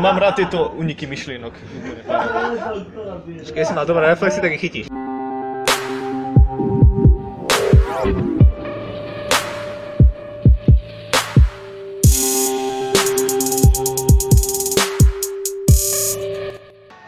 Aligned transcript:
Mám 0.00 0.16
rád 0.16 0.40
tieto 0.40 0.72
uniky 0.80 1.04
myšlienok. 1.04 1.52
Keď 3.52 3.64
si 3.68 3.72
mal 3.76 3.84
dobré 3.84 4.08
reflexy, 4.08 4.40
tak 4.40 4.56
ich 4.56 4.64
chytíš. 4.64 4.86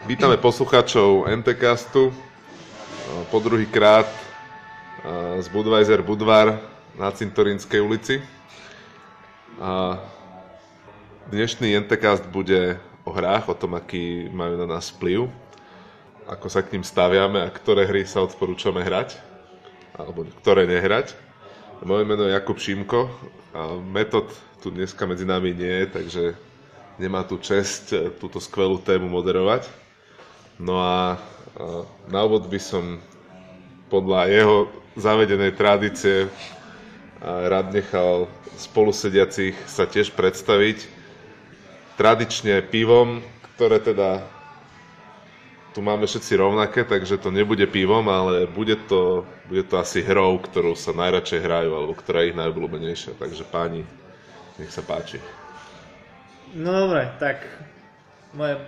Vítame 0.05 0.37
poslucháčov 0.37 1.25
NTCastu 1.33 2.13
po 3.33 3.37
druhý 3.41 3.65
krát 3.65 4.05
z 5.41 5.47
Budweiser 5.49 6.05
Budvar 6.05 6.61
na 6.93 7.09
Cintorínskej 7.09 7.81
ulici. 7.81 8.21
Dnešný 11.33 11.73
NTCast 11.89 12.29
bude 12.29 12.77
o 13.01 13.09
hrách, 13.09 13.49
o 13.49 13.57
tom, 13.57 13.73
aký 13.73 14.29
majú 14.29 14.53
na 14.53 14.69
nás 14.69 14.93
vplyv, 14.93 15.25
ako 16.29 16.45
sa 16.45 16.61
k 16.61 16.77
ním 16.77 16.85
staviame 16.85 17.41
a 17.41 17.49
ktoré 17.49 17.89
hry 17.89 18.05
sa 18.05 18.21
odporúčame 18.21 18.85
hrať, 18.85 19.17
alebo 19.97 20.29
ktoré 20.45 20.69
nehrať. 20.69 21.17
Moje 21.81 22.05
meno 22.05 22.29
je 22.29 22.37
Jakub 22.37 22.61
Šimko 22.61 23.09
a 23.49 23.81
Metod 23.81 24.29
tu 24.61 24.69
dneska 24.69 25.09
medzi 25.09 25.25
nami 25.25 25.57
nie 25.57 25.73
je, 25.73 25.85
takže 25.89 26.23
nemá 27.01 27.25
tu 27.25 27.41
čest 27.41 27.89
túto 28.21 28.37
skvelú 28.37 28.77
tému 28.77 29.09
moderovať. 29.09 29.65
No 30.61 30.85
a 30.85 31.17
na 32.13 32.19
úvod 32.29 32.45
by 32.45 32.61
som 32.61 33.01
podľa 33.89 34.29
jeho 34.29 34.69
zavedenej 34.93 35.57
tradície 35.57 36.29
rád 37.25 37.73
nechal 37.73 38.29
spolusediacich 38.53 39.57
sa 39.65 39.89
tiež 39.89 40.13
predstaviť. 40.13 40.92
Tradične 41.93 42.65
pivom, 42.65 43.21
ktoré 43.53 43.77
teda 43.77 44.25
tu 45.73 45.81
máme 45.81 46.05
všetci 46.05 46.33
rovnaké, 46.37 46.85
takže 46.85 47.17
to 47.17 47.33
nebude 47.33 47.65
pivom, 47.65 48.05
ale 48.05 48.45
bude 48.45 48.77
to, 48.85 49.25
bude 49.49 49.65
to 49.65 49.81
asi 49.81 50.05
hrou, 50.05 50.37
ktorú 50.37 50.77
sa 50.77 50.93
najradšej 50.93 51.41
hrajú, 51.41 51.71
alebo 51.73 51.93
ktorá 51.97 52.21
je 52.21 52.29
ich 52.29 52.37
najobľúbenejšia. 52.37 53.17
Takže 53.17 53.43
páni, 53.49 53.81
nech 54.61 54.69
sa 54.69 54.85
páči. 54.85 55.17
No 56.53 56.69
dobre, 56.69 57.09
tak 57.17 57.41
moje 58.37 58.61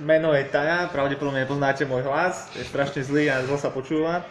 meno 0.00 0.32
je 0.32 0.48
Taja, 0.48 0.88
pravdepodobne 0.88 1.44
nepoznáte 1.44 1.84
môj 1.84 2.08
hlas, 2.08 2.48
je 2.56 2.64
strašne 2.64 3.04
zlý 3.04 3.28
a 3.28 3.44
zlo 3.44 3.60
sa 3.60 3.68
počúva. 3.68 4.24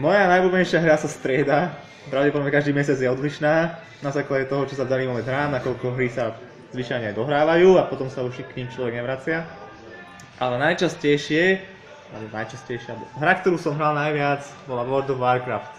Moja 0.00 0.24
najobľúbenejšia 0.32 0.80
hra 0.80 0.96
sa 0.96 1.12
strieda, 1.12 1.76
pravdepodobne 2.08 2.48
každý 2.48 2.72
mesiac 2.72 2.96
je 2.96 3.08
odlišná, 3.12 3.76
na 4.00 4.10
základe 4.16 4.48
toho, 4.48 4.64
čo 4.64 4.80
sa 4.80 4.88
v 4.88 4.96
daný 4.96 5.12
moment 5.12 5.28
hrá, 5.28 5.52
nakoľko 5.52 5.92
hry 5.92 6.08
sa 6.08 6.32
zvyčajne 6.70 7.10
aj 7.10 7.18
dohrávajú 7.18 7.78
a 7.78 7.86
potom 7.86 8.06
sa 8.06 8.22
už 8.22 8.46
k 8.46 8.56
ním 8.62 8.68
človek 8.70 9.02
nevracia. 9.02 9.46
Ale 10.40 10.56
najčastejšie, 10.56 11.60
najčastejšia, 12.32 12.96
hra, 13.20 13.32
ktorú 13.44 13.60
som 13.60 13.76
hral 13.76 13.92
najviac, 13.92 14.40
bola 14.64 14.86
World 14.86 15.12
of 15.12 15.20
Warcraft. 15.20 15.74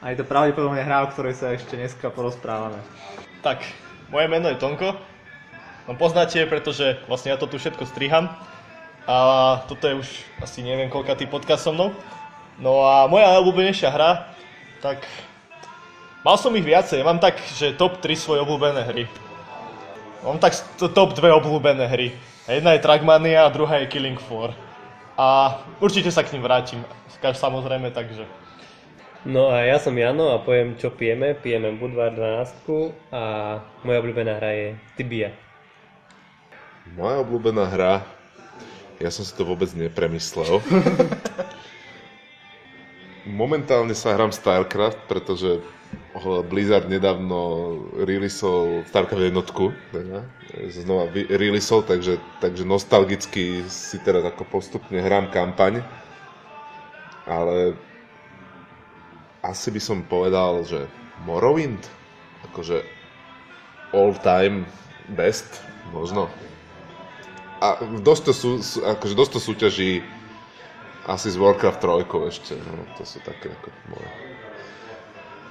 A 0.00 0.10
je 0.10 0.16
to 0.18 0.24
pravdepodobne 0.24 0.80
hra, 0.80 1.04
o 1.04 1.12
ktorej 1.12 1.36
sa 1.36 1.52
ešte 1.52 1.76
dneska 1.76 2.08
porozprávame. 2.08 2.80
Tak, 3.44 3.60
moje 4.08 4.26
meno 4.32 4.48
je 4.48 4.56
Tonko. 4.56 4.96
No 5.84 5.92
poznáte, 5.94 6.42
pretože 6.48 6.98
vlastne 7.04 7.30
ja 7.30 7.38
to 7.38 7.46
tu 7.46 7.60
všetko 7.60 7.84
striham. 7.84 8.32
A 9.04 9.16
toto 9.68 9.86
je 9.86 10.00
už 10.00 10.08
asi 10.40 10.64
neviem 10.64 10.88
koľkatý 10.88 11.28
podcast 11.28 11.68
so 11.68 11.72
mnou. 11.72 11.92
No 12.60 12.84
a 12.84 13.08
moja 13.08 13.32
najobľúbenejšia 13.36 13.88
hra, 13.92 14.32
tak 14.80 15.04
mal 16.24 16.36
som 16.36 16.52
ich 16.56 16.64
viacej. 16.64 17.00
Mám 17.04 17.20
tak, 17.20 17.36
že 17.56 17.76
top 17.76 18.00
3 18.00 18.16
svoje 18.16 18.40
obľúbené 18.44 18.82
hry. 18.88 19.04
Mám 20.20 20.36
tak 20.36 20.52
top 20.76 21.16
2 21.16 21.40
obľúbené 21.40 21.88
hry. 21.88 22.12
Jedna 22.44 22.76
je 22.76 22.84
Trackmania 22.84 23.48
a 23.48 23.52
druhá 23.52 23.80
je 23.80 23.88
Killing 23.88 24.20
Floor. 24.20 24.52
A 25.16 25.60
určite 25.80 26.12
sa 26.12 26.20
k 26.20 26.36
ním 26.36 26.44
vrátim, 26.44 26.84
samozrejme, 27.20 27.88
takže. 27.88 28.28
No 29.24 29.48
a 29.48 29.64
ja 29.64 29.80
som 29.80 29.96
Jano 29.96 30.32
a 30.32 30.40
poviem, 30.40 30.76
čo 30.76 30.92
pijeme. 30.92 31.32
Pijeme 31.32 31.72
Budvar 31.72 32.12
12 32.12 33.12
a 33.12 33.22
moja 33.80 33.98
obľúbená 34.00 34.32
hra 34.36 34.50
je 34.52 34.68
Tibia. 34.96 35.32
Moja 36.96 37.24
obľúbená 37.24 37.64
hra, 37.68 38.04
ja 39.00 39.08
som 39.08 39.24
si 39.24 39.32
to 39.32 39.48
vôbec 39.48 39.72
nepremyslel. 39.72 40.60
Momentálne 43.40 43.96
sa 43.96 44.12
hrám 44.12 44.32
StarCraft, 44.32 45.00
pretože 45.08 45.64
Blizzard 46.50 46.90
nedávno 46.90 47.38
releaseol 48.02 48.84
StarCraft 48.90 49.30
jednotku, 49.30 49.72
teda, 49.94 50.26
znova 50.68 51.08
releaseol, 51.14 51.86
takže, 51.86 52.18
takže 52.42 52.66
nostalgicky 52.66 53.64
si 53.70 53.96
teraz 54.02 54.26
ako 54.26 54.44
postupne 54.44 55.00
hrám 55.00 55.30
kampaň, 55.30 55.80
ale 57.24 57.78
asi 59.40 59.72
by 59.72 59.80
som 59.80 60.04
povedal, 60.04 60.66
že 60.66 60.90
Morrowind, 61.24 61.80
akože 62.50 62.84
all 63.94 64.12
time 64.20 64.66
best, 65.14 65.46
možno. 65.94 66.28
A 67.60 67.80
dosť 68.02 68.22
to, 68.24 68.32
sú, 68.32 68.50
akože 68.82 69.14
dosť 69.14 69.32
to 69.36 69.40
súťaží 69.40 69.90
asi 71.08 71.28
z 71.32 71.36
Warcraft 71.36 71.80
3 71.80 72.28
ešte, 72.28 72.54
no, 72.56 72.84
to 72.96 73.04
sú 73.04 73.20
také 73.24 73.52
ako 73.52 73.68
moje. 73.88 74.10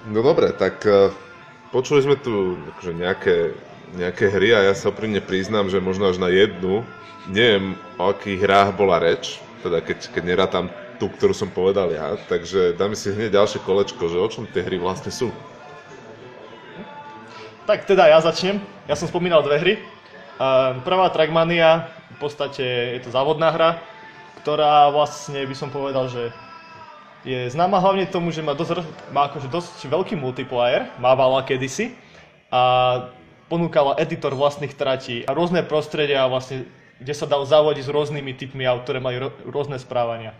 No 0.07 0.23
dobre, 0.23 0.55
tak 0.55 0.79
uh, 0.87 1.11
počuli 1.75 1.99
sme 1.99 2.15
tu 2.15 2.55
akože 2.71 2.95
nejaké, 2.95 3.51
nejaké 3.99 4.31
hry 4.31 4.55
a 4.55 4.71
ja 4.71 4.73
sa 4.77 4.95
oprímne 4.95 5.19
priznám, 5.19 5.67
že 5.67 5.83
možno 5.83 6.07
až 6.07 6.15
na 6.15 6.31
jednu, 6.31 6.87
neviem 7.27 7.75
o 7.99 8.07
akých 8.07 8.39
hrách 8.47 8.69
bola 8.79 8.95
reč, 9.03 9.43
teda 9.59 9.83
keď, 9.83 9.99
keď 10.15 10.23
nerátam 10.23 10.65
tú, 10.99 11.11
ktorú 11.11 11.35
som 11.35 11.51
povedal 11.51 11.91
ja, 11.91 12.15
takže 12.31 12.79
dáme 12.79 12.95
si 12.95 13.11
hneď 13.11 13.43
ďalšie 13.43 13.59
kolečko, 13.63 14.07
že 14.07 14.17
o 14.19 14.27
čom 14.31 14.47
tie 14.47 14.63
hry 14.63 14.79
vlastne 14.79 15.11
sú. 15.11 15.35
Tak 17.67 17.85
teda 17.85 18.09
ja 18.09 18.17
začnem. 18.23 18.57
Ja 18.89 18.97
som 18.97 19.05
spomínal 19.05 19.45
dve 19.45 19.61
hry. 19.61 19.73
Uh, 20.39 20.79
prvá 20.81 21.11
Trackmania, 21.11 21.91
v 22.15 22.17
podstate 22.17 22.97
je 22.97 22.99
to 23.03 23.11
závodná 23.11 23.51
hra, 23.51 23.83
ktorá 24.41 24.89
vlastne 24.89 25.43
by 25.43 25.55
som 25.55 25.69
povedal, 25.69 26.07
že 26.07 26.31
je 27.27 27.51
známa 27.51 27.83
hlavne 27.83 28.07
tomu, 28.07 28.31
že 28.31 28.39
má, 28.39 28.55
dosť, 28.55 28.85
má 29.11 29.27
akože 29.27 29.51
dosť 29.51 29.77
veľký 29.91 30.15
multiplayer, 30.15 30.87
mávala 31.03 31.43
kedysi 31.43 31.91
a 32.47 33.11
ponúkala 33.51 33.99
editor 33.99 34.31
vlastných 34.37 34.71
tratí 34.77 35.27
a 35.27 35.35
rôzne 35.35 35.65
prostredia 35.65 36.23
vlastne, 36.31 36.69
kde 37.01 37.13
sa 37.15 37.27
dal 37.27 37.43
zavodiť 37.43 37.83
s 37.83 37.91
rôznymi 37.91 38.31
typmi 38.39 38.63
aut, 38.63 38.87
ktoré 38.87 39.03
mali 39.03 39.19
rôzne 39.43 39.75
správania. 39.81 40.31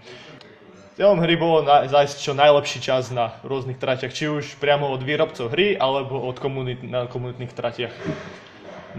Cieľom 1.00 1.24
hry 1.24 1.40
bolo 1.40 1.64
zájsť 1.64 2.16
čo 2.20 2.36
najlepší 2.36 2.80
čas 2.84 3.08
na 3.08 3.40
rôznych 3.48 3.80
tratiach, 3.80 4.12
či 4.12 4.28
už 4.28 4.60
priamo 4.60 4.92
od 4.92 5.00
výrobcov 5.00 5.48
hry, 5.48 5.80
alebo 5.80 6.20
od 6.28 6.36
komunit, 6.44 6.84
na 6.84 7.08
komunitných 7.08 7.56
tratiach. 7.56 7.96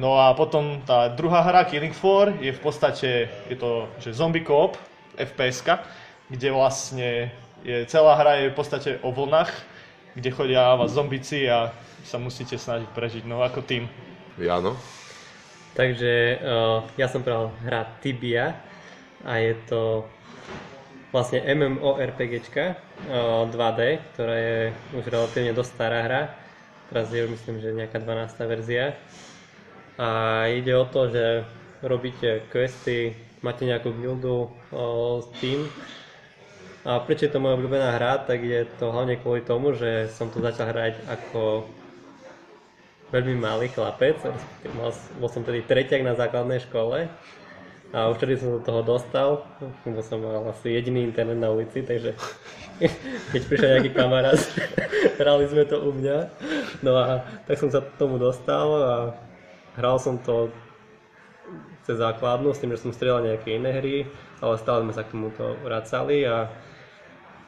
No 0.00 0.16
a 0.16 0.32
potom 0.32 0.80
tá 0.88 1.12
druhá 1.12 1.44
hra, 1.44 1.68
Killing 1.68 1.92
Floor, 1.92 2.40
je 2.40 2.56
v 2.56 2.60
podstate, 2.62 3.28
je 3.52 3.56
to 3.56 3.84
že 4.00 4.16
zombie 4.16 4.40
co-op, 4.40 4.80
fps 5.18 5.60
kde 6.30 6.48
vlastne 6.54 7.34
je, 7.64 7.84
celá 7.86 8.16
hra 8.16 8.44
je 8.44 8.52
v 8.52 8.56
podstate 8.56 8.90
o 9.04 9.12
vlnách, 9.12 9.50
kde 10.14 10.30
chodia 10.30 10.74
vás 10.74 10.92
zombici 10.92 11.46
a 11.46 11.72
sa 12.04 12.16
musíte 12.16 12.56
snažiť 12.56 12.88
prežiť, 12.90 13.24
no 13.28 13.44
ako 13.44 13.60
tým. 13.62 13.86
Jano? 14.40 14.74
Takže 15.76 16.42
uh, 16.42 16.82
ja 16.98 17.06
som 17.06 17.22
pral 17.22 17.54
hra 17.62 17.86
Tibia 18.02 18.58
a 19.22 19.38
je 19.38 19.54
to 19.70 20.08
vlastne 21.14 21.44
MMORPGčka 21.46 22.74
uh, 22.74 23.46
2D, 23.46 23.80
ktorá 24.14 24.34
je 24.34 24.58
už 24.98 25.04
relatívne 25.06 25.52
dosť 25.54 25.70
stará 25.70 26.00
hra. 26.02 26.22
Teraz 26.90 27.14
je 27.14 27.22
myslím, 27.22 27.62
že 27.62 27.70
nejaká 27.70 28.02
12. 28.02 28.50
verzia. 28.50 28.98
A 30.00 30.48
ide 30.50 30.74
o 30.74 30.88
to, 30.88 31.06
že 31.12 31.46
robíte 31.86 32.42
questy, 32.50 33.14
máte 33.44 33.62
nejakú 33.62 33.94
guildu 33.94 34.50
uh, 34.74 35.22
s 35.22 35.28
tým. 35.38 35.70
A 36.80 36.96
prečo 37.04 37.28
je 37.28 37.32
to 37.32 37.44
moja 37.44 37.60
obľúbená 37.60 37.92
hra, 37.92 38.24
tak 38.24 38.40
je 38.40 38.64
to 38.80 38.88
hlavne 38.88 39.20
kvôli 39.20 39.44
tomu, 39.44 39.76
že 39.76 40.08
som 40.16 40.32
to 40.32 40.40
začal 40.40 40.72
hrať 40.72 40.96
ako 41.12 41.68
veľmi 43.12 43.36
malý 43.36 43.68
chlapec, 43.68 44.16
mal, 44.78 44.94
bol 45.20 45.28
som 45.28 45.44
tedy 45.44 45.60
treťak 45.66 46.00
na 46.00 46.16
základnej 46.16 46.62
škole 46.64 47.10
a 47.90 47.98
už 48.08 48.22
vtedy 48.22 48.38
som 48.38 48.56
do 48.56 48.62
toho 48.62 48.80
dostal, 48.86 49.44
lebo 49.82 50.00
som 50.00 50.22
mal 50.22 50.46
asi 50.48 50.72
jediný 50.72 51.04
internet 51.04 51.36
na 51.36 51.50
ulici, 51.50 51.82
takže 51.82 52.14
keď 53.34 53.40
prišiel 53.50 53.70
nejaký 53.76 53.90
kamarát, 53.92 54.40
hrali 55.20 55.44
sme 55.50 55.66
to 55.66 55.84
u 55.84 55.90
mňa, 55.90 56.18
no 56.86 56.96
a 56.96 57.26
tak 57.44 57.58
som 57.58 57.68
sa 57.68 57.82
tomu 57.98 58.16
dostal 58.16 58.66
a 58.78 58.94
hral 59.74 59.98
som 59.98 60.16
to 60.22 60.48
cez 61.82 61.98
základnú, 61.98 62.54
s 62.54 62.62
tým, 62.62 62.70
že 62.72 62.86
som 62.86 62.94
strieľal 62.94 63.26
nejaké 63.26 63.58
iné 63.58 63.74
hry, 63.74 63.96
ale 64.38 64.54
stále 64.54 64.86
sme 64.86 64.94
sa 64.94 65.02
k 65.02 65.12
tomuto 65.12 65.58
vracali 65.66 66.22
a 66.22 66.46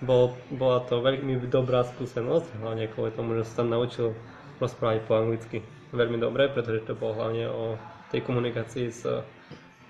bol, 0.03 0.35
bola 0.51 0.83
to 0.85 0.99
veľmi 0.99 1.39
dobrá 1.47 1.87
skúsenosť, 1.87 2.59
hlavne 2.61 2.91
kvôli 2.91 3.15
tomu, 3.15 3.39
že 3.39 3.47
som 3.47 3.65
tam 3.65 3.79
naučil 3.79 4.13
rozprávať 4.59 5.07
po 5.07 5.15
anglicky 5.19 5.63
veľmi 5.95 6.19
dobre, 6.19 6.51
pretože 6.51 6.85
to 6.85 6.99
bolo 6.99 7.17
hlavne 7.17 7.47
o 7.47 7.79
tej 8.11 8.21
komunikácii 8.27 8.87
s 8.91 9.07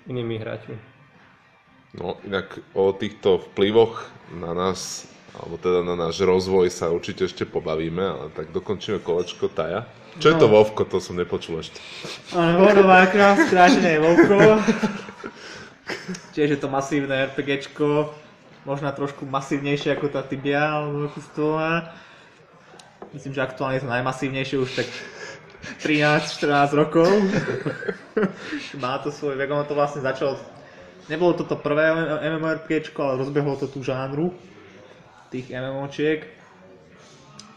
inými 0.07 0.37
hráčmi. 0.39 0.77
No, 1.93 2.17
inak 2.25 2.57
o 2.73 2.89
týchto 2.93 3.37
vplyvoch 3.51 4.09
na 4.33 4.53
nás, 4.57 5.05
alebo 5.37 5.61
teda 5.61 5.85
na 5.85 5.93
náš 5.93 6.25
rozvoj 6.25 6.69
sa 6.73 6.89
určite 6.89 7.29
ešte 7.29 7.45
pobavíme, 7.45 8.01
ale 8.01 8.27
tak 8.33 8.49
dokončíme 8.49 9.01
kolečko 9.01 9.49
Taja. 9.49 9.85
Čo 10.17 10.33
je 10.33 10.35
to 10.37 10.45
No. 10.45 10.61
Vovko, 10.61 10.85
to 10.85 11.01
som 11.01 11.17
nepočul 11.17 11.57
ešte. 11.57 11.81
Áno, 12.37 12.61
World 12.61 12.85
of 12.85 12.89
Warcraft, 12.89 13.49
skrátené 13.49 13.97
Vovko. 13.97 14.37
Tiež 16.37 16.57
je 16.57 16.59
to 16.61 16.69
masívne 16.69 17.13
RPGčko, 17.33 18.13
možno 18.63 18.87
trošku 18.91 19.27
masívnejšie 19.27 19.95
ako 19.95 20.11
tá 20.11 20.23
Tibia 20.23 20.79
alebo 20.79 21.07
ako. 21.07 21.93
Myslím, 23.11 23.35
že 23.35 23.45
aktuálne 23.45 23.77
je 23.77 23.83
to 23.85 23.93
najmasívnejšie 23.93 24.57
už 24.57 24.71
tak 24.73 24.89
13-14 25.83 26.79
rokov. 26.79 27.07
Má 28.83 28.99
to 29.03 29.11
svoj 29.11 29.35
vek, 29.39 29.51
ono 29.51 29.67
to 29.67 29.75
vlastne 29.77 30.03
začalo, 30.03 30.39
nebolo 31.07 31.35
to 31.35 31.43
to 31.43 31.59
prvé 31.59 31.91
MMORPGčko, 32.19 32.99
ale 33.03 33.19
rozbehlo 33.21 33.59
to 33.59 33.67
tú 33.67 33.83
žánru 33.83 34.31
tých 35.31 35.51
MMOčiek. 35.51 36.25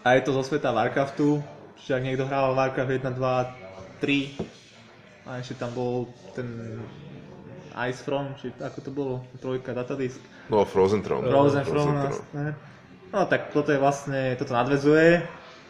A 0.06 0.14
je 0.14 0.22
to 0.22 0.30
zo 0.38 0.42
sveta 0.46 0.70
Warcraftu, 0.70 1.42
čiže 1.82 1.98
ak 1.98 2.06
niekto 2.06 2.24
hrával 2.30 2.54
Warcraft 2.54 3.02
1, 3.02 3.18
2, 3.18 4.46
3, 4.46 5.26
a 5.26 5.42
ešte 5.42 5.58
tam 5.58 5.74
bol 5.74 6.06
ten 6.38 6.78
Icefront, 7.74 8.38
či 8.38 8.54
ako 8.54 8.78
to 8.80 8.90
bolo, 8.94 9.14
trojka, 9.42 9.74
datadisk. 9.74 10.22
No, 10.46 10.64
Frozen 10.64 11.02
Throne. 11.02 11.26
Frozen 11.26 11.64
Frozen 11.64 11.92
Throne, 11.92 12.06
vlastne. 12.06 12.44
No 13.10 13.26
tak 13.26 13.50
toto 13.50 13.70
je 13.74 13.78
vlastne, 13.78 14.20
toto 14.38 14.54
nadvezuje. 14.54 15.22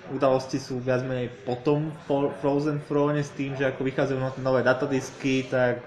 Udalosti 0.06 0.62
sú 0.62 0.78
viac 0.78 1.02
menej 1.02 1.32
potom 1.42 1.90
v 2.06 2.30
Frozen 2.38 2.78
Throne 2.86 3.18
s 3.24 3.34
tým, 3.34 3.58
že 3.58 3.66
ako 3.66 3.82
vychádzajú 3.82 4.18
no- 4.20 4.38
nové 4.38 4.62
datadisky, 4.62 5.48
tak 5.50 5.82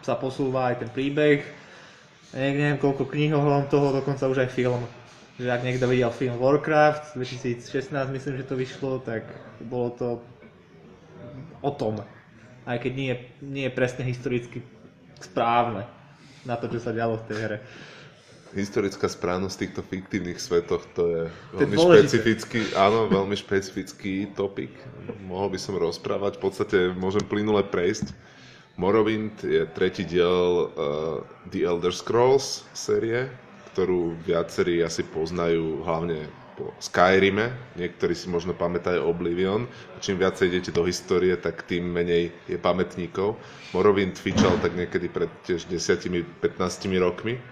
sa 0.00 0.16
posúva 0.16 0.72
aj 0.72 0.84
ten 0.84 0.90
príbeh. 0.90 1.44
Neviem, 2.32 2.54
neviem 2.56 2.78
koľko 2.80 3.04
kníh 3.06 3.30
ohľadom 3.30 3.68
toho, 3.68 3.86
dokonca 3.94 4.26
už 4.26 4.48
aj 4.48 4.50
film. 4.50 4.82
Že 5.36 5.50
ak 5.50 5.62
niekto 5.66 5.86
videl 5.90 6.10
film 6.14 6.38
Warcraft, 6.38 7.18
2016 7.18 7.90
myslím, 8.10 8.34
že 8.38 8.48
to 8.48 8.54
vyšlo, 8.54 9.02
tak 9.02 9.26
bolo 9.60 9.90
to 9.94 10.08
o 11.60 11.70
tom. 11.74 12.00
Aj 12.64 12.78
keď 12.80 12.92
nie, 12.96 13.08
je- 13.12 13.24
nie 13.44 13.64
je 13.68 13.76
presne 13.76 14.02
historicky 14.06 14.62
správne 15.20 15.84
na 16.44 16.56
to, 16.56 16.68
čo 16.68 16.80
sa 16.80 16.92
dialo 16.92 17.20
v 17.20 17.26
tej 17.28 17.38
hre. 17.40 17.58
Historická 18.54 19.10
správnosť 19.10 19.56
týchto 19.58 19.82
fiktívnych 19.82 20.38
svetoch, 20.38 20.86
to 20.94 21.02
je 21.10 21.22
veľmi 21.58 21.74
dôležité. 21.74 22.22
špecifický, 22.22 22.60
áno, 22.78 23.10
veľmi 23.10 23.34
špecifický 23.34 24.30
topik. 24.30 24.70
Mohol 25.26 25.54
by 25.54 25.58
som 25.58 25.74
rozprávať, 25.74 26.38
v 26.38 26.42
podstate 26.42 26.78
môžem 26.94 27.26
plynule 27.26 27.66
prejsť. 27.66 28.14
Morrowind 28.78 29.42
je 29.42 29.66
tretí 29.70 30.06
diel 30.06 30.70
uh, 30.70 31.22
The 31.50 31.66
Elder 31.66 31.94
Scrolls 31.94 32.66
série, 32.74 33.30
ktorú 33.74 34.18
viacerí 34.22 34.82
asi 34.82 35.02
poznajú 35.02 35.82
hlavne 35.82 36.26
po 36.54 36.70
Skyrime, 36.78 37.50
niektorí 37.74 38.14
si 38.14 38.30
možno 38.30 38.54
pamätajú 38.54 39.02
Oblivion. 39.02 39.66
A 39.66 39.96
čím 39.98 40.22
viacej 40.22 40.54
idete 40.54 40.70
do 40.70 40.86
histórie, 40.86 41.34
tak 41.34 41.66
tým 41.66 41.90
menej 41.90 42.30
je 42.46 42.58
pamätníkov. 42.58 43.34
Morrowind 43.74 44.14
fičal 44.14 44.54
tak 44.62 44.78
niekedy 44.78 45.10
pred 45.10 45.30
tiež 45.42 45.66
10-15 45.66 46.30
rokmi. 47.02 47.42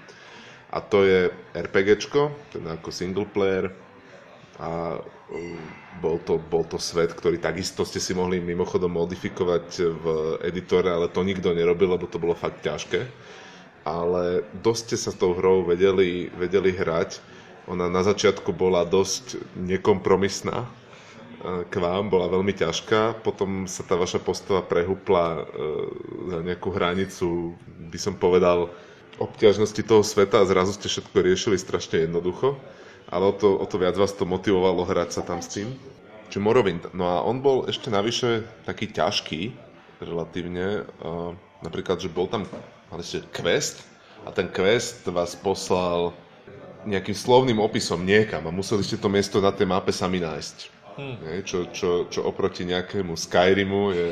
A 0.72 0.80
to 0.80 1.04
je 1.04 1.28
RPGčko, 1.52 2.32
teda 2.56 2.80
ako 2.80 2.88
single 2.88 3.28
player. 3.28 3.68
A 4.56 4.96
um, 5.28 5.60
bol 6.00 6.16
to, 6.24 6.40
bol 6.40 6.64
to 6.64 6.80
svet, 6.80 7.12
ktorý 7.12 7.36
takisto 7.36 7.84
ste 7.84 8.00
si 8.00 8.16
mohli 8.16 8.40
mimochodom 8.40 8.96
modifikovať 8.96 9.66
v 9.84 10.04
editore, 10.48 10.88
ale 10.88 11.12
to 11.12 11.20
nikto 11.20 11.52
nerobil, 11.52 11.92
lebo 11.92 12.08
to 12.08 12.16
bolo 12.16 12.32
fakt 12.32 12.64
ťažké. 12.64 13.04
Ale 13.84 14.46
dosť 14.64 14.82
ste 14.88 14.96
sa 14.96 15.10
s 15.12 15.20
tou 15.20 15.36
hrou 15.36 15.66
vedeli, 15.66 16.32
vedeli 16.32 16.72
hrať. 16.72 17.20
Ona 17.68 17.92
na 17.92 18.00
začiatku 18.00 18.50
bola 18.56 18.88
dosť 18.88 19.38
nekompromisná 19.58 20.64
eh, 20.64 21.68
k 21.68 21.74
vám, 21.76 22.08
bola 22.08 22.32
veľmi 22.32 22.56
ťažká. 22.56 23.20
Potom 23.20 23.68
sa 23.68 23.84
tá 23.84 23.98
vaša 23.98 24.24
postava 24.24 24.64
prehupla 24.64 25.26
eh, 25.36 25.44
za 26.32 26.38
nejakú 26.40 26.72
hranicu, 26.72 27.58
by 27.92 27.98
som 28.00 28.16
povedal, 28.16 28.72
obťažnosti 29.20 29.82
toho 29.84 30.00
sveta 30.00 30.40
a 30.40 30.48
zrazu 30.48 30.76
ste 30.76 30.88
všetko 30.88 31.16
riešili 31.20 31.56
strašne 31.60 32.08
jednoducho. 32.08 32.56
Ale 33.12 33.28
o 33.28 33.34
to, 33.36 33.60
o 33.60 33.66
to 33.68 33.76
viac 33.76 33.92
vás 33.98 34.16
to 34.16 34.24
motivovalo 34.24 34.88
hrať 34.88 35.20
sa 35.20 35.22
tam 35.26 35.44
s 35.44 35.52
tým. 35.52 35.76
Čiže 36.32 36.40
Morrowind. 36.40 36.96
No 36.96 37.12
a 37.12 37.20
on 37.20 37.44
bol 37.44 37.68
ešte 37.68 37.92
navyše 37.92 38.48
taký 38.64 38.88
ťažký, 38.88 39.52
relatívne. 40.00 40.88
Uh, 41.04 41.36
napríklad, 41.60 42.00
že 42.00 42.08
bol 42.08 42.24
tam 42.24 42.48
mali 42.88 43.04
ste 43.04 43.20
quest 43.28 43.84
a 44.24 44.32
ten 44.32 44.48
quest 44.48 45.04
vás 45.12 45.36
poslal 45.36 46.16
nejakým 46.82 47.14
slovným 47.14 47.62
opisom 47.62 48.02
niekam 48.02 48.42
a 48.48 48.52
museli 48.54 48.82
ste 48.82 48.98
to 48.98 49.06
miesto 49.06 49.38
na 49.38 49.54
tej 49.54 49.70
mape 49.70 49.94
sami 49.94 50.18
nájsť. 50.18 50.56
Hmm. 50.92 51.16
Čo, 51.46 51.72
čo, 51.72 51.90
čo 52.12 52.20
oproti 52.26 52.68
nejakému 52.68 53.16
Skyrimu 53.16 53.82
je 53.96 54.08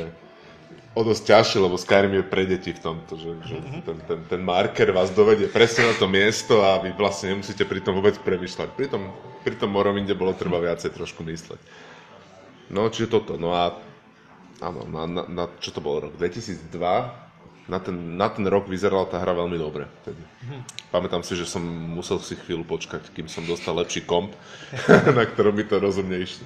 o 0.91 1.01
dosť 1.07 1.23
ťažšie, 1.23 1.59
lebo 1.63 1.79
Skyrim 1.79 2.13
je 2.19 2.23
pre 2.27 2.43
deti 2.43 2.75
v 2.75 2.83
tomto, 2.83 3.15
že, 3.15 3.31
že 3.47 3.55
ten, 3.87 3.97
ten, 4.03 4.19
ten 4.27 4.41
marker 4.43 4.91
vás 4.91 5.07
dovedie 5.15 5.47
presne 5.47 5.87
na 5.87 5.95
to 5.95 6.11
miesto 6.11 6.59
a 6.59 6.83
vy 6.83 6.91
vlastne 6.91 7.31
nemusíte 7.31 7.63
pri 7.63 7.79
tom 7.79 7.95
vôbec 7.95 8.19
premyšľať. 8.19 8.69
Pri 8.75 8.91
tom, 8.91 9.07
pri 9.47 9.55
tom 9.55 9.71
Morrowinde 9.71 10.11
bolo 10.11 10.35
treba 10.35 10.59
viacej 10.59 10.91
trošku 10.91 11.23
mysleť. 11.23 11.61
No, 12.71 12.91
čiže 12.91 13.07
toto. 13.07 13.39
No 13.39 13.55
a 13.55 13.79
áno, 14.59 14.83
na, 14.87 15.03
na, 15.07 15.23
na 15.27 15.43
čo 15.63 15.71
to 15.71 15.79
bolo 15.79 16.11
rok? 16.11 16.19
2002? 16.19 16.67
Na 17.71 17.79
ten, 17.79 18.19
na 18.19 18.27
ten 18.27 18.43
rok 18.51 18.67
vyzerala 18.67 19.07
tá 19.07 19.15
hra 19.15 19.31
veľmi 19.31 19.55
dobre. 19.55 19.87
Vtedy. 20.03 20.19
Pamätám 20.91 21.23
si, 21.23 21.39
že 21.39 21.47
som 21.47 21.63
musel 21.63 22.19
si 22.19 22.35
chvíľu 22.35 22.67
počkať, 22.67 23.15
kým 23.15 23.31
som 23.31 23.47
dostal 23.47 23.79
lepší 23.79 24.03
komp, 24.03 24.35
na 25.17 25.23
ktorom 25.23 25.55
by 25.55 25.63
to 25.71 25.79
rozumne 25.79 26.19
išlo. 26.19 26.43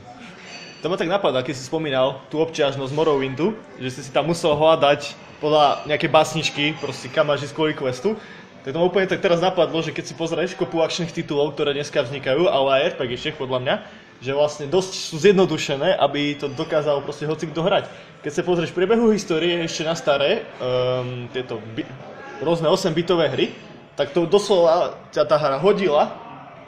To 0.85 0.93
ma 0.93 1.01
tak 1.01 1.09
napadá, 1.09 1.41
keď 1.41 1.57
si 1.57 1.65
spomínal 1.65 2.21
tú 2.29 2.37
obťažnosť 2.45 2.93
Morrowindu, 2.93 3.57
že 3.81 3.89
si 3.89 4.05
si 4.05 4.13
tam 4.13 4.29
musel 4.29 4.53
hľadať 4.53 5.17
podľa 5.41 5.81
nejakej 5.89 6.13
básničky, 6.13 6.63
proste 6.77 7.09
kam 7.09 7.25
máš 7.25 7.49
kvôli 7.57 7.73
questu. 7.73 8.13
Tak 8.61 8.69
to 8.69 8.77
ma 8.77 8.85
úplne 8.85 9.09
tak 9.09 9.17
teraz 9.17 9.41
napadlo, 9.41 9.81
že 9.81 9.89
keď 9.89 10.05
si 10.05 10.13
pozrieš 10.13 10.53
kopu 10.53 10.85
akčných 10.85 11.09
titulov, 11.09 11.57
ktoré 11.57 11.73
dneska 11.73 12.05
vznikajú, 12.05 12.45
ale 12.45 12.69
aj 12.69 13.01
RPGčiek 13.01 13.33
podľa 13.33 13.65
mňa, 13.65 13.75
že 14.21 14.37
vlastne 14.37 14.69
dosť 14.69 14.93
sú 15.09 15.17
zjednodušené, 15.25 15.97
aby 15.97 16.37
to 16.37 16.53
dokázal 16.53 17.01
proste 17.01 17.25
hoci 17.25 17.49
kto 17.49 17.65
hrať. 17.65 17.89
Keď 18.21 18.31
sa 18.37 18.45
pozrieš 18.45 18.69
priebehu 18.69 19.09
histórie 19.09 19.65
ešte 19.65 19.89
na 19.89 19.97
staré, 19.97 20.45
um, 20.61 21.25
tieto 21.33 21.65
bi- 21.73 21.89
rôzne 22.45 22.69
8-bitové 22.69 23.33
hry, 23.33 23.57
tak 23.97 24.13
to 24.13 24.29
doslova 24.29 25.01
ťa 25.09 25.25
tá 25.25 25.41
hra 25.41 25.57
hodila 25.57 26.13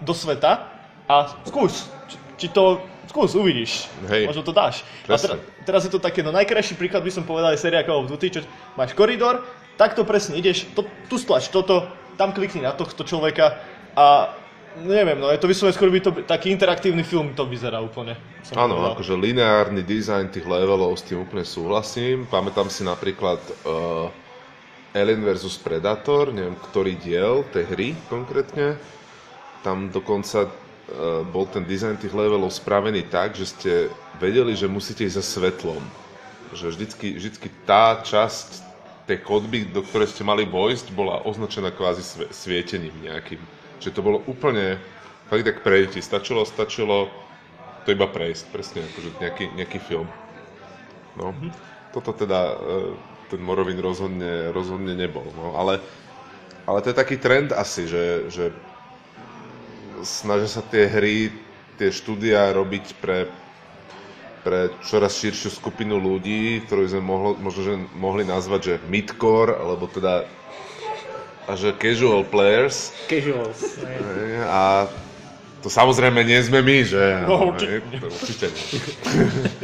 do 0.01 0.17
sveta 0.17 0.73
a 1.05 1.37
skús, 1.45 1.85
či, 2.09 2.17
či 2.41 2.47
to 2.49 2.81
skús, 3.07 3.33
uvidíš. 3.33 3.87
Hej. 4.11 4.27
Možno 4.29 4.43
to 4.43 4.53
dáš. 4.53 4.83
A 5.07 5.15
Presne. 5.15 5.39
teraz, 5.63 5.87
je 5.87 5.91
to 5.91 5.99
také, 5.99 6.21
no 6.21 6.35
najkrajší 6.35 6.75
príklad 6.75 7.01
by 7.03 7.11
som 7.11 7.23
povedal 7.23 7.55
je 7.55 7.63
séria 7.63 7.83
Call 7.87 8.03
of 8.03 8.11
Duty, 8.11 8.27
čo 8.29 8.41
máš 8.75 8.93
koridor, 8.93 9.47
takto 9.79 10.03
presne 10.03 10.35
ideš, 10.37 10.67
to, 10.75 10.83
tu 11.07 11.15
stlač 11.15 11.47
toto, 11.47 11.87
tam 12.19 12.33
klikni 12.33 12.65
na 12.65 12.73
tohto 12.73 13.05
človeka 13.05 13.61
a 13.95 14.33
neviem, 14.83 15.17
no 15.17 15.33
je 15.33 15.41
to 15.41 15.49
vyslovene 15.49 15.73
skôr 15.73 15.89
by 15.89 16.01
to 16.01 16.11
taký 16.25 16.53
interaktívny 16.53 17.01
film 17.01 17.33
to 17.33 17.45
vyzerá 17.49 17.81
úplne. 17.81 18.13
Áno, 18.53 18.77
povedal. 18.77 18.93
akože 18.93 19.13
lineárny 19.17 19.81
dizajn 19.81 20.29
tých 20.29 20.45
levelov 20.45 20.97
s 20.97 21.05
tým 21.07 21.25
úplne 21.25 21.45
súhlasím. 21.47 22.29
Pamätám 22.29 22.69
si 22.69 22.85
napríklad 22.85 23.41
uh, 23.65 24.09
Alien 24.93 25.25
vs 25.25 25.57
Predator, 25.61 26.33
neviem 26.33 26.57
ktorý 26.69 26.97
diel 26.97 27.45
tej 27.53 27.65
hry 27.69 27.89
konkrétne. 28.09 28.77
Tam 29.65 29.89
dokonca 29.89 30.49
bol 31.35 31.43
ten 31.51 31.67
dizajn 31.67 31.99
tých 31.99 32.15
levelov 32.15 32.55
spravený 32.55 33.11
tak, 33.11 33.35
že 33.35 33.45
ste 33.51 33.71
vedeli, 34.23 34.55
že 34.55 34.71
musíte 34.71 35.03
ísť 35.03 35.19
za 35.19 35.25
svetlom. 35.25 35.83
Že 36.55 36.71
vždycky, 36.71 37.07
vždycky 37.19 37.47
tá 37.67 37.99
časť 37.99 38.63
tej 39.07 39.23
chodby, 39.23 39.71
do 39.71 39.83
ktorej 39.83 40.11
ste 40.11 40.23
mali 40.23 40.47
vojsť, 40.47 40.95
bola 40.95 41.23
označená 41.23 41.71
kvázi 41.75 42.27
svietením 42.31 42.95
nejakým. 43.03 43.39
Čiže 43.79 43.95
to 43.95 44.05
bolo 44.05 44.23
úplne 44.27 44.79
fakt 45.27 45.43
tak 45.43 45.63
prejti. 45.63 45.99
Stačilo, 45.99 46.47
stačilo 46.47 47.11
to 47.87 47.95
iba 47.95 48.07
prejsť, 48.07 48.43
presne 48.51 48.83
akože 48.83 49.09
nejaký, 49.19 49.45
nejaký 49.55 49.79
film. 49.79 50.07
No, 51.15 51.31
toto 51.95 52.11
teda 52.11 52.39
e, 52.51 52.55
ten 53.31 53.39
Morrowind 53.39 53.79
rozhodne, 53.79 54.51
rozhodne 54.51 54.91
nebol, 54.91 55.25
no, 55.33 55.55
ale, 55.55 55.79
ale 56.67 56.83
to 56.83 56.91
je 56.91 56.99
taký 56.99 57.15
trend 57.17 57.55
asi, 57.55 57.87
že, 57.87 58.29
že 58.29 58.51
snažia 60.03 60.49
sa 60.49 60.61
tie 60.65 60.89
hry, 60.89 61.31
tie 61.77 61.89
štúdia 61.93 62.51
robiť 62.53 62.97
pre, 62.97 63.29
pre 64.41 64.73
čoraz 64.85 65.17
širšiu 65.21 65.53
skupinu 65.53 65.97
ľudí, 65.97 66.65
ktorú 66.65 66.83
sme 66.89 67.01
mohlo, 67.01 67.31
možno 67.37 67.61
že 67.63 67.73
mohli 67.95 68.23
nazvať, 68.25 68.61
že 68.61 68.75
midcore, 68.89 69.53
alebo 69.53 69.85
teda 69.89 70.25
a 71.47 71.55
že 71.55 71.71
casual 71.79 72.27
players, 72.27 72.91
Casuals. 73.07 73.79
Hej, 73.79 74.43
A 74.51 74.91
to 75.63 75.71
samozrejme 75.71 76.19
nie 76.27 76.43
sme 76.43 76.59
my, 76.59 76.77
že? 76.83 77.23
No, 77.23 77.55
určite 77.55 77.79
Hej, 77.79 78.03
to 78.03 78.07
určite 78.11 78.47
nie. 78.51 78.67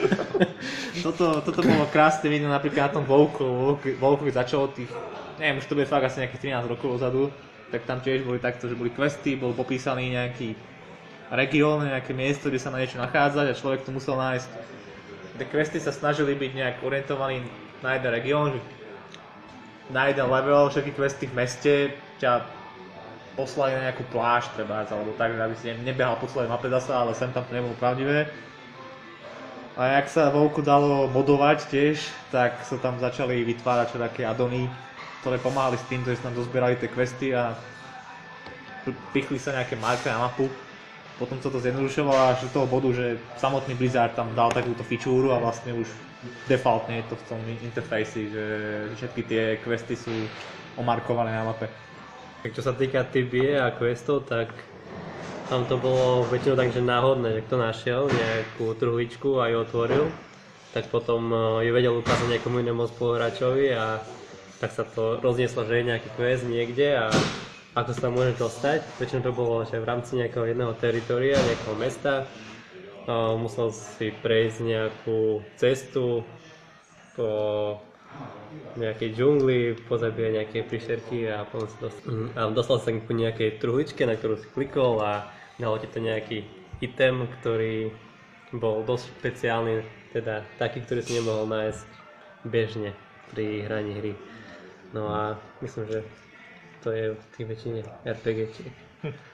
toto, 1.05 1.43
toto 1.43 1.59
bolo 1.59 1.83
krásne 1.91 2.31
vidno 2.31 2.47
napríklad 2.47 2.87
na 2.87 2.91
tom 2.95 3.03
Volku, 3.03 3.75
Volku 3.99 4.23
začalo 4.31 4.71
tých, 4.71 4.87
neviem, 5.43 5.59
už 5.59 5.67
to 5.67 5.75
bude 5.75 5.91
fakt 5.91 6.07
asi 6.07 6.23
nejakých 6.23 6.55
13 6.63 6.71
rokov 6.71 6.87
dozadu, 6.95 7.27
tak 7.73 7.89
tam 7.89 7.97
tiež 7.97 8.21
boli 8.21 8.37
takto, 8.37 8.69
že 8.69 8.77
boli 8.77 8.93
questy, 8.93 9.33
bol 9.33 9.57
popísaný 9.57 10.13
nejaký 10.13 10.53
región, 11.33 11.81
nejaké 11.81 12.13
miesto, 12.13 12.53
kde 12.53 12.61
sa 12.61 12.69
na 12.69 12.77
niečo 12.77 13.01
nachádzať 13.01 13.49
a 13.49 13.57
človek 13.57 13.81
to 13.81 13.89
musel 13.89 14.13
nájsť. 14.21 14.49
Tie 15.41 15.49
questy 15.49 15.81
sa 15.81 15.89
snažili 15.89 16.37
byť 16.37 16.51
nejak 16.53 16.75
orientovaní 16.85 17.41
na 17.81 17.97
jeden 17.97 18.11
región, 18.13 18.49
na 19.89 20.05
jeden 20.13 20.29
level, 20.29 20.69
všetky 20.69 20.93
questy 20.93 21.25
v 21.25 21.33
meste 21.33 21.73
ťa 22.21 22.45
poslali 23.33 23.73
na 23.73 23.89
nejakú 23.89 24.05
pláž 24.13 24.45
treba, 24.53 24.85
alebo 24.85 25.09
tak, 25.17 25.33
aby 25.33 25.57
si 25.57 25.73
nebehal 25.81 26.21
po 26.21 26.29
celej 26.29 26.53
mape 26.53 26.69
zasa, 26.69 27.01
ale 27.01 27.17
sem 27.17 27.33
tam 27.33 27.41
to 27.49 27.57
nebolo 27.57 27.73
pravdivé. 27.81 28.29
A 29.73 29.97
jak 29.97 30.05
sa 30.05 30.29
Volku 30.29 30.61
dalo 30.61 31.09
modovať 31.09 31.65
tiež, 31.65 31.97
tak 32.29 32.61
sa 32.61 32.77
tam 32.77 33.01
začali 33.01 33.41
vytvárať 33.41 33.97
také 33.97 34.21
adony, 34.21 34.69
ktoré 35.23 35.39
pomáhali 35.39 35.79
s 35.79 35.87
tým, 35.87 36.03
že 36.03 36.19
tam 36.19 36.35
dozbierali 36.35 36.75
tie 36.75 36.91
questy 36.91 37.31
a 37.31 37.55
pichli 39.15 39.39
sa 39.39 39.55
nejaké 39.55 39.79
marky 39.79 40.11
na 40.11 40.27
mapu. 40.27 40.51
Potom 41.15 41.39
sa 41.39 41.47
to 41.47 41.63
zjednodušovalo 41.63 42.35
až 42.35 42.43
do 42.43 42.49
toho 42.51 42.67
bodu, 42.67 42.91
že 42.91 43.15
samotný 43.39 43.79
Blizzard 43.79 44.11
tam 44.11 44.35
dal 44.35 44.51
takúto 44.51 44.83
fičúru 44.83 45.31
a 45.31 45.39
vlastne 45.39 45.71
už 45.71 45.87
defaultne 46.51 46.99
je 46.99 47.05
to 47.07 47.15
v 47.15 47.25
tom 47.31 47.39
interfejsi, 47.63 48.21
že 48.35 48.43
všetky 48.99 49.21
tie 49.23 49.43
questy 49.63 49.95
sú 49.95 50.11
omarkované 50.75 51.31
na 51.31 51.47
mape. 51.47 51.71
Čo 52.43 52.59
sa 52.59 52.75
týka 52.75 53.07
TBA 53.07 53.63
a 53.63 53.71
questov, 53.71 54.27
tak 54.27 54.51
tam 55.47 55.63
to 55.63 55.79
bolo 55.79 56.27
väčšinou 56.27 56.59
tak, 56.59 56.75
že 56.75 56.83
náhodné, 56.83 57.39
že 57.39 57.45
kto 57.47 57.55
našiel 57.55 58.01
nejakú 58.11 58.75
truhličku 58.75 59.39
a 59.39 59.47
ju 59.47 59.63
otvoril, 59.63 60.03
tak 60.75 60.91
potom 60.91 61.31
eh, 61.31 61.69
ju 61.69 61.71
vedel 61.71 61.95
ukázať 61.95 62.27
nejakomu 62.27 62.59
inému 62.59 62.83
spoluhráčovi 62.91 63.71
a 63.71 64.03
tak 64.63 64.71
sa 64.71 64.87
to 64.87 65.19
roznieslo, 65.19 65.67
že 65.67 65.83
je 65.83 65.89
nejaký 65.91 66.07
quest 66.15 66.47
niekde 66.47 66.95
a 66.95 67.11
ako 67.75 67.89
sa 67.91 68.07
tam 68.07 68.15
môže 68.15 68.39
dostať. 68.39 68.79
Väčšinou 68.95 69.27
to 69.27 69.35
bolo 69.35 69.67
že 69.67 69.75
v 69.75 69.83
rámci 69.83 70.15
nejakého 70.15 70.55
jedného 70.55 70.71
teritoria, 70.79 71.35
nejakého 71.35 71.75
mesta. 71.75 72.23
A 73.03 73.35
musel 73.35 73.75
si 73.75 74.15
prejsť 74.23 74.63
nejakú 74.63 75.43
cestu 75.59 76.23
po 77.19 77.27
nejakej 78.79 79.09
džungli, 79.19 79.75
pozabíjať 79.83 80.31
nejaké 80.31 80.59
príšerky 80.63 81.27
a 81.27 81.43
potom 81.43 81.67
si 81.67 81.77
dostal, 81.83 82.07
a 82.31 82.41
dostal 82.47 82.77
sa 82.79 82.95
k 82.95 83.03
nejakej 83.03 83.59
truhličke, 83.59 84.07
na 84.07 84.15
ktorú 84.15 84.39
si 84.39 84.47
klikol 84.55 85.03
a 85.03 85.27
dalo 85.59 85.75
ti 85.75 85.91
to 85.91 85.99
nejaký 85.99 86.47
item, 86.79 87.27
ktorý 87.41 87.91
bol 88.55 88.87
dosť 88.87 89.11
špeciálny, 89.19 89.83
teda 90.15 90.47
taký, 90.55 90.79
ktorý 90.87 91.03
si 91.03 91.19
nemohol 91.19 91.51
nájsť 91.51 91.83
bežne 92.47 92.95
pri 93.35 93.67
hraní 93.67 93.99
hry. 93.99 94.13
No 94.93 95.09
a 95.09 95.41
myslím, 95.61 95.89
že 95.89 95.99
to 96.85 96.93
je 96.93 97.05
v 97.17 97.25
tých 97.33 97.47
väčšine 97.49 97.79
RPG. 98.05 98.39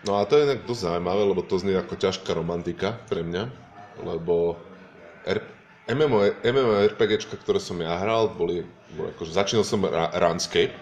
No 0.08 0.18
a 0.18 0.26
to 0.26 0.40
je 0.40 0.48
inak 0.50 0.66
dosť 0.66 0.82
zaujímavé, 0.82 1.22
lebo 1.30 1.46
to 1.46 1.60
znie 1.62 1.78
ako 1.78 2.00
ťažká 2.00 2.34
romantika 2.34 2.98
pre 3.12 3.22
mňa, 3.22 3.44
lebo 4.02 4.58
R- 5.28 5.46
MMO, 5.90 6.26
MMORPGčka, 6.42 7.38
ktoré 7.38 7.60
som 7.62 7.78
ja 7.82 7.98
hral, 7.98 8.34
boli, 8.34 8.66
boli 8.96 9.10
akože, 9.14 9.36
začínal 9.36 9.66
som 9.66 9.84
ra- 9.86 10.14
Runscape, 10.16 10.74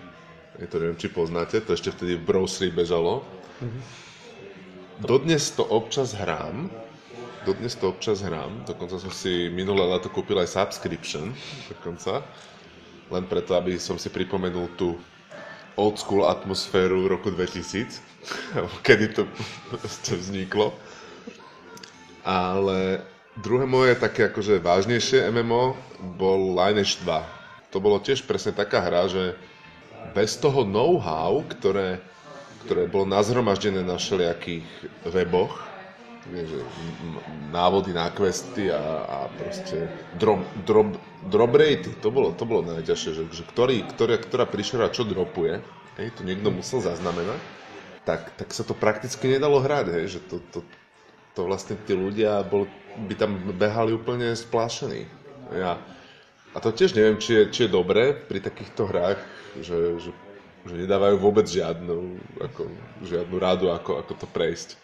je 0.60 0.68
to 0.68 0.78
neviem, 0.80 1.00
či 1.00 1.08
poznáte, 1.12 1.60
to 1.64 1.74
ešte 1.74 1.92
vtedy 1.92 2.16
v 2.20 2.28
browseri 2.28 2.70
bežalo. 2.72 3.24
Dodnes 5.00 5.54
to 5.54 5.64
občas 5.68 6.18
hrám, 6.18 6.70
dodnes 7.46 7.78
to 7.78 7.94
občas 7.94 8.26
hrám, 8.26 8.66
dokonca 8.66 8.98
som 8.98 9.12
si 9.14 9.48
minulé 9.54 9.86
leto 9.86 10.10
kúpil 10.10 10.38
aj 10.42 10.50
subscription, 10.50 11.32
dokonca, 11.70 12.26
len 13.12 13.24
preto, 13.26 13.56
aby 13.56 13.80
som 13.80 13.96
si 13.96 14.12
pripomenul 14.12 14.68
tú 14.76 14.98
old 15.78 15.96
school 16.02 16.26
atmosféru 16.26 17.06
roku 17.06 17.30
2000, 17.30 18.02
kedy 18.88 19.06
to 19.14 19.24
vzniklo. 20.18 20.74
Ale 22.28 23.06
druhé 23.40 23.64
moje 23.64 23.96
také 23.96 24.28
akože 24.28 24.60
vážnejšie 24.60 25.32
MMO 25.32 25.78
bol 26.20 26.58
Lineage 26.58 27.00
2. 27.06 27.72
To 27.72 27.78
bolo 27.80 28.02
tiež 28.02 28.26
presne 28.26 28.52
taká 28.52 28.84
hra, 28.84 29.08
že 29.08 29.38
bez 30.12 30.36
toho 30.36 30.66
know-how, 30.66 31.46
ktoré, 31.46 32.02
ktoré 32.66 32.90
bolo 32.90 33.08
nazhromaždené 33.08 33.86
na 33.86 33.96
všelijakých 33.96 34.68
weboch, 35.08 35.68
že 36.28 36.60
návody 37.56 37.96
na 37.96 38.12
questy 38.12 38.68
a, 38.68 38.84
a 39.08 39.18
proste 39.40 39.88
drop, 40.20 40.44
drop, 40.68 41.00
drop 41.28 41.54
ratey, 41.54 41.94
to 42.00 42.10
bolo, 42.10 42.32
to 42.34 42.48
bolo 42.48 42.64
najťažšie, 42.66 43.12
že, 43.14 43.24
že 43.32 43.44
ktorý, 43.44 43.84
ktorá, 43.86 44.16
ktorá 44.18 44.46
príšera 44.48 44.90
čo 44.90 45.04
dropuje, 45.04 45.60
hej, 46.00 46.08
to 46.16 46.24
niekto 46.24 46.50
musel 46.50 46.80
zaznamenať, 46.80 47.40
tak, 48.08 48.32
tak 48.40 48.50
sa 48.56 48.64
to 48.64 48.72
prakticky 48.72 49.28
nedalo 49.28 49.60
hrať, 49.60 49.86
hej, 49.92 50.06
že 50.18 50.20
to, 50.26 50.40
to, 50.50 50.60
to 51.36 51.42
vlastne 51.44 51.76
tí 51.84 51.94
ľudia 51.94 52.42
bol, 52.48 52.66
by 52.98 53.14
tam 53.14 53.38
behali 53.54 53.94
úplne 53.94 54.34
splášení. 54.34 55.06
Ja, 55.54 55.80
a 56.56 56.58
to 56.64 56.74
tiež 56.74 56.96
neviem, 56.98 57.22
či 57.22 57.38
je, 57.38 57.44
či 57.54 57.60
je 57.68 57.76
dobré 57.76 58.16
pri 58.16 58.42
takýchto 58.42 58.88
hrách, 58.90 59.22
že, 59.62 60.02
že, 60.02 60.12
že 60.66 60.74
nedávajú 60.74 61.22
vôbec 61.22 61.46
žiadnu, 61.46 62.18
ako, 62.42 62.72
žiadnu 63.06 63.36
radu, 63.38 63.70
ako, 63.70 64.02
ako 64.02 64.14
to 64.18 64.28
prejsť. 64.32 64.80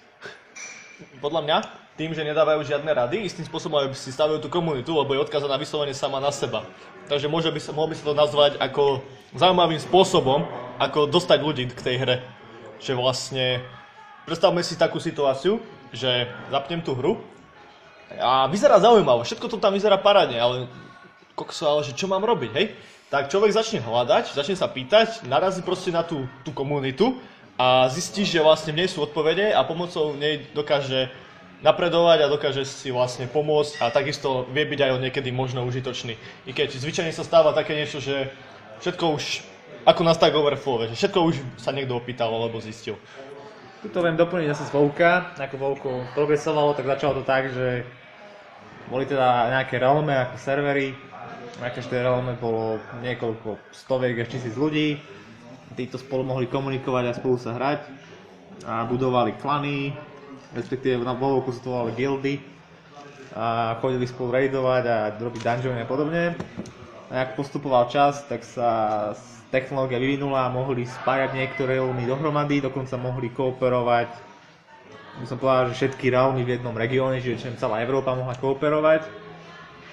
Podľa 1.19 1.41
mňa, 1.43 1.57
tým, 1.93 2.09
že 2.13 2.25
nedávajú 2.25 2.65
žiadne 2.65 2.89
rady, 2.89 3.21
istým 3.21 3.45
spôsobom 3.45 3.77
aj 3.77 3.93
si 3.93 4.09
stavujú 4.09 4.41
tú 4.41 4.49
komunitu, 4.49 4.97
lebo 4.97 5.13
je 5.13 5.21
odkázaná 5.21 5.61
vyslovene 5.61 5.93
sama 5.93 6.17
na 6.17 6.33
seba. 6.33 6.65
Takže 7.05 7.29
môže 7.29 7.53
by 7.53 7.59
mohol 7.69 7.93
by 7.93 7.95
sa 7.97 8.05
to 8.09 8.15
nazvať 8.17 8.51
ako 8.57 9.05
zaujímavým 9.37 9.77
spôsobom, 9.77 10.41
ako 10.81 11.05
dostať 11.05 11.39
ľudí 11.45 11.69
k 11.69 11.85
tej 11.85 11.95
hre. 12.01 12.15
Že 12.81 12.97
vlastne, 12.97 13.61
predstavme 14.25 14.65
si 14.65 14.73
takú 14.73 14.97
situáciu, 14.97 15.61
že 15.93 16.25
zapnem 16.49 16.81
tú 16.81 16.97
hru 16.97 17.21
a 18.17 18.49
vyzerá 18.49 18.81
zaujímavo, 18.81 19.21
všetko 19.21 19.45
to 19.45 19.61
tam 19.61 19.77
vyzerá 19.77 20.01
parádne, 20.01 20.37
ale 20.41 20.55
kokso, 21.37 21.65
ale 21.65 21.81
že 21.85 21.93
čo 21.93 22.09
mám 22.09 22.25
robiť, 22.25 22.51
hej? 22.57 22.73
Tak 23.13 23.29
človek 23.29 23.53
začne 23.53 23.85
hľadať, 23.85 24.33
začne 24.33 24.57
sa 24.57 24.65
pýtať, 24.65 25.29
narazí 25.29 25.61
proste 25.61 25.93
na 25.93 26.01
tú, 26.01 26.25
tú 26.41 26.49
komunitu 26.49 27.21
a 27.53 27.85
zistí, 27.93 28.25
že 28.25 28.41
vlastne 28.41 28.73
v 28.73 28.81
nej 28.81 28.89
sú 28.89 29.05
odpovede 29.05 29.53
a 29.53 29.61
pomocou 29.61 30.17
nej 30.17 30.49
dokáže 30.57 31.13
napredovať 31.63 32.27
a 32.27 32.31
dokáže 32.31 32.67
si 32.67 32.91
vlastne 32.91 33.25
pomôcť 33.25 33.79
a 33.79 33.89
takisto 33.89 34.43
vie 34.51 34.67
byť 34.67 34.79
aj 34.83 34.91
on 34.99 35.01
niekedy 35.07 35.31
možno 35.31 35.63
užitočný. 35.63 36.19
I 36.45 36.51
keď 36.51 36.75
zvyčajne 36.75 37.15
sa 37.15 37.23
stáva 37.23 37.55
také 37.55 37.73
niečo, 37.73 38.03
že 38.03 38.29
všetko 38.83 39.05
už, 39.15 39.23
ako 39.87 40.01
na 40.03 40.11
Stack 40.11 40.35
Overflow, 40.35 40.91
že 40.91 40.99
všetko 40.99 41.19
už 41.23 41.35
sa 41.55 41.71
niekto 41.71 41.95
opýtal 41.95 42.29
alebo 42.35 42.59
zistil. 42.59 42.99
Tuto 43.79 44.03
viem 44.03 44.19
doplniť 44.19 44.51
zase 44.51 44.71
z 44.71 44.75
Vovka, 44.75 45.35
ako 45.39 45.55
Vovko 45.59 45.89
progresovalo, 46.15 46.75
tak 46.75 46.87
začalo 46.87 47.19
to 47.19 47.23
tak, 47.23 47.51
že 47.51 47.87
boli 48.91 49.07
teda 49.07 49.51
nejaké 49.55 49.79
realme 49.79 50.11
ako 50.11 50.35
servery, 50.39 50.95
na 51.63 51.71
každej 51.71 52.03
realme 52.03 52.35
bolo 52.39 52.79
niekoľko 53.03 53.55
stoviek 53.71 54.19
až 54.19 54.35
tisíc 54.35 54.55
ľudí, 54.59 54.99
títo 55.75 55.97
spolu 55.97 56.27
mohli 56.27 56.45
komunikovať 56.47 57.03
a 57.07 57.17
spolu 57.17 57.35
sa 57.39 57.55
hrať. 57.55 57.81
A 58.63 58.87
budovali 58.87 59.35
klany, 59.35 59.91
respektíve 60.53 61.01
na 61.01 61.17
Vovku 61.17 61.51
sa 61.51 61.61
to 61.61 61.73
volali 61.73 61.93
guildy 61.97 62.33
a 63.33 63.77
chodili 63.81 64.05
spolu 64.05 64.29
raidovať 64.37 64.83
a 64.85 64.97
robiť 65.17 65.41
dungeony 65.41 65.81
a 65.81 65.89
podobne. 65.89 66.23
A 67.09 67.29
ak 67.29 67.37
postupoval 67.37 67.89
čas, 67.89 68.25
tak 68.29 68.45
sa 68.45 69.11
technológia 69.49 70.01
vyvinula 70.01 70.49
a 70.49 70.53
mohli 70.53 70.85
spájať 70.85 71.33
niektoré 71.37 71.77
realmy 71.77 72.05
dohromady, 72.05 72.61
dokonca 72.61 72.97
mohli 72.97 73.29
kooperovať 73.29 74.33
by 75.21 75.25
som 75.29 75.37
povedal, 75.37 75.69
že 75.69 75.77
všetky 75.77 76.09
realmy 76.09 76.41
v 76.41 76.57
jednom 76.57 76.73
regióne, 76.73 77.21
čiže 77.21 77.53
celá 77.61 77.85
Európa 77.85 78.17
mohla 78.17 78.33
kooperovať. 78.33 79.05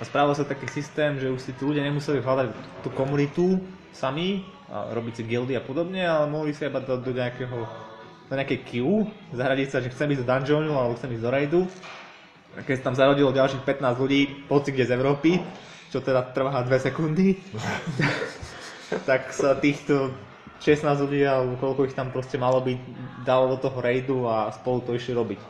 A 0.00 0.02
spravil 0.08 0.32
sa 0.32 0.48
taký 0.48 0.64
systém, 0.72 1.20
že 1.20 1.28
už 1.28 1.44
si 1.44 1.52
tí 1.52 1.60
ľudia 1.60 1.84
nemuseli 1.84 2.24
hľadať 2.24 2.56
tú 2.80 2.88
komunitu 2.96 3.60
sami, 3.92 4.48
a 4.72 4.96
robiť 4.96 5.20
si 5.20 5.22
guildy 5.28 5.52
a 5.58 5.62
podobne, 5.62 6.00
ale 6.00 6.24
mohli 6.30 6.56
sa 6.56 6.72
iba 6.72 6.80
do, 6.80 6.96
do 6.96 7.12
nejakého 7.12 7.68
do 8.30 8.38
nejakej 8.38 8.62
queue, 8.62 9.10
zahradiť 9.34 9.68
sa, 9.74 9.82
že 9.82 9.90
chcem 9.90 10.14
ísť 10.14 10.22
do 10.22 10.28
dungeonu 10.30 10.78
alebo 10.78 10.94
chcem 10.94 11.10
ísť 11.10 11.24
do 11.26 11.30
raidu. 11.34 11.60
A 12.54 12.62
keď 12.62 12.74
sa 12.78 12.84
tam 12.90 12.94
zarodilo 12.94 13.34
ďalších 13.34 13.66
15 13.66 13.98
ľudí, 13.98 14.46
hoci 14.46 14.70
kde 14.70 14.86
z 14.86 14.94
Európy, 14.94 15.42
čo 15.90 15.98
teda 15.98 16.30
trvá 16.30 16.62
2 16.62 16.70
sekundy, 16.78 17.34
tak 19.10 19.34
sa 19.34 19.58
týchto 19.58 20.14
16 20.62 20.86
ľudí, 21.02 21.26
alebo 21.26 21.58
koľko 21.58 21.90
ich 21.90 21.98
tam 21.98 22.14
proste 22.14 22.38
malo 22.38 22.62
byť, 22.62 22.78
dalo 23.26 23.50
do 23.50 23.58
toho 23.58 23.78
raidu 23.82 24.16
a 24.30 24.54
spolu 24.54 24.86
to 24.86 24.94
išli 24.94 25.10
robiť. 25.18 25.40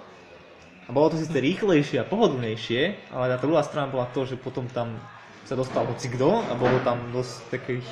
A 0.89 0.95
bolo 0.97 1.13
to 1.13 1.21
síce 1.21 1.37
rýchlejšie 1.37 2.01
a 2.01 2.09
pohodlnejšie, 2.09 3.13
ale 3.13 3.31
tá 3.31 3.37
druhá 3.39 3.61
strana 3.61 3.93
bola 3.93 4.09
to, 4.11 4.25
že 4.25 4.41
potom 4.41 4.65
tam 4.73 4.97
sa 5.45 5.53
dostal 5.53 5.85
hoci 5.85 6.09
kto 6.09 6.47
a 6.49 6.53
bolo 6.57 6.81
tam 6.81 7.13
dosť 7.13 7.35
takých 7.53 7.87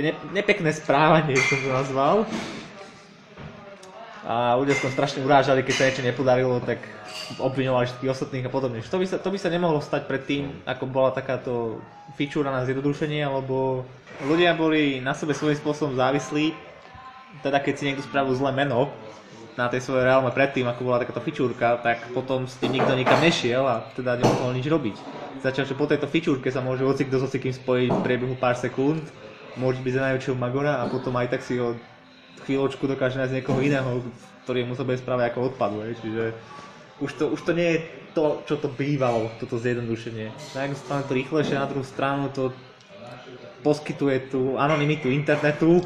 ne, 0.00 0.12
nepekné 0.32 0.72
správanie, 0.72 1.36
som 1.50 1.58
to 1.60 1.70
nazval. 1.70 2.16
A 4.26 4.58
ľudia 4.58 4.74
sa 4.74 4.90
strašne 4.90 5.22
urážali, 5.22 5.62
keď 5.62 5.74
sa 5.74 5.86
niečo 5.86 6.02
nepodarilo, 6.02 6.58
tak 6.58 6.82
obviňovali 7.38 7.84
všetkých 7.86 8.12
ostatných 8.12 8.46
a 8.48 8.52
podobne. 8.52 8.82
To 8.82 8.98
by, 8.98 9.06
sa, 9.06 9.16
to 9.22 9.30
by 9.30 9.38
sa 9.38 9.52
nemohlo 9.52 9.78
stať 9.78 10.10
predtým, 10.10 10.66
ako 10.66 10.84
bola 10.90 11.14
takáto 11.14 11.78
fičúra 12.18 12.50
na 12.50 12.66
zjednodušenie, 12.66 13.22
lebo 13.28 13.86
ľudia 14.26 14.58
boli 14.58 14.98
na 14.98 15.14
sebe 15.14 15.36
svojím 15.36 15.60
spôsobom 15.62 15.94
závislí, 15.94 16.50
teda 17.44 17.62
keď 17.62 17.74
si 17.78 17.86
niekto 17.86 18.02
spravil 18.02 18.34
zlé 18.34 18.50
meno 18.50 18.90
na 19.54 19.66
tej 19.66 19.86
svojej 19.86 20.06
reálme 20.06 20.30
predtým, 20.30 20.66
ako 20.70 20.86
bola 20.86 21.02
takáto 21.02 21.22
fičúrka, 21.22 21.82
tak 21.82 22.10
potom 22.14 22.46
s 22.46 22.58
tým 22.62 22.78
nikto 22.78 22.94
nikam 22.94 23.18
nešiel 23.18 23.66
a 23.66 23.86
teda 23.94 24.18
nemohol 24.18 24.54
nič 24.54 24.66
robiť. 24.70 24.96
Začal, 25.42 25.66
že 25.66 25.78
po 25.78 25.86
tejto 25.86 26.10
fičúrke 26.10 26.50
sa 26.50 26.62
môže 26.62 26.82
hoci 26.82 27.06
kto 27.06 27.22
so 27.22 27.28
kým 27.30 27.54
spojiť 27.54 27.90
v 27.90 28.04
priebehu 28.06 28.34
pár 28.38 28.58
sekúnd, 28.58 29.02
môže 29.58 29.82
byť 29.82 29.92
za 29.94 30.02
najväčšieho 30.10 30.38
magora 30.38 30.82
a 30.82 30.86
potom 30.86 31.14
aj 31.18 31.34
tak 31.34 31.42
si 31.42 31.58
ho 31.58 31.74
chvíľočku 32.44 32.84
dokáže 32.86 33.18
nájsť 33.18 33.34
niekoho 33.34 33.58
iného, 33.62 34.04
ktorý 34.44 34.66
mu 34.68 34.74
sa 34.78 34.84
bude 34.84 35.00
ako 35.00 35.54
odpadu. 35.54 35.82
Hej. 35.84 35.98
Čiže 36.02 36.24
už 36.98 37.10
to, 37.14 37.24
už 37.30 37.40
to 37.46 37.52
nie 37.54 37.68
je 37.74 37.78
to, 38.14 38.42
čo 38.46 38.54
to 38.58 38.68
bývalo, 38.72 39.30
toto 39.38 39.58
zjednodušenie. 39.58 40.34
Na 40.54 40.66
jednu 40.66 40.76
stranu 40.76 41.02
to 41.06 41.14
rýchlejšie, 41.14 41.54
na 41.54 41.70
druhú 41.70 41.86
stranu 41.86 42.26
to 42.34 42.50
poskytuje 43.62 44.30
tú 44.30 44.58
anonymitu 44.58 45.10
internetu 45.10 45.82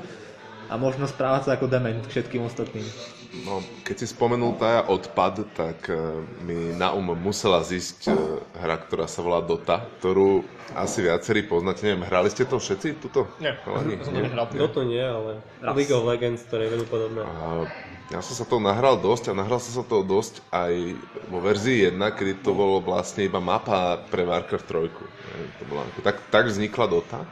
a 0.72 0.76
možno 0.80 1.04
správať 1.04 1.42
sa 1.48 1.50
ako 1.56 1.68
dement 1.68 2.00
všetkým 2.08 2.44
ostatným. 2.44 2.84
No, 3.32 3.64
keď 3.88 3.96
si 3.96 4.06
spomenul 4.12 4.60
tá 4.60 4.84
odpad, 4.84 5.48
tak 5.56 5.88
e, 5.88 5.96
mi 6.44 6.76
na 6.76 6.92
um 6.92 7.16
musela 7.16 7.64
zísť 7.64 8.12
e, 8.12 8.16
hra, 8.60 8.76
ktorá 8.76 9.08
sa 9.08 9.24
volá 9.24 9.40
Dota, 9.40 9.88
ktorú 9.98 10.44
asi 10.76 11.00
viacerí 11.00 11.40
poznáte. 11.48 11.88
Neviem, 11.88 12.04
hrali 12.04 12.28
ste 12.28 12.44
to 12.44 12.60
všetci? 12.60 13.00
Tuto? 13.00 13.24
Nie, 13.40 13.56
Chalani? 13.64 13.96
som 14.04 14.12
to 14.12 14.20
nehral. 14.20 14.44
Toto 14.52 14.84
nie, 14.84 15.00
ale 15.00 15.40
Raz. 15.64 15.72
League 15.72 15.96
of 15.96 16.04
Legends, 16.04 16.44
ktoré 16.44 16.68
je 16.68 16.70
veľmi 16.76 16.88
podobné. 16.92 17.24
A 17.24 17.64
ja 18.12 18.20
som 18.20 18.36
sa 18.36 18.44
toho 18.44 18.60
nahral 18.60 19.00
dosť 19.00 19.32
a 19.32 19.38
nahral 19.40 19.56
som 19.64 19.80
sa 19.80 19.84
toho 19.88 20.04
dosť 20.04 20.44
aj 20.52 20.92
vo 21.32 21.40
verzii 21.40 21.88
1, 21.88 21.96
kedy 22.12 22.44
to 22.44 22.52
bolo 22.52 22.84
vlastne 22.84 23.24
iba 23.24 23.40
mapa 23.40 23.96
pre 24.12 24.28
Warcraft 24.28 24.68
3. 24.68 24.92
Ne, 24.92 25.48
To 25.56 25.62
bola, 25.72 25.88
tak, 26.04 26.20
tak 26.28 26.52
vznikla 26.52 26.84
Dota, 26.84 27.24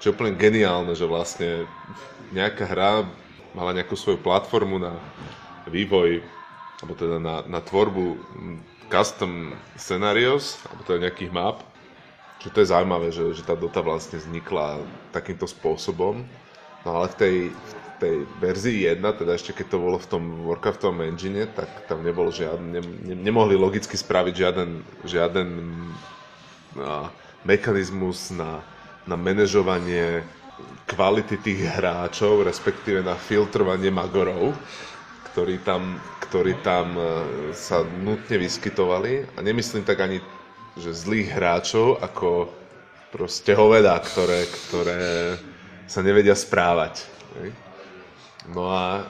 čo 0.00 0.08
je 0.08 0.14
úplne 0.16 0.32
geniálne, 0.32 0.96
že 0.96 1.04
vlastne 1.04 1.68
nejaká 2.32 2.64
hra 2.64 3.04
mala 3.56 3.72
nejakú 3.72 3.96
svoju 3.96 4.20
platformu 4.20 4.76
na 4.76 4.92
vývoj, 5.64 6.20
alebo 6.84 6.92
teda 6.92 7.16
na, 7.16 7.40
na 7.48 7.64
tvorbu 7.64 8.20
custom 8.92 9.56
scenarios, 9.80 10.60
alebo 10.68 10.84
teda 10.84 11.08
nejakých 11.08 11.32
map, 11.32 11.64
čo 12.38 12.52
to 12.52 12.60
je 12.62 12.70
zaujímavé, 12.70 13.08
že, 13.10 13.32
že 13.32 13.42
tá 13.42 13.56
Dota 13.56 13.80
vlastne 13.80 14.20
vznikla 14.20 14.84
takýmto 15.10 15.48
spôsobom. 15.48 16.22
No 16.84 17.02
ale 17.02 17.10
v 17.10 17.16
tej, 17.18 17.34
v 17.50 17.92
tej 17.98 18.16
verzii 18.38 18.78
1, 18.86 19.02
teda 19.02 19.34
ešte 19.34 19.56
keď 19.56 19.66
to 19.74 19.82
bolo 19.82 19.96
v 19.98 20.06
tom 20.06 20.22
Warcraftovom 20.46 21.02
engine, 21.02 21.48
tak 21.50 21.66
tam 21.90 22.04
nebolo 22.04 22.30
žiadne, 22.30 22.78
ne, 22.78 22.80
ne, 22.84 23.14
nemohli 23.16 23.56
logicky 23.58 23.96
spraviť 23.96 24.34
žiaden, 24.36 24.70
žiaden 25.02 25.48
a, 26.78 27.10
mechanizmus 27.42 28.30
na, 28.30 28.60
na 29.08 29.16
manažovanie 29.16 30.22
kvality 30.86 31.36
tých 31.42 31.66
hráčov, 31.66 32.46
respektíve 32.46 33.02
na 33.02 33.18
filtrovanie 33.18 33.90
magorov, 33.92 34.54
ktorí 35.32 35.60
tam, 35.60 36.00
ktorí 36.28 36.62
tam 36.64 36.96
e, 36.96 37.02
sa 37.52 37.84
nutne 37.84 38.40
vyskytovali. 38.40 39.36
A 39.36 39.38
nemyslím 39.44 39.84
tak 39.84 40.00
ani, 40.00 40.22
že 40.78 40.96
zlých 40.96 41.32
hráčov, 41.36 42.00
ako 42.00 42.48
proste 43.12 43.52
hoveda, 43.52 43.96
ktoré, 44.00 44.48
ktoré 44.48 45.02
sa 45.84 46.00
nevedia 46.00 46.34
správať. 46.34 47.04
No 48.50 48.72
a 48.72 49.04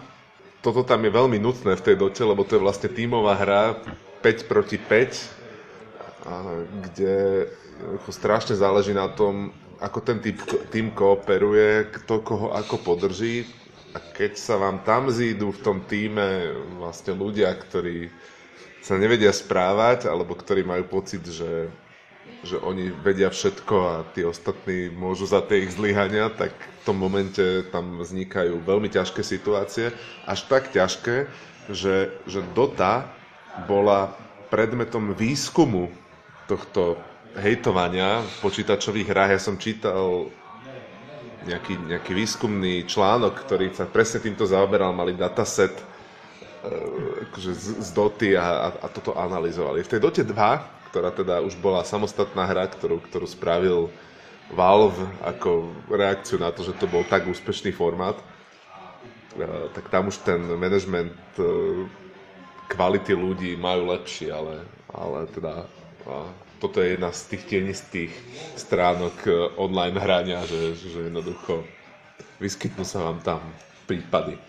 toto 0.65 0.83
tam 0.83 1.05
je 1.07 1.15
veľmi 1.15 1.39
nutné 1.39 1.79
v 1.79 1.85
tej 1.85 1.97
dote, 1.99 2.23
lebo 2.27 2.43
to 2.43 2.59
je 2.59 2.65
vlastne 2.65 2.91
tímová 2.91 3.39
hra 3.39 3.63
5 4.23 4.51
proti 4.51 4.79
5, 4.83 5.37
a 6.27 6.43
kde 6.91 7.47
strašne 8.11 8.59
záleží 8.59 8.91
na 8.91 9.07
tom, 9.07 9.55
ako 9.81 9.99
ten 10.01 10.19
tým, 10.21 10.37
tým 10.73 10.89
kooperuje, 10.93 11.93
kto 12.01 12.25
koho 12.25 12.49
ako 12.57 12.81
podrží. 12.81 13.45
A 13.97 14.01
keď 14.01 14.37
sa 14.37 14.61
vám 14.61 14.85
tam 14.85 15.09
zídu 15.09 15.57
v 15.57 15.63
tom 15.65 15.79
týme 15.89 16.53
vlastne 16.77 17.17
ľudia, 17.17 17.49
ktorí 17.57 18.13
sa 18.85 19.01
nevedia 19.01 19.33
správať, 19.33 20.07
alebo 20.07 20.37
ktorí 20.37 20.63
majú 20.63 21.01
pocit, 21.01 21.25
že, 21.25 21.73
že 22.45 22.61
oni 22.61 22.93
vedia 22.93 23.33
všetko 23.33 23.75
a 23.83 23.95
tí 24.13 24.23
ostatní 24.23 24.93
môžu 24.93 25.25
za 25.27 25.41
tie 25.41 25.65
ich 25.65 25.75
zlyhania, 25.75 26.29
tak 26.29 26.53
v 26.53 26.81
tom 26.85 27.01
momente 27.01 27.65
tam 27.73 27.99
vznikajú 27.99 28.63
veľmi 28.63 28.93
ťažké 28.93 29.25
situácie. 29.25 29.91
Až 30.29 30.47
tak 30.47 30.71
ťažké, 30.71 31.27
že, 31.73 32.15
že 32.29 32.45
Dota 32.55 33.11
bola 33.65 34.13
predmetom 34.53 35.17
výskumu 35.17 35.91
tohto 36.47 37.01
hejtovania 37.37 38.25
v 38.25 38.35
počítačových 38.41 39.09
hrách. 39.13 39.33
Ja 39.37 39.41
som 39.41 39.61
čítal 39.61 40.33
nejaký, 41.47 41.79
nejaký 41.79 42.13
výskumný 42.17 42.89
článok, 42.89 43.47
ktorý 43.47 43.71
sa 43.77 43.87
presne 43.87 44.19
týmto 44.25 44.49
zaoberal, 44.49 44.91
mali 44.91 45.15
dataset 45.15 45.73
e, 45.73 45.85
akože 47.31 47.53
z, 47.55 47.67
z 47.87 47.89
Doty 47.95 48.29
a, 48.35 48.43
a, 48.43 48.69
a 48.83 48.87
toto 48.91 49.15
analyzovali. 49.15 49.87
V 49.87 49.91
tej 49.95 50.01
Dote 50.03 50.23
2, 50.27 50.91
ktorá 50.91 51.15
teda 51.15 51.45
už 51.45 51.55
bola 51.63 51.87
samostatná 51.87 52.49
hra, 52.51 52.67
ktorú, 52.67 52.99
ktorú 53.07 53.27
spravil 53.31 53.93
Valve 54.47 55.03
ako 55.27 55.75
reakciu 55.91 56.39
na 56.39 56.55
to, 56.55 56.63
že 56.63 56.79
to 56.79 56.87
bol 56.87 57.03
tak 57.07 57.27
úspešný 57.27 57.71
formát, 57.71 58.19
e, 59.39 59.45
tak 59.77 59.87
tam 59.93 60.11
už 60.11 60.25
ten 60.27 60.41
management 60.41 61.15
e, 61.39 61.45
kvality 62.67 63.15
ľudí 63.15 63.55
majú 63.55 63.95
lepší, 63.95 64.35
ale, 64.35 64.67
ale 64.91 65.31
teda 65.31 65.67
toto 66.57 66.81
je 66.81 66.97
jedna 66.97 67.13
z 67.13 67.21
tých 67.37 67.43
tienistých 67.45 68.13
stránok 68.57 69.17
e, 69.27 69.31
online 69.61 70.01
hrania, 70.01 70.41
že, 70.49 70.77
že 70.77 71.13
jednoducho 71.13 71.65
vyskytnú 72.41 72.85
sa 72.85 73.05
vám 73.05 73.21
tam 73.21 73.41
prípady. 73.85 74.41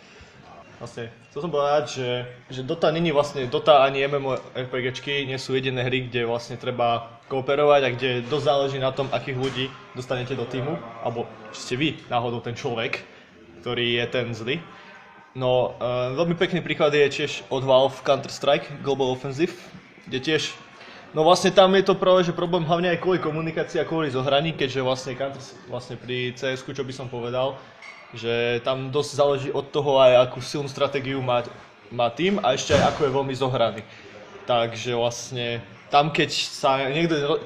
Vlastne, 0.78 1.10
chcel 1.34 1.42
som 1.42 1.50
povedať, 1.50 1.84
že, 1.90 2.10
že 2.54 2.62
Dota 2.62 2.94
není 2.94 3.10
vlastne, 3.10 3.50
Dota 3.50 3.82
ani 3.82 4.06
MMORPGčky 4.06 5.26
nie 5.26 5.42
sú 5.42 5.58
jediné 5.58 5.82
hry, 5.82 6.06
kde 6.06 6.30
vlastne 6.30 6.54
treba 6.54 7.18
kooperovať 7.34 7.82
a 7.82 7.94
kde 7.98 8.10
dosť 8.30 8.46
záleží 8.46 8.78
na 8.78 8.94
tom, 8.94 9.10
akých 9.10 9.42
ľudí 9.42 9.66
dostanete 9.98 10.38
do 10.38 10.46
týmu, 10.46 10.78
alebo 11.02 11.26
či 11.50 11.60
ste 11.66 11.76
vy 11.82 11.90
náhodou 12.14 12.46
ten 12.46 12.54
človek, 12.54 13.02
ktorý 13.66 13.98
je 13.98 14.06
ten 14.06 14.30
zlý. 14.38 14.62
No, 15.34 15.74
uh, 15.82 16.14
veľmi 16.14 16.38
pekný 16.38 16.62
príklad 16.62 16.94
je 16.94 17.10
tiež 17.10 17.46
od 17.50 17.66
Valve 17.66 17.98
Counter-Strike 18.06 18.86
Global 18.86 19.10
Offensive, 19.10 19.54
kde 20.06 20.18
tiež 20.22 20.54
No 21.16 21.24
vlastne 21.24 21.56
tam 21.56 21.72
je 21.72 21.88
to 21.88 21.96
práve, 21.96 22.28
že 22.28 22.36
problém 22.36 22.68
hlavne 22.68 22.92
aj 22.92 23.00
kvôli 23.00 23.24
komunikácii 23.24 23.80
a 23.80 23.88
kvôli 23.88 24.12
zohraní, 24.12 24.52
keďže 24.52 24.84
vlastne, 24.84 25.14
vlastne 25.72 25.96
pri 25.96 26.36
cs 26.36 26.60
čo 26.60 26.84
by 26.84 26.94
som 26.94 27.08
povedal, 27.08 27.56
že 28.12 28.60
tam 28.68 28.92
dosť 28.92 29.12
záleží 29.16 29.50
od 29.52 29.72
toho 29.72 30.04
aj 30.04 30.28
akú 30.28 30.44
silnú 30.44 30.68
stratégiu 30.68 31.24
má, 31.24 31.48
má 31.92 32.12
tým 32.12 32.44
a 32.44 32.56
ešte 32.56 32.76
aj 32.76 32.92
ako 32.92 33.08
je 33.08 33.16
veľmi 33.16 33.36
zohraný. 33.36 33.82
Takže 34.48 34.96
vlastne 35.00 35.64
tam 35.88 36.12
keď 36.12 36.30
sa 36.32 36.92
niekto, 36.92 37.40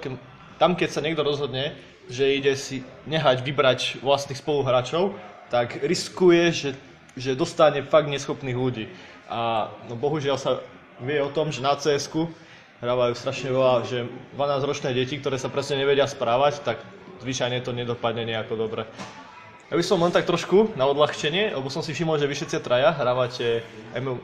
tam 0.57 0.73
keď 0.73 0.89
sa 0.89 1.01
niekto 1.05 1.21
rozhodne, 1.21 1.77
že 2.09 2.33
ide 2.33 2.57
si 2.57 2.81
nehať 3.05 3.45
vybrať 3.45 3.79
vlastných 4.01 4.41
spoluhráčov, 4.41 5.13
tak 5.53 5.85
riskuje, 5.85 6.49
že, 6.49 6.69
že 7.13 7.37
dostane 7.37 7.85
fakt 7.85 8.09
neschopných 8.09 8.57
ľudí. 8.57 8.85
A 9.29 9.69
no 9.85 9.93
bohužiaľ 9.95 10.37
sa 10.41 10.59
vie 10.97 11.21
o 11.21 11.29
tom, 11.29 11.53
že 11.53 11.61
na 11.61 11.77
cs 11.77 12.09
hrávajú 12.81 13.13
strašne 13.13 13.53
veľa, 13.53 13.85
že 13.85 14.09
12-ročné 14.35 14.97
deti, 14.97 15.21
ktoré 15.21 15.37
sa 15.37 15.53
presne 15.53 15.77
nevedia 15.77 16.09
správať, 16.09 16.65
tak 16.65 16.81
zvyčajne 17.21 17.61
to 17.61 17.71
nedopadne 17.71 18.25
nejako 18.25 18.57
dobre. 18.57 18.89
Ja 19.71 19.79
by 19.79 19.85
som 19.85 20.03
len 20.03 20.11
tak 20.11 20.27
trošku 20.27 20.75
na 20.75 20.83
odľahčenie, 20.89 21.55
lebo 21.55 21.71
som 21.71 21.79
si 21.79 21.95
všimol, 21.95 22.19
že 22.19 22.27
vy 22.27 22.35
všetci 22.35 22.59
traja 22.59 22.91
hrávate, 22.91 23.63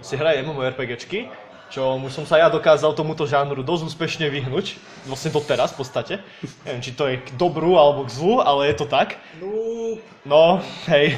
si 0.03 0.13
hraje 0.19 0.43
MMORPGčky, 0.43 1.31
čo 1.71 1.95
mu 1.95 2.11
som 2.11 2.27
sa 2.27 2.39
ja 2.39 2.47
dokázal 2.51 2.95
tomuto 2.95 3.23
žánru 3.23 3.63
dosť 3.63 3.95
úspešne 3.95 4.27
vyhnúť, 4.27 4.75
vlastne 5.07 5.31
to 5.31 5.39
teraz 5.39 5.71
v 5.71 5.79
podstate. 5.83 6.13
Neviem, 6.67 6.83
či 6.83 6.91
to 6.91 7.07
je 7.07 7.23
k 7.23 7.29
dobru 7.39 7.79
alebo 7.79 8.03
k 8.03 8.11
zlu, 8.11 8.43
ale 8.43 8.71
je 8.71 8.75
to 8.75 8.87
tak. 8.87 9.19
No, 10.27 10.59
hej. 10.91 11.15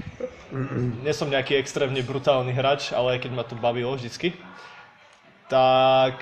Nie 1.06 1.14
som 1.14 1.30
nejaký 1.30 1.54
extrémne 1.58 2.02
brutálny 2.02 2.50
hráč, 2.50 2.90
ale 2.90 3.22
keď 3.22 3.30
ma 3.30 3.46
to 3.46 3.54
bavilo 3.54 3.94
vždycky. 3.94 4.34
Tak 5.50 6.14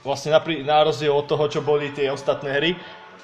vlastne 0.00 0.32
napri- 0.32 0.64
na 0.64 0.80
rozdiel 0.80 1.12
od 1.12 1.28
toho, 1.28 1.44
čo 1.52 1.60
boli 1.60 1.92
tie 1.92 2.08
ostatné 2.08 2.56
hry, 2.56 2.70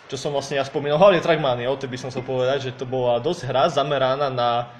čo 0.08 0.20
som 0.20 0.32
vlastne 0.32 0.60
ja 0.60 0.64
spomínal, 0.64 1.00
hlavne 1.00 1.24
Trackmania, 1.24 1.72
o 1.72 1.76
tej 1.80 1.88
by 1.88 1.98
som 2.00 2.08
chcel 2.12 2.24
povedať, 2.24 2.68
že 2.68 2.76
to 2.76 2.84
bola 2.84 3.20
dosť 3.20 3.48
hra 3.48 3.68
zameraná 3.72 4.28
na, 4.28 4.72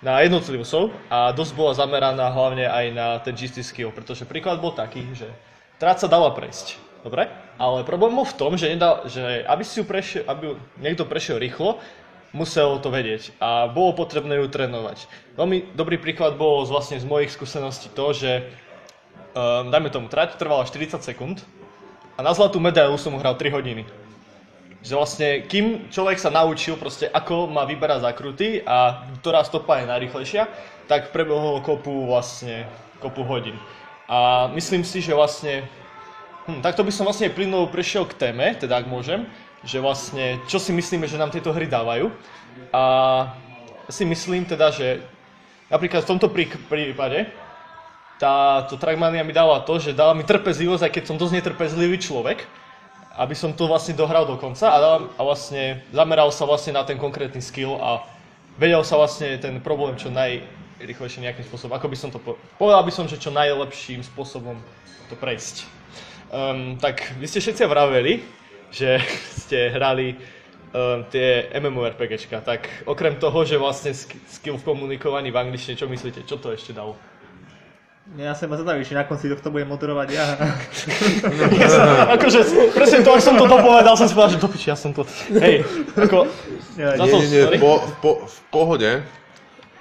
na 0.00 0.20
jednotlivcov 0.24 0.92
a 1.08 1.32
dosť 1.32 1.52
bola 1.56 1.72
zameraná 1.76 2.28
hlavne 2.32 2.68
aj 2.68 2.86
na 2.92 3.06
ten 3.20 3.36
čistý 3.36 3.60
skill, 3.64 3.92
pretože 3.92 4.28
príklad 4.28 4.60
bol 4.60 4.72
taký, 4.72 5.04
že 5.12 5.28
trať 5.80 6.04
sa 6.04 6.08
dala 6.08 6.32
prejsť, 6.32 6.80
dobre? 7.04 7.28
Ale 7.56 7.84
problém 7.84 8.12
bol 8.12 8.28
v 8.28 8.36
tom, 8.36 8.56
že, 8.56 8.72
nedal, 8.72 9.08
že 9.08 9.44
aby 9.44 9.64
si 9.64 9.80
ju 9.80 9.84
prešiel, 9.84 10.24
aby 10.24 10.56
niekto 10.80 11.08
prešiel 11.08 11.40
rýchlo, 11.40 11.80
musel 12.36 12.76
to 12.80 12.92
vedieť 12.92 13.32
a 13.40 13.72
bolo 13.72 13.96
potrebné 13.96 14.36
ju 14.36 14.52
trénovať. 14.52 15.08
Veľmi 15.36 15.72
dobrý 15.72 15.96
príklad 15.96 16.36
bol 16.36 16.60
z, 16.68 16.70
vlastne 16.72 16.96
z 17.00 17.08
mojich 17.08 17.32
skúseností 17.32 17.88
to, 17.92 18.12
že 18.12 18.52
um, 19.34 19.68
dajme 19.68 19.88
tomu, 19.90 20.06
trať 20.08 20.36
trvala 20.38 20.64
40 20.64 21.00
sekúnd 21.02 21.42
a 22.18 22.22
na 22.22 22.34
zlatú 22.34 22.58
medailu 22.58 22.98
som 22.98 23.14
hral 23.16 23.38
3 23.38 23.50
hodiny. 23.52 23.82
Že 24.82 24.94
vlastne, 24.94 25.28
kým 25.46 25.90
človek 25.90 26.22
sa 26.22 26.30
naučil 26.30 26.78
proste, 26.78 27.10
ako 27.10 27.50
má 27.50 27.66
vyberať 27.66 28.06
zakruty 28.06 28.62
a 28.62 29.06
ktorá 29.18 29.42
stopa 29.42 29.82
je 29.82 29.90
najrychlejšia, 29.90 30.46
tak 30.86 31.10
prebehlo 31.10 31.60
kopu 31.62 32.06
vlastne, 32.06 32.66
kopu 33.02 33.26
hodín. 33.26 33.58
A 34.08 34.48
myslím 34.56 34.82
si, 34.82 35.04
že 35.04 35.12
vlastne, 35.12 35.68
hm, 36.46 36.62
takto 36.64 36.86
by 36.86 36.90
som 36.94 37.04
vlastne 37.04 37.28
plynulo 37.28 37.68
prešiel 37.68 38.08
k 38.08 38.16
téme, 38.16 38.56
teda 38.56 38.80
ak 38.80 38.86
môžem, 38.88 39.28
že 39.66 39.82
vlastne, 39.82 40.38
čo 40.46 40.62
si 40.62 40.70
myslíme, 40.70 41.10
že 41.10 41.18
nám 41.18 41.34
tieto 41.34 41.50
hry 41.50 41.66
dávajú. 41.66 42.08
A 42.72 42.82
si 43.90 44.04
myslím 44.06 44.46
teda, 44.46 44.70
že 44.70 45.02
napríklad 45.68 46.04
v 46.04 46.10
tomto 46.16 46.28
prí- 46.30 46.50
prípade, 46.68 47.28
táto 48.18 48.74
Trackmania 48.74 49.22
mi 49.22 49.30
dala 49.30 49.62
to, 49.62 49.78
že 49.78 49.94
dala 49.94 50.12
mi 50.12 50.26
trpezlivosť, 50.26 50.90
aj 50.90 50.92
keď 50.92 51.04
som 51.06 51.16
dosť 51.16 51.34
netrpezlivý 51.38 52.02
človek, 52.02 52.42
aby 53.18 53.34
som 53.34 53.54
to 53.54 53.70
vlastne 53.70 53.94
dohral 53.94 54.26
do 54.26 54.38
konca 54.38 54.70
a, 54.70 54.78
dal, 54.78 54.96
a 55.14 55.20
vlastne 55.22 55.82
zameral 55.94 56.30
sa 56.34 56.46
vlastne 56.46 56.74
na 56.74 56.82
ten 56.82 56.98
konkrétny 56.98 57.42
skill 57.42 57.78
a 57.78 58.02
vedel 58.58 58.82
sa 58.82 58.98
vlastne 58.98 59.38
ten 59.38 59.62
problém 59.62 59.94
čo 59.94 60.10
najrychlejšie 60.10 61.26
nejakým 61.26 61.46
spôsobom, 61.46 61.78
ako 61.78 61.86
by 61.90 61.96
som 61.98 62.10
to 62.10 62.18
po- 62.18 62.38
povedal 62.58 62.82
by 62.82 62.92
som, 62.94 63.06
že 63.06 63.22
čo 63.22 63.30
najlepším 63.30 64.02
spôsobom 64.02 64.58
to 65.10 65.14
prejsť. 65.14 65.66
Um, 66.28 66.76
tak 66.76 67.06
vy 67.16 67.26
ste 67.26 67.40
všetci 67.40 67.64
vraveli, 67.66 68.22
že 68.74 68.98
ste 69.46 69.70
hrali 69.70 70.18
um, 70.74 71.06
tie 71.10 71.50
MMORPGčka, 71.54 72.42
tak 72.42 72.66
okrem 72.86 73.18
toho, 73.18 73.46
že 73.46 73.58
vlastne 73.58 73.94
sk- 73.94 74.18
skill 74.26 74.58
v 74.58 74.66
komunikovaní 74.66 75.30
v 75.30 75.38
angličtine, 75.42 75.78
čo 75.78 75.90
myslíte, 75.90 76.22
čo 76.26 76.38
to 76.38 76.54
ešte 76.54 76.74
dalo? 76.74 76.98
Ja 78.16 78.32
som 78.32 78.48
ma 78.48 78.56
zadavý, 78.56 78.88
či 78.88 78.96
na 78.96 79.04
konci 79.04 79.28
tohto 79.28 79.52
budem 79.52 79.68
moderovať 79.68 80.08
ja. 80.16 80.26
Ja 81.60 81.68
som, 81.68 81.84
akože, 82.16 82.40
presne 82.72 83.04
to, 83.04 83.12
ak 83.12 83.20
som 83.20 83.36
to 83.36 83.44
dopovedal, 83.44 84.00
som 84.00 84.08
si 84.08 84.16
povedal, 84.16 84.32
že 84.32 84.40
do 84.40 84.48
piči, 84.48 84.72
ja 84.72 84.76
som 84.80 84.96
to, 84.96 85.04
hej, 85.36 85.60
ako, 85.92 86.24
Ja, 86.78 86.94
Nie, 86.94 87.10
nie, 87.10 87.28
nie, 87.28 87.42
po, 87.58 87.84
po, 88.00 88.24
v 88.24 88.38
pohode. 88.54 88.90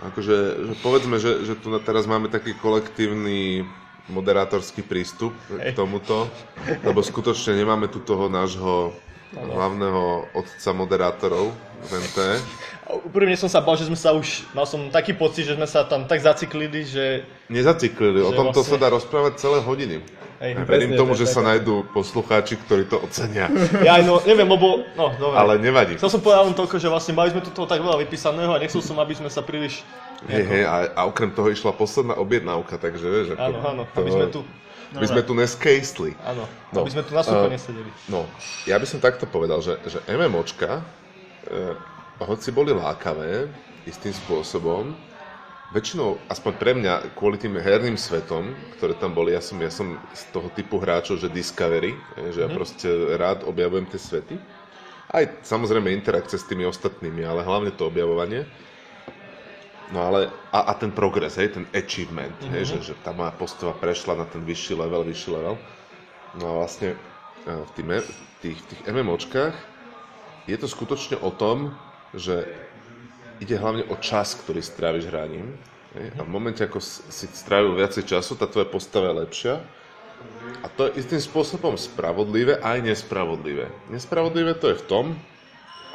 Akože, 0.01 0.35
že 0.69 0.73
povedzme, 0.81 1.21
že, 1.21 1.45
že 1.45 1.53
tu 1.57 1.69
teraz 1.81 2.09
máme 2.09 2.29
taký 2.29 2.57
kolektívny 2.57 3.65
moderátorský 4.09 4.81
prístup 4.81 5.33
k 5.49 5.71
Hej. 5.71 5.73
tomuto, 5.77 6.31
lebo 6.85 7.03
skutočne 7.03 7.57
nemáme 7.57 7.91
tu 7.91 7.99
toho 8.01 8.31
nášho 8.31 8.95
hlavného 9.35 10.31
otca 10.31 10.71
moderátorov 10.71 11.51
v 11.83 11.89
NT. 11.99 12.17
Úprimne 13.03 13.35
som 13.35 13.51
sa 13.51 13.59
bal, 13.59 13.75
že 13.75 13.91
sme 13.91 13.99
sa 13.99 14.15
už, 14.15 14.47
mal 14.55 14.63
som 14.63 14.87
taký 14.87 15.11
pocit, 15.11 15.43
že 15.43 15.59
sme 15.59 15.67
sa 15.67 15.83
tam 15.83 16.07
tak 16.07 16.23
zaciklili, 16.23 16.87
že 16.87 17.27
Nezaciklili, 17.51 18.23
o 18.23 18.31
Že 18.31 18.37
tomto 18.39 18.63
vlastne- 18.63 18.79
sa 18.79 18.81
dá 18.81 18.87
rozprávať 18.87 19.33
celé 19.39 19.59
hodiny. 19.59 19.99
Hej, 20.37 20.53
Ja 20.53 20.69
verím 20.69 20.93
presne, 20.93 21.01
tomu, 21.01 21.11
že 21.17 21.25
sa 21.25 21.41
nájdú 21.41 21.89
poslucháči, 21.97 22.61
ktorí 22.61 22.85
to 22.85 23.01
ocenia. 23.01 23.49
ja 23.87 23.97
aj 23.97 24.03
no, 24.05 24.21
neviem, 24.21 24.45
lebo, 24.45 24.85
no, 24.93 25.09
dobre. 25.17 25.35
Ale 25.35 25.53
nevadí. 25.57 25.97
Chcel 25.97 26.13
som 26.13 26.21
povedať 26.21 26.53
len 26.53 26.55
toľko, 26.55 26.75
že 26.77 26.87
vlastne 26.93 27.13
mali 27.17 27.33
sme 27.33 27.41
tu 27.41 27.49
toho 27.49 27.65
tak 27.65 27.81
veľa 27.81 27.97
vypísaného 28.05 28.53
a 28.53 28.61
nechcel 28.61 28.85
som, 28.85 28.95
aby 29.01 29.17
sme 29.17 29.33
sa 29.33 29.41
príliš, 29.41 29.81
Hej, 30.25 30.43
hej, 30.49 30.63
a, 30.65 30.75
a 30.97 31.01
okrem 31.05 31.29
toho 31.29 31.45
išla 31.53 31.77
posledná 31.77 32.17
objednávka, 32.17 32.81
takže 32.81 33.05
vieš, 33.05 33.27
áno, 33.37 33.61
áno, 33.61 33.83
aby 33.93 34.09
sme 34.09 34.25
tu, 34.33 34.41
by 34.95 35.07
sme 35.07 35.21
tu 35.23 35.33
neskejstli. 35.35 36.15
áno, 36.23 36.47
No, 36.71 36.83
aby 36.83 36.91
sme 36.91 37.03
tu 37.03 37.15
na 37.15 37.23
eh, 37.23 37.51
nesedeli. 37.51 37.89
No, 38.11 38.27
ja 38.67 38.75
by 38.79 38.87
som 38.87 38.99
takto 38.99 39.27
povedal, 39.27 39.59
že, 39.63 39.79
že 39.87 40.03
MMOčka, 40.07 40.83
e, 41.47 41.75
hoci 42.23 42.51
boli 42.51 42.75
lákavé 42.75 43.47
istým 43.87 44.11
spôsobom, 44.11 44.91
väčšinou, 45.71 46.19
aspoň 46.31 46.53
pre 46.55 46.71
mňa, 46.75 47.15
kvôli 47.15 47.35
tým 47.35 47.59
herným 47.59 47.99
svetom, 47.99 48.55
ktoré 48.79 48.95
tam 48.95 49.11
boli, 49.11 49.35
ja 49.35 49.43
som, 49.43 49.59
ja 49.59 49.71
som 49.71 49.99
z 50.15 50.23
toho 50.31 50.47
typu 50.55 50.79
hráčov, 50.79 51.19
že 51.19 51.31
Discovery, 51.31 51.95
e, 52.15 52.31
že 52.31 52.43
ja 52.43 52.49
proste 52.51 52.87
rád 53.15 53.43
objavujem 53.43 53.87
tie 53.91 53.99
svety. 53.99 54.35
Aj 55.07 55.23
samozrejme 55.43 55.87
interakcie 55.91 56.35
s 56.35 56.47
tými 56.47 56.67
ostatnými, 56.67 57.23
ale 57.23 57.43
hlavne 57.43 57.71
to 57.71 57.87
objavovanie. 57.87 58.43
No 59.87 60.03
ale, 60.03 60.27
a, 60.51 60.67
a 60.67 60.73
ten 60.75 60.91
progres, 60.91 61.39
hej, 61.39 61.55
ten 61.55 61.65
achievement, 61.71 62.35
mm-hmm. 62.35 62.53
hej, 62.59 62.63
že, 62.75 62.91
že 62.91 62.93
tá 62.99 63.15
moja 63.15 63.31
postava 63.31 63.71
prešla 63.71 64.19
na 64.19 64.25
ten 64.27 64.43
vyšší 64.43 64.75
level, 64.75 65.07
vyšší 65.07 65.29
level. 65.31 65.55
No 66.35 66.43
a 66.43 66.53
vlastne 66.63 66.93
e, 66.93 66.97
v 67.47 67.71
tých, 67.71 67.87
me- 67.87 68.09
tých, 68.43 68.59
tých 68.67 68.81
MMOčkách 68.83 69.55
je 70.43 70.57
to 70.59 70.67
skutočne 70.67 71.15
o 71.23 71.31
tom, 71.31 71.71
že 72.11 72.43
ide 73.39 73.55
hlavne 73.55 73.87
o 73.87 73.95
čas, 73.99 74.35
ktorý 74.35 74.59
stráviš 74.59 75.07
hraním. 75.07 75.55
hej, 75.95 76.11
A 76.19 76.21
v 76.27 76.29
momente, 76.31 76.59
ako 76.59 76.83
si 76.83 77.25
strávil 77.31 77.79
viacej 77.79 78.03
času, 78.11 78.35
tá 78.35 78.43
tvoja 78.43 78.67
postava 78.67 79.07
je 79.11 79.19
lepšia. 79.23 79.55
A 80.65 80.67
to 80.67 80.89
je 80.89 80.99
istým 80.99 81.21
spôsobom 81.21 81.77
spravodlivé 81.77 82.57
aj 82.59 82.81
nespravodlivé. 82.81 83.69
Nespravodlivé 83.93 84.57
to 84.57 84.73
je 84.73 84.81
v 84.81 84.87
tom, 84.89 85.05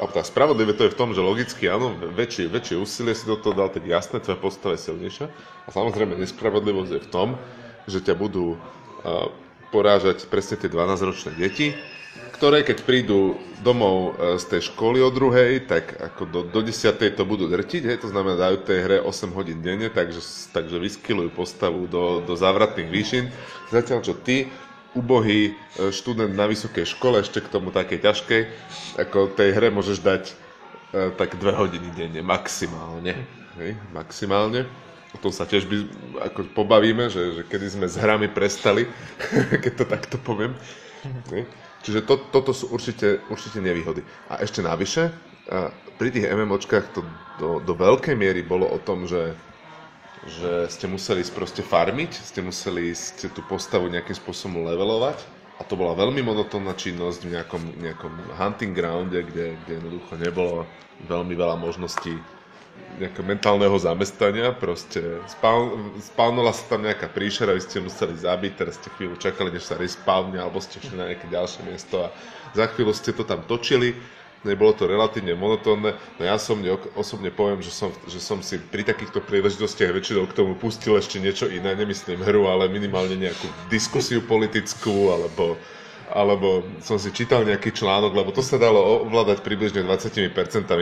a 0.03 0.11
tá 0.11 0.19
spravodlivé 0.19 0.75
to 0.75 0.83
je 0.85 0.93
v 0.93 0.99
tom, 0.99 1.15
že 1.15 1.23
logicky 1.23 1.71
áno, 1.71 1.95
väčšie, 1.95 2.51
väčšie 2.51 2.75
úsilie 2.75 3.15
si 3.15 3.23
do 3.23 3.39
toho 3.39 3.55
dal, 3.55 3.71
tak 3.71 3.87
jasné, 3.87 4.19
tvoja 4.19 4.35
postava 4.35 4.75
je 4.75 4.91
silnejšia. 4.91 5.31
A 5.63 5.69
samozrejme 5.71 6.19
nespravodlivosť 6.19 6.91
je 6.91 7.01
v 7.01 7.09
tom, 7.11 7.29
že 7.87 8.03
ťa 8.03 8.15
budú 8.19 8.55
uh, 8.55 9.31
porážať 9.71 10.27
presne 10.27 10.59
tie 10.59 10.67
12-ročné 10.67 11.39
deti, 11.39 11.71
ktoré 12.35 12.67
keď 12.67 12.83
prídu 12.83 13.39
domov 13.63 14.19
uh, 14.19 14.35
z 14.35 14.45
tej 14.51 14.61
školy 14.75 14.99
o 14.99 15.07
druhej, 15.07 15.63
tak 15.71 15.95
ako 15.95 16.21
do, 16.27 16.39
do 16.51 16.59
10. 16.59 16.99
to 17.15 17.23
budú 17.23 17.47
drtiť, 17.47 17.83
hej, 17.87 17.97
to 18.03 18.11
znamená 18.11 18.35
dajú 18.35 18.59
tej 18.67 18.79
hre 18.83 18.97
8 18.99 19.31
hodín 19.31 19.63
denne, 19.63 19.87
takže, 19.87 20.19
takže 20.51 20.83
vyskilujú 20.83 21.31
postavu 21.31 21.87
do, 21.87 22.19
do 22.27 22.35
závratných 22.35 22.89
výšin. 22.91 23.25
Zatiaľ 23.71 24.03
čo 24.03 24.19
ty, 24.19 24.51
ubohý 24.93 25.53
e, 25.53 25.89
študent 25.89 26.33
na 26.33 26.45
vysokej 26.45 26.85
škole, 26.85 27.21
ešte 27.21 27.41
k 27.41 27.51
tomu 27.51 27.69
takej 27.69 27.99
ťažkej, 28.01 28.41
ako 29.01 29.33
tej 29.33 29.49
hre 29.53 29.69
môžeš 29.73 29.99
dať 30.01 30.23
e, 30.29 30.33
tak 31.17 31.37
dve 31.37 31.53
hodiny 31.53 31.89
denne, 31.93 32.21
maximálne. 32.21 33.17
Hej, 33.57 33.77
maximálne. 33.93 34.65
O 35.13 35.21
tom 35.21 35.29
sa 35.29 35.45
tiež 35.45 35.69
by, 35.69 35.77
ako 36.33 36.39
pobavíme, 36.57 37.05
že, 37.09 37.37
že 37.37 37.41
kedy 37.45 37.65
sme 37.69 37.85
s 37.85 38.01
hrami 38.01 38.29
prestali, 38.29 38.89
keď 39.63 39.73
to 39.77 39.85
takto 39.85 40.15
poviem. 40.17 40.57
Hej. 41.29 41.45
Čiže 41.83 42.07
to, 42.07 42.15
toto 42.31 42.55
sú 42.55 42.71
určite, 42.71 43.19
určite 43.27 43.59
nevýhody. 43.59 44.01
A 44.31 44.39
ešte 44.39 44.63
navyše, 44.63 45.11
pri 45.99 46.09
tých 46.09 46.31
MMOčkách 46.31 46.95
to 46.95 47.03
do, 47.37 47.59
do 47.59 47.73
veľkej 47.75 48.15
miery 48.15 48.39
bolo 48.39 48.69
o 48.71 48.79
tom, 48.79 49.03
že 49.03 49.35
že 50.23 50.71
ste 50.71 50.85
museli 50.87 51.19
ísť 51.19 51.33
proste 51.35 51.61
farmiť, 51.65 52.11
ste 52.15 52.39
museli 52.39 52.95
ísť 52.95 53.35
tú 53.35 53.43
postavu 53.43 53.91
nejakým 53.91 54.15
spôsobom 54.15 54.63
levelovať. 54.63 55.19
A 55.59 55.67
to 55.67 55.77
bola 55.77 55.93
veľmi 55.93 56.25
monotónna 56.25 56.73
činnosť 56.73 57.19
v 57.23 57.31
nejakom, 57.37 57.63
nejakom 57.77 58.13
hunting 58.35 58.73
grounde, 58.73 59.19
kde, 59.21 59.53
kde 59.63 59.71
jednoducho 59.79 60.13
nebolo 60.17 60.65
veľmi 61.05 61.35
veľa 61.37 61.55
možností 61.59 62.17
nejakého 62.97 63.25
mentálneho 63.25 63.73
zamestnania, 63.77 64.53
proste 64.53 65.21
spawn, 65.29 65.93
spawnula 66.01 66.53
sa 66.53 66.77
tam 66.77 66.85
nejaká 66.85 67.09
príšera, 67.09 67.53
vy 67.53 67.61
ste 67.61 67.81
museli 67.81 68.17
zabiť, 68.17 68.53
teraz 68.53 68.81
ste 68.81 68.89
chvíľu 68.97 69.17
čakali, 69.17 69.53
než 69.53 69.65
sa 69.65 69.77
respawne, 69.77 70.41
alebo 70.41 70.61
ste 70.61 70.81
šli 70.81 70.97
na 70.97 71.09
nejaké 71.13 71.29
ďalšie 71.29 71.61
miesto 71.69 72.05
a 72.05 72.13
za 72.53 72.65
chvíľu 72.73 72.93
ste 72.93 73.13
to 73.13 73.25
tam 73.25 73.45
točili, 73.45 73.97
nebolo 74.43 74.75
to 74.75 74.87
relatívne 74.87 75.35
monotónne, 75.35 75.95
no 76.19 76.21
ja 76.21 76.35
som 76.35 76.59
osobne 76.95 77.31
poviem, 77.31 77.63
že 77.63 77.71
som, 77.71 77.89
že 78.07 78.19
som 78.19 78.43
si 78.43 78.59
pri 78.59 78.83
takýchto 78.83 79.23
príležitostiach 79.23 79.91
väčšinou 79.95 80.27
k 80.27 80.37
tomu 80.37 80.53
pustil 80.59 80.95
ešte 80.99 81.19
niečo 81.19 81.47
iné, 81.47 81.75
nemyslím 81.75 82.21
hru, 82.21 82.47
ale 82.47 82.67
minimálne 82.67 83.15
nejakú 83.15 83.47
diskusiu 83.71 84.23
politickú, 84.23 85.11
alebo, 85.11 85.55
alebo 86.11 86.67
som 86.83 86.99
si 86.99 87.09
čítal 87.15 87.47
nejaký 87.47 87.71
článok, 87.71 88.11
lebo 88.11 88.29
to 88.35 88.43
sa 88.43 88.59
dalo 88.59 89.07
ovládať 89.07 89.41
približne 89.41 89.81
20% 89.87 90.21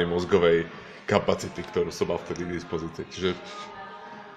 mozgovej 0.10 0.66
kapacity, 1.06 1.62
ktorú 1.66 1.90
som 1.94 2.10
mal 2.10 2.20
vtedy 2.22 2.46
k 2.46 2.56
dispozícii. 2.58 3.06
Čiže 3.10 3.30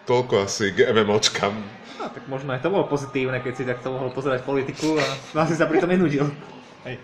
toľko 0.05 0.45
asi 0.45 0.73
k 0.73 0.91
MMOčkam. 0.93 1.55
No, 2.01 2.11
tak 2.13 2.25
možno 2.29 2.53
aj 2.53 2.61
to 2.61 2.69
bolo 2.69 2.85
pozitívne, 2.85 3.41
keď 3.41 3.53
si 3.57 3.65
takto 3.65 3.89
mohol 3.95 4.13
pozerať 4.13 4.45
politiku 4.45 4.99
a 5.01 5.05
vlastne 5.37 5.57
sa 5.57 5.71
pritom 5.71 5.89
nenudil. 5.89 6.29
Hej. 6.85 7.01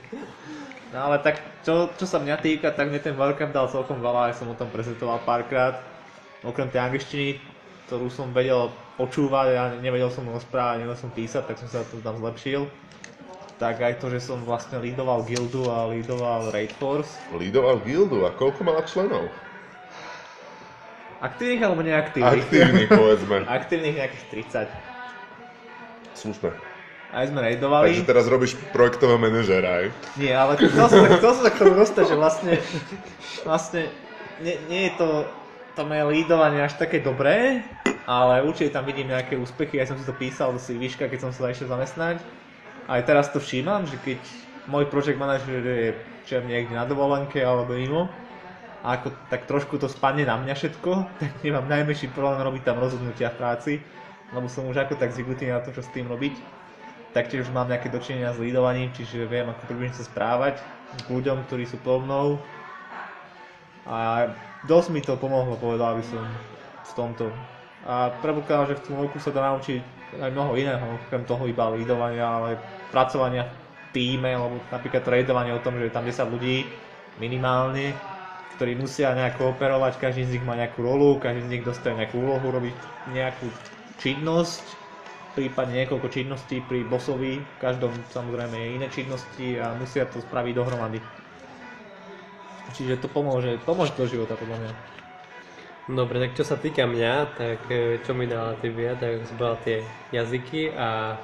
No 0.90 0.98
ale 1.06 1.22
tak, 1.22 1.38
čo, 1.62 1.86
čo 1.94 2.06
sa 2.06 2.18
mňa 2.18 2.42
týka, 2.42 2.74
tak 2.74 2.90
mne 2.90 2.98
ten 2.98 3.14
Welcome 3.14 3.54
dal 3.54 3.70
celkom 3.70 4.02
veľa, 4.02 4.34
aj 4.34 4.42
som 4.42 4.50
o 4.50 4.58
tom 4.58 4.66
prezentoval 4.74 5.22
párkrát. 5.22 5.78
Okrem 6.42 6.66
tej 6.66 6.82
angličtiny, 6.82 7.38
ktorú 7.86 8.10
som 8.10 8.34
vedel 8.34 8.74
počúvať, 8.98 9.46
ja 9.54 9.64
nevedel 9.78 10.10
som 10.10 10.26
rozprávať, 10.26 10.82
nevedel 10.82 10.98
som 10.98 11.14
písať, 11.14 11.46
tak 11.46 11.62
som 11.62 11.70
sa 11.70 11.86
to 11.86 12.02
tam 12.02 12.18
zlepšil. 12.18 12.66
Tak 13.62 13.78
aj 13.78 14.02
to, 14.02 14.10
že 14.10 14.24
som 14.24 14.42
vlastne 14.42 14.82
lídoval 14.82 15.22
guildu 15.28 15.68
a 15.68 15.86
lídoval 15.86 16.50
Raid 16.50 16.74
Force. 16.74 17.12
Lídoval 17.38 17.84
gildu 17.86 18.26
a 18.26 18.34
koľko 18.34 18.66
mala 18.66 18.82
členov? 18.82 19.30
Aktívnych 21.20 21.60
alebo 21.60 21.84
neaktívnych? 21.84 22.48
Aktívny, 22.48 22.84
povedzme. 22.88 23.36
Aktívnych 23.44 23.94
nejakých 24.00 24.24
30. 26.16 26.16
Slušné. 26.16 26.69
Aj 27.10 27.26
sme 27.26 27.42
raidovali. 27.42 27.90
Takže 27.90 28.06
teraz 28.06 28.26
robíš 28.30 28.54
projektového 28.70 29.18
manažéra, 29.18 29.82
aj? 29.82 29.86
Nie, 30.14 30.38
ale 30.38 30.54
chcel 30.54 30.86
som, 30.86 31.02
chcel 31.02 31.32
som 31.34 31.42
sa 31.42 31.50
k 31.50 31.58
tomu 31.58 31.74
dostať, 31.74 32.04
že 32.06 32.16
vlastne, 32.16 32.54
vlastne 33.42 33.82
nie, 34.38 34.54
nie 34.70 34.80
je 34.90 34.92
to, 34.94 35.08
to 35.74 35.82
moje 35.82 36.06
lídovanie 36.06 36.62
až 36.62 36.78
také 36.78 37.02
dobré, 37.02 37.66
ale 38.06 38.46
určite 38.46 38.70
tam 38.70 38.86
vidím 38.86 39.10
nejaké 39.10 39.34
úspechy, 39.34 39.82
ja 39.82 39.90
som 39.90 39.98
si 39.98 40.06
to 40.06 40.14
písal 40.14 40.54
do 40.54 40.62
výška, 40.62 41.10
keď 41.10 41.18
som 41.18 41.30
sa 41.34 41.50
išiel 41.50 41.66
zamestnať. 41.66 42.22
Aj 42.86 43.02
teraz 43.02 43.34
to 43.34 43.42
všímam, 43.42 43.90
že 43.90 43.98
keď 44.02 44.18
môj 44.70 44.86
project 44.86 45.18
manager 45.18 45.62
je 45.62 45.94
čo 46.30 46.38
niekde 46.46 46.78
na 46.78 46.86
dovolenke 46.86 47.42
alebo 47.42 47.74
mimo, 47.74 48.06
a 48.80 48.96
ako 48.96 49.12
tak 49.28 49.44
trošku 49.44 49.76
to 49.76 49.90
spadne 49.90 50.24
na 50.24 50.40
mňa 50.40 50.54
všetko, 50.56 50.90
tak 51.20 51.32
nemám 51.42 51.66
najmenší 51.66 52.14
problém 52.14 52.40
robiť 52.40 52.62
tam 52.64 52.78
rozhodnutia 52.78 53.34
v 53.34 53.38
práci, 53.38 53.72
lebo 54.30 54.46
som 54.46 54.64
už 54.70 54.86
ako 54.86 54.94
tak 54.94 55.10
zvyknutý 55.10 55.50
na 55.50 55.58
to, 55.58 55.74
čo 55.74 55.82
s 55.82 55.90
tým 55.90 56.06
robiť. 56.06 56.59
Taktiež 57.10 57.50
mám 57.50 57.66
nejaké 57.66 57.90
dočinenia 57.90 58.30
s 58.30 58.38
lídovaním, 58.38 58.94
čiže 58.94 59.26
viem, 59.26 59.50
ako 59.50 59.66
približne 59.66 59.98
sa 59.98 60.06
správať 60.06 60.62
k 60.94 61.06
ľuďom, 61.10 61.42
ktorí 61.50 61.66
sú 61.66 61.82
po 61.82 61.98
mnou. 61.98 62.38
A 63.86 64.30
dosť 64.70 64.88
mi 64.94 65.02
to 65.02 65.18
pomohlo, 65.18 65.58
povedal 65.58 65.98
by 65.98 66.04
som, 66.06 66.22
v 66.86 66.92
tomto. 66.94 67.26
A 67.82 68.14
predpokladám, 68.22 68.70
že 68.70 68.78
v 68.78 68.84
tom 68.86 68.96
roku 69.02 69.18
sa 69.18 69.34
dá 69.34 69.42
naučiť 69.50 69.82
aj 70.22 70.30
mnoho 70.30 70.54
iného, 70.54 70.84
okrem 71.06 71.22
toho 71.26 71.46
iba 71.50 71.70
lídovania, 71.74 72.26
ale 72.26 72.50
pracovania 72.94 73.46
v 73.46 73.86
týme, 73.94 74.30
lebo 74.30 74.62
napríklad 74.70 75.02
tradovanie 75.02 75.54
o 75.54 75.62
tom, 75.62 75.78
že 75.78 75.90
je 75.90 75.94
tam 75.94 76.06
10 76.06 76.34
ľudí 76.34 76.66
minimálne, 77.18 77.94
ktorí 78.58 78.76
musia 78.76 79.16
nejako 79.16 79.56
operovať, 79.56 79.98
každý 79.98 80.28
z 80.28 80.32
nich 80.38 80.44
má 80.44 80.54
nejakú 80.54 80.84
rolu, 80.84 81.18
každý 81.18 81.46
z 81.46 81.50
nich 81.58 81.64
dostane 81.64 82.04
nejakú 82.04 82.22
úlohu, 82.22 82.44
robiť 82.54 82.76
nejakú 83.14 83.48
činnosť, 83.98 84.79
prípadne 85.34 85.84
niekoľko 85.84 86.08
činností 86.10 86.62
pri 86.64 86.82
bossovi, 86.86 87.38
v 87.38 87.56
každom 87.62 87.94
samozrejme 88.10 88.56
je 88.56 88.68
iné 88.74 88.86
činnosti 88.90 89.58
a 89.58 89.74
musia 89.78 90.06
to 90.06 90.18
spraviť 90.18 90.52
dohromady. 90.54 90.98
Čiže 92.74 93.02
to 93.02 93.08
pomôže, 93.10 93.58
pomôže 93.66 93.94
do 93.98 94.06
života 94.06 94.38
podľa 94.38 94.58
mňa. 94.62 94.72
Dobre, 95.90 96.22
tak 96.22 96.38
čo 96.38 96.46
sa 96.46 96.54
týka 96.54 96.86
mňa, 96.86 97.14
tak 97.34 97.60
e, 97.66 97.98
čo 98.06 98.14
mi 98.14 98.30
dala 98.30 98.54
Tibia, 98.62 98.94
tak 98.94 99.26
zbral 99.26 99.58
tie 99.66 99.82
jazyky 100.14 100.70
a 100.70 101.18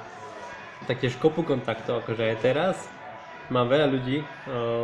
taktiež 0.91 1.15
kopu 1.23 1.47
kontaktov, 1.47 2.03
akože 2.03 2.35
aj 2.35 2.37
teraz. 2.43 2.75
Mám 3.47 3.71
veľa 3.71 3.87
ľudí, 3.87 4.19
e, 4.19 4.25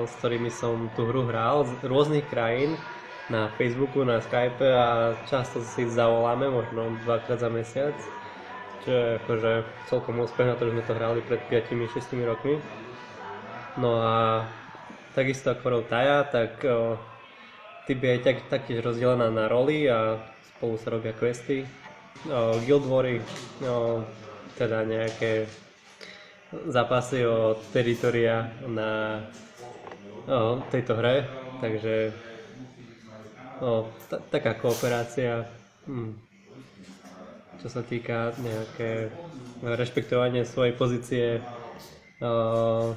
s 0.08 0.14
ktorými 0.24 0.48
som 0.48 0.88
tú 0.96 1.04
hru 1.04 1.28
hral 1.28 1.68
z 1.68 1.84
rôznych 1.84 2.24
krajín 2.32 2.80
na 3.28 3.52
Facebooku, 3.60 4.08
na 4.08 4.24
Skype 4.24 4.64
a 4.64 5.20
často 5.28 5.60
si 5.60 5.84
zavoláme, 5.84 6.48
možno 6.48 6.96
dvakrát 7.04 7.44
za 7.44 7.52
mesiac. 7.52 7.96
Čo 8.84 8.92
je 8.92 9.08
akože 9.24 9.52
celkom 9.88 10.20
úspech 10.20 10.44
na 10.44 10.56
to, 10.60 10.68
že 10.68 10.74
sme 10.76 10.84
to 10.84 10.98
hrali 11.00 11.20
pred 11.24 11.40
5-6 11.48 12.20
rokmi. 12.28 12.60
No 13.80 14.04
a 14.04 14.44
takisto 15.16 15.56
ako 15.56 15.62
hovoril 15.64 15.84
Taja, 15.88 16.28
tak 16.28 16.62
o, 16.68 17.00
Tibia 17.88 18.20
je 18.20 18.28
tak, 18.28 18.38
taktiež 18.52 18.84
rozdelená 18.84 19.32
na 19.32 19.48
roly 19.48 19.88
a 19.88 20.20
spolu 20.56 20.76
sa 20.76 20.92
robia 20.92 21.16
questy. 21.16 21.64
O, 22.28 22.60
guild 22.68 22.84
Wary, 22.86 23.24
o, 23.64 24.04
teda 24.60 24.84
nejaké 24.84 25.48
zápasy 26.70 27.26
o 27.26 27.58
teritoria 27.72 28.52
na 28.68 29.24
o, 30.28 30.62
tejto 30.70 31.00
hre, 31.00 31.24
takže 31.64 32.14
o, 33.64 33.88
ta, 34.12 34.20
taká 34.28 34.60
kooperácia, 34.60 35.48
hm, 35.88 36.33
čo 37.64 37.72
sa 37.72 37.80
týka 37.80 38.36
nejaké 38.44 39.08
rešpektovanie 39.64 40.44
svojej 40.44 40.76
pozície, 40.76 41.26
o, 42.20 42.92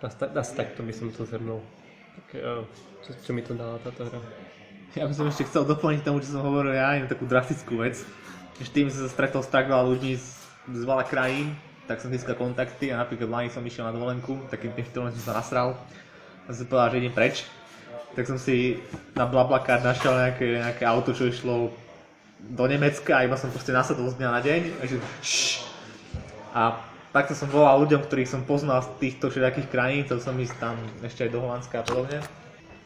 asi, 0.00 0.16
asi 0.24 0.52
takto 0.56 0.80
by 0.80 0.92
som 0.96 1.12
to 1.12 1.28
zhrnul. 1.28 1.60
Tak, 2.16 2.26
o, 2.40 2.64
čo, 3.04 3.10
čo 3.20 3.30
mi 3.36 3.44
to 3.44 3.52
dala 3.52 3.76
táto 3.84 4.08
hra? 4.08 4.24
Ja 4.96 5.04
by 5.04 5.12
som 5.12 5.28
ešte 5.28 5.44
chcel 5.52 5.68
doplniť 5.68 6.00
tomu, 6.00 6.24
čo 6.24 6.32
som 6.32 6.48
hovoril 6.48 6.72
ja, 6.72 6.96
jednu 6.96 7.12
takú 7.12 7.28
drastickú 7.28 7.84
vec. 7.84 8.00
Že 8.56 8.72
tým 8.72 8.86
som 8.88 9.04
sa 9.04 9.12
stretol 9.12 9.44
s 9.44 9.52
tak 9.52 9.68
veľa 9.68 9.84
ľudí 9.84 10.16
z, 10.16 10.26
z 10.72 10.82
veľa 10.88 11.04
krajín, 11.04 11.52
tak 11.84 12.00
som 12.00 12.08
získal 12.08 12.40
kontakty 12.40 12.88
a 12.88 13.04
napríklad 13.04 13.28
v 13.28 13.32
Lani 13.36 13.50
som 13.52 13.60
išiel 13.60 13.84
na 13.84 13.92
dovolenku, 13.92 14.48
takým 14.48 14.72
tým 14.72 14.88
štýlom 14.88 15.12
som 15.20 15.28
sa 15.28 15.44
nasral 15.44 15.76
a 16.48 16.56
som 16.56 16.64
povedal, 16.64 16.96
že 16.96 17.00
idem 17.04 17.12
preč. 17.12 17.44
Tak 18.16 18.24
som 18.24 18.40
si 18.40 18.80
na 19.12 19.28
BlaBlaCar 19.28 19.84
našiel 19.84 20.16
nejaké, 20.16 20.46
nejaké 20.64 20.84
auto, 20.88 21.12
čo 21.12 21.28
išlo 21.28 21.68
do 22.48 22.64
Nemecka 22.66 23.20
a 23.20 23.24
iba 23.26 23.36
som 23.36 23.52
proste 23.52 23.74
nasadol 23.74 24.08
z 24.08 24.18
dňa 24.22 24.28
na 24.32 24.40
deň. 24.40 24.60
A, 24.80 24.82
že, 24.88 24.96
a 26.56 26.62
takto 27.12 27.36
som 27.36 27.50
volal 27.50 27.82
ľuďom, 27.84 28.06
ktorých 28.06 28.30
som 28.30 28.42
poznal 28.46 28.80
z 28.82 28.90
týchto 29.02 29.28
všetkých 29.28 29.68
krajín, 29.68 30.06
chcel 30.06 30.18
som 30.22 30.34
ísť 30.38 30.56
tam 30.56 30.76
ešte 31.04 31.26
aj 31.26 31.30
do 31.30 31.40
Holandska 31.42 31.76
a 31.82 31.84
podobne. 31.84 32.18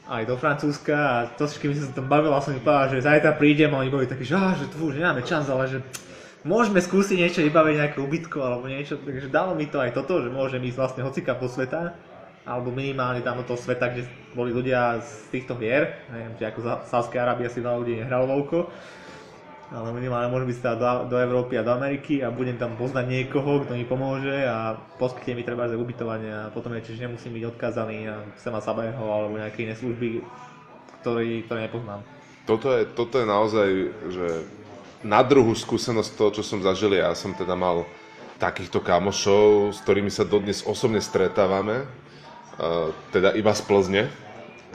Aj 0.04 0.20
do 0.28 0.36
Francúzska 0.36 0.96
a 0.96 1.16
to, 1.32 1.48
keby 1.48 1.80
som 1.80 1.88
sa 1.88 1.96
tam 1.96 2.12
bavil 2.12 2.36
a 2.36 2.44
som 2.44 2.52
mi 2.52 2.60
povedal, 2.60 2.92
že 2.92 3.08
zajtra 3.08 3.40
prídem 3.40 3.72
a 3.72 3.80
oni 3.80 3.88
boli 3.88 4.04
takí, 4.04 4.28
že, 4.28 4.36
že 4.60 4.68
tu 4.68 4.92
už 4.92 5.00
nemáme 5.00 5.24
čas, 5.24 5.48
ale 5.48 5.64
že 5.64 5.80
môžeme 6.44 6.76
skúsiť 6.76 7.16
niečo 7.16 7.40
vybaviť 7.40 7.74
nejaké 7.80 7.98
ubytko 8.04 8.38
alebo 8.44 8.68
niečo, 8.68 9.00
takže 9.00 9.32
dalo 9.32 9.56
mi 9.56 9.64
to 9.64 9.80
aj 9.80 9.96
toto, 9.96 10.20
že 10.20 10.28
môžem 10.28 10.60
ísť 10.60 10.76
vlastne 10.76 11.02
hocika 11.08 11.32
po 11.32 11.48
sveta, 11.48 11.96
alebo 12.44 12.68
minimálne 12.68 13.24
tam 13.24 13.40
do 13.40 13.48
toho 13.48 13.56
sveta, 13.56 13.88
kde 13.88 14.04
boli 14.36 14.52
ľudia 14.52 15.00
z 15.00 15.32
týchto 15.32 15.56
hier, 15.56 15.96
neviem, 16.12 16.36
či 16.36 16.44
ako 16.44 16.60
v 16.60 16.68
Sávskej 16.92 17.18
Arábii 17.24 17.48
asi 17.48 17.64
veľa 17.64 17.80
ľudí 17.80 17.94
nehralo 17.96 18.28
voľko, 18.28 18.68
ale 19.72 19.88
minimálne 19.96 20.28
môžem 20.28 20.52
ísť 20.52 20.60
teda 20.60 20.76
do, 20.76 20.88
do 21.12 21.16
Európy 21.16 21.56
a 21.56 21.64
do 21.64 21.72
Ameriky 21.72 22.20
a 22.20 22.28
budem 22.28 22.60
tam 22.60 22.76
poznať 22.76 23.08
niekoho, 23.08 23.64
kto 23.64 23.72
mi 23.72 23.88
pomôže 23.88 24.44
a 24.44 24.76
poskytne 25.00 25.40
mi 25.40 25.46
treba 25.46 25.70
za 25.70 25.80
ubytovanie 25.80 26.28
a 26.28 26.52
potom 26.52 26.76
je, 26.76 26.84
čiže 26.84 27.08
nemusím 27.08 27.40
byť 27.40 27.44
odkazaný 27.56 27.96
na 28.04 28.16
Sema 28.36 28.60
Sabeho 28.60 29.04
alebo 29.08 29.40
nejaké 29.40 29.64
iné 29.64 29.72
služby, 29.72 30.20
ktoré, 31.00 31.48
ktoré 31.48 31.58
nepoznám. 31.70 32.04
Toto 32.44 32.68
je, 32.76 32.84
toto 32.92 33.16
je 33.16 33.26
naozaj, 33.26 33.68
že 34.12 34.28
na 35.00 35.24
druhú 35.24 35.56
skúsenosť 35.56 36.10
toho, 36.12 36.30
čo 36.40 36.42
som 36.44 36.60
zažil, 36.60 36.92
ja 36.96 37.12
som 37.16 37.32
teda 37.32 37.56
mal 37.56 37.88
takýchto 38.36 38.84
kamošov, 38.84 39.72
s 39.72 39.78
ktorými 39.80 40.12
sa 40.12 40.28
dodnes 40.28 40.60
osobne 40.68 41.00
stretávame, 41.00 41.84
uh, 41.84 42.92
teda 43.14 43.32
iba 43.32 43.52
z 43.56 43.62
Plzne, 43.64 44.02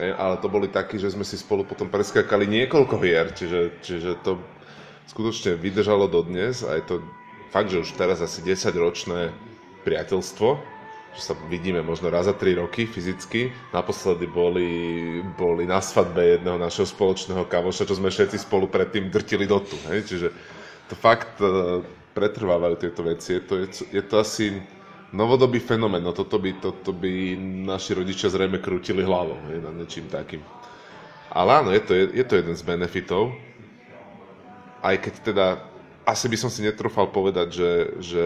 ne, 0.02 0.08
ale 0.18 0.40
to 0.42 0.50
boli 0.50 0.66
takí, 0.66 0.98
že 0.98 1.14
sme 1.14 1.22
si 1.22 1.38
spolu 1.38 1.62
potom 1.62 1.86
preskakali 1.86 2.48
niekoľko 2.50 2.94
hier, 2.98 3.30
čiže, 3.36 3.60
čiže 3.84 4.10
to 4.26 4.40
skutočne 5.08 5.56
vydržalo 5.56 6.10
dodnes 6.10 6.66
a 6.66 6.76
je 6.76 6.84
to 6.84 6.94
fakt, 7.50 7.70
že 7.70 7.82
už 7.82 7.96
teraz 7.96 8.20
asi 8.20 8.42
10 8.42 8.74
ročné 8.76 9.34
priateľstvo, 9.82 10.48
že 11.16 11.22
sa 11.22 11.34
vidíme 11.50 11.82
možno 11.82 12.12
raz 12.12 12.30
za 12.30 12.34
3 12.34 12.62
roky 12.62 12.86
fyzicky. 12.86 13.50
Naposledy 13.74 14.30
boli, 14.30 14.68
boli 15.34 15.66
na 15.66 15.82
svadbe 15.82 16.38
jedného 16.38 16.60
našeho 16.60 16.86
spoločného 16.86 17.48
kamoša, 17.50 17.88
čo 17.88 17.98
sme 17.98 18.12
všetci 18.12 18.38
spolu 18.38 18.70
predtým 18.70 19.10
drtili 19.10 19.50
do 19.50 19.58
tu. 19.58 19.74
Hej? 19.90 20.06
Čiže 20.06 20.28
to 20.86 20.94
fakt 20.94 21.42
uh, 21.42 21.82
pretrvávajú 22.14 22.74
tieto 22.78 23.02
veci. 23.02 23.38
Je 23.38 23.42
to, 23.42 23.54
je, 23.58 23.66
je 23.90 24.02
to 24.06 24.14
asi 24.22 24.62
novodobý 25.10 25.58
fenomén, 25.58 26.02
no 26.02 26.14
toto 26.14 26.38
by, 26.38 26.62
toto 26.62 26.94
by 26.94 27.34
naši 27.66 27.98
rodičia 27.98 28.30
zrejme 28.30 28.62
krútili 28.62 29.02
hlavou 29.02 29.38
hej, 29.50 29.58
nad 29.58 29.74
niečím 29.74 30.06
takým. 30.06 30.38
Ale 31.30 31.62
áno, 31.62 31.74
je 31.74 31.82
to, 31.82 31.92
je, 31.94 32.04
je 32.14 32.24
to 32.26 32.34
jeden 32.38 32.54
z 32.54 32.62
benefitov 32.62 33.34
aj 34.80 34.96
keď 35.00 35.14
teda 35.32 35.46
asi 36.08 36.26
by 36.26 36.36
som 36.36 36.50
si 36.50 36.64
netrúfal 36.64 37.12
povedať, 37.12 37.48
že, 37.54 37.72
že 38.00 38.24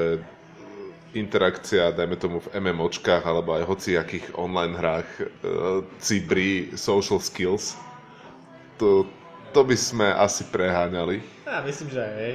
interakcia, 1.15 1.95
dajme 1.95 2.19
tomu 2.19 2.43
v 2.43 2.51
MMOčkách 2.59 3.23
alebo 3.23 3.55
aj 3.55 3.71
hociakých 3.71 4.35
online 4.35 4.75
hrách 4.75 5.09
uh, 5.23 5.27
cibri 6.03 6.75
social 6.75 7.23
skills, 7.23 7.79
to, 8.79 9.07
to 9.55 9.63
by 9.63 9.79
sme 9.79 10.11
asi 10.11 10.43
preháňali. 10.51 11.23
Ja 11.47 11.63
myslím, 11.63 11.89
že 11.95 12.03
aj. 12.03 12.33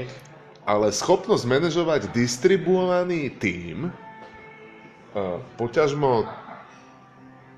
Ale 0.63 0.87
schopnosť 0.93 1.43
manažovať 1.49 2.13
distribuovaný 2.15 3.35
tím, 3.41 3.91
uh, 3.91 5.43
poťažmo 5.59 6.23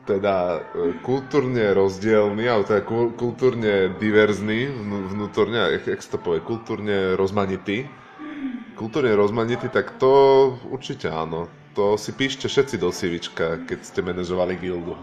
teda 0.06 0.60
e, 0.74 0.98
kultúrne 1.06 1.74
rozdielný, 1.78 2.46
ale 2.50 2.64
teda 2.66 2.82
kultúrne 3.16 3.94
diverzný 4.02 4.70
vnútorne, 5.14 5.78
jak, 5.78 5.98
jak 5.98 6.02
to 6.02 6.18
povie, 6.18 6.42
kultúrne 6.42 7.14
rozmanitý. 7.14 7.86
Kultúrne 8.74 9.14
rozmanitý, 9.14 9.70
tak 9.70 10.02
to 10.02 10.56
určite 10.74 11.12
áno. 11.12 11.46
To 11.78 11.96
si 11.96 12.12
píšte 12.12 12.50
všetci 12.50 12.76
do 12.82 12.90
CVčka, 12.92 13.64
keď 13.70 13.80
ste 13.86 14.00
manažovali 14.04 14.58
gildu. 14.60 14.98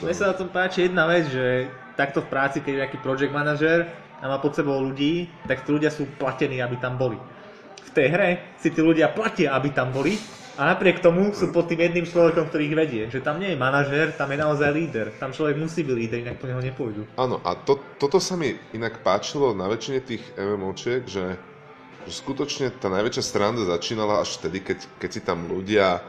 Mne 0.00 0.14
sa 0.14 0.32
na 0.32 0.34
tom 0.34 0.48
páči 0.50 0.88
jedna 0.88 1.06
vec, 1.06 1.28
že 1.28 1.68
takto 1.98 2.22
v 2.22 2.30
práci, 2.30 2.62
keď 2.62 2.70
je 2.72 2.80
nejaký 2.86 2.98
project 3.02 3.34
manažer 3.34 3.90
a 4.18 4.30
má 4.30 4.38
pod 4.38 4.54
sebou 4.54 4.78
ľudí, 4.82 5.30
tak 5.46 5.62
tí 5.66 5.70
ľudia 5.74 5.90
sú 5.90 6.06
platení, 6.18 6.62
aby 6.62 6.78
tam 6.78 6.98
boli. 6.98 7.18
V 7.86 7.90
tej 7.94 8.06
hre 8.10 8.30
si 8.58 8.70
tí 8.70 8.80
ľudia 8.82 9.10
platia, 9.10 9.54
aby 9.54 9.70
tam 9.74 9.90
boli 9.90 10.18
a 10.58 10.74
napriek 10.74 10.98
tomu 10.98 11.30
sú 11.30 11.54
pod 11.54 11.70
tým 11.70 11.86
jedným 11.86 12.02
človekom, 12.02 12.50
ktorý 12.50 12.62
ich 12.66 12.74
vedie. 12.74 13.02
Že 13.06 13.22
tam 13.22 13.38
nie 13.38 13.54
je 13.54 13.62
manažér, 13.62 14.18
tam 14.18 14.34
je 14.34 14.42
naozaj 14.42 14.70
líder. 14.74 15.06
Tam 15.14 15.30
človek 15.30 15.54
musí 15.54 15.86
byť 15.86 15.94
líder, 15.94 16.18
inak 16.26 16.42
po 16.42 16.50
neho 16.50 16.58
nepôjdu. 16.58 17.06
Áno, 17.14 17.38
a 17.46 17.54
to, 17.54 17.78
toto 18.02 18.18
sa 18.18 18.34
mi 18.34 18.58
inak 18.74 19.06
páčilo 19.06 19.54
na 19.54 19.70
väčšine 19.70 20.02
tých 20.02 20.22
MMOčiek, 20.34 21.06
že, 21.06 21.38
že 22.02 22.10
skutočne 22.10 22.74
tá 22.74 22.90
najväčšia 22.90 23.22
stranda 23.22 23.62
začínala 23.70 24.18
až 24.18 24.34
vtedy, 24.42 24.66
keď, 24.66 24.78
keď 24.98 25.10
si 25.14 25.20
tam 25.22 25.46
ľudia 25.46 26.02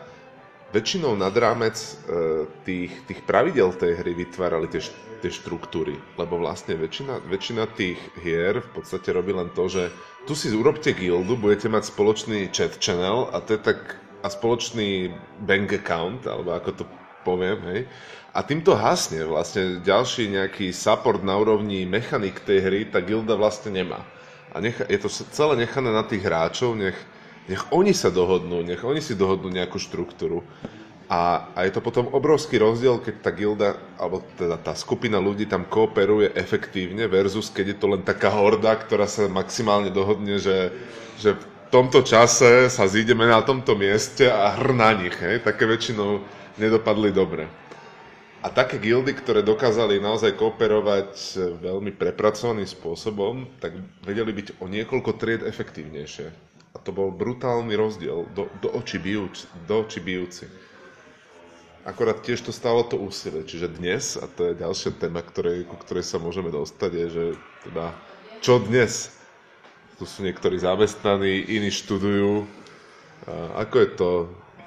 väčšinou 0.74 1.14
nad 1.14 1.34
rámec 1.38 1.78
e, 1.78 2.50
tých, 2.66 3.06
tých 3.06 3.22
pravidel 3.30 3.70
tej 3.78 4.02
hry 4.02 4.18
vytvárali 4.18 4.66
tie 4.66 4.82
tie 5.20 5.36
štruktúry, 5.36 6.00
lebo 6.16 6.40
vlastne 6.40 6.80
väčšina, 6.80 7.28
väčšina 7.28 7.68
tých 7.76 8.00
hier 8.24 8.64
v 8.64 8.70
podstate 8.72 9.12
robí 9.12 9.36
len 9.36 9.52
to, 9.52 9.68
že 9.68 9.92
tu 10.24 10.32
si 10.32 10.48
urobte 10.56 10.96
guildu, 10.96 11.36
budete 11.36 11.68
mať 11.68 11.92
spoločný 11.92 12.48
chat 12.56 12.80
channel 12.80 13.28
a 13.36 13.44
to 13.44 13.60
je 13.60 13.62
tak 13.62 14.00
a 14.20 14.28
spoločný 14.28 15.12
bank 15.44 15.80
account, 15.80 16.28
alebo 16.28 16.56
ako 16.56 16.70
to 16.76 16.84
poviem, 17.24 17.60
hej. 17.72 17.82
A 18.30 18.46
týmto 18.46 18.78
hasne 18.78 19.26
vlastne 19.26 19.82
ďalší 19.82 20.30
nejaký 20.30 20.70
support 20.70 21.26
na 21.26 21.34
úrovni 21.34 21.84
mechanik 21.90 22.46
tej 22.46 22.62
hry 22.62 22.80
tá 22.86 23.02
gilda 23.02 23.34
vlastne 23.34 23.74
nemá. 23.74 24.06
A 24.54 24.62
nech, 24.62 24.78
je 24.78 25.00
to 25.02 25.10
celé 25.10 25.66
nechané 25.66 25.90
na 25.90 26.06
tých 26.06 26.22
hráčov, 26.22 26.78
nech, 26.78 26.98
nech 27.50 27.62
oni 27.74 27.94
sa 27.94 28.14
dohodnú, 28.14 28.62
nech 28.62 28.82
oni 28.86 29.02
si 29.02 29.18
dohodnú 29.18 29.50
nejakú 29.50 29.82
štruktúru. 29.82 30.46
A, 31.10 31.50
a 31.58 31.66
je 31.66 31.74
to 31.74 31.82
potom 31.82 32.06
obrovský 32.14 32.62
rozdiel, 32.62 33.02
keď 33.02 33.16
tá 33.18 33.32
gilda, 33.34 33.82
alebo 33.98 34.22
teda 34.38 34.62
tá 34.62 34.78
skupina 34.78 35.18
ľudí 35.18 35.50
tam 35.50 35.66
kooperuje 35.66 36.38
efektívne 36.38 37.10
versus 37.10 37.50
keď 37.50 37.66
je 37.74 37.78
to 37.82 37.88
len 37.90 38.06
taká 38.06 38.30
horda, 38.30 38.78
ktorá 38.78 39.10
sa 39.10 39.26
maximálne 39.26 39.90
dohodne, 39.90 40.38
že, 40.38 40.70
že 41.18 41.34
tomto 41.70 42.02
čase 42.02 42.68
sa 42.68 42.86
zídeme 42.90 43.30
na 43.30 43.46
tomto 43.46 43.78
mieste 43.78 44.26
a 44.26 44.58
hr 44.58 44.74
na 44.74 44.94
nich. 44.98 45.14
Hej? 45.22 45.46
Také 45.46 45.70
väčšinou 45.70 46.26
nedopadli 46.58 47.14
dobre. 47.14 47.46
A 48.40 48.48
také 48.48 48.80
gildy, 48.80 49.12
ktoré 49.14 49.44
dokázali 49.44 50.00
naozaj 50.00 50.40
kooperovať 50.40 51.12
veľmi 51.60 51.92
prepracovaným 51.92 52.66
spôsobom, 52.66 53.46
tak 53.60 53.76
vedeli 54.08 54.32
byť 54.32 54.64
o 54.64 54.66
niekoľko 54.72 55.12
tried 55.20 55.44
efektívnejšie. 55.44 56.32
A 56.72 56.78
to 56.80 56.96
bol 56.96 57.12
brutálny 57.12 57.76
rozdiel 57.76 58.32
do, 58.32 58.48
do 58.64 58.72
očí 58.72 58.96
bijúci. 58.96 59.44
Do 59.68 59.84
očí 59.84 60.00
bijúci. 60.00 60.48
Akorát 61.84 62.24
tiež 62.24 62.48
to 62.48 62.56
stalo 62.56 62.88
to 62.88 62.96
úsilie. 62.96 63.44
Čiže 63.44 63.76
dnes, 63.76 64.16
a 64.16 64.24
to 64.32 64.52
je 64.52 64.62
ďalšia 64.62 64.96
téma, 64.96 65.20
ktorej, 65.20 65.68
ku 65.68 65.76
ktorej 65.76 66.08
sa 66.08 66.16
môžeme 66.22 66.48
dostať, 66.48 66.92
je, 66.96 67.06
že 67.12 67.26
teda, 67.68 67.92
čo 68.40 68.64
dnes? 68.64 69.19
Tu 70.00 70.08
sú 70.08 70.24
niektorí 70.24 70.56
zamestnaní, 70.56 71.44
iní 71.44 71.68
študujú. 71.68 72.48
Ako 73.60 73.76
je 73.84 73.90
to 74.00 74.10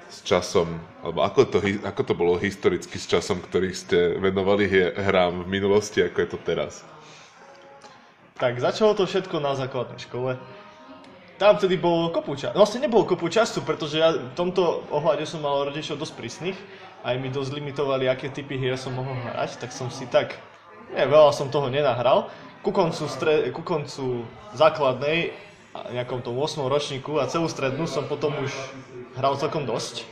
s 0.05 0.21
časom, 0.21 0.77
alebo 1.01 1.25
ako 1.25 1.41
to, 1.49 1.57
ako 1.81 2.01
to 2.05 2.13
bolo 2.13 2.37
historicky 2.37 3.01
s 3.01 3.09
časom, 3.09 3.41
ktorý 3.41 3.73
ste 3.73 4.13
venovali 4.21 4.69
hrám 4.93 5.41
v 5.41 5.49
minulosti, 5.49 6.05
ako 6.05 6.17
je 6.21 6.29
to 6.29 6.39
teraz? 6.45 6.85
Tak 8.37 8.61
začalo 8.61 8.93
to 8.93 9.09
všetko 9.09 9.41
na 9.41 9.57
základnej 9.57 9.97
škole. 10.05 10.37
Tam 11.41 11.57
vtedy 11.57 11.81
bolo 11.81 12.13
kopu 12.13 12.37
času. 12.37 12.53
Vlastne 12.53 12.85
nebolo 12.85 13.09
kopu 13.09 13.25
času, 13.25 13.65
pretože 13.65 13.97
ja 13.97 14.13
v 14.13 14.37
tomto 14.37 14.85
ohľade 14.93 15.25
som 15.25 15.41
mal 15.41 15.65
rodičov 15.65 15.97
dosť 15.97 16.13
prísnych. 16.13 16.57
Aj 17.01 17.17
mi 17.17 17.33
dosť 17.33 17.57
limitovali, 17.57 18.05
aké 18.05 18.29
typy 18.29 18.61
hier 18.61 18.77
som 18.77 18.93
mohol 18.93 19.17
hrať, 19.33 19.57
tak 19.57 19.73
som 19.73 19.89
si 19.89 20.05
tak... 20.05 20.37
Nie, 20.93 21.09
veľa 21.09 21.33
som 21.33 21.49
toho 21.49 21.73
nenahral. 21.73 22.29
Ku 22.63 22.71
koncu, 22.71 23.03
stre, 23.11 23.51
ku 23.51 23.59
koncu 23.59 24.23
základnej, 24.55 25.35
nejakom 25.91 26.23
tom 26.23 26.39
8. 26.39 26.63
ročníku 26.63 27.19
a 27.19 27.27
celú 27.27 27.51
strednú 27.51 27.89
som 27.91 28.07
potom 28.07 28.31
už 28.39 28.55
hral 29.19 29.35
celkom 29.35 29.67
dosť. 29.67 30.07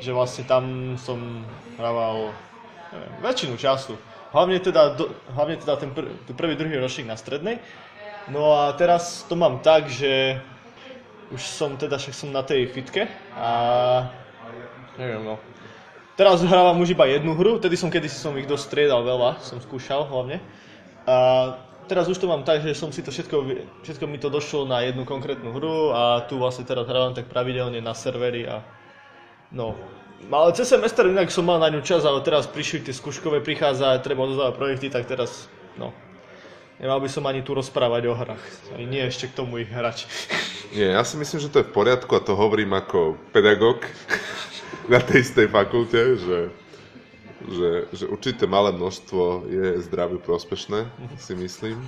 Že 0.00 0.10
vlastne 0.16 0.44
tam 0.48 0.96
som 0.96 1.44
hrával 1.76 2.32
neviem, 2.96 3.12
väčšinu 3.20 3.54
času. 3.60 4.00
Hlavne 4.32 4.56
teda, 4.64 4.96
do, 4.96 5.12
hlavne 5.36 5.60
teda 5.60 5.76
ten 5.76 5.92
pr- 5.92 6.08
ten 6.24 6.32
prvý, 6.32 6.56
druhý 6.56 6.80
ročník 6.80 7.12
na 7.12 7.20
strednej. 7.20 7.60
No 8.32 8.56
a 8.56 8.72
teraz 8.72 9.28
to 9.28 9.36
mám 9.36 9.60
tak, 9.60 9.92
že 9.92 10.40
už 11.28 11.44
som 11.44 11.76
teda, 11.76 12.00
však 12.00 12.16
som 12.16 12.32
na 12.32 12.40
tej 12.40 12.72
fitke 12.72 13.04
a 13.36 13.50
neviem 14.96 15.20
no. 15.28 15.36
Teraz 16.16 16.40
hrávam 16.40 16.80
už 16.80 16.96
iba 16.96 17.04
jednu 17.04 17.36
hru, 17.36 17.60
tedy 17.60 17.76
som 17.76 17.92
kedysi 17.92 18.16
som 18.16 18.36
ich 18.40 18.48
dosť 18.48 18.64
striedal 18.68 19.04
veľa, 19.04 19.44
som 19.44 19.60
skúšal 19.60 20.08
hlavne. 20.08 20.40
A 21.08 21.16
teraz 21.88 22.06
už 22.08 22.18
to 22.18 22.30
mám 22.30 22.42
tak, 22.46 22.62
že 22.62 22.74
som 22.74 22.92
si 22.92 23.02
to 23.02 23.10
všetko, 23.10 23.36
všetko 23.82 24.04
mi 24.06 24.18
to 24.18 24.30
došlo 24.30 24.66
na 24.66 24.82
jednu 24.82 25.06
konkrétnu 25.06 25.52
hru 25.54 25.94
a 25.94 26.24
tu 26.26 26.38
vlastne 26.38 26.66
teraz 26.66 26.86
hrávam 26.86 27.14
tak 27.14 27.30
pravidelne 27.30 27.78
na 27.82 27.94
servery 27.94 28.46
a 28.46 28.62
no. 29.50 29.74
Ale 30.30 30.54
cez 30.54 30.70
semester 30.70 31.02
inak 31.10 31.34
som 31.34 31.42
mal 31.42 31.58
na 31.58 31.66
ňu 31.66 31.82
čas, 31.82 32.06
ale 32.06 32.22
teraz 32.22 32.46
prišli 32.46 32.86
tie 32.86 32.94
skúškové 32.94 33.42
prichádza, 33.42 33.98
treba 33.98 34.22
odozdávať 34.22 34.54
projekty, 34.54 34.86
tak 34.86 35.10
teraz, 35.10 35.50
no, 35.74 35.90
Nemal 36.82 36.98
by 36.98 37.06
som 37.06 37.22
ani 37.30 37.46
tu 37.46 37.54
rozprávať 37.54 38.10
o 38.10 38.14
hrách. 38.18 38.42
Ani 38.74 38.90
nie 38.90 39.02
ešte 39.06 39.30
k 39.30 39.38
tomu 39.38 39.62
ich 39.62 39.70
hrať. 39.70 40.02
Nie, 40.74 40.98
ja 40.98 41.04
si 41.06 41.14
myslím, 41.14 41.38
že 41.38 41.52
to 41.52 41.62
je 41.62 41.68
v 41.68 41.74
poriadku 41.78 42.10
a 42.16 42.24
to 42.24 42.34
hovorím 42.34 42.74
ako 42.74 43.14
pedagóg 43.30 43.86
na 44.92 44.98
tej 44.98 45.22
istej 45.22 45.46
fakulte, 45.52 46.16
že, 46.18 46.50
že, 47.48 47.70
že 47.92 48.04
určite 48.06 48.44
malé 48.46 48.70
množstvo 48.74 49.48
je 49.48 49.66
zdraví 49.82 50.18
prospešné, 50.22 50.86
si 51.18 51.34
myslím. 51.34 51.78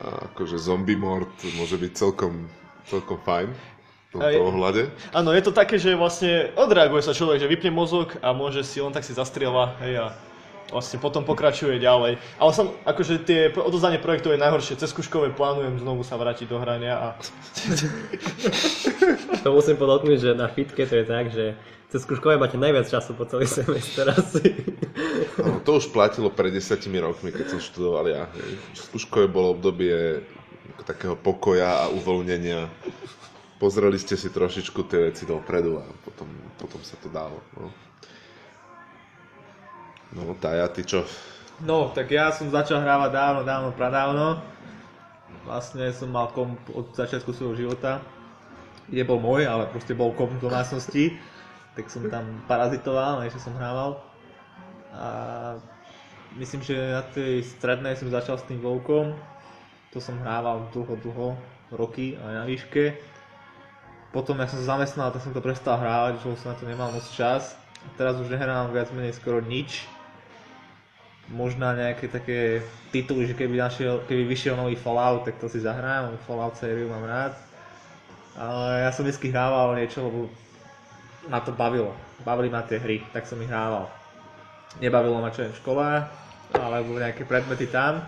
A 0.00 0.30
akože 0.32 0.56
zombie 0.56 0.96
mort 0.96 1.30
môže 1.58 1.76
byť 1.76 1.92
celkom, 1.92 2.48
celkom 2.88 3.18
fajn 3.20 3.48
v 3.50 4.10
tomto 4.16 4.40
ohľade. 4.42 4.82
Áno, 5.14 5.30
je 5.30 5.42
to 5.44 5.52
také, 5.54 5.78
že 5.78 5.94
vlastne 5.94 6.50
odreaguje 6.58 7.02
sa 7.04 7.14
človek, 7.14 7.42
že 7.42 7.50
vypne 7.50 7.70
mozog 7.70 8.18
a 8.18 8.34
môže 8.34 8.66
si 8.66 8.82
on 8.82 8.90
tak 8.90 9.06
si 9.06 9.14
zastrieľa, 9.14 9.78
hej, 9.86 10.02
a 10.02 10.06
vlastne 10.70 11.02
potom 11.02 11.26
pokračuje 11.26 11.82
ďalej. 11.82 12.18
Ale 12.38 12.50
som, 12.54 12.74
akože 12.86 13.26
tie 13.26 13.50
odozdanie 13.54 13.98
projektov 13.98 14.32
je 14.34 14.42
najhoršie. 14.42 14.78
Cez 14.78 14.94
skúškové 14.94 15.34
plánujem 15.34 15.82
znovu 15.82 16.06
sa 16.06 16.16
vrátiť 16.16 16.46
do 16.46 16.58
hrania 16.62 16.94
a... 16.96 17.08
To 19.40 19.56
musím 19.56 19.80
podotknúť, 19.80 20.18
že 20.20 20.30
na 20.36 20.52
fitke 20.52 20.84
to 20.84 20.94
je 21.00 21.04
tak, 21.08 21.32
že 21.32 21.56
cez 21.88 22.04
skúškové 22.04 22.36
máte 22.36 22.60
najviac 22.60 22.86
času 22.86 23.16
po 23.16 23.24
celý 23.24 23.48
semester 23.48 24.06
asi. 24.12 24.62
No, 25.40 25.58
to 25.64 25.80
už 25.80 25.90
platilo 25.90 26.28
pred 26.28 26.52
desiatimi 26.52 27.00
rokmi, 27.00 27.32
keď 27.32 27.56
som 27.56 27.60
študoval 27.60 28.04
ja. 28.06 28.22
Skúškové 28.76 29.26
bolo 29.26 29.56
obdobie 29.56 30.22
takého 30.84 31.16
pokoja 31.16 31.88
a 31.88 31.90
uvoľnenia. 31.90 32.68
Pozreli 33.56 33.96
ste 34.00 34.16
si 34.16 34.32
trošičku 34.32 34.88
tie 34.88 35.12
veci 35.12 35.24
dopredu 35.28 35.80
a 35.80 35.86
potom, 36.04 36.28
potom 36.56 36.80
sa 36.84 36.96
to 37.00 37.08
dalo. 37.12 37.40
No. 37.56 37.68
No, 40.10 40.34
Taja, 40.36 40.66
ty 40.68 40.82
čo? 40.82 41.06
No, 41.60 41.92
tak 41.92 42.10
ja 42.10 42.32
som 42.32 42.48
začal 42.50 42.80
hrávať 42.82 43.10
dávno, 43.12 43.40
dávno, 43.44 43.68
pradávno. 43.76 44.26
Vlastne 45.44 45.92
som 45.92 46.08
mal 46.10 46.32
komp 46.32 46.56
od 46.72 46.92
začiatku 46.96 47.30
svojho 47.32 47.54
života. 47.56 48.00
Je 48.90 49.02
bol 49.06 49.22
môj, 49.22 49.46
ale 49.46 49.70
proste 49.70 49.94
bol 49.94 50.10
komp 50.12 50.34
v 50.36 50.44
domácnosti. 50.50 51.04
Tak 51.78 51.86
som 51.86 52.02
tam 52.10 52.42
parazitoval, 52.50 53.22
než 53.22 53.38
som 53.38 53.54
hrával. 53.54 54.02
A 54.90 55.06
myslím, 56.34 56.66
že 56.66 56.74
na 56.74 57.02
tej 57.06 57.46
strednej 57.46 57.94
som 57.94 58.10
začal 58.10 58.36
s 58.36 58.46
tým 58.50 58.58
Vovkom. 58.58 59.14
To 59.94 59.98
som 60.02 60.18
hrával 60.18 60.70
dlho, 60.74 60.98
dlho, 60.98 61.28
roky 61.70 62.18
aj 62.18 62.34
na 62.34 62.44
výške. 62.46 62.98
Potom, 64.10 64.42
jak 64.42 64.50
som 64.50 64.62
zamestnal, 64.66 65.14
tak 65.14 65.22
som 65.22 65.30
to 65.30 65.38
prestal 65.38 65.78
hrávať, 65.78 66.18
že 66.18 66.42
som 66.42 66.50
na 66.50 66.58
to 66.58 66.66
nemal 66.66 66.90
moc 66.90 67.06
čas. 67.14 67.54
Teraz 67.94 68.18
už 68.18 68.26
nehrám 68.26 68.74
viac 68.74 68.90
menej 68.90 69.14
skoro 69.14 69.38
nič 69.38 69.86
možná 71.30 71.78
nejaké 71.78 72.10
také 72.10 72.62
tituly, 72.90 73.30
že 73.30 73.38
keby, 73.38 73.54
našiel, 73.54 74.02
keby 74.10 74.26
vyšiel 74.26 74.58
nový 74.58 74.74
Fallout, 74.74 75.24
tak 75.24 75.38
to 75.38 75.46
si 75.46 75.62
zahrám, 75.62 76.18
Fallout 76.26 76.58
sériu 76.58 76.90
mám 76.90 77.06
rád. 77.06 77.32
Ale 78.38 78.86
ja 78.86 78.90
som 78.94 79.02
vždy 79.02 79.30
hrával 79.30 79.74
niečo, 79.74 80.06
lebo 80.06 80.30
ma 81.26 81.42
to 81.42 81.50
bavilo. 81.50 81.94
Bavili 82.22 82.52
ma 82.52 82.62
tie 82.62 82.78
hry, 82.78 83.02
tak 83.10 83.26
som 83.26 83.40
ich 83.42 83.50
hrával. 83.50 83.90
Nebavilo 84.78 85.18
ma 85.18 85.34
čo 85.34 85.46
je 85.46 85.52
v 85.52 85.60
škole, 85.60 85.86
alebo 86.54 86.90
nejaké 86.98 87.26
predmety 87.26 87.66
tam. 87.66 88.06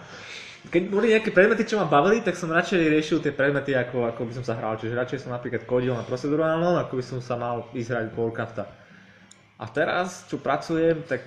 Keď 0.62 0.82
boli 0.94 1.10
nejaké 1.10 1.34
predmety, 1.34 1.66
čo 1.66 1.82
ma 1.82 1.90
bavili, 1.90 2.22
tak 2.22 2.38
som 2.38 2.46
radšej 2.46 2.86
riešil 2.86 3.18
tie 3.18 3.34
predmety, 3.34 3.74
ako, 3.74 4.14
ako 4.14 4.30
by 4.30 4.32
som 4.38 4.44
sa 4.46 4.54
hral. 4.54 4.78
Čiže 4.78 4.94
radšej 4.94 5.26
som 5.26 5.34
napríklad 5.34 5.66
kodil 5.66 5.90
na 5.90 6.06
procedurálnom, 6.06 6.78
ako 6.78 7.02
by 7.02 7.04
som 7.04 7.18
sa 7.18 7.34
mal 7.34 7.66
ísť 7.74 7.90
hrať 7.90 8.06
Warcrafta. 8.14 8.64
A 9.58 9.64
teraz, 9.66 10.22
čo 10.30 10.38
pracujem, 10.38 11.02
tak 11.02 11.26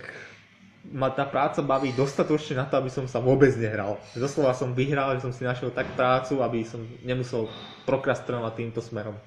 ma 0.94 1.10
tá 1.10 1.26
práca 1.26 1.66
baví 1.66 1.94
dostatočne 1.96 2.62
na 2.62 2.66
to, 2.70 2.78
aby 2.78 2.92
som 2.94 3.10
sa 3.10 3.18
vôbec 3.18 3.54
nehral. 3.58 3.98
Doslova 4.14 4.54
som 4.54 4.78
vyhral, 4.78 5.18
že 5.18 5.26
som 5.26 5.34
si 5.34 5.42
našiel 5.42 5.74
tak 5.74 5.90
prácu, 5.98 6.46
aby 6.46 6.62
som 6.62 6.84
nemusel 7.02 7.50
prokrastinovať 7.90 8.54
týmto 8.54 8.82
smerom. 8.84 9.18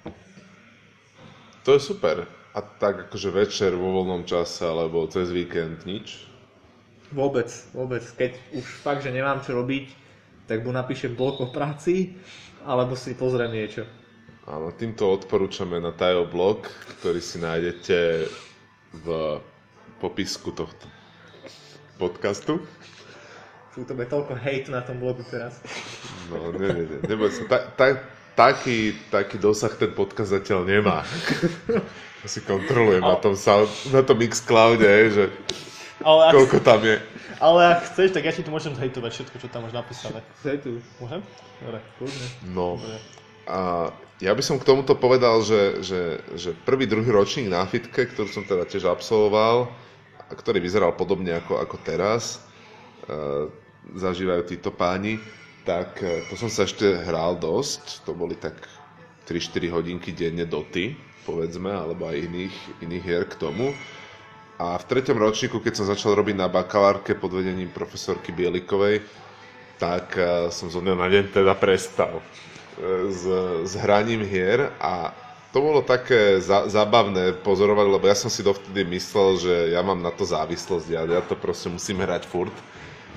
To 1.66 1.74
je 1.74 1.80
super. 1.82 2.24
A 2.56 2.58
tak 2.64 3.10
akože 3.10 3.30
večer 3.30 3.70
vo 3.76 4.02
voľnom 4.02 4.24
čase 4.24 4.64
alebo 4.64 5.06
cez 5.10 5.30
víkend 5.30 5.84
nič? 5.84 6.26
Vôbec, 7.12 7.48
vôbec. 7.72 8.02
Keď 8.04 8.32
už 8.56 8.66
fakt, 8.84 9.04
že 9.04 9.14
nemám 9.14 9.40
čo 9.40 9.56
robiť, 9.56 9.92
tak 10.48 10.64
buď 10.64 10.74
napíšem 10.84 11.12
blok 11.12 11.44
o 11.44 11.48
práci, 11.52 12.16
alebo 12.64 12.96
si 12.96 13.12
pozriem 13.12 13.52
niečo. 13.52 13.84
Áno, 14.48 14.72
týmto 14.72 15.12
odporúčame 15.12 15.76
na 15.76 15.92
Tajo 15.92 16.24
blog, 16.24 16.64
ktorý 16.98 17.20
si 17.20 17.36
nájdete 17.36 18.28
v 19.04 19.06
popisku 20.00 20.56
tohto 20.56 20.88
podcastu. 21.98 22.62
Sú 23.74 23.82
to 23.82 23.94
toľko 23.94 24.38
hate 24.38 24.70
na 24.70 24.80
tom 24.80 25.02
blogu 25.02 25.26
teraz. 25.26 25.58
No, 26.30 26.54
nie, 26.54 26.70
nie, 26.70 26.84
nie. 26.86 26.98
Neboj 27.04 27.30
sa. 27.30 27.42
Ta, 27.46 27.58
ta, 27.74 27.86
taký, 28.34 28.94
taký 29.10 29.36
dosah 29.38 29.74
ten 29.74 29.90
podcast 29.90 30.30
zatiaľ 30.30 30.62
nemá. 30.62 31.02
To 32.22 32.26
si 32.26 32.42
kontrolujem 32.42 33.02
na 33.02 33.18
tom, 33.18 33.34
sound, 33.38 33.70
na 33.90 34.02
tom 34.02 34.18
Xcloude, 34.18 34.86
že 35.10 35.30
Ale 36.02 36.30
ak, 36.30 36.32
koľko 36.34 36.58
tam 36.62 36.82
je. 36.82 36.98
ale 37.38 37.58
ak 37.74 37.90
chceš, 37.90 38.14
tak 38.14 38.26
ja 38.26 38.34
ti 38.34 38.42
tu 38.42 38.50
môžem 38.50 38.74
zhejtovať 38.74 39.10
všetko, 39.14 39.36
čo 39.38 39.46
tam 39.50 39.66
máš 39.66 39.74
napísané. 39.74 40.18
Hej 40.42 40.62
tu, 40.62 40.70
Môžem? 40.98 41.22
Dobre. 41.62 41.78
kľudne. 41.98 42.26
No, 42.50 42.78
Dobre. 42.78 42.98
a 43.46 43.58
ja 44.18 44.34
by 44.34 44.42
som 44.42 44.58
k 44.58 44.66
tomuto 44.66 44.98
povedal, 44.98 45.42
že, 45.46 45.82
že, 45.82 46.02
že 46.34 46.50
prvý, 46.66 46.90
druhý 46.90 47.06
ročník 47.10 47.46
na 47.46 47.62
fitke, 47.66 48.10
ktorý 48.10 48.26
som 48.30 48.42
teda 48.42 48.66
tiež 48.66 48.90
absolvoval, 48.90 49.70
a 50.28 50.32
ktorý 50.36 50.60
vyzeral 50.60 50.92
podobne 50.92 51.36
ako, 51.40 51.60
ako 51.64 51.76
teraz, 51.80 52.44
e, 53.08 53.48
zažívajú 53.96 54.42
títo 54.44 54.68
páni, 54.68 55.16
tak 55.64 56.00
e, 56.04 56.28
to 56.28 56.36
som 56.36 56.52
sa 56.52 56.68
ešte 56.68 56.84
hral 57.08 57.40
dosť, 57.40 58.04
to 58.04 58.12
boli 58.12 58.36
tak 58.36 58.56
3-4 59.28 59.72
hodinky 59.72 60.12
denne 60.12 60.44
doty, 60.48 60.96
povedzme, 61.28 61.68
alebo 61.68 62.08
aj 62.08 62.24
iných, 62.24 62.56
iných 62.80 63.04
hier 63.04 63.24
k 63.28 63.36
tomu. 63.36 63.76
A 64.58 64.74
v 64.80 64.84
treťom 64.90 65.20
ročníku, 65.20 65.60
keď 65.60 65.72
som 65.78 65.86
začal 65.86 66.16
robiť 66.18 66.34
na 66.34 66.48
bakalárke 66.50 67.14
pod 67.14 67.36
vedením 67.36 67.70
profesorky 67.70 68.32
Bielikovej, 68.32 69.04
tak 69.78 70.18
eh, 70.18 70.50
som 70.50 70.68
zo 70.68 70.82
dňa 70.82 70.94
na 70.98 71.08
deň 71.08 71.24
teda 71.30 71.54
prestal 71.54 72.18
eh, 72.18 73.06
s, 73.08 73.22
s 73.64 73.72
hraním 73.78 74.26
hier 74.26 74.74
a 74.82 75.14
to 75.48 75.58
bolo 75.64 75.80
také 75.80 76.40
za, 76.44 76.68
zábavné 76.68 77.32
pozorovať, 77.40 77.86
lebo 77.88 78.04
ja 78.04 78.16
som 78.16 78.28
si 78.28 78.44
dovtedy 78.44 78.84
myslel, 78.84 79.28
že 79.40 79.54
ja 79.72 79.80
mám 79.80 80.00
na 80.04 80.12
to 80.12 80.28
závislosť, 80.28 80.86
ja, 80.92 81.02
ja 81.08 81.22
to 81.24 81.32
proste 81.38 81.72
musím 81.72 82.04
hrať 82.04 82.28
furt 82.28 82.52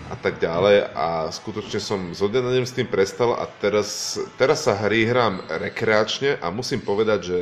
a 0.07 0.15
tak 0.15 0.39
ďalej 0.39 0.91
a 0.95 1.32
skutočne 1.32 1.79
som 1.79 1.99
na 2.11 2.51
deň 2.51 2.65
s 2.67 2.75
tým 2.75 2.88
prestal 2.88 3.36
a 3.36 3.47
teraz, 3.47 4.19
teraz 4.39 4.67
sa 4.67 4.75
hry 4.75 5.07
hrám 5.07 5.43
rekreačne 5.47 6.39
a 6.39 6.47
musím 6.51 6.84
povedať, 6.84 7.19
že, 7.23 7.39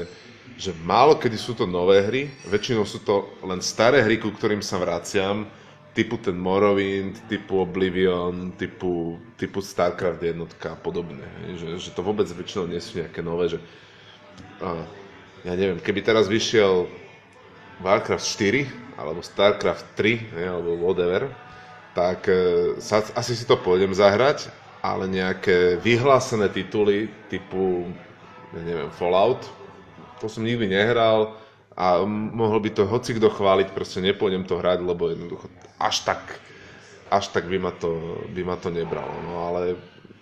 že 0.58 0.72
málo 0.86 1.18
kedy 1.18 1.38
sú 1.38 1.54
to 1.54 1.66
nové 1.70 2.02
hry, 2.06 2.22
väčšinou 2.50 2.86
sú 2.86 3.02
to 3.06 3.30
len 3.46 3.62
staré 3.62 4.02
hry, 4.02 4.18
ku 4.18 4.34
ktorým 4.34 4.62
sa 4.62 4.82
vraciam, 4.82 5.50
typu 5.98 6.22
ten 6.22 6.38
Morrowind, 6.38 7.26
typu 7.26 7.66
Oblivion, 7.66 8.54
typu, 8.54 9.18
typu 9.38 9.62
StarCraft 9.62 10.22
jednotka 10.22 10.74
a 10.74 10.78
podobne. 10.78 11.26
hej, 11.46 11.62
Že, 11.62 11.68
že 11.78 11.90
to 11.94 12.06
vôbec 12.06 12.30
väčšinou 12.30 12.70
nie 12.70 12.78
sú 12.78 13.02
nejaké 13.02 13.26
nové, 13.26 13.50
že 13.50 13.60
ja 15.44 15.54
neviem, 15.56 15.80
keby 15.80 16.04
teraz 16.04 16.28
vyšiel 16.28 16.88
Warcraft 17.80 18.26
4 18.26 19.00
alebo 19.00 19.24
StarCraft 19.24 19.96
3 19.96 20.36
hej, 20.36 20.46
alebo 20.52 20.76
whatever, 20.76 21.32
tak 21.96 22.28
e, 22.28 22.76
sa, 22.84 23.00
asi 23.16 23.34
si 23.34 23.48
to 23.48 23.56
pôjdem 23.56 23.96
zahrať, 23.96 24.52
ale 24.84 25.08
nejaké 25.08 25.80
vyhlásené 25.80 26.52
tituly 26.52 27.08
typu, 27.32 27.88
ja 28.52 28.62
neviem, 28.64 28.92
Fallout, 28.92 29.48
to 30.20 30.28
som 30.28 30.44
nikdy 30.44 30.68
nehral 30.68 31.40
a 31.80 32.04
mohol 32.08 32.60
by 32.60 32.76
to 32.76 32.84
hoci 32.84 33.16
kto 33.16 33.32
chváliť, 33.32 33.72
proste 33.72 34.04
nepôjdem 34.04 34.44
to 34.44 34.60
hrať, 34.60 34.84
lebo 34.84 35.08
jednoducho 35.08 35.48
až 35.80 36.04
tak, 36.04 36.20
až 37.08 37.32
tak 37.32 37.48
by 37.48 37.56
ma 37.56 37.72
to, 37.72 38.20
by 38.36 38.44
ma 38.44 38.60
to 38.60 38.68
nebralo. 38.68 39.16
No 39.24 39.48
ale 39.48 39.80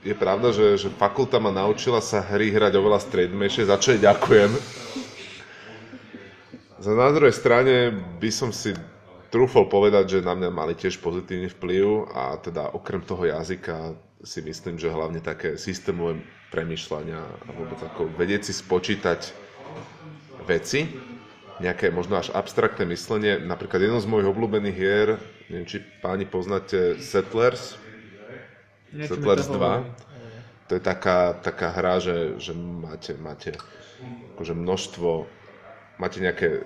je 0.08 0.16
pravda, 0.16 0.56
že, 0.56 0.88
že 0.88 0.90
fakulta 0.96 1.36
ma 1.36 1.52
naučila 1.52 2.00
sa 2.00 2.24
hry 2.24 2.48
hrať 2.56 2.80
oveľa 2.80 3.04
strednejšie, 3.04 3.68
za 3.68 3.76
čo 3.76 3.92
jej 3.92 4.00
ďakujem. 4.00 4.52
Za 6.80 6.92
na 6.96 7.12
druhej 7.12 7.36
strane 7.36 7.92
by 8.22 8.30
som 8.32 8.56
si 8.56 8.72
trúfol 9.28 9.68
povedať, 9.68 10.18
že 10.18 10.20
na 10.24 10.32
mňa 10.32 10.50
mali 10.54 10.80
tiež 10.80 11.04
pozitívny 11.04 11.52
vplyv 11.52 12.08
a 12.16 12.40
teda 12.40 12.72
okrem 12.72 13.04
toho 13.04 13.28
jazyka 13.28 14.00
si 14.24 14.40
myslím, 14.48 14.80
že 14.80 14.88
hlavne 14.88 15.20
také 15.20 15.60
systémové 15.60 16.24
premyšľania 16.56 17.20
a 17.20 17.50
vôbec 17.52 17.76
ako 17.84 18.08
vedieť 18.16 18.48
si 18.48 18.54
spočítať 18.56 19.36
veci, 20.48 20.88
nejaké 21.60 21.92
možno 21.92 22.16
až 22.16 22.32
abstraktné 22.32 22.88
myslenie. 22.96 23.44
Napríklad 23.44 23.84
jedno 23.84 24.00
z 24.00 24.08
mojich 24.08 24.32
obľúbených 24.32 24.78
hier, 24.78 25.08
neviem, 25.52 25.68
či 25.68 25.84
páni 26.00 26.24
poznáte 26.24 26.96
Settlers, 27.04 27.76
Settlers 29.06 29.46
to 29.46 29.54
2. 29.54 29.62
hovorí. 29.62 29.94
To 30.68 30.76
je 30.76 30.84
taká, 30.84 31.34
taká 31.40 31.72
hra, 31.72 32.04
že, 32.04 32.36
že 32.44 32.52
máte, 32.58 33.16
máte 33.16 33.56
akože 34.36 34.54
množstvo, 34.54 35.10
máte 35.96 36.20
nejaké, 36.20 36.60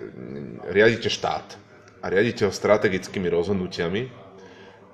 riadite 0.73 1.09
štát 1.09 1.57
a 2.01 2.05
riadite 2.09 2.49
ho 2.49 2.51
strategickými 2.51 3.29
rozhodnutiami. 3.29 4.09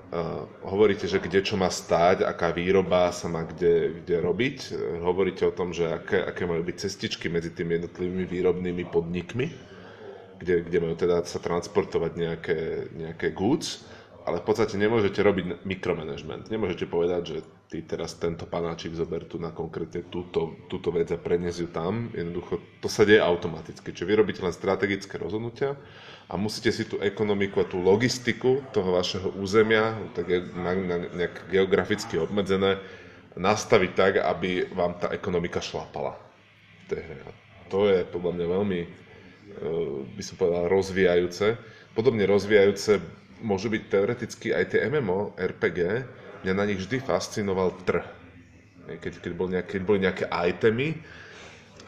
Uh, 0.07 0.47
hovoríte, 0.63 1.03
že 1.03 1.19
kde 1.19 1.43
čo 1.43 1.59
má 1.59 1.67
stáť, 1.67 2.23
aká 2.23 2.55
výroba 2.55 3.11
sa 3.11 3.27
má 3.27 3.43
kde, 3.43 4.03
kde 4.03 4.23
robiť. 4.23 4.57
Hovoríte 5.03 5.43
o 5.43 5.55
tom, 5.55 5.75
že 5.75 5.83
aké, 5.83 6.23
aké 6.23 6.47
majú 6.47 6.63
byť 6.63 6.75
cestičky 6.79 7.27
medzi 7.27 7.51
tými 7.51 7.79
jednotlivými 7.79 8.23
výrobnými 8.23 8.88
podnikmi, 8.88 9.51
kde, 10.39 10.63
kde 10.63 10.77
majú 10.79 10.95
teda 10.95 11.27
sa 11.27 11.43
transportovať 11.43 12.11
nejaké, 12.15 12.59
nejaké 12.95 13.35
goods 13.35 13.83
ale 14.28 14.43
v 14.43 14.47
podstate 14.51 14.75
nemôžete 14.75 15.23
robiť 15.23 15.63
mikromanagement. 15.63 16.51
Nemôžete 16.51 16.84
povedať, 16.84 17.21
že 17.23 17.38
ty 17.71 17.80
teraz 17.80 18.19
tento 18.19 18.43
panáčik 18.43 18.91
zober 18.91 19.23
tu 19.23 19.39
na 19.39 19.55
konkrétne 19.55 20.03
túto, 20.11 20.67
túto 20.67 20.91
vec 20.91 21.07
a 21.15 21.17
prenies 21.17 21.63
ju 21.63 21.71
tam. 21.71 22.11
Jednoducho 22.11 22.59
to 22.84 22.91
sa 22.91 23.07
deje 23.07 23.23
automaticky. 23.23 23.95
Čiže 23.95 24.03
vy 24.03 24.13
robíte 24.19 24.43
len 24.43 24.51
strategické 24.51 25.15
rozhodnutia 25.15 25.80
a 26.28 26.36
musíte 26.36 26.75
si 26.75 26.84
tú 26.84 26.99
ekonomiku 26.99 27.63
a 27.63 27.69
tú 27.71 27.80
logistiku 27.80 28.59
toho 28.75 28.99
vašeho 28.99 29.32
územia, 29.39 29.95
tak 30.11 30.28
je 30.28 30.43
na, 30.59 30.75
na, 30.75 30.97
nejak 31.15 31.47
geograficky 31.47 32.19
obmedzené, 32.19 32.84
nastaviť 33.39 33.91
tak, 33.95 34.13
aby 34.19 34.67
vám 34.75 34.99
tá 34.99 35.07
ekonomika 35.15 35.63
šlapala. 35.63 36.19
To 37.71 37.88
je 37.88 38.03
podľa 38.11 38.32
mňa 38.36 38.47
veľmi, 38.59 38.80
eh, 38.84 38.89
by 40.19 40.23
som 40.23 40.36
povedal, 40.36 40.67
rozvíjajúce. 40.67 41.55
Podobne 41.95 42.28
rozvíjajúce 42.28 42.99
môžu 43.41 43.69
byť 43.69 43.83
teoreticky 43.89 44.53
aj 44.53 44.73
tie 44.73 44.88
MMO, 44.89 45.38
RPG, 45.38 45.79
mňa 46.45 46.53
na 46.53 46.63
nich 46.65 46.79
vždy 46.81 47.01
fascinoval 47.01 47.73
trh. 47.85 48.05
Keď, 48.88 49.13
keď, 49.19 49.31
bol 49.35 49.47
nejaké, 49.51 49.69
keď 49.77 49.81
boli 49.83 49.99
nejaké 49.99 50.25
itemy, 50.31 50.95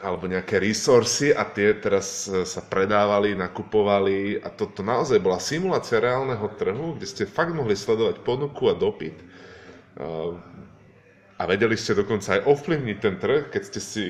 alebo 0.00 0.24
nejaké 0.24 0.56
resursy 0.60 1.32
a 1.36 1.44
tie 1.44 1.76
teraz 1.76 2.24
e, 2.24 2.48
sa 2.48 2.64
predávali, 2.64 3.36
nakupovali 3.36 4.40
a 4.40 4.48
toto 4.48 4.80
to 4.80 4.82
naozaj 4.84 5.20
bola 5.20 5.36
simulácia 5.36 6.00
reálneho 6.00 6.48
trhu, 6.56 6.96
kde 6.96 7.04
ste 7.04 7.24
fakt 7.28 7.52
mohli 7.52 7.76
sledovať 7.76 8.24
ponuku 8.24 8.72
a 8.72 8.74
dopyt. 8.76 9.16
Uh, 10.00 10.40
A 11.36 11.48
vedeli 11.48 11.76
ste 11.76 11.96
dokonca 11.96 12.36
aj 12.36 12.48
ovplyvniť 12.48 12.96
ten 13.00 13.16
trh, 13.16 13.48
keď 13.48 13.62
ste 13.64 13.80
si 13.80 14.04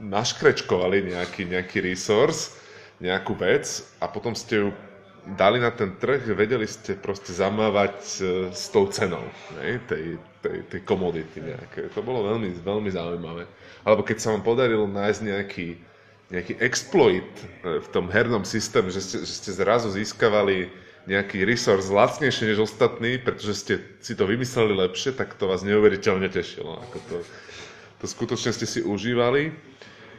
naškrečkovali 0.00 1.12
nejaký, 1.12 1.44
nejaký 1.44 1.84
resource, 1.84 2.56
nejakú 3.00 3.36
vec 3.36 3.84
a 4.00 4.08
potom 4.08 4.32
ste 4.32 4.64
ju 4.64 4.68
dali 5.26 5.62
na 5.62 5.70
ten 5.70 5.94
trh, 5.94 6.34
vedeli 6.34 6.66
ste 6.66 6.98
proste 6.98 7.30
zamávať 7.30 7.96
e, 7.98 8.20
s 8.50 8.68
tou 8.74 8.90
cenou 8.90 9.22
ne? 9.54 9.78
tej, 9.86 10.18
tej, 10.42 10.56
tej 10.66 10.80
komodity 10.82 11.38
nejaké. 11.38 11.90
To 11.94 12.02
bolo 12.02 12.26
veľmi, 12.26 12.50
veľmi 12.58 12.90
zaujímavé. 12.90 13.46
Alebo 13.86 14.02
keď 14.02 14.16
sa 14.18 14.34
vám 14.34 14.42
podarilo 14.42 14.90
nájsť 14.90 15.20
nejaký, 15.22 15.68
nejaký 16.34 16.54
exploit 16.58 17.30
e, 17.62 17.78
v 17.78 17.88
tom 17.94 18.10
hernom 18.10 18.42
systéme, 18.42 18.90
že 18.90 18.98
ste, 18.98 19.18
že 19.22 19.34
ste 19.38 19.50
zrazu 19.54 19.94
získavali 19.94 20.70
nejaký 21.06 21.42
resource 21.42 21.90
lacnejšie 21.90 22.54
než 22.54 22.66
ostatní, 22.66 23.18
pretože 23.18 23.54
ste 23.58 23.74
si 23.98 24.14
to 24.14 24.26
vymysleli 24.26 24.74
lepšie, 24.74 25.14
tak 25.14 25.34
to 25.34 25.50
vás 25.50 25.66
neuveriteľne 25.66 26.30
tešilo. 26.30 26.78
Ako 26.78 26.98
to, 27.10 27.16
to 28.02 28.06
skutočne 28.06 28.54
ste 28.54 28.66
si 28.66 28.80
užívali. 28.82 29.50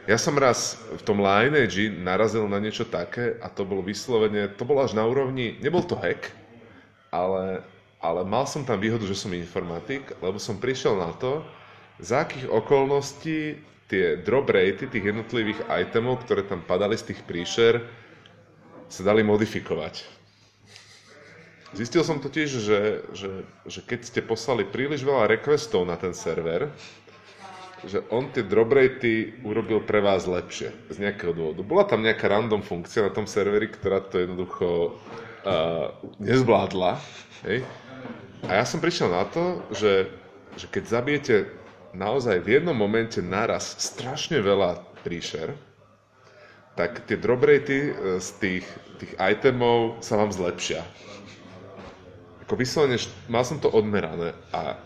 Ja 0.04 0.20
som 0.20 0.36
raz 0.36 0.76
v 0.92 1.00
tom 1.00 1.24
Lineage 1.24 1.88
narazil 1.88 2.44
na 2.44 2.60
niečo 2.60 2.84
také 2.84 3.40
a 3.40 3.48
to 3.48 3.64
bolo 3.64 3.80
vyslovene, 3.80 4.52
to 4.52 4.68
bolo 4.68 4.84
až 4.84 4.92
na 4.92 5.00
úrovni, 5.08 5.56
nebol 5.64 5.80
to 5.80 5.96
hack, 5.96 6.28
ale, 7.08 7.64
ale 8.04 8.20
mal 8.20 8.44
som 8.44 8.68
tam 8.68 8.76
výhodu, 8.76 9.00
že 9.08 9.16
som 9.16 9.32
informatik, 9.32 10.12
lebo 10.20 10.36
som 10.36 10.60
prišiel 10.60 11.00
na 11.00 11.08
to, 11.16 11.40
za 11.96 12.28
akých 12.28 12.52
okolností 12.52 13.56
tie 13.88 14.20
drop 14.20 14.52
ratey 14.52 14.92
tých 14.92 15.08
jednotlivých 15.08 15.64
itemov, 15.72 16.20
ktoré 16.20 16.44
tam 16.44 16.60
padali 16.60 17.00
z 17.00 17.08
tých 17.08 17.24
príšer, 17.24 17.80
sa 18.92 19.02
dali 19.08 19.24
modifikovať. 19.24 20.04
Zistil 21.72 22.04
som 22.04 22.20
totiž, 22.20 22.48
že, 22.60 22.80
že, 23.16 23.30
že 23.66 23.80
keď 23.80 24.00
ste 24.04 24.20
poslali 24.20 24.68
príliš 24.68 25.00
veľa 25.00 25.32
requestov 25.32 25.88
na 25.88 25.96
ten 25.96 26.12
server, 26.12 26.70
že 27.84 28.04
on 28.08 28.32
tie 28.32 28.44
drop 28.44 28.72
ratey 28.72 29.40
urobil 29.44 29.84
pre 29.84 30.00
vás 30.00 30.24
lepšie. 30.24 30.72
Z 30.88 30.96
nejakého 31.00 31.36
dôvodu. 31.36 31.60
Bola 31.64 31.84
tam 31.84 32.00
nejaká 32.00 32.28
random 32.28 32.64
funkcia 32.64 33.04
na 33.04 33.12
tom 33.12 33.28
serveri, 33.28 33.68
ktorá 33.68 34.00
to 34.04 34.24
jednoducho 34.24 34.96
uh, 35.44 35.92
nezvládla. 36.20 37.00
Hej? 37.48 37.64
A 38.44 38.60
ja 38.60 38.64
som 38.64 38.80
prišiel 38.80 39.08
na 39.08 39.24
to, 39.28 39.64
že, 39.72 40.08
že 40.56 40.66
keď 40.68 40.84
zabijete 40.84 41.34
naozaj 41.96 42.42
v 42.42 42.60
jednom 42.60 42.76
momente 42.76 43.22
naraz 43.22 43.76
strašne 43.80 44.42
veľa 44.42 44.82
príšer, 45.06 45.54
tak 46.74 47.06
tie 47.06 47.14
drop 47.16 47.46
ratey 47.46 47.90
eh, 47.90 48.18
z 48.18 48.28
tých, 48.42 48.66
tých 48.98 49.12
itemov 49.16 50.02
sa 50.02 50.18
vám 50.18 50.34
zlepšia. 50.34 50.82
Ako 52.44 52.60
vyslovene, 52.60 53.00
mal 53.30 53.46
som 53.46 53.56
to 53.56 53.72
odmerané 53.72 54.36
a 54.52 54.76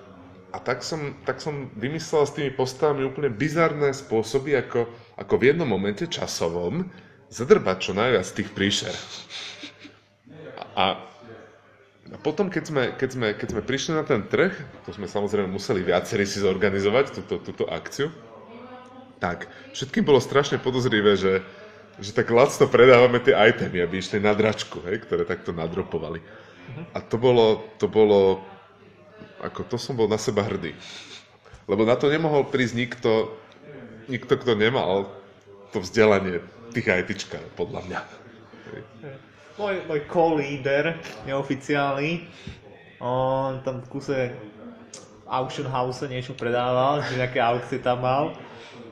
a 0.49 0.59
tak 0.59 0.81
som, 0.81 1.13
tak 1.29 1.45
som 1.45 1.69
vymyslel 1.77 2.25
s 2.25 2.33
tými 2.33 2.51
postavami 2.57 3.05
úplne 3.05 3.29
bizarné 3.29 3.93
spôsoby, 3.93 4.57
ako, 4.57 4.89
ako 5.21 5.35
v 5.37 5.47
jednom 5.53 5.69
momente 5.69 6.09
časovom 6.09 6.89
zadrbať 7.29 7.77
čo 7.85 7.93
najviac 7.93 8.27
tých 8.33 8.51
príšer. 8.57 8.95
A, 10.73 10.97
a 12.09 12.17
potom, 12.25 12.49
keď 12.49 12.65
sme, 12.65 12.83
keď, 12.97 13.11
sme, 13.13 13.27
keď 13.37 13.49
sme 13.53 13.63
prišli 13.63 13.93
na 13.93 14.05
ten 14.09 14.25
trh, 14.25 14.57
to 14.89 14.97
sme 14.97 15.05
samozrejme 15.05 15.53
museli 15.53 15.85
viacerí 15.85 16.25
si 16.25 16.41
zorganizovať, 16.41 17.21
túto, 17.21 17.37
túto 17.45 17.65
akciu, 17.69 18.09
tak 19.21 19.51
všetkým 19.77 20.07
bolo 20.07 20.23
strašne 20.23 20.57
podozrivé, 20.57 21.19
že, 21.19 21.45
že 22.01 22.15
tak 22.17 22.33
lacno 22.33 22.71
predávame 22.71 23.21
tie 23.21 23.37
itemy, 23.37 23.85
aby 23.85 24.01
išli 24.01 24.23
na 24.23 24.33
dračku, 24.33 24.81
hej, 24.89 25.05
ktoré 25.05 25.29
takto 25.29 25.53
nadropovali. 25.53 26.23
A 26.95 27.03
to 27.03 27.19
bolo, 27.21 27.69
to 27.77 27.91
bolo, 27.91 28.41
ako 29.43 29.61
to 29.67 29.77
som 29.79 29.95
bol 29.95 30.11
na 30.11 30.19
seba 30.19 30.43
hrdý. 30.43 30.75
Lebo 31.69 31.85
na 31.85 31.95
to 31.95 32.09
nemohol 32.09 32.49
prísť 32.49 32.75
nikto, 32.75 33.11
nikto, 34.09 34.35
kto 34.41 34.57
nemal 34.57 35.13
to 35.71 35.85
vzdelanie 35.85 36.41
tých 36.73 36.89
ITčka, 36.89 37.39
podľa 37.55 37.85
mňa. 37.85 38.01
Môj, 39.59 39.75
môj 39.91 40.01
co-leader, 40.07 40.97
neoficiálny, 41.27 42.25
on 42.99 43.63
tam 43.63 43.83
v 43.83 43.87
kuse 43.91 44.19
v 44.35 45.27
auction 45.31 45.69
house 45.71 46.03
niečo 46.09 46.35
predával, 46.35 47.03
že 47.07 47.21
nejaké 47.21 47.39
aukcie 47.39 47.79
tam 47.79 48.03
mal. 48.03 48.35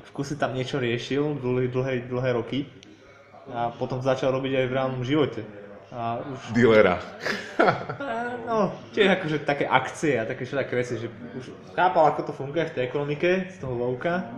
V 0.06 0.10
kuse 0.14 0.38
tam 0.38 0.54
niečo 0.54 0.78
riešil 0.78 1.42
dlhé, 1.42 1.66
dlhé, 1.72 1.94
dlhé 2.06 2.30
roky. 2.38 2.60
A 3.50 3.70
potom 3.74 4.02
začal 4.02 4.34
robiť 4.34 4.52
aj 4.62 4.66
v 4.66 4.74
reálnom 4.74 5.02
živote. 5.06 5.42
A 5.90 6.18
už 6.22 6.54
Dealera. 6.54 6.98
No, 8.44 8.74
tiež 8.92 9.16
akože 9.16 9.46
také 9.48 9.64
akcie 9.64 10.20
a 10.20 10.28
také 10.28 10.44
všetké 10.44 10.74
veci, 10.76 11.00
že 11.00 11.08
už 11.08 11.44
chápal, 11.72 12.12
ako 12.12 12.28
to 12.28 12.32
funguje 12.36 12.68
v 12.68 12.74
tej 12.76 12.82
ekonomike 12.90 13.48
z 13.48 13.56
toho 13.62 13.72
lovka 13.72 14.28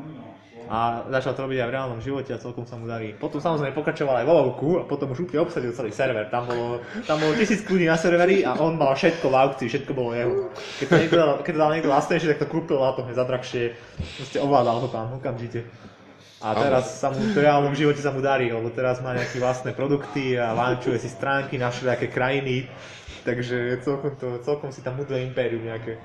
a 0.68 1.08
začal 1.08 1.32
to 1.32 1.48
robiť 1.48 1.64
aj 1.64 1.68
v 1.68 1.74
reálnom 1.74 2.00
živote 2.04 2.28
a 2.36 2.38
celkom 2.38 2.68
sa 2.68 2.76
mu 2.76 2.84
darí. 2.84 3.16
Potom 3.16 3.40
samozrejme 3.40 3.72
pokračoval 3.72 4.20
aj 4.20 4.26
vo 4.28 4.34
lovku 4.36 4.68
a 4.76 4.84
potom 4.84 5.16
už 5.16 5.24
úplne 5.24 5.40
obsadil 5.48 5.72
celý 5.72 5.88
server. 5.96 6.28
Tam 6.28 6.44
bolo, 6.44 6.84
tam 7.08 7.16
bolo 7.16 7.32
tisíc 7.40 7.64
ľudí 7.64 7.88
na 7.88 7.96
serveri 7.96 8.44
a 8.44 8.52
on 8.60 8.76
mal 8.76 8.92
všetko 8.92 9.32
v 9.32 9.36
aukcii, 9.48 9.68
všetko 9.72 9.92
bolo 9.96 10.12
jeho. 10.12 10.52
Keď 10.76 10.86
to, 10.86 10.94
niekto 11.00 11.16
dal, 11.16 11.30
keď 11.40 11.52
to 11.56 11.60
dal 11.64 11.72
niekto 11.72 11.88
lacnejšie, 11.88 12.28
tak 12.36 12.40
to 12.44 12.52
kúpil 12.52 12.84
a 12.84 12.92
to 12.92 13.00
za 13.08 13.24
drahšie. 13.24 13.72
Proste 14.20 14.38
ovládal 14.44 14.76
to 14.84 14.88
tam 14.92 15.16
okamžite. 15.16 15.64
A 16.38 16.54
teraz 16.54 17.02
sa 17.02 17.10
mu 17.10 17.18
v 17.18 17.34
reálnom 17.34 17.74
živote 17.74 17.98
sa 17.98 18.14
mu 18.14 18.22
darí, 18.22 18.52
lebo 18.52 18.70
teraz 18.70 19.02
má 19.02 19.10
nejaké 19.10 19.42
vlastné 19.42 19.74
produkty 19.74 20.38
a 20.38 20.54
lančuje 20.54 20.94
si 21.00 21.10
stránky 21.10 21.58
na 21.58 21.72
všelijaké 21.72 22.12
krajiny. 22.14 22.70
Takže 23.28 23.84
celkom, 23.84 24.16
to, 24.16 24.40
celkom 24.40 24.72
si 24.72 24.80
tam 24.80 24.96
buduje 24.96 25.20
impérium 25.20 25.60
nejaké. 25.68 26.00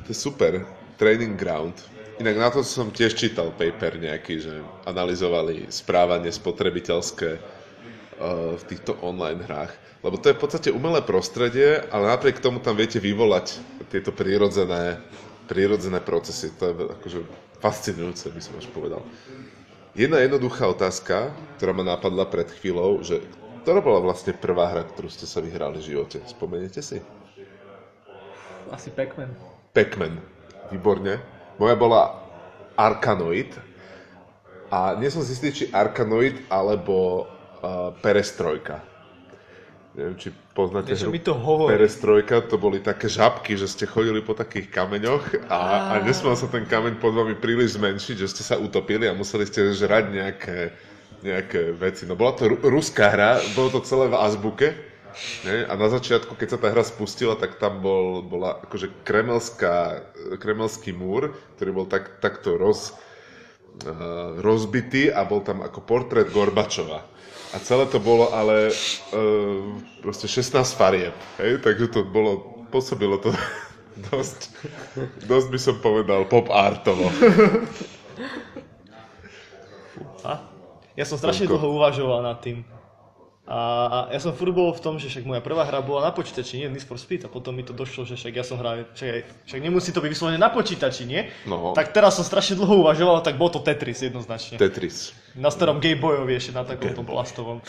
To 0.00 0.08
je 0.08 0.16
super. 0.16 0.64
Training 0.96 1.36
ground. 1.36 1.76
Inak 2.16 2.36
na 2.40 2.48
to 2.48 2.64
som 2.64 2.88
tiež 2.88 3.12
čítal 3.12 3.52
paper 3.52 4.00
nejaký, 4.00 4.40
že 4.40 4.64
analyzovali 4.88 5.68
správanie 5.68 6.32
spotrebiteľské 6.32 7.36
uh, 7.36 8.56
v 8.56 8.62
týchto 8.64 8.96
online 9.04 9.44
hrách. 9.44 9.76
Lebo 10.00 10.16
to 10.16 10.32
je 10.32 10.36
v 10.36 10.40
podstate 10.40 10.68
umelé 10.72 11.04
prostredie, 11.04 11.84
ale 11.92 12.16
napriek 12.16 12.40
tomu 12.40 12.64
tam 12.64 12.80
viete 12.80 12.96
vyvolať 12.96 13.60
tieto 13.92 14.08
prírodzené, 14.08 15.04
prírodzené 15.52 16.00
procesy. 16.00 16.48
To 16.56 16.64
je 16.64 16.72
akože 16.96 17.18
fascinujúce, 17.60 18.32
by 18.32 18.40
som 18.40 18.56
až 18.56 18.72
povedal. 18.72 19.04
Jedna 19.92 20.24
jednoduchá 20.24 20.64
otázka, 20.64 21.28
ktorá 21.60 21.76
ma 21.76 21.84
napadla 21.84 22.24
pred 22.24 22.48
chvíľou, 22.56 23.04
že 23.04 23.20
ktorá 23.64 23.80
bola 23.80 24.04
vlastne 24.04 24.36
prvá 24.36 24.68
hra, 24.68 24.84
ktorú 24.84 25.08
ste 25.08 25.24
sa 25.24 25.40
vyhrali 25.40 25.80
v 25.80 25.96
živote? 25.96 26.20
Spomeniete 26.28 26.84
si? 26.84 27.00
Asi 28.68 28.92
Pac-Man. 28.92 29.32
Pac-Man. 29.72 30.20
Výborne. 30.68 31.16
Moja 31.56 31.72
bola 31.72 32.20
Arkanoid. 32.76 33.56
A 34.68 34.92
nie 35.00 35.08
som 35.08 35.24
si 35.24 35.32
istý, 35.32 35.48
či 35.48 35.64
Arkanoid 35.72 36.44
alebo 36.52 37.24
uh, 37.64 37.96
Perestrojka. 38.04 38.84
Neviem, 39.94 40.18
či 40.18 40.28
poznáte 40.52 40.90
Niečo 40.90 41.06
hru 41.06 41.14
mi 41.14 41.22
to 41.22 41.32
hovorí. 41.38 41.78
Perestrojka, 41.78 42.44
to 42.50 42.58
boli 42.58 42.82
také 42.82 43.06
žabky, 43.06 43.54
že 43.54 43.70
ste 43.70 43.86
chodili 43.86 44.18
po 44.20 44.34
takých 44.34 44.66
kameňoch 44.74 45.46
a, 45.46 45.94
a 45.94 46.02
nesmal 46.02 46.34
sa 46.34 46.50
ten 46.50 46.66
kameň 46.66 46.98
pod 46.98 47.14
vami 47.14 47.38
príliš 47.38 47.78
zmenšiť, 47.78 48.16
že 48.18 48.26
ste 48.26 48.42
sa 48.42 48.58
utopili 48.58 49.06
a 49.06 49.14
museli 49.14 49.46
ste 49.46 49.70
žrať 49.70 50.04
nejaké, 50.10 50.74
nejaké 51.24 51.72
veci. 51.72 52.04
No 52.04 52.14
bola 52.14 52.36
to 52.36 52.52
ru- 52.52 52.60
ruská 52.60 53.08
hra, 53.08 53.40
bolo 53.56 53.80
to 53.80 53.80
celé 53.80 54.12
v 54.12 54.20
azbuke. 54.20 54.68
Ne? 55.48 55.64
A 55.64 55.72
na 55.78 55.88
začiatku, 55.88 56.36
keď 56.36 56.48
sa 56.54 56.58
tá 56.60 56.68
hra 56.68 56.84
spustila, 56.84 57.38
tak 57.38 57.56
tam 57.56 57.80
bol, 57.80 58.20
bola 58.20 58.60
akože 58.66 58.92
kremelská, 59.06 60.04
kremelský 60.36 60.92
múr, 60.92 61.32
ktorý 61.56 61.70
bol 61.72 61.86
tak, 61.88 62.18
takto 62.20 62.58
roz, 62.58 62.92
uh, 63.86 64.36
rozbitý 64.42 65.08
a 65.08 65.24
bol 65.24 65.40
tam 65.40 65.64
ako 65.64 65.80
portrét 65.86 66.28
Gorbačova. 66.34 67.06
A 67.54 67.56
celé 67.62 67.86
to 67.86 68.02
bolo 68.02 68.34
ale 68.34 68.74
uh, 68.74 69.78
proste 70.02 70.26
16 70.26 70.50
farieb, 70.74 71.14
hej? 71.38 71.62
takže 71.62 71.94
to 71.94 72.00
bolo, 72.02 72.66
pôsobilo 72.74 73.22
to 73.22 73.30
dosť, 74.10 74.50
dosť 75.30 75.48
by 75.48 75.58
som 75.62 75.76
povedal 75.78 76.26
pop 76.26 76.50
artovo. 76.50 77.06
Ja 80.94 81.04
som 81.04 81.18
strašne 81.18 81.50
dlho 81.50 81.74
uvažoval 81.74 82.22
nad 82.22 82.38
tým. 82.38 82.62
A 83.44 84.08
ja 84.08 84.16
som 84.24 84.32
furt 84.32 84.56
bol 84.56 84.72
v 84.72 84.80
tom, 84.80 84.96
že 84.96 85.12
však 85.12 85.28
moja 85.28 85.44
prvá 85.44 85.68
hra 85.68 85.84
bola 85.84 86.08
na 86.08 86.16
počítači, 86.16 86.64
nie 86.64 86.72
Need 86.72 86.88
for 86.88 86.96
Speed 86.96 87.26
a 87.26 87.28
potom 87.28 87.52
mi 87.52 87.60
to 87.60 87.76
došlo, 87.76 88.08
že 88.08 88.16
však 88.16 88.40
ja 88.40 88.40
som 88.40 88.56
hral, 88.56 88.88
však, 88.96 89.08
aj- 89.12 89.24
však 89.44 89.60
nemusí 89.60 89.92
to 89.92 90.00
byť 90.00 90.10
vyslovene 90.16 90.40
na 90.40 90.48
počítači, 90.48 91.04
nie? 91.04 91.28
No. 91.44 91.76
Tak 91.76 91.92
teraz 91.92 92.16
som 92.16 92.24
strašne 92.24 92.56
dlho 92.56 92.80
uvažoval, 92.80 93.20
tak 93.20 93.36
bol 93.36 93.52
to 93.52 93.60
Tetris 93.60 94.00
jednoznačne. 94.00 94.56
Tetris. 94.56 95.12
na 95.36 95.52
starom 95.52 95.76
Game 95.76 96.00
Boyovi 96.00 96.40
ešte 96.40 96.56
na 96.56 96.64
takomto 96.64 97.04
plastovom. 97.04 97.60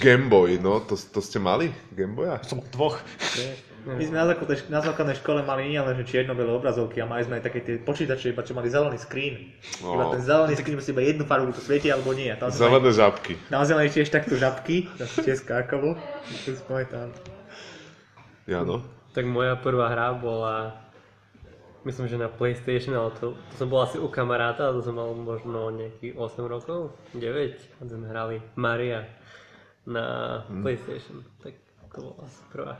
Game 0.00 0.32
Boy, 0.32 0.56
no, 0.56 0.80
to, 0.80 0.96
to 0.96 1.20
ste 1.20 1.36
mali? 1.36 1.68
Game 1.92 2.16
Boya? 2.16 2.40
Som 2.40 2.64
dvoch. 2.72 2.96
My 3.80 4.04
sme 4.04 4.16
na 4.20 4.28
základnej, 4.28 4.58
na 4.68 4.80
základnej 4.84 5.16
škole 5.16 5.40
mali 5.40 5.72
nie 5.72 5.80
len 5.80 5.96
že 5.96 6.04
čierno-biele 6.04 6.52
obrazovky 6.52 7.00
a 7.00 7.08
mali 7.08 7.24
sme 7.24 7.40
aj 7.40 7.44
také 7.48 7.64
tie 7.64 7.74
počítače, 7.80 8.36
iba 8.36 8.44
čo 8.44 8.52
mali 8.52 8.68
zelený 8.68 9.00
screen. 9.00 9.56
No. 9.80 9.96
Iba 9.96 10.04
ten 10.12 10.20
zelený 10.20 10.54
screen 10.60 10.76
musí 10.76 10.92
iba 10.92 11.00
jednu 11.00 11.24
farbu, 11.24 11.56
to 11.56 11.64
svieti 11.64 11.88
alebo 11.88 12.12
nie. 12.12 12.28
Tam 12.36 12.52
mali, 12.52 12.60
Zelené 12.60 12.90
žabky. 12.92 13.32
naozaj 13.48 13.74
mali 13.80 13.88
tiež 13.88 14.12
takto 14.12 14.36
žabky, 14.36 14.84
tam 15.00 15.08
sa 15.08 15.18
tiež 15.24 15.40
skákalo. 15.40 15.96
To 15.96 16.50
si 16.52 16.60
pamätám. 16.68 17.08
Jano? 18.44 18.84
Tak 19.16 19.24
moja 19.24 19.56
prvá 19.56 19.88
hra 19.90 20.12
bola, 20.12 20.76
myslím, 21.88 22.04
že 22.06 22.20
na 22.20 22.28
PlayStation, 22.28 22.92
ale 22.94 23.10
to, 23.16 23.32
to 23.32 23.54
som 23.56 23.66
bol 23.72 23.80
asi 23.80 23.96
u 23.96 24.12
kamaráta, 24.12 24.76
to 24.76 24.84
som 24.84 24.94
mal 24.94 25.08
možno 25.16 25.72
nejakých 25.72 26.14
8 26.20 26.44
rokov, 26.44 26.92
9, 27.16 27.24
a 27.56 27.80
sme 27.88 28.06
hrali 28.06 28.36
Maria 28.54 29.08
na 29.88 30.40
PlayStation. 30.46 31.24
Tak 31.40 31.56
to 31.90 32.12
bola 32.12 32.28
asi 32.28 32.40
prvá. 32.52 32.74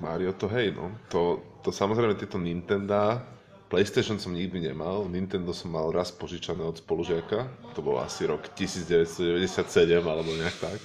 Mario 0.00 0.32
to 0.36 0.46
hej, 0.52 0.76
no. 0.76 0.92
To, 1.08 1.40
to 1.64 1.72
samozrejme 1.72 2.16
tieto 2.20 2.36
Nintendo, 2.36 3.20
PlayStation 3.66 4.20
som 4.22 4.30
nikdy 4.30 4.62
nemal, 4.62 5.10
Nintendo 5.10 5.50
som 5.50 5.74
mal 5.74 5.90
raz 5.90 6.14
požičané 6.14 6.62
od 6.62 6.78
spolužiaka, 6.78 7.50
to 7.74 7.80
bol 7.82 7.98
asi 7.98 8.28
rok 8.28 8.46
1997 8.54 9.58
alebo 10.04 10.30
nejak 10.36 10.56
tak. 10.62 10.78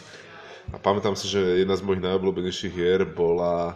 A 0.71 0.77
pamätám 0.81 1.13
si, 1.13 1.29
že 1.29 1.61
jedna 1.61 1.77
z 1.77 1.85
mojich 1.85 2.01
najobľúbenejších 2.01 2.73
hier 2.73 3.05
bola 3.05 3.75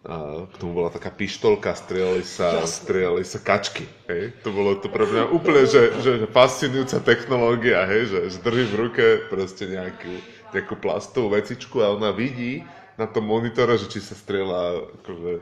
a 0.00 0.48
k 0.48 0.54
tomu 0.56 0.80
bola 0.80 0.88
taká 0.88 1.12
pištolka, 1.12 1.76
strieľali 1.76 2.24
sa, 2.24 2.64
strieľali 2.64 3.20
sa 3.20 3.36
kačky, 3.36 3.84
hej. 4.08 4.32
To 4.40 4.48
bolo 4.48 4.80
to 4.80 4.88
pre 4.88 5.04
mňa 5.04 5.28
úplne, 5.28 5.68
že, 5.68 5.92
že, 6.00 6.24
že 6.24 6.26
fascinujúca 6.32 7.04
technológia, 7.04 7.84
hej, 7.84 8.08
že, 8.08 8.20
že 8.32 8.38
drží 8.40 8.64
v 8.72 8.78
ruke 8.80 9.06
proste 9.28 9.68
nejakú, 9.68 10.12
nejakú 10.56 10.74
plastovú 10.80 11.36
vecičku 11.36 11.84
a 11.84 11.92
ona 11.92 12.16
vidí 12.16 12.64
na 13.00 13.08
tom 13.08 13.24
monitore, 13.24 13.80
že 13.80 13.88
či 13.88 13.98
sa 13.98 14.12
strieľa 14.12 14.84
akože 15.00 15.32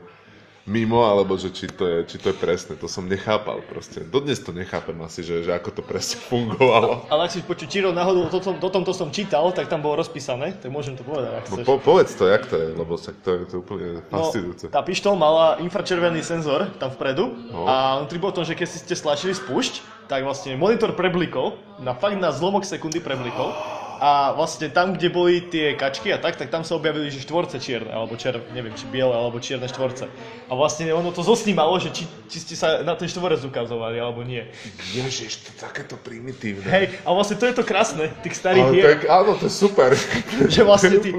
mimo, 0.69 1.01
alebo 1.01 1.33
že 1.33 1.49
či 1.49 1.65
to, 1.65 1.81
je, 1.81 1.97
či 2.05 2.17
to 2.21 2.29
je 2.29 2.37
presné. 2.37 2.77
To 2.77 2.85
som 2.85 3.09
nechápal 3.09 3.65
proste. 3.65 4.05
Dodnes 4.05 4.37
to 4.37 4.53
nechápem 4.53 4.93
asi, 5.01 5.25
že, 5.25 5.41
že 5.41 5.49
ako 5.49 5.73
to 5.73 5.81
presne 5.81 6.21
fungovalo. 6.29 7.09
Ale 7.09 7.25
ak 7.25 7.33
si 7.33 7.41
počuť 7.41 7.65
Čiro 7.65 7.89
náhodou, 7.89 8.29
to, 8.29 8.37
to, 8.37 8.53
o 8.53 8.69
tomto 8.69 8.93
som 8.93 9.09
čítal, 9.09 9.49
tak 9.49 9.65
tam 9.65 9.81
bolo 9.81 9.97
rozpísané, 9.97 10.61
tak 10.61 10.69
môžem 10.69 10.93
to 10.93 11.01
povedať, 11.01 11.41
ak 11.41 11.45
No 11.49 11.65
po, 11.65 11.81
povedz 11.81 12.13
to, 12.13 12.29
jak 12.29 12.45
to 12.45 12.53
je, 12.53 12.69
lebo 12.77 12.93
však 13.01 13.15
to 13.25 13.29
je 13.33 13.41
to 13.49 13.55
úplne 13.65 13.87
fascinujúce. 14.13 14.63
tá 14.69 14.85
pištol 14.85 15.17
mala 15.17 15.57
infračervený 15.57 16.21
senzor 16.21 16.69
tam 16.77 16.93
vpredu 16.93 17.33
No. 17.49 17.65
a 17.65 18.05
vnútri 18.05 18.21
bolo 18.21 18.37
to, 18.37 18.45
že 18.45 18.53
keď 18.53 18.67
si 18.69 18.77
ste 18.85 18.93
stlačili 18.93 19.33
spúšť, 19.33 20.05
tak 20.05 20.21
vlastne 20.21 20.53
monitor 20.53 20.93
preblikol, 20.93 21.57
na 21.81 21.97
fakt 21.97 22.21
na 22.21 22.29
zlomok 22.29 22.61
sekundy 22.61 23.01
preblikol 23.01 23.57
a 23.99 24.31
vlastne 24.31 24.71
tam, 24.71 24.95
kde 24.95 25.11
boli 25.11 25.43
tie 25.43 25.75
kačky 25.75 26.15
a 26.15 26.17
tak, 26.17 26.39
tak 26.39 26.47
tam 26.47 26.63
sa 26.63 26.79
objavili, 26.79 27.11
že 27.11 27.19
štvorce 27.19 27.59
čierne, 27.59 27.91
alebo 27.91 28.15
čer, 28.15 28.39
neviem, 28.55 28.71
či 28.71 28.87
biele, 28.87 29.11
alebo 29.11 29.43
čierne 29.43 29.67
štvorce. 29.67 30.07
A 30.47 30.51
vlastne 30.55 30.87
ono 30.95 31.11
to 31.11 31.19
zosnímalo, 31.19 31.75
že 31.83 31.91
či, 31.91 32.07
či 32.31 32.37
ste 32.39 32.55
sa 32.55 32.79
na 32.87 32.95
ten 32.95 33.11
štvorec 33.11 33.43
ukazovali, 33.43 33.99
alebo 33.99 34.23
nie. 34.23 34.47
Ježiš, 34.95 35.43
to 35.43 35.51
takéto 35.59 35.99
primitívne. 35.99 36.63
Hej, 36.63 36.85
a 37.03 37.11
vlastne 37.11 37.35
to 37.35 37.45
je 37.51 37.53
to 37.59 37.63
krásne, 37.67 38.07
tých 38.23 38.39
starých 38.39 38.63
Ale 38.63 38.73
hier, 38.73 38.85
tak, 38.87 39.01
áno, 39.11 39.35
to 39.35 39.51
je 39.51 39.53
super. 39.53 39.91
že 40.55 40.61
vlastne 40.63 40.95
ty, 41.03 41.11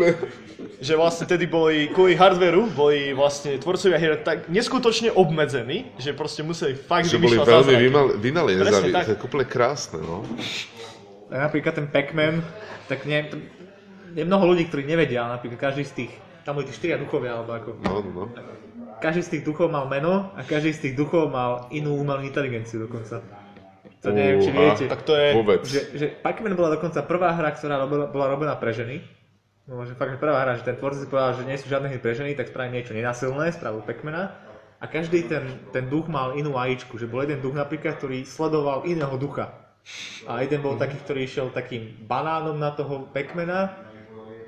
že 0.81 0.97
vlastne 0.97 1.29
tedy 1.29 1.45
boli, 1.45 1.93
kvôli 1.93 2.17
hardveru, 2.17 2.73
boli 2.73 3.13
vlastne 3.13 3.61
tvorcovia 3.61 4.01
hier 4.01 4.17
tak 4.25 4.49
neskutočne 4.49 5.13
obmedzení, 5.13 5.93
že 6.01 6.17
proste 6.17 6.41
museli 6.41 6.73
fakt 6.73 7.13
že 7.13 7.21
boli 7.21 7.37
vymýšľať 7.37 7.47
veľmi 7.69 8.17
vynaliezaví. 8.17 8.65
Presne 8.65 8.97
tak. 8.97 9.05
To 9.05 9.13
je 9.13 9.21
úplne 9.21 9.47
krásne, 9.47 10.01
no. 10.01 10.25
Napríklad 11.31 11.79
ten 11.79 11.87
Pac-Man, 11.87 12.43
tak 12.91 13.07
nie, 13.07 13.23
to, 13.31 13.39
je 14.19 14.27
mnoho 14.27 14.51
ľudí, 14.51 14.67
ktorí 14.67 14.83
nevedia, 14.83 15.31
napríklad 15.31 15.71
každý 15.71 15.87
z 15.87 15.93
tých 15.95 16.13
tam 16.45 16.57
boli 16.57 16.67
tí 16.67 16.75
štyria 16.75 16.97
duchovia, 16.97 17.37
alebo 17.37 17.53
ako. 17.53 17.71
No, 17.85 18.01
no, 18.01 18.11
no. 18.11 18.25
Každý 19.01 19.23
z 19.23 19.31
tých 19.39 19.45
duchov 19.45 19.69
mal 19.73 19.89
meno 19.89 20.33
a 20.37 20.41
každý 20.45 20.73
z 20.73 20.89
tých 20.89 20.95
duchov 20.97 21.29
mal 21.29 21.69
inú 21.73 21.97
umelú 21.97 22.25
inteligenciu 22.25 22.85
dokonca. 22.85 23.21
To 24.01 24.09
neviem, 24.13 24.41
či 24.41 24.51
viete. 24.51 24.85
Tak 24.89 25.05
to 25.05 25.13
je... 25.13 25.29
Vôbec. 25.37 25.61
Že, 25.63 25.81
že 25.93 26.07
Pac-Man 26.09 26.57
bola 26.57 26.73
dokonca 26.73 27.05
prvá 27.05 27.37
hra, 27.37 27.53
ktorá 27.53 27.85
robila, 27.85 28.09
bola 28.09 28.27
robená 28.33 28.57
pre 28.57 28.73
ženy. 28.73 29.05
No, 29.69 29.85
že 29.85 29.93
fakt, 29.93 30.17
že 30.17 30.19
prvá 30.19 30.41
hra, 30.41 30.57
že 30.57 30.65
ten 30.65 30.75
tvorca 30.81 30.97
si 30.97 31.07
povedal, 31.07 31.37
že 31.37 31.45
nie 31.45 31.61
sú 31.61 31.69
žiadne 31.69 31.93
hry 31.93 32.01
pre 32.01 32.17
ženy, 32.17 32.33
tak 32.33 32.49
spravím 32.49 32.81
niečo 32.81 32.97
nenasilné, 32.97 33.53
spravil 33.53 33.85
Pac-Mana. 33.85 34.33
A 34.81 34.89
každý 34.89 35.29
ten, 35.29 35.45
ten 35.77 35.93
duch 35.93 36.09
mal 36.09 36.33
inú 36.41 36.57
ajičku, 36.57 36.97
že 36.97 37.05
bol 37.05 37.21
jeden 37.21 37.45
duch 37.45 37.53
napríklad, 37.53 38.01
ktorý 38.01 38.25
sledoval 38.25 38.89
iného 38.89 39.13
ducha. 39.21 39.60
A 40.29 40.45
jeden 40.45 40.61
bol 40.61 40.77
taký, 40.77 41.01
ktorý 41.01 41.25
išiel 41.25 41.51
takým 41.51 41.97
banánom 42.05 42.57
na 42.57 42.71
toho 42.71 43.09
Pac-Mana, 43.11 43.73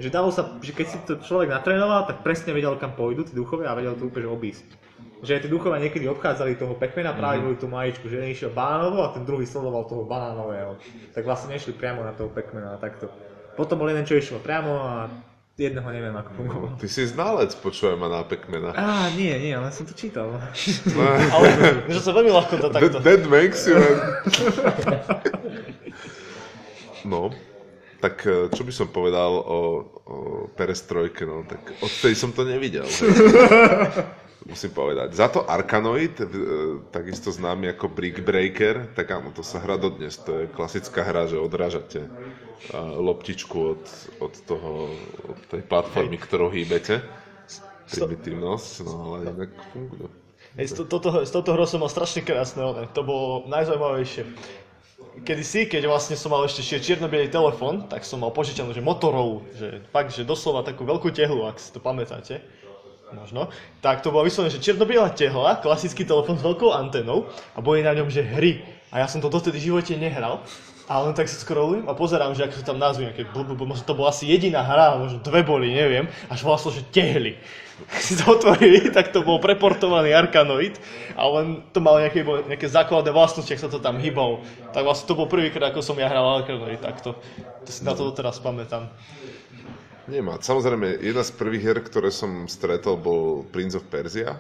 že 0.01 0.09
dalo 0.09 0.33
sa, 0.33 0.57
že 0.61 0.73
keď 0.73 0.87
si 0.89 0.99
to 1.05 1.21
človek 1.21 1.53
natrénoval, 1.53 2.09
tak 2.09 2.25
presne 2.25 2.57
vedel, 2.57 2.77
kam 2.81 2.97
pôjdu 2.97 3.29
tí 3.29 3.33
duchovia 3.37 3.73
a 3.73 3.77
vedel 3.77 3.97
to 3.97 4.09
úplne 4.09 4.29
obísť. 4.29 4.65
Že 5.23 5.47
tí 5.47 5.49
duchovia 5.49 5.79
niekedy 5.79 6.11
obchádzali 6.11 6.59
toho 6.59 6.75
Pac-Mana 6.75 7.15
práve 7.15 7.45
kvôli 7.45 7.57
tomu 7.61 7.79
majičku, 7.79 8.11
že 8.11 8.19
jeden 8.19 8.35
išiel 8.35 8.51
banánovo 8.51 9.07
a 9.07 9.15
ten 9.15 9.23
druhý 9.23 9.47
sledoval 9.47 9.87
toho 9.87 10.03
banánového. 10.03 10.77
Tak 11.15 11.23
vlastne 11.23 11.55
nešli 11.55 11.77
priamo 11.79 12.03
na 12.03 12.13
toho 12.13 12.33
Pac-Mana 12.33 12.75
a 12.75 12.81
takto. 12.81 13.07
Potom 13.55 13.79
bol 13.79 13.93
jeden, 13.93 14.09
čo 14.09 14.19
išiel 14.19 14.41
priamo 14.41 14.73
a 14.83 15.07
jedného 15.61 15.89
neviem 15.93 16.17
ako 16.17 16.31
fungoval. 16.33 16.73
Ty 16.81 16.89
si 16.89 17.03
znalec, 17.05 17.53
počujem 17.61 18.01
ma 18.01 18.09
na 18.09 18.25
Pekmena. 18.25 18.73
Á, 18.73 19.13
nie, 19.13 19.33
nie, 19.37 19.53
ale 19.53 19.69
som 19.69 19.85
to 19.85 19.93
čítal. 19.93 20.33
Ale 21.35 21.47
že 21.93 22.01
sa 22.01 22.13
veľmi 22.17 22.33
ľahko 22.33 22.55
to 22.57 22.69
That, 22.73 22.81
takto. 22.81 22.99
that 23.05 23.23
makes 23.29 23.69
you... 23.69 23.77
No, 27.05 27.35
tak 27.99 28.23
eh, 28.27 28.47
čo 28.51 28.63
by 28.63 28.73
som 28.73 28.89
povedal 28.91 29.31
o, 29.35 29.61
o 30.07 30.17
perestrojke, 30.55 31.27
no, 31.27 31.43
tak 31.47 31.61
odtedy 31.83 32.15
som 32.15 32.31
to 32.31 32.47
nevidel. 32.47 32.87
Musím 34.43 34.75
povedať. 34.75 35.15
Za 35.15 35.31
to 35.31 35.47
Arkanoid, 35.47 36.19
eh, 36.19 36.27
takisto 36.91 37.31
známy 37.31 37.79
ako 37.79 37.87
Brick 37.95 38.27
Breaker, 38.27 38.91
tak 38.91 39.15
áno, 39.15 39.31
to 39.31 39.47
sa 39.47 39.63
hrá 39.63 39.79
dodnes. 39.79 40.19
To 40.27 40.43
je 40.43 40.47
klasická 40.51 41.07
hra, 41.07 41.31
že 41.31 41.39
odrážate 41.39 42.07
eh, 42.07 42.75
loptičku 42.77 43.57
od, 43.79 43.85
od, 44.19 44.35
toho, 44.43 44.91
od 45.31 45.39
tej 45.47 45.63
platformy, 45.63 46.19
ktorou 46.19 46.51
hýbete. 46.51 47.03
Primitívnosť, 47.93 48.73
no 48.89 49.15
ale 49.15 49.17
inak 49.31 49.51
funguje. 49.71 50.09
Hej, 50.53 50.67
z, 50.69 50.73
to, 50.81 50.83
toto, 50.85 51.09
z 51.25 51.33
toto 51.33 51.57
hrou 51.57 51.65
som 51.65 51.81
mal 51.81 51.89
strašne 51.89 52.21
krásne, 52.21 52.61
ale 52.61 52.85
to 52.93 53.01
bolo 53.01 53.49
najzaujímavejšie. 53.49 54.29
Kedy 55.25 55.45
si, 55.45 55.61
keď 55.69 55.93
vlastne 55.93 56.17
som 56.17 56.33
mal 56.33 56.45
ešte 56.45 56.65
čierno 56.81 57.09
telefón, 57.09 57.85
tak 57.89 58.05
som 58.05 58.21
mal 58.21 58.33
požičanú, 58.33 58.73
že 58.73 58.81
motorovú, 58.81 59.45
že 59.57 59.85
fakt, 59.93 60.17
že 60.17 60.25
doslova 60.25 60.65
takú 60.65 60.89
veľkú 60.89 61.13
tehlu, 61.13 61.45
ak 61.45 61.61
si 61.61 61.69
to 61.69 61.81
pamätáte. 61.85 62.41
Možno. 63.13 63.53
Tak 63.85 64.01
to 64.01 64.09
bola 64.09 64.25
vyslovene, 64.25 64.53
že 64.53 64.65
čierno 64.65 64.89
tehla, 65.13 65.61
klasický 65.61 66.09
telefón 66.09 66.41
s 66.41 66.45
veľkou 66.45 66.73
antenou 66.73 67.29
a 67.53 67.61
boli 67.61 67.85
na 67.85 67.93
ňom, 67.93 68.09
že 68.09 68.25
hry. 68.25 68.65
A 68.93 69.05
ja 69.05 69.07
som 69.09 69.21
to 69.21 69.33
dotedy 69.33 69.61
v 69.61 69.73
živote 69.73 69.97
nehral. 69.97 70.41
A 70.91 70.99
len 71.01 71.15
tak 71.15 71.31
si 71.31 71.39
scrollujem 71.39 71.87
a 71.87 71.95
pozerám, 71.95 72.35
že 72.35 72.45
ako 72.45 72.59
sú 72.59 72.65
tam 72.67 72.77
názvy, 72.77 73.09
nejaké 73.09 73.25
bl- 73.31 73.47
bl- 73.47 73.55
bl- 73.55 73.71
možno 73.71 73.87
to 73.87 73.95
bola 73.95 74.11
asi 74.11 74.27
jediná 74.27 74.67
hra, 74.67 74.99
možno 74.99 75.23
dve 75.23 75.41
boli, 75.47 75.71
neviem, 75.71 76.11
až 76.27 76.43
vlastne, 76.43 76.75
že 76.75 76.83
tehly. 76.91 77.39
Si 77.99 78.15
to 78.15 78.39
otvorili, 78.39 78.95
tak 78.95 79.11
to 79.11 79.27
bol 79.27 79.43
preportovaný 79.43 80.15
Arkanoid 80.15 80.79
a 81.19 81.27
len 81.27 81.67
to 81.75 81.83
malo 81.83 81.99
nejaké, 81.99 82.23
bolo 82.23 82.47
nejaké 82.47 82.71
základné 82.71 83.11
vlastnosti, 83.11 83.51
ak 83.51 83.59
sa 83.59 83.67
to 83.67 83.83
tam 83.83 83.99
hýbalo. 83.99 84.45
Tak 84.71 84.87
vlastne 84.87 85.11
to 85.11 85.19
bol 85.19 85.27
prvýkrát, 85.27 85.75
ako 85.75 85.83
som 85.83 85.99
ja 85.99 86.07
hral 86.07 86.45
Arkanoid 86.45 86.79
takto. 86.79 87.19
To 87.41 87.71
si 87.71 87.83
na 87.83 87.97
to 87.97 88.07
doteraz 88.07 88.39
pamätám. 88.39 88.87
Nemá. 90.11 90.39
Samozrejme, 90.43 90.99
jedna 90.99 91.23
z 91.23 91.33
prvých 91.35 91.63
hier, 91.63 91.79
ktoré 91.79 92.11
som 92.11 92.51
stretol, 92.51 92.99
bol 92.99 93.47
Prince 93.55 93.79
of 93.79 93.87
Persia. 93.87 94.35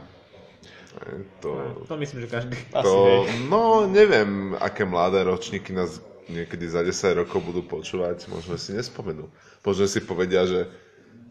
Hej, 0.92 1.24
To, 1.40 1.50
To 1.88 1.96
myslím, 1.96 2.26
že 2.26 2.28
každý. 2.28 2.56
Asi, 2.74 2.84
to, 2.84 3.24
hej. 3.26 3.48
no, 3.48 3.86
neviem, 3.88 4.54
aké 4.58 4.82
mladé 4.84 5.22
ročníky 5.24 5.72
nás 5.72 6.02
niekedy 6.28 6.66
za 6.68 6.82
10 6.82 7.24
rokov 7.26 7.42
budú 7.42 7.62
počúvať, 7.64 8.26
možno 8.30 8.58
si 8.58 8.74
nespomenú. 8.74 9.26
Možno 9.62 9.84
si 9.86 10.00
povedia, 10.02 10.46
že 10.46 10.70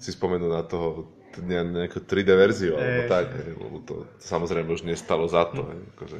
si 0.02 0.12
spomenú 0.12 0.50
na 0.50 0.66
toho 0.66 1.08
ne, 1.40 1.88
nejakú 1.88 2.04
3D 2.04 2.30
verziu, 2.36 2.74
alebo 2.76 3.02
Hej. 3.06 3.10
tak, 3.10 3.28
lebo 3.38 3.78
to 3.86 4.04
samozrejme 4.20 4.68
už 4.68 4.84
nestalo 4.84 5.30
za 5.30 5.48
to. 5.48 5.64
Akože. 5.96 6.20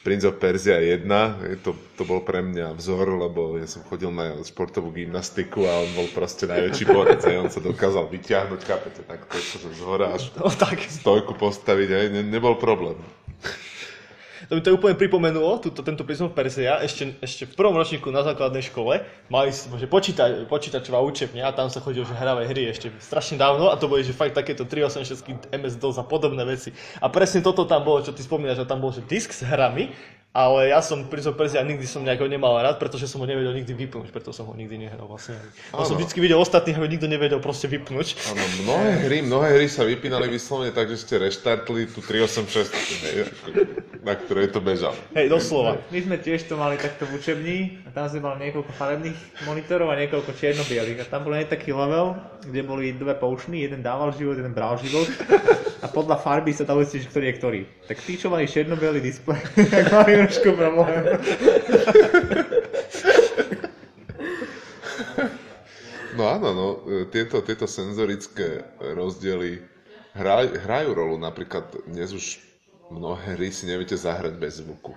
Prince 0.00 0.24
of 0.24 0.40
Persia 0.40 0.80
1, 0.80 1.04
hej, 1.44 1.60
to, 1.60 1.76
to 2.00 2.08
bol 2.08 2.24
pre 2.24 2.40
mňa 2.40 2.72
vzor, 2.72 3.20
lebo 3.20 3.60
ja 3.60 3.68
som 3.68 3.84
chodil 3.84 4.08
na 4.08 4.32
športovú 4.40 4.88
gymnastiku 4.96 5.68
a 5.68 5.84
on 5.84 5.92
bol 5.92 6.08
proste 6.08 6.48
najväčší 6.48 6.84
borec, 6.88 7.20
hej, 7.28 7.36
on 7.36 7.52
sa 7.52 7.60
dokázal 7.60 8.08
vyťahnuť, 8.08 8.60
chápete, 8.64 9.04
tak 9.04 9.28
to, 9.28 9.36
že 9.36 9.60
z 9.76 9.82
hora 9.84 10.16
až 10.16 10.32
No 10.40 10.48
tak, 10.48 10.80
stojku 10.88 11.36
postaviť, 11.36 11.88
hej, 11.92 12.06
ne, 12.16 12.22
nebol 12.24 12.56
problém. 12.56 12.96
To 14.50 14.58
mi 14.58 14.66
to 14.66 14.74
úplne 14.74 14.98
pripomenulo, 14.98 15.62
túto, 15.62 15.78
tento 15.86 16.02
of 16.02 16.34
Persia, 16.34 16.82
ešte, 16.82 17.14
ešte 17.22 17.46
v 17.46 17.54
prvom 17.54 17.78
ročníku 17.78 18.10
na 18.10 18.26
základnej 18.26 18.66
škole 18.66 19.06
mali 19.30 19.54
že 19.54 19.86
počíta, 19.86 20.42
počítačová 20.50 20.98
učebňa 21.06 21.46
a 21.46 21.54
tam 21.54 21.70
sa 21.70 21.78
chodilo, 21.78 22.02
že 22.02 22.18
hravé 22.18 22.50
hry 22.50 22.66
ešte 22.66 22.90
strašne 22.98 23.38
dávno 23.38 23.70
a 23.70 23.78
to 23.78 23.86
boli, 23.86 24.02
že 24.02 24.10
fakt 24.10 24.34
takéto 24.34 24.66
386 24.66 25.54
MS-DOS 25.54 26.02
a 26.02 26.04
podobné 26.04 26.42
veci. 26.42 26.74
A 26.98 27.06
presne 27.06 27.46
toto 27.46 27.62
tam 27.62 27.86
bolo, 27.86 28.02
čo 28.02 28.10
ty 28.10 28.26
spomínaš, 28.26 28.66
že 28.66 28.66
tam 28.66 28.82
bol, 28.82 28.90
že 28.90 29.06
disk 29.06 29.30
s 29.30 29.46
hrami, 29.46 29.94
ale 30.30 30.70
ja 30.70 30.78
som 30.78 31.10
Prince 31.10 31.26
of 31.26 31.34
Persia 31.34 31.58
nikdy 31.62 31.86
som 31.90 32.06
nejako 32.06 32.30
nemal 32.30 32.54
rád, 32.58 32.78
pretože 32.78 33.10
som 33.10 33.18
ho 33.18 33.26
nevedel 33.26 33.50
nikdy 33.50 33.74
vypnúť, 33.74 34.14
preto 34.14 34.30
som 34.30 34.46
ho 34.46 34.54
nikdy 34.54 34.86
nehral 34.86 35.10
vlastne. 35.10 35.34
Ja 35.74 35.82
som 35.82 35.98
vždycky 35.98 36.22
videl 36.22 36.38
ostatných, 36.38 36.78
aby 36.78 36.86
nikto 36.86 37.10
nevedel 37.10 37.42
proste 37.42 37.66
vypnúť. 37.66 38.14
Áno, 38.30 38.42
mnohé 38.62 38.90
hry, 39.10 39.18
mnohé 39.26 39.58
hry 39.58 39.66
sa 39.66 39.82
vypínali 39.82 40.30
vyslovene 40.30 40.70
tak, 40.70 40.86
že 40.86 41.02
ste 41.02 41.18
reštartli 41.18 41.90
tú 41.90 41.98
386, 42.02 43.06
hej, 43.10 43.14
ako, 43.26 43.46
na 44.00 44.16
ktorej 44.16 44.48
to 44.48 44.64
bežalo. 44.64 44.96
Hej, 45.12 45.28
doslova. 45.28 45.76
My 45.92 45.98
sme 46.00 46.16
tiež 46.16 46.48
to 46.48 46.56
mali 46.56 46.80
takto 46.80 47.04
v 47.04 47.20
učebni 47.20 47.58
a 47.84 47.92
tam 47.92 48.08
sme 48.08 48.24
mali 48.24 48.48
niekoľko 48.48 48.72
farebných 48.72 49.18
monitorov 49.44 49.92
a 49.92 50.00
niekoľko 50.00 50.32
čierno-bielých 50.32 51.04
a 51.04 51.10
tam 51.10 51.28
bol 51.28 51.36
aj 51.36 51.52
taký 51.52 51.76
level, 51.76 52.16
kde 52.44 52.62
boli 52.64 52.96
dve 52.96 53.12
poušny, 53.12 53.60
jeden 53.60 53.84
dával 53.84 54.12
život, 54.16 54.40
jeden 54.40 54.56
bral 54.56 54.80
život 54.80 55.04
a 55.84 55.86
podľa 55.88 56.16
farby 56.16 56.56
sa 56.56 56.64
dalo 56.64 56.80
zistiť, 56.80 57.12
ktorý 57.12 57.24
je 57.28 57.34
ktorý. 57.36 57.60
Tak 57.92 57.98
tí, 58.00 58.16
čo 58.16 58.32
mali 58.32 58.48
čierno-bielý 58.48 59.04
displej, 59.04 59.40
tak 59.72 59.92
mali 59.92 60.16
trošku 60.24 60.56
problém. 60.56 61.02
No 66.20 66.28
áno, 66.28 66.48
no, 66.52 66.66
tieto, 67.08 67.40
tieto 67.40 67.64
senzorické 67.64 68.60
rozdiely 68.76 69.64
hraj, 70.12 70.52
hrajú 70.68 70.90
rolu. 70.92 71.16
Napríklad 71.16 71.88
dnes 71.88 72.12
už 72.12 72.49
mnohé 72.90 73.38
hry 73.38 73.54
si 73.54 73.70
neviete 73.70 73.94
zahrať 73.94 74.34
bez 74.36 74.60
zvuku. 74.60 74.92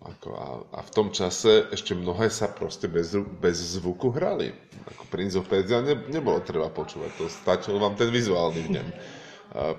Ako 0.00 0.28
a, 0.32 0.46
a 0.74 0.80
v 0.80 0.90
tom 0.96 1.12
čase 1.12 1.68
ešte 1.68 1.92
mnohé 1.92 2.32
sa 2.32 2.48
proste 2.48 2.88
bez, 2.88 3.12
bez 3.42 3.76
zvuku 3.76 4.08
hrali. 4.16 4.54
Ako 4.96 5.04
Prince 5.12 5.36
of 5.36 5.50
Persia 5.50 5.84
ne, 5.84 5.92
nebolo 6.08 6.40
treba 6.40 6.72
počúvať, 6.72 7.10
to 7.20 7.24
stačil 7.28 7.76
vám 7.76 7.98
ten 8.00 8.08
vizuálny 8.08 8.60
vnem. 8.64 8.88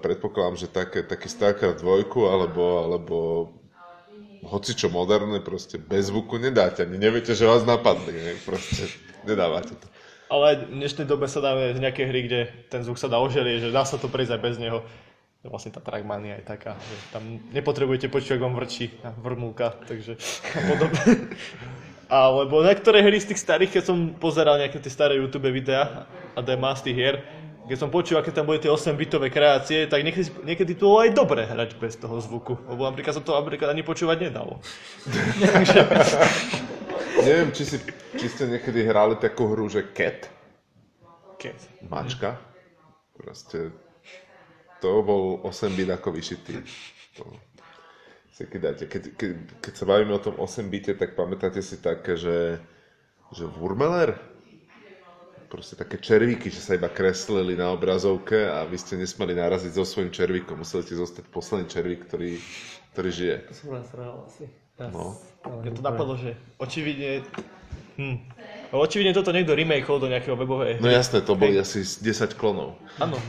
Predpokladám, 0.04 0.60
že 0.60 0.68
také, 0.68 1.02
taký 1.02 1.32
StarCraft 1.32 1.80
2 1.80 2.12
alebo, 2.28 2.64
alebo 2.84 3.18
hoci 4.46 4.76
čo 4.76 4.92
moderné, 4.92 5.39
proste 5.42 5.80
bez 5.80 6.10
zvuku 6.12 6.38
nedáte, 6.38 6.84
ani 6.84 6.98
neviete, 6.98 7.32
že 7.38 7.48
vás 7.48 7.64
napadli, 7.64 8.14
ne? 8.14 8.34
proste 8.42 8.89
nedávate 9.26 9.74
to. 9.78 9.88
Ale 10.32 10.64
v 10.64 10.80
dnešnej 10.80 11.06
dobe 11.06 11.28
sa 11.28 11.44
dáme 11.44 11.76
nejaké 11.76 12.08
hry, 12.08 12.24
kde 12.24 12.39
ten 12.72 12.82
zvuk 12.88 12.96
sa 12.96 13.12
dá 13.12 13.20
oželieť, 13.20 13.68
že 13.68 13.76
dá 13.76 13.84
sa 13.84 14.00
to 14.00 14.08
prejsť 14.08 14.39
aj 14.39 14.42
bez 14.42 14.56
neho. 14.58 14.80
Vlastne 15.42 15.74
tá 15.74 15.82
Trackmania 15.82 16.38
je 16.38 16.46
taká, 16.46 16.78
že 16.78 16.96
tam 17.10 17.42
nepotrebujete 17.50 18.14
počuť, 18.14 18.38
ak 18.38 18.46
vám 18.46 18.56
vrčí 18.62 18.94
a 19.02 19.10
vrmulka, 19.10 19.74
takže 19.89 20.14
podobne. 20.70 21.34
Alebo 22.12 22.62
niektoré 22.62 23.02
hry 23.02 23.18
z 23.18 23.34
tých 23.34 23.42
starých, 23.42 23.80
keď 23.80 23.84
som 23.89 24.14
pozeral 24.14 24.62
nejaké 24.62 24.78
tie 24.78 24.94
staré 24.94 25.18
YouTube 25.18 25.50
videá 25.50 26.06
a 26.38 26.46
demá 26.46 26.78
z 26.78 26.92
tých 26.92 26.98
hier, 27.00 27.16
keď 27.72 27.78
som 27.78 27.88
počul, 27.88 28.20
aké 28.20 28.36
tam 28.36 28.46
boli 28.46 28.60
tie 28.60 28.70
8-bitové 28.70 29.32
kreácie, 29.32 29.88
tak 29.88 30.04
niekedy, 30.04 30.28
niekedy 30.44 30.76
to 30.76 30.92
aj 30.98 31.16
dobre 31.16 31.48
hrať 31.48 31.80
bez 31.80 31.98
toho 31.98 32.20
zvuku. 32.20 32.58
Lebo 32.68 32.84
napríklad 32.84 33.16
sa 33.16 33.24
to 33.24 33.32
napríklad 33.32 33.72
ani 33.72 33.84
počúvať 33.86 34.28
nedalo. 34.28 34.60
Neviem, 37.26 37.54
či, 37.54 37.64
si, 37.64 37.78
či 38.18 38.28
ste 38.28 38.50
niekedy 38.50 38.86
hrali 38.86 39.16
takú 39.18 39.48
hru, 39.54 39.70
že 39.70 39.86
Cat, 39.94 40.30
Keď. 41.38 41.86
mačka. 41.86 42.42
Proste 43.14 43.70
to 44.82 45.06
bol 45.06 45.40
8 45.46 45.78
bit 45.78 45.90
ako 45.94 46.10
vyšitý. 46.18 46.58
To 47.22 47.24
si 48.42 48.50
keď, 48.50 48.60
dáte. 48.62 48.84
Keď, 48.90 49.04
keď, 49.14 49.32
keď 49.62 49.74
sa 49.78 49.86
bavíme 49.86 50.14
o 50.18 50.22
tom 50.22 50.36
8 50.42 50.66
bite, 50.68 50.98
tak 50.98 51.14
pamätáte 51.14 51.62
si 51.62 51.78
také, 51.78 52.18
že, 52.18 52.58
že 53.30 53.46
Wurmeler? 53.46 54.18
Proste 55.52 55.76
také 55.76 56.00
červíky, 56.00 56.48
že 56.48 56.64
sa 56.64 56.80
iba 56.80 56.88
kreslili 56.88 57.60
na 57.60 57.76
obrazovke 57.76 58.48
a 58.48 58.64
vy 58.64 58.80
ste 58.80 58.96
nesmeli 58.96 59.36
naraziť 59.36 59.76
so 59.76 59.84
svojím 59.84 60.16
červíkom. 60.16 60.64
Museli 60.64 60.88
ste 60.88 60.96
zostať 60.96 61.28
posledný 61.28 61.68
červík, 61.68 62.08
ktorý, 62.08 62.40
ktorý 62.96 63.10
žije. 63.12 63.36
To 63.52 63.54
som 63.54 63.70
raz 63.76 63.88
hral 63.92 64.16
asi. 64.32 64.48
Raz. 64.80 64.96
No. 64.96 65.20
Mňa 65.44 65.72
to 65.76 65.82
napadlo, 65.84 66.16
že 66.16 66.40
očividne... 66.56 67.28
Hm. 68.00 68.18
No, 68.72 68.80
očividne 68.80 69.11
toto 69.11 69.36
niekto 69.36 69.51
remakeol 69.51 69.99
do 69.99 70.07
nejakého 70.07 70.39
webovej 70.39 70.80
No 70.80 70.88
jasné, 70.88 71.19
to 71.19 71.36
boli 71.36 71.59
asi 71.59 71.84
10 71.84 72.39
klonov. 72.39 72.80
Áno. 73.03 73.19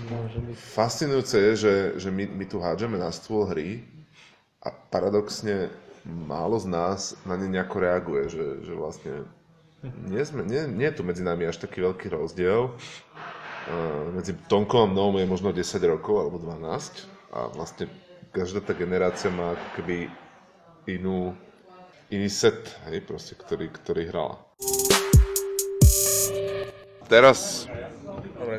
Fascinujúce 0.54 1.34
je, 1.34 1.52
že, 1.58 1.74
že 1.98 2.08
my, 2.14 2.30
my 2.30 2.44
tu 2.46 2.62
hádžeme 2.62 2.94
na 2.94 3.10
stôl 3.10 3.50
hry 3.50 3.82
a 4.62 4.70
paradoxne 4.70 5.74
málo 6.06 6.62
z 6.62 6.70
nás 6.70 7.18
na 7.26 7.34
ne 7.34 7.50
nejako 7.50 7.76
reaguje, 7.82 8.24
že, 8.30 8.46
že 8.62 8.72
vlastne 8.78 9.26
nie, 9.82 10.22
sme, 10.22 10.46
nie, 10.46 10.62
nie 10.70 10.86
je 10.86 10.96
tu 10.98 11.02
medzi 11.02 11.26
nami 11.26 11.42
až 11.50 11.58
taký 11.58 11.82
veľký 11.82 12.14
rozdiel. 12.14 12.70
Uh, 13.66 14.14
medzi 14.14 14.34
Tonkom 14.46 14.86
a 14.86 14.90
mnou 14.90 15.10
je 15.18 15.26
možno 15.26 15.50
10 15.50 15.58
rokov 15.90 16.22
alebo 16.22 16.38
12 16.38 17.02
a 17.34 17.50
vlastne 17.50 17.90
každá 18.30 18.62
tá 18.62 18.74
generácia 18.74 19.30
má 19.30 19.58
keby 19.74 20.06
inú, 20.86 21.34
iný 22.10 22.30
set, 22.30 22.74
hej, 22.90 23.02
proste, 23.02 23.34
ktorý, 23.34 23.70
ktorý 23.70 24.02
hrala. 24.10 24.38
Teraz 27.08 27.66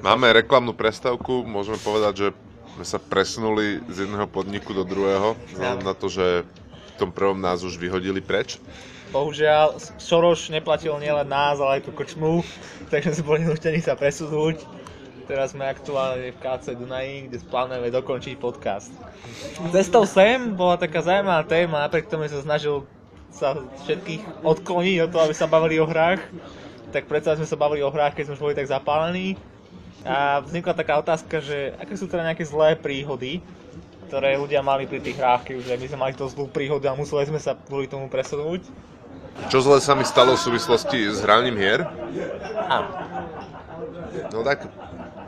máme 0.02 0.32
reklamnú 0.32 0.76
prestávku, 0.76 1.44
môžeme 1.44 1.80
povedať, 1.80 2.14
že 2.16 2.28
sme 2.74 2.86
sa 2.88 2.98
presunuli 2.98 3.86
z 3.86 4.10
jedného 4.10 4.26
podniku 4.26 4.74
do 4.74 4.82
druhého, 4.82 5.38
vzhľadom 5.54 5.84
na 5.86 5.94
to, 5.94 6.10
že 6.10 6.42
v 6.44 6.94
tom 6.98 7.14
prvom 7.14 7.38
nás 7.38 7.62
už 7.62 7.78
vyhodili 7.78 8.22
preč. 8.22 8.58
Bohužiaľ, 9.14 9.78
Soros 10.02 10.50
neplatil 10.50 10.98
nielen 10.98 11.30
nás, 11.30 11.62
ale 11.62 11.78
aj 11.78 11.86
tú 11.86 11.92
krčmu, 11.94 12.42
takže 12.94 13.22
sme 13.22 13.26
boli 13.30 13.42
nutení 13.46 13.78
sa 13.78 13.94
presunúť. 13.94 14.66
Teraz 15.24 15.56
sme 15.56 15.70
aktuálne 15.70 16.36
v 16.36 16.42
KC 16.42 16.76
Dunaji, 16.76 17.32
kde 17.32 17.38
plánujeme 17.48 17.88
dokončiť 17.94 18.36
podcast. 18.42 18.92
Cestou 19.72 20.04
sem 20.04 20.52
bola 20.52 20.76
taká 20.76 21.00
zaujímavá 21.00 21.48
téma, 21.48 21.88
napriek 21.88 22.12
tomu 22.12 22.28
som 22.28 22.44
snažil 22.44 22.84
sa 23.32 23.56
všetkých 23.88 24.44
odkloniť 24.44 24.98
od 25.08 25.10
toho, 25.10 25.24
aby 25.24 25.36
sa 25.38 25.48
bavili 25.48 25.80
o 25.80 25.88
hrách. 25.88 26.22
Tak 26.94 27.10
predsa 27.10 27.34
sme 27.34 27.50
sa 27.50 27.58
bavili 27.58 27.82
o 27.82 27.90
hrách, 27.90 28.14
keď 28.14 28.30
sme 28.30 28.36
už 28.38 28.44
boli 28.46 28.54
tak 28.54 28.70
zapálení. 28.70 29.34
A 30.06 30.46
vznikla 30.46 30.78
taká 30.78 31.02
otázka, 31.02 31.42
že 31.42 31.74
aké 31.82 31.98
sú 31.98 32.06
teda 32.06 32.28
nejaké 32.28 32.46
zlé 32.46 32.78
príhody, 32.78 33.42
ktoré 34.12 34.38
ľudia 34.38 34.62
mali 34.62 34.86
pri 34.86 35.02
tých 35.02 35.18
hrách, 35.18 35.50
keď 35.50 35.56
už 35.58 35.68
my 35.74 35.88
sme 35.90 36.00
mali 36.06 36.14
to 36.14 36.30
zlú 36.30 36.46
príhodu 36.46 36.92
a 36.92 36.94
museli 36.94 37.26
sme 37.34 37.42
sa 37.42 37.58
kvôli 37.58 37.90
tomu 37.90 38.12
presunúť. 38.14 38.62
Čo 39.50 39.66
zle 39.66 39.82
sa 39.82 39.98
mi 39.98 40.06
stalo 40.06 40.38
v 40.38 40.46
súvislosti 40.46 41.10
s 41.10 41.26
hraním 41.26 41.58
hier? 41.58 41.82
Áno. 42.70 42.94
No 44.30 44.46
tak 44.46 44.70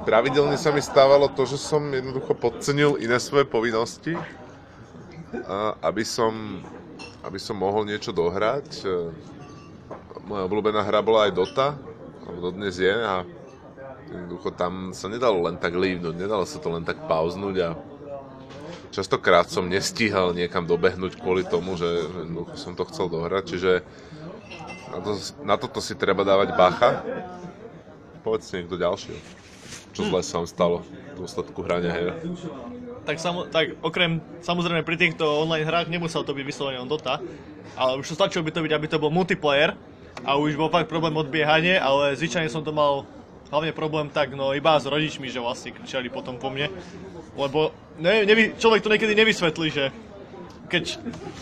pravidelne 0.06 0.62
sa 0.62 0.70
mi 0.70 0.86
stávalo 0.86 1.26
to, 1.34 1.50
že 1.50 1.58
som 1.58 1.82
jednoducho 1.90 2.38
podcenil 2.38 3.02
iné 3.02 3.18
svoje 3.18 3.50
povinnosti, 3.50 4.14
aby 5.82 6.06
som, 6.06 6.62
aby 7.26 7.42
som 7.42 7.58
mohol 7.58 7.90
niečo 7.90 8.14
dohrať. 8.14 8.86
Moja 10.24 10.48
obľúbená 10.48 10.80
hra 10.88 11.04
bola 11.04 11.28
aj 11.28 11.36
Dota, 11.36 11.76
alebo 12.24 12.40
dodnes 12.50 12.80
je 12.80 12.96
a 12.96 13.28
jednoducho 14.08 14.56
tam 14.56 14.96
sa 14.96 15.12
nedalo 15.12 15.44
len 15.44 15.60
tak 15.60 15.76
lívnuť, 15.76 16.16
nedalo 16.16 16.48
sa 16.48 16.58
to 16.64 16.72
len 16.72 16.88
tak 16.88 17.04
pauznúť 17.06 17.56
a 17.62 17.70
častokrát 18.96 19.52
som 19.52 19.68
nestíhal 19.68 20.32
niekam 20.32 20.64
dobehnúť 20.64 21.20
kvôli 21.20 21.44
tomu, 21.44 21.76
že 21.76 22.08
jednoducho 22.08 22.56
som 22.56 22.74
to 22.74 22.88
chcel 22.88 23.12
dohrať, 23.12 23.44
čiže 23.52 23.72
na, 24.96 25.00
to, 25.04 25.12
na 25.44 25.56
toto 25.60 25.84
si 25.84 25.94
treba 26.00 26.24
dávať 26.24 26.56
bacha. 26.56 27.04
Povedz 28.24 28.56
niekto 28.56 28.80
ďalší. 28.80 29.14
Čo 29.92 30.12
zle 30.12 30.20
sa 30.24 30.42
vám 30.42 30.50
stalo 30.50 30.78
v 31.16 31.24
dôsledku 31.24 31.60
hrania 31.62 31.92
hier? 31.92 32.16
Tak, 33.06 33.22
samo, 33.22 33.46
tak 33.46 33.78
okrem, 33.86 34.18
samozrejme 34.42 34.82
pri 34.82 34.98
týchto 34.98 35.46
online 35.46 35.68
hrách 35.68 35.88
nemusel 35.94 36.26
to 36.26 36.34
byť 36.34 36.46
vyslovene 36.48 36.82
len 36.82 36.90
Dota, 36.90 37.22
ale 37.78 38.02
už 38.02 38.10
stačilo 38.18 38.42
by 38.42 38.52
to 38.56 38.64
byť, 38.66 38.74
aby 38.74 38.88
to 38.90 38.98
bol 38.98 39.14
multiplayer 39.14 39.78
a 40.24 40.40
už 40.40 40.56
bol 40.56 40.72
fakt 40.72 40.88
problém 40.88 41.12
odbiehanie, 41.18 41.76
ale 41.76 42.16
zvyčajne 42.16 42.48
som 42.48 42.64
to 42.64 42.72
mal 42.72 43.04
hlavne 43.52 43.76
problém 43.76 44.08
tak, 44.10 44.34
no 44.34 44.56
iba 44.56 44.80
s 44.80 44.88
rodičmi, 44.88 45.28
že 45.28 45.44
vlastne 45.44 45.76
kričali 45.76 46.08
potom 46.08 46.40
po 46.40 46.48
mne, 46.50 46.72
lebo 47.36 47.76
ne, 48.00 48.24
nevy, 48.24 48.56
človek 48.56 48.82
to 48.82 48.92
niekedy 48.92 49.14
nevysvetlí, 49.14 49.68
že 49.70 49.86
keď, 50.66 50.84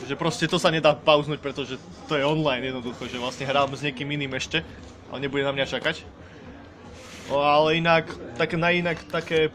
že 0.09 0.15
proste 0.19 0.45
to 0.51 0.59
sa 0.59 0.67
nedá 0.67 0.91
pauznúť, 0.91 1.39
pretože 1.39 1.79
to 2.11 2.19
je 2.19 2.27
online 2.27 2.73
jednoducho, 2.73 3.07
že 3.07 3.21
vlastne 3.21 3.47
hrám 3.47 3.71
s 3.71 3.85
niekým 3.85 4.09
iným 4.11 4.35
ešte, 4.35 4.65
ale 5.07 5.23
nebude 5.23 5.47
na 5.47 5.55
mňa 5.55 5.65
čakať. 5.79 6.03
No, 7.31 7.39
ale 7.39 7.79
inak, 7.79 8.11
také 8.35 8.59
najinak, 8.59 8.99
také 9.07 9.47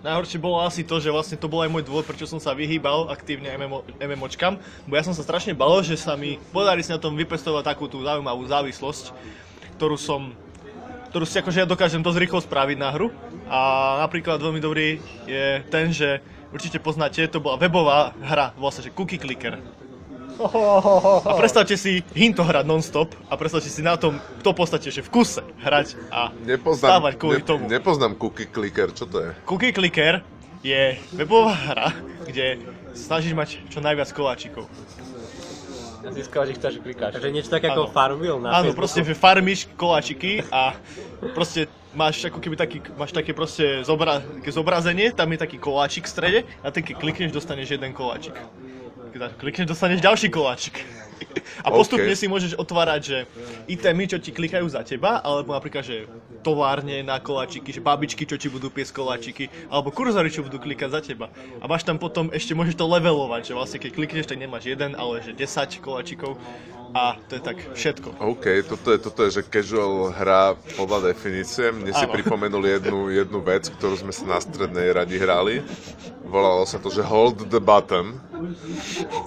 najhoršie 0.00 0.40
bolo 0.40 0.60
asi 0.64 0.82
to, 0.82 0.96
že 0.98 1.12
vlastne 1.12 1.36
to 1.36 1.48
bol 1.48 1.60
aj 1.60 1.70
môj 1.70 1.84
dôvod, 1.84 2.08
prečo 2.08 2.24
som 2.28 2.40
sa 2.40 2.56
vyhýbal 2.56 3.12
aktívne 3.12 3.52
MMO, 3.56 3.84
MMOčkam, 4.00 4.56
bo 4.88 4.92
ja 4.96 5.04
som 5.04 5.12
sa 5.12 5.24
strašne 5.24 5.52
bal, 5.52 5.84
že 5.84 5.96
sa 6.00 6.16
mi 6.16 6.40
podarí 6.52 6.80
si 6.80 6.92
na 6.92 7.00
tom 7.00 7.16
vypestovať 7.16 7.76
takú 7.76 7.88
tú 7.88 8.00
zaujímavú 8.00 8.44
závislosť, 8.48 9.12
ktorú 9.76 9.96
som 10.00 10.32
ktorú 11.10 11.26
si 11.26 11.42
akože 11.42 11.66
ja 11.66 11.66
dokážem 11.66 12.06
dosť 12.06 12.22
rýchlo 12.22 12.38
spraviť 12.38 12.78
na 12.78 12.94
hru. 12.94 13.10
A 13.50 13.98
napríklad 14.06 14.38
veľmi 14.38 14.62
dobrý 14.62 15.02
je 15.26 15.58
ten, 15.66 15.90
že 15.90 16.22
určite 16.54 16.78
poznáte, 16.78 17.26
to 17.26 17.42
bola 17.42 17.58
webová 17.58 18.14
hra, 18.22 18.54
sa, 18.70 18.78
že 18.78 18.94
Cookie 18.94 19.18
Clicker. 19.18 19.58
A 20.40 21.36
predstavte 21.36 21.76
si 21.76 22.00
hinto 22.16 22.40
hrať 22.40 22.64
non-stop 22.64 23.12
a 23.28 23.36
predstavte 23.36 23.68
si 23.68 23.84
na 23.84 24.00
tom, 24.00 24.16
to 24.40 24.56
podstate, 24.56 24.88
že 24.88 25.04
v 25.04 25.10
kuse 25.12 25.44
hrať 25.60 26.00
a 26.08 26.32
Nepoznám, 26.48 26.90
stávať 26.96 27.12
kvôli 27.20 27.42
tomu. 27.44 27.68
nepoznám 27.68 28.16
cookie 28.16 28.48
clicker, 28.48 28.88
čo 28.96 29.04
to 29.04 29.20
je? 29.20 29.30
Cookie 29.44 29.76
Clicker 29.76 30.24
je 30.64 30.96
webová 31.12 31.52
hra, 31.52 31.88
kde 32.24 32.60
snažíš 32.96 33.36
mať 33.36 33.60
čo 33.68 33.84
najviac 33.84 34.08
koláčikov. 34.12 34.64
Získavať 36.00 36.56
ich 36.56 36.58
to, 36.58 36.72
že 36.72 36.80
klikáš. 36.80 37.12
Takže 37.20 37.28
niečo 37.28 37.52
také 37.52 37.68
ako. 37.68 37.92
Farmville 37.92 38.40
na 38.40 38.56
Áno, 38.56 38.72
proste, 38.72 39.04
že 39.04 39.12
farmíš 39.12 39.68
koláčiky 39.76 40.40
a 40.48 40.72
proste 41.36 41.68
máš 41.92 42.24
ako 42.24 42.40
keby 42.40 42.56
taký, 42.56 42.80
máš 42.96 43.12
také 43.12 43.36
proste 43.36 43.84
zobra, 43.84 44.24
také 44.40 44.50
zobrazenie, 44.50 45.12
tam 45.12 45.28
je 45.30 45.38
taký 45.38 45.60
koláčik 45.60 46.08
v 46.08 46.10
strede 46.10 46.40
a 46.64 46.72
ten 46.72 46.80
keď 46.80 46.96
klikneš, 46.98 47.36
dostaneš 47.36 47.76
jeden 47.76 47.92
koláčik. 47.92 48.32
Klikneš, 49.12 49.66
dostaneš 49.66 50.00
ďalší 50.00 50.28
koláčik. 50.30 50.80
A 51.60 51.68
postupne 51.68 52.08
OK. 52.08 52.16
si 52.16 52.26
môžeš 52.26 52.56
otvárať, 52.56 53.00
že 53.04 53.18
itemy, 53.68 54.08
čo 54.08 54.16
ti 54.16 54.32
klikajú 54.32 54.64
za 54.72 54.80
teba, 54.80 55.20
alebo 55.20 55.52
napríklad, 55.52 55.84
že 55.84 56.08
továrne 56.40 57.04
na 57.04 57.20
koláčiky, 57.20 57.68
že 57.76 57.84
babičky, 57.84 58.24
čo 58.24 58.40
ti 58.40 58.48
budú 58.48 58.72
piesť 58.72 58.96
koláčiky, 58.96 59.52
alebo 59.68 59.92
kurzory, 59.92 60.32
čo 60.32 60.40
budú 60.40 60.56
klikať 60.56 60.88
za 60.88 61.00
teba. 61.04 61.28
A 61.60 61.64
máš 61.68 61.84
tam 61.84 62.00
potom, 62.00 62.32
ešte 62.32 62.56
môžeš 62.56 62.80
to 62.80 62.88
levelovať, 62.88 63.52
že 63.52 63.56
vlastne 63.56 63.78
keď 63.78 63.90
klikneš, 63.92 64.26
tak 64.32 64.40
nemáš 64.40 64.72
jeden, 64.72 64.96
ale 64.96 65.20
že 65.20 65.36
10 65.36 65.84
koláčikov. 65.84 66.40
A 66.90 67.14
to 67.30 67.38
je 67.38 67.42
tak 67.42 67.58
všetko. 67.70 68.18
OK, 68.18 68.66
toto 68.66 68.90
je, 68.90 68.98
toto 68.98 69.20
je, 69.22 69.30
že 69.38 69.42
casual 69.46 70.10
hra 70.10 70.58
podľa 70.74 71.14
definície. 71.14 71.70
Mne 71.70 71.94
si 71.94 72.02
Áno. 72.02 72.14
pripomenul 72.18 72.66
jednu, 72.66 73.14
jednu 73.14 73.38
vec, 73.46 73.70
ktorú 73.70 73.94
sme 73.94 74.10
sa 74.10 74.26
na 74.26 74.38
strednej 74.42 74.90
radi 74.90 75.14
hrali. 75.14 75.62
Volalo 76.26 76.66
sa 76.66 76.82
to, 76.82 76.90
že 76.90 77.06
Hold 77.06 77.46
the 77.46 77.62
Button. 77.62 78.18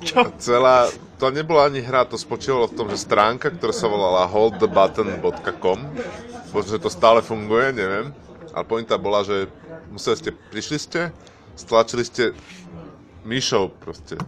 Čo? 0.03 0.27
A 0.27 0.31
celá, 0.35 0.91
to 1.15 1.31
nebola 1.31 1.71
ani 1.71 1.79
hra, 1.79 2.03
to 2.03 2.19
spočívalo 2.19 2.67
v 2.67 2.75
tom, 2.75 2.87
že 2.91 2.99
stránka, 2.99 3.47
ktorá 3.47 3.71
sa 3.71 3.87
volala 3.87 4.27
holdthebutton.com, 4.27 5.79
možno, 6.51 6.67
že 6.67 6.83
to 6.83 6.91
stále 6.91 7.23
funguje, 7.23 7.71
neviem, 7.71 8.11
ale 8.51 8.63
pointa 8.67 8.99
bola, 8.99 9.23
že 9.23 9.47
museli 9.87 10.19
ste, 10.19 10.29
prišli 10.51 10.77
ste, 10.79 11.01
stlačili 11.55 12.03
ste 12.03 12.35
myšou 13.23 13.71
proste 13.79 14.19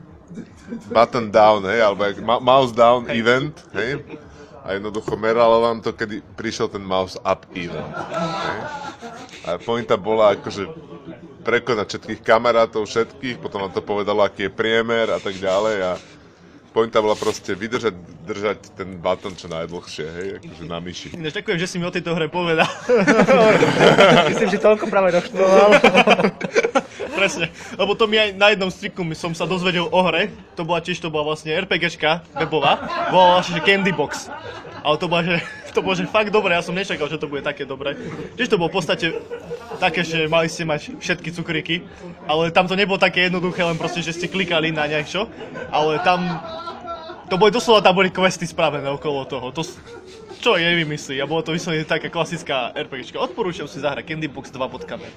button 0.90 1.32
down, 1.32 1.64
hej, 1.70 1.82
alebo 1.82 2.06
mouse 2.42 2.74
down 2.74 3.08
event, 3.12 3.56
hej, 3.74 4.02
a 4.66 4.74
jednoducho 4.74 5.14
meralo 5.14 5.62
vám 5.62 5.78
to, 5.78 5.94
kedy 5.94 6.26
prišiel 6.34 6.66
ten 6.66 6.82
mouse 6.82 7.14
up 7.22 7.46
event. 7.54 7.94
Hej. 7.94 8.60
A 9.46 9.50
pointa 9.62 9.94
bola 9.94 10.34
akože 10.34 10.66
prekonať 11.46 11.86
všetkých 11.86 12.22
kamarátov, 12.26 12.90
všetkých, 12.90 13.38
potom 13.38 13.70
vám 13.70 13.74
to 13.78 13.86
povedalo, 13.86 14.26
aký 14.26 14.50
je 14.50 14.52
priemer 14.52 15.14
a 15.14 15.22
tak 15.22 15.38
ďalej 15.38 15.78
a 15.86 15.92
pointa 16.74 16.98
bola 16.98 17.14
proste 17.14 17.54
vydržať, 17.54 17.94
držať 18.26 18.60
ten 18.74 18.98
button 18.98 19.38
čo 19.38 19.46
najdlhšie, 19.48 20.08
hej, 20.10 20.28
akože 20.42 20.64
na 20.66 20.82
myši. 20.82 21.08
Ináč 21.14 21.38
ďakujem, 21.38 21.58
že 21.62 21.68
si 21.70 21.78
mi 21.78 21.86
o 21.86 21.94
tejto 21.94 22.18
hre 22.18 22.26
povedal. 22.28 22.68
Myslím, 24.34 24.50
že 24.50 24.60
toľko 24.60 24.90
práve 24.90 25.14
doštudoval. 25.14 25.70
Presne, 27.26 27.50
lebo 27.74 27.98
to 27.98 28.06
mi 28.06 28.22
aj 28.22 28.38
na 28.38 28.54
jednom 28.54 28.70
striku 28.70 29.02
som 29.18 29.34
sa 29.34 29.50
dozvedel 29.50 29.90
o 29.90 30.00
hre, 30.06 30.30
to 30.54 30.62
bola 30.62 30.78
tiež, 30.78 31.02
to 31.02 31.10
bola 31.10 31.34
vlastne 31.34 31.58
RPGčka 31.58 32.22
webová, 32.38 32.86
volala 33.10 33.42
sa, 33.42 33.50
že 33.58 33.66
Candy 33.66 33.90
Box. 33.90 34.30
Ale 34.86 35.02
to 35.02 35.10
bola, 35.10 35.26
že, 35.26 35.42
to 35.74 35.82
bolo, 35.82 35.98
že 35.98 36.06
fakt 36.06 36.30
dobré, 36.30 36.54
ja 36.54 36.62
som 36.62 36.78
nečakal, 36.78 37.10
že 37.10 37.18
to 37.18 37.26
bude 37.26 37.42
také 37.42 37.66
dobré. 37.66 37.98
Tiež 38.38 38.54
to 38.54 38.62
bolo 38.62 38.70
v 38.70 38.78
podstate 38.78 39.18
také, 39.82 40.06
že 40.06 40.30
mali 40.30 40.54
ste 40.54 40.70
mať 40.70 41.02
všetky 41.02 41.34
cukríky, 41.34 41.82
ale 42.30 42.54
tam 42.54 42.70
to 42.70 42.78
nebolo 42.78 43.02
také 43.02 43.26
jednoduché, 43.26 43.66
len 43.66 43.82
proste, 43.82 44.06
že 44.06 44.14
ste 44.14 44.30
klikali 44.30 44.70
na 44.70 44.86
niečo, 44.86 45.26
ale 45.74 45.98
tam, 46.06 46.30
to 47.26 47.42
boli 47.42 47.50
doslova, 47.50 47.82
tam 47.82 47.98
boli 47.98 48.14
questy 48.14 48.46
spravené 48.46 48.86
okolo 48.94 49.26
toho. 49.26 49.50
To, 49.50 49.66
čo 50.42 50.56
je 50.56 50.70
vymyslí 50.86 51.20
a 51.20 51.26
bolo 51.26 51.42
to 51.42 51.56
vyslovene 51.56 51.84
taká 51.84 52.08
klasická 52.08 52.72
RPGčka. 52.76 53.18
Odporúčam 53.18 53.66
si 53.66 53.80
zahrať 53.82 54.06
Candy 54.08 54.28
Box 54.28 54.52
2.net. 54.52 55.16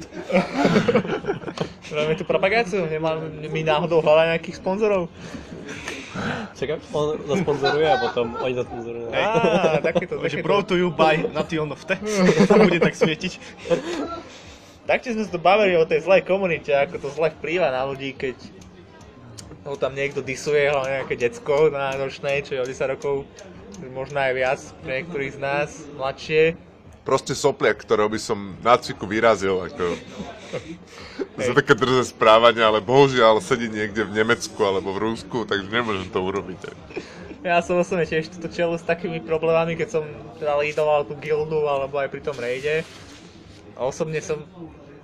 Robíme 1.89 2.15
tu 2.17 2.25
propagáciu, 2.25 2.85
nemá 2.87 3.17
mi 3.49 3.65
náhodou 3.65 4.05
hľadať 4.05 4.27
nejakých 4.37 4.57
sponzorov. 4.61 5.09
Čakaj, 6.59 6.83
on 6.91 7.15
to 7.23 7.35
sponzoruje 7.39 7.87
a 7.87 7.97
potom 8.03 8.35
oni 8.43 8.55
to 8.59 8.65
sponzorujú. 8.67 9.07
Á, 9.15 9.79
takéto, 9.79 10.19
Takže 10.19 10.43
takéto. 10.43 10.47
brought 10.47 10.67
to 10.67 10.75
you 10.75 10.91
by 10.91 11.15
Nation 11.31 11.71
of 11.71 11.83
Te. 11.87 11.95
Tam 12.51 12.67
bude 12.67 12.83
tak 12.83 12.99
svietiť. 12.99 13.33
Taktiež 14.89 15.15
sme 15.15 15.25
sa 15.29 15.31
tu 15.31 15.39
bavili 15.39 15.77
o 15.77 15.85
tej 15.85 16.03
zlej 16.03 16.25
komunite, 16.25 16.73
ako 16.73 16.97
to 16.99 17.09
zle 17.13 17.29
vplýva 17.39 17.69
na 17.71 17.85
ľudí, 17.85 18.17
keď 18.17 18.35
ho 19.69 19.77
tam 19.77 19.93
niekto 19.93 20.25
disuje, 20.25 20.65
hlavne 20.65 21.05
nejaké 21.05 21.15
decko 21.15 21.69
na 21.69 21.93
ročnej, 21.93 22.41
čo 22.41 22.57
je 22.57 22.61
o 22.65 22.67
10 22.67 22.95
rokov, 22.97 23.29
možno 23.93 24.19
aj 24.21 24.33
viac 24.35 24.61
pre 24.85 25.03
niektorých 25.03 25.33
z 25.37 25.41
nás, 25.41 25.69
mladšie. 25.95 26.57
Proste 27.09 27.33
sopliak, 27.33 27.81
ktorého 27.81 28.13
by 28.13 28.21
som 28.21 28.59
na 28.61 28.77
cviku 28.77 29.09
vyrazil, 29.09 29.65
ako... 29.65 29.97
Za 31.39 31.55
také 31.55 31.79
drze 31.79 32.11
správanie, 32.11 32.61
ale 32.61 32.83
bohužiaľ 32.83 33.39
sedí 33.39 33.71
niekde 33.71 34.03
v 34.03 34.11
Nemecku 34.11 34.59
alebo 34.65 34.91
v 34.91 35.13
Rusku, 35.13 35.47
takže 35.47 35.71
nemôžem 35.71 36.11
to 36.11 36.19
urobiť. 36.19 36.75
Ja 37.47 37.63
som 37.63 37.79
osobne 37.79 38.03
tiež 38.03 38.35
túto 38.35 38.51
čelu 38.51 38.75
s 38.75 38.83
takými 38.83 39.23
problémami, 39.23 39.79
keď 39.79 39.89
som 39.89 40.05
teda 40.43 40.59
lídoval 40.59 41.07
tú 41.07 41.15
gildu 41.23 41.71
alebo 41.71 41.95
aj 42.03 42.11
pri 42.11 42.21
tom 42.27 42.35
rejde. 42.35 42.83
A 43.79 43.87
osobne 43.87 44.19
som... 44.19 44.43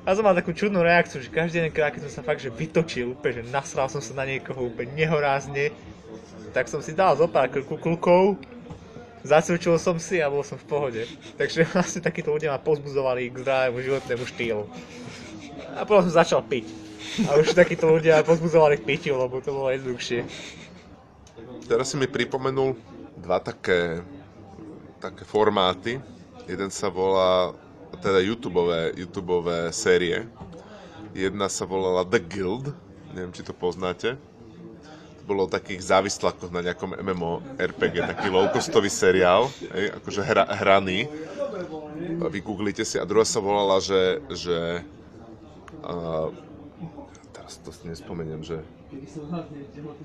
Ja 0.05 0.19
som 0.19 0.27
mal 0.27 0.37
takú 0.37 0.53
čudnú 0.53 0.85
reakciu, 0.85 1.23
že 1.23 1.33
každý 1.33 1.63
jeden 1.65 1.73
krát, 1.73 1.95
keď 1.95 2.11
som 2.11 2.21
sa 2.21 2.27
fakt 2.27 2.43
že 2.43 2.53
vytočil, 2.53 3.17
úplne, 3.17 3.41
že 3.41 3.49
nasral 3.49 3.89
som 3.89 4.03
sa 4.05 4.13
na 4.13 4.29
niekoho 4.29 4.69
úplne 4.69 4.93
nehorázne, 4.93 5.73
tak 6.53 6.69
som 6.69 6.85
si 6.85 6.93
dal 6.93 7.17
zo 7.17 7.25
pár 7.25 7.49
krku 7.49 7.81
klukov, 7.81 8.37
zacvičil 9.25 9.81
som 9.81 9.97
si 9.97 10.21
a 10.21 10.29
bol 10.29 10.45
som 10.45 10.61
v 10.61 10.69
pohode. 10.69 11.03
Takže 11.41 11.65
vlastne 11.73 12.05
takíto 12.05 12.31
ľudia 12.31 12.53
ma 12.55 12.61
pozbudzovali 12.61 13.33
k 13.33 13.41
zdravému 13.43 13.79
životnému 13.81 14.25
štýlu. 14.29 14.65
A 15.75 15.83
potom 15.89 16.07
som 16.07 16.21
začal 16.21 16.45
piť. 16.45 16.69
A 17.27 17.41
už 17.41 17.57
takíto 17.57 17.89
ľudia 17.89 18.23
pozbudzovali 18.23 18.79
k 18.79 18.87
pitiu, 18.87 19.17
lebo 19.17 19.41
to 19.41 19.51
bolo 19.51 19.73
jednoduchšie. 19.73 20.27
Teraz 21.65 21.91
si 21.91 21.97
mi 21.97 22.05
pripomenul 22.05 22.77
dva 23.17 23.41
také, 23.41 24.05
také 25.01 25.25
formáty. 25.25 25.97
Jeden 26.45 26.69
sa 26.69 26.93
volá, 26.93 27.57
teda 28.05 28.21
YouTubeové, 28.21 28.99
YouTubeové 29.01 29.73
série. 29.73 30.29
Jedna 31.15 31.47
sa 31.47 31.65
volala 31.65 32.03
The 32.03 32.21
Guild, 32.21 32.75
neviem, 33.15 33.33
či 33.33 33.47
to 33.47 33.55
poznáte. 33.55 34.19
Bolo 35.25 35.49
o 35.49 35.51
takých 35.51 35.81
závislakoch 35.81 36.53
na 36.53 36.61
nejakom 36.61 37.01
MMO 37.01 37.41
RPG, 37.57 38.05
taký 38.05 38.29
low-costový 38.29 38.93
seriál, 38.93 39.49
hej, 39.73 39.97
akože 39.97 40.21
hra, 40.21 40.45
hraný. 40.53 41.09
Vygooglite 42.29 42.85
si. 42.85 43.01
A 43.01 43.09
druhá 43.09 43.25
sa 43.25 43.41
volala, 43.41 43.81
že, 43.81 44.21
že 44.29 44.85
uh, 45.81 46.29
teraz 47.33 47.57
to 47.65 47.73
si 47.73 47.89
nespomeniem, 47.89 48.45
že 48.45 48.61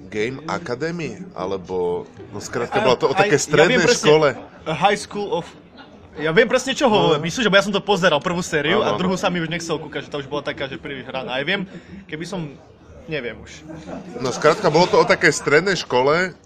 Game 0.09 0.41
Academy, 0.49 1.21
alebo, 1.37 2.07
no 2.33 2.39
skrátka, 2.41 2.81
bola 2.81 2.97
to 2.97 3.11
o 3.11 3.15
také 3.15 3.37
strednej 3.37 3.77
ja 3.77 3.85
presne, 3.85 4.07
škole. 4.07 4.29
A 4.65 4.73
High 4.73 4.99
School 4.99 5.29
of... 5.29 5.45
Ja 6.19 6.35
viem 6.35 6.49
presne 6.49 6.75
čo 6.75 6.91
ho 6.91 7.15
myslíš, 7.15 7.47
lebo 7.47 7.55
ja 7.55 7.63
som 7.63 7.71
to 7.71 7.79
pozeral, 7.79 8.19
prvú 8.19 8.43
sériu, 8.43 8.83
Áno, 8.83 8.87
a 8.87 8.89
áno. 8.91 8.99
druhú 8.99 9.15
sa 9.15 9.31
mi 9.31 9.39
už 9.39 9.47
nechcel 9.47 9.79
kúkať, 9.79 10.09
že 10.09 10.11
to 10.11 10.19
už 10.19 10.27
bola 10.27 10.43
taká, 10.43 10.67
že 10.67 10.81
príliš 10.81 11.07
hraná. 11.07 11.37
Aj 11.37 11.43
viem, 11.45 11.63
keby 12.09 12.25
som... 12.27 12.55
Neviem 13.09 13.41
už. 13.41 13.65
No 14.21 14.29
skrátka, 14.29 14.69
bolo 14.69 14.85
to 14.85 15.01
o 15.01 15.09
takej 15.09 15.33
strednej 15.33 15.73
škole, 15.73 16.37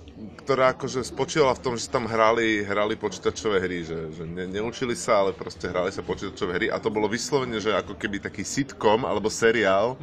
ktorá 0.44 0.72
akože 0.72 1.04
spočívala 1.04 1.52
v 1.60 1.64
tom, 1.64 1.74
že 1.76 1.92
tam 1.92 2.08
hrali, 2.08 2.64
hrali 2.64 2.96
počítačové 2.96 3.60
hry, 3.60 3.84
že, 3.84 4.16
že 4.16 4.24
ne, 4.24 4.48
neučili 4.48 4.96
sa, 4.96 5.24
ale 5.24 5.36
proste 5.36 5.68
hrali 5.68 5.92
sa 5.92 6.00
počítačové 6.00 6.52
hry 6.56 6.68
a 6.72 6.80
to 6.80 6.88
bolo 6.88 7.12
vyslovene, 7.12 7.60
že 7.60 7.76
ako 7.76 8.00
keby 8.00 8.24
taký 8.24 8.48
sitcom 8.48 9.04
alebo 9.04 9.28
seriál, 9.28 10.00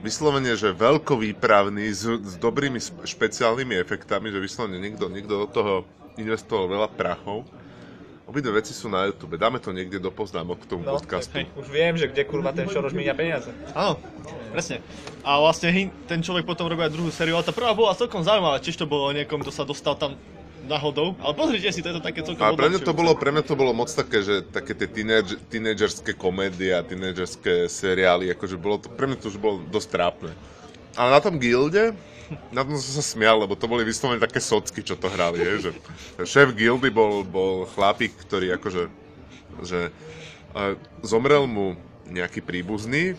vyslovene, 0.00 0.56
že 0.56 0.72
veľkovýpravný 0.72 1.88
s, 1.92 2.04
s 2.04 2.34
dobrými 2.40 2.80
špeciálnymi 3.04 3.76
efektami, 3.80 4.32
že 4.32 4.40
vyslovene 4.40 4.80
niekto, 4.80 5.08
niekto 5.12 5.44
do 5.44 5.48
toho 5.48 5.72
investoval 6.16 6.68
veľa 6.68 6.88
prachov. 6.92 7.44
Obidve 8.24 8.56
veci 8.56 8.72
sú 8.72 8.88
na 8.88 9.04
YouTube. 9.04 9.36
Dáme 9.36 9.60
to 9.60 9.68
niekde 9.68 10.00
do 10.00 10.08
poznámok 10.08 10.64
k 10.64 10.66
tomu 10.66 10.82
No, 10.88 10.96
podcastu. 10.96 11.36
hej. 11.36 11.44
Už 11.60 11.68
viem, 11.68 11.92
že 12.00 12.08
kde 12.08 12.24
kurva 12.24 12.56
ten 12.56 12.64
Šoroš 12.64 12.96
míňa 12.96 13.12
peniaze. 13.12 13.52
Áno, 13.76 14.00
presne. 14.48 14.80
A 15.20 15.36
vlastne 15.36 15.68
ten 16.08 16.24
človek 16.24 16.48
potom 16.48 16.64
robil 16.64 16.88
aj 16.88 16.92
druhú 16.96 17.12
sériu, 17.12 17.36
ale 17.36 17.44
tá 17.44 17.52
prvá 17.52 17.76
bola 17.76 17.92
celkom 17.92 18.24
zaujímavá, 18.24 18.64
tiež 18.64 18.80
to 18.80 18.88
bolo 18.88 19.08
o 19.08 19.12
niekom, 19.12 19.44
kto 19.44 19.52
sa 19.52 19.68
dostal 19.68 19.92
tam 20.00 20.16
náhodou. 20.64 21.12
Ale 21.20 21.36
pozrite 21.36 21.68
si, 21.68 21.84
to 21.84 21.92
je 21.92 22.00
to 22.00 22.04
také 22.04 22.24
celkom 22.24 22.40
A 22.40 22.56
pre 22.56 22.72
mňa 22.72 22.80
to 22.80 22.96
bolo, 22.96 23.12
pre 23.12 23.28
mňa 23.28 23.44
to 23.44 23.52
bolo 23.52 23.76
moc 23.76 23.92
také, 23.92 24.24
že 24.24 24.40
také 24.40 24.72
tie 24.72 24.88
teenage, 24.88 25.36
teenagerské 25.52 26.16
komédie 26.16 26.72
a 26.72 26.80
teenagerské 26.80 27.68
seriály, 27.68 28.32
akože 28.32 28.56
bolo 28.56 28.80
to, 28.80 28.88
pre 28.88 29.04
mňa 29.04 29.20
to 29.20 29.28
už 29.28 29.36
bolo 29.36 29.60
dosť 29.68 29.88
trápne. 29.92 30.32
Ale 30.96 31.12
na 31.12 31.20
tom 31.20 31.36
gilde, 31.36 31.92
na 32.50 32.64
tom 32.64 32.76
som 32.78 32.92
sa 33.00 33.04
smial, 33.04 33.40
lebo 33.40 33.56
to 33.58 33.68
boli 33.68 33.84
vyslovene 33.84 34.22
také 34.22 34.40
socky, 34.40 34.80
čo 34.80 34.96
to 34.96 35.12
hrali, 35.12 35.40
je, 35.40 35.54
že 35.68 35.70
šéf 36.24 36.56
gildy 36.56 36.88
bol, 36.88 37.22
bol 37.24 37.68
chlapík, 37.76 38.14
ktorý 38.24 38.56
akože, 38.56 38.82
že 39.64 39.80
uh, 40.54 40.74
zomrel 41.04 41.44
mu 41.44 41.76
nejaký 42.08 42.44
príbuzný 42.44 43.16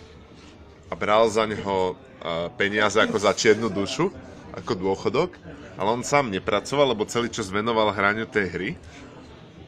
a 0.89 0.93
bral 0.93 1.29
za 1.29 1.45
neho 1.45 1.93
uh, 1.93 2.49
peniaze 2.57 2.97
ako 3.01 3.17
za 3.17 3.33
čiernu 3.33 3.69
dušu, 3.69 4.09
ako 4.55 4.71
dôchodok, 4.77 5.35
ale 5.75 5.89
on 5.91 6.05
sám 6.05 6.31
nepracoval, 6.31 6.95
lebo 6.95 7.09
celý 7.09 7.27
čas 7.29 7.51
venoval 7.51 7.91
hraniu 7.91 8.25
tej 8.29 8.45
hry 8.49 8.69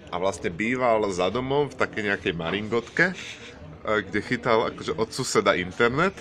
a 0.07 0.15
vlastne 0.15 0.47
býval 0.47 1.03
za 1.11 1.27
domom 1.27 1.67
v 1.67 1.75
takej 1.75 2.03
nejakej 2.13 2.33
maringotke, 2.33 3.05
uh, 3.13 3.99
kde 4.01 4.19
chytal 4.25 4.69
akože 4.73 4.93
od 4.97 5.09
suseda 5.13 5.53
internet 5.57 6.15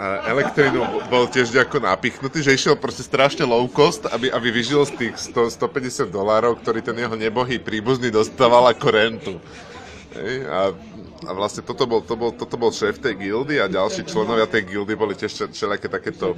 elektrínu 0.00 0.80
bol 1.12 1.28
tiež 1.28 1.52
ako 1.60 1.84
napichnutý, 1.84 2.40
že 2.40 2.56
išiel 2.56 2.76
proste 2.80 3.04
strašne 3.04 3.44
low 3.44 3.68
cost, 3.68 4.08
aby, 4.08 4.32
aby 4.32 4.48
vyžil 4.48 4.88
z 4.88 4.96
tých 4.96 5.14
100, 5.32 5.52
150 5.60 6.08
dolárov, 6.08 6.56
ktorý 6.56 6.80
ten 6.80 6.96
jeho 6.96 7.12
nebohý 7.12 7.60
príbuzný 7.60 8.08
dostával 8.08 8.72
ako 8.72 8.86
rentu. 8.88 9.34
Hej, 10.10 10.42
a, 10.48 10.74
a 11.28 11.30
vlastne 11.36 11.62
toto 11.62 11.86
bol, 11.86 12.02
to 12.02 12.18
bol, 12.18 12.34
toto 12.34 12.56
bol 12.58 12.74
šéf 12.74 12.98
tej 12.98 13.14
gildy 13.14 13.62
a 13.62 13.70
ďalší 13.70 14.08
členovia 14.08 14.48
tej 14.48 14.66
gildy 14.72 14.98
boli 14.98 15.14
tiež 15.14 15.30
všel- 15.30 15.54
všelijaké 15.54 15.86
takéto 15.86 16.34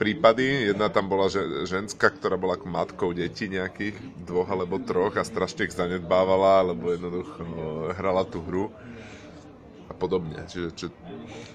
prípady. 0.00 0.72
Jedna 0.72 0.88
tam 0.88 1.10
bola 1.10 1.28
že, 1.28 1.66
ženská, 1.68 2.14
ktorá 2.14 2.40
bola 2.40 2.56
ako 2.56 2.66
matkou 2.70 3.10
detí 3.12 3.50
nejakých, 3.50 3.98
dvoch 4.24 4.48
alebo 4.48 4.80
troch 4.80 5.18
a 5.20 5.26
strašne 5.26 5.68
ich 5.68 5.76
zanedbávala, 5.76 6.72
lebo 6.72 6.94
jednoducho 6.94 7.42
hrala 7.98 8.24
tú 8.24 8.40
hru 8.40 8.72
a 9.90 9.92
podobne. 9.92 10.40
Čiže, 10.48 10.68
čiže 10.72 10.90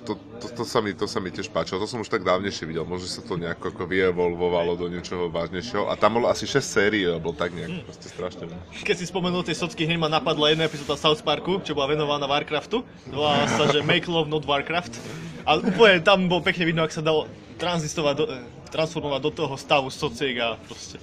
to, 0.07 0.17
to, 0.41 0.47
to, 0.61 0.63
sa 0.65 0.79
mi, 0.81 0.95
to 0.95 1.05
sa 1.05 1.21
mi 1.21 1.29
tiež 1.29 1.53
páčilo. 1.53 1.77
To 1.77 1.87
som 1.89 2.01
už 2.01 2.09
tak 2.09 2.25
dávnejšie 2.25 2.65
videl. 2.65 2.87
Možno 2.87 3.05
sa 3.05 3.21
to 3.21 3.37
nejako 3.37 3.75
ako 3.75 3.83
vyevolvovalo 3.85 4.73
do 4.79 4.89
niečoho 4.89 5.29
vážnejšieho. 5.29 5.85
A 5.85 5.93
tam 5.99 6.17
bolo 6.17 6.31
asi 6.31 6.49
6 6.49 6.61
sérií, 6.61 7.05
alebo 7.05 7.35
tak 7.35 7.53
nejak. 7.53 7.85
Proste 7.85 8.07
strašne. 8.09 8.43
Keď 8.81 8.95
si 8.97 9.05
spomenul 9.05 9.45
tie 9.45 9.53
socky, 9.53 9.85
hneď 9.85 9.99
ma 10.01 10.09
napadla 10.09 10.49
jedna 10.49 10.65
epizóda 10.65 10.97
South 10.97 11.21
Parku, 11.21 11.61
čo 11.61 11.77
bola 11.77 11.93
venovaná 11.93 12.25
Warcraftu. 12.25 12.81
Volala 13.11 13.45
sa, 13.45 13.69
že 13.69 13.85
Make 13.85 14.09
Love 14.09 14.31
Not 14.31 14.49
Warcraft. 14.49 14.97
A 15.45 15.61
úplne 15.61 16.01
tam 16.01 16.25
bolo 16.25 16.41
pekne 16.41 16.65
vidno, 16.65 16.81
ak 16.81 16.93
sa 16.95 17.05
dalo 17.05 17.29
tranzistovať, 17.59 18.13
do, 18.15 18.25
eh, 18.25 18.41
transformovať 18.71 19.21
do 19.21 19.31
toho 19.35 19.53
stavu 19.59 19.91
sociek 19.91 20.39
a 20.39 20.55
proste. 20.55 20.97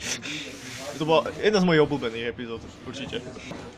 To 0.97 1.05
bola 1.05 1.29
jedna 1.45 1.61
z 1.61 1.67
mojich 1.69 1.83
obľúbených 1.85 2.27
epizód, 2.33 2.61
určite. 2.89 3.21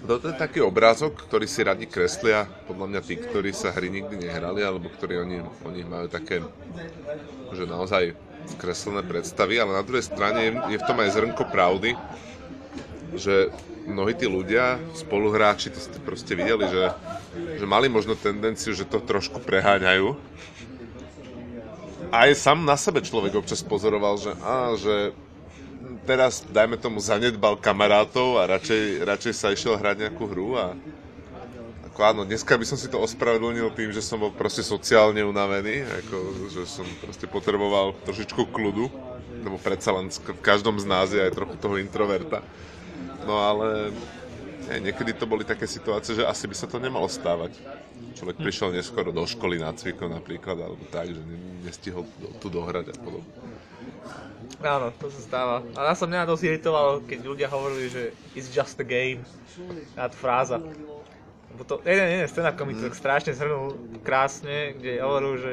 Toto 0.06 0.30
je 0.30 0.36
taký 0.38 0.62
obrázok, 0.62 1.18
ktorý 1.26 1.50
si 1.50 1.66
radi 1.66 1.90
kreslia, 1.90 2.46
podľa 2.70 2.86
mňa 2.94 3.00
tí, 3.02 3.18
ktorí 3.18 3.50
sa 3.50 3.74
hry 3.74 3.90
nikdy 3.90 4.22
nehrali, 4.22 4.62
alebo 4.62 4.86
ktorí 4.86 5.18
oni, 5.18 5.42
oni 5.66 5.80
majú 5.82 6.06
také, 6.06 6.46
že 7.50 7.64
naozaj 7.66 8.14
kreslené 8.56 9.02
predstavy, 9.02 9.58
ale 9.58 9.74
na 9.74 9.82
druhej 9.82 10.06
strane 10.06 10.62
je, 10.70 10.78
v 10.78 10.86
tom 10.86 11.02
aj 11.02 11.10
zrnko 11.10 11.44
pravdy, 11.50 11.98
že 13.18 13.50
mnohí 13.88 14.14
tí 14.14 14.30
ľudia, 14.30 14.78
spoluhráči, 14.94 15.74
to 15.74 15.80
ste 15.82 15.98
proste 16.00 16.38
videli, 16.38 16.70
že, 16.70 16.94
že 17.58 17.66
mali 17.66 17.90
možno 17.90 18.14
tendenciu, 18.14 18.72
že 18.72 18.86
to 18.86 19.02
trošku 19.02 19.42
preháňajú. 19.42 20.14
Aj 22.08 22.30
sám 22.32 22.64
na 22.64 22.78
sebe 22.80 23.04
človek 23.04 23.36
občas 23.36 23.60
pozoroval, 23.60 24.16
že, 24.16 24.32
á, 24.40 24.72
že 24.80 25.12
teraz, 26.04 26.44
dajme 26.48 26.76
tomu, 26.80 27.00
zanedbal 27.00 27.56
kamarátov 27.60 28.40
a 28.40 28.48
radšej, 28.58 29.04
radšej 29.04 29.34
sa 29.34 29.52
išiel 29.52 29.76
hrať 29.76 30.08
nejakú 30.08 30.24
hru 30.28 30.56
a 30.56 30.76
ako 31.98 32.00
áno, 32.14 32.22
dneska 32.22 32.54
by 32.54 32.62
som 32.62 32.78
si 32.78 32.86
to 32.86 33.02
ospravedlnil 33.02 33.74
tým, 33.74 33.90
že 33.90 34.06
som 34.06 34.22
bol 34.22 34.30
proste 34.30 34.62
sociálne 34.62 35.18
unavený, 35.26 35.82
ako, 35.82 36.16
že 36.46 36.62
som 36.70 36.86
proste 37.02 37.26
potreboval 37.26 37.90
trošičku 38.06 38.54
kľudu, 38.54 38.86
lebo 39.42 39.58
predsa 39.58 39.90
len 39.90 40.06
v 40.06 40.38
každom 40.38 40.78
z 40.78 40.86
nás 40.86 41.10
je 41.10 41.18
aj 41.18 41.34
trochu 41.34 41.58
toho 41.58 41.74
introverta. 41.74 42.38
No 43.26 43.42
ale 43.42 43.90
hej, 44.70 44.78
niekedy 44.78 45.10
to 45.10 45.26
boli 45.26 45.42
také 45.42 45.66
situácie, 45.66 46.14
že 46.14 46.22
asi 46.22 46.46
by 46.46 46.54
sa 46.54 46.70
to 46.70 46.78
nemalo 46.78 47.10
stávať. 47.10 47.58
Človek 48.14 48.46
prišiel 48.46 48.70
neskoro 48.70 49.10
do 49.10 49.26
školy 49.26 49.58
na 49.58 49.74
cviku 49.74 50.06
napríklad, 50.06 50.54
alebo 50.54 50.86
tak, 50.94 51.10
že 51.10 51.18
ne- 51.18 51.66
nestihol 51.66 52.06
tu 52.38 52.46
dohrať 52.46 52.92
a 52.92 52.96
podobne. 52.98 53.26
Áno, 54.58 54.90
to 54.96 55.06
sa 55.12 55.20
stáva. 55.22 55.56
A 55.78 55.92
ja 55.92 55.94
som 55.94 56.10
mňa 56.10 56.28
dosť 56.28 56.44
iritovalo, 56.48 57.04
keď 57.06 57.18
ľudia 57.22 57.48
hovorili, 57.52 57.86
že 57.92 58.02
it's 58.34 58.50
just 58.50 58.80
a 58.80 58.86
game. 58.86 59.22
Tá 59.94 60.10
fráza. 60.10 60.58
Lebo 61.54 61.62
to, 61.64 61.80
jeden, 61.86 62.06
jeden 62.06 62.26
stand-up 62.28 62.58
komik 62.58 62.78
to 62.78 62.90
strašne 62.92 63.32
zhrnul 63.32 63.74
krásne, 64.02 64.76
kde 64.76 65.00
hovoril, 65.00 65.34
že 65.38 65.52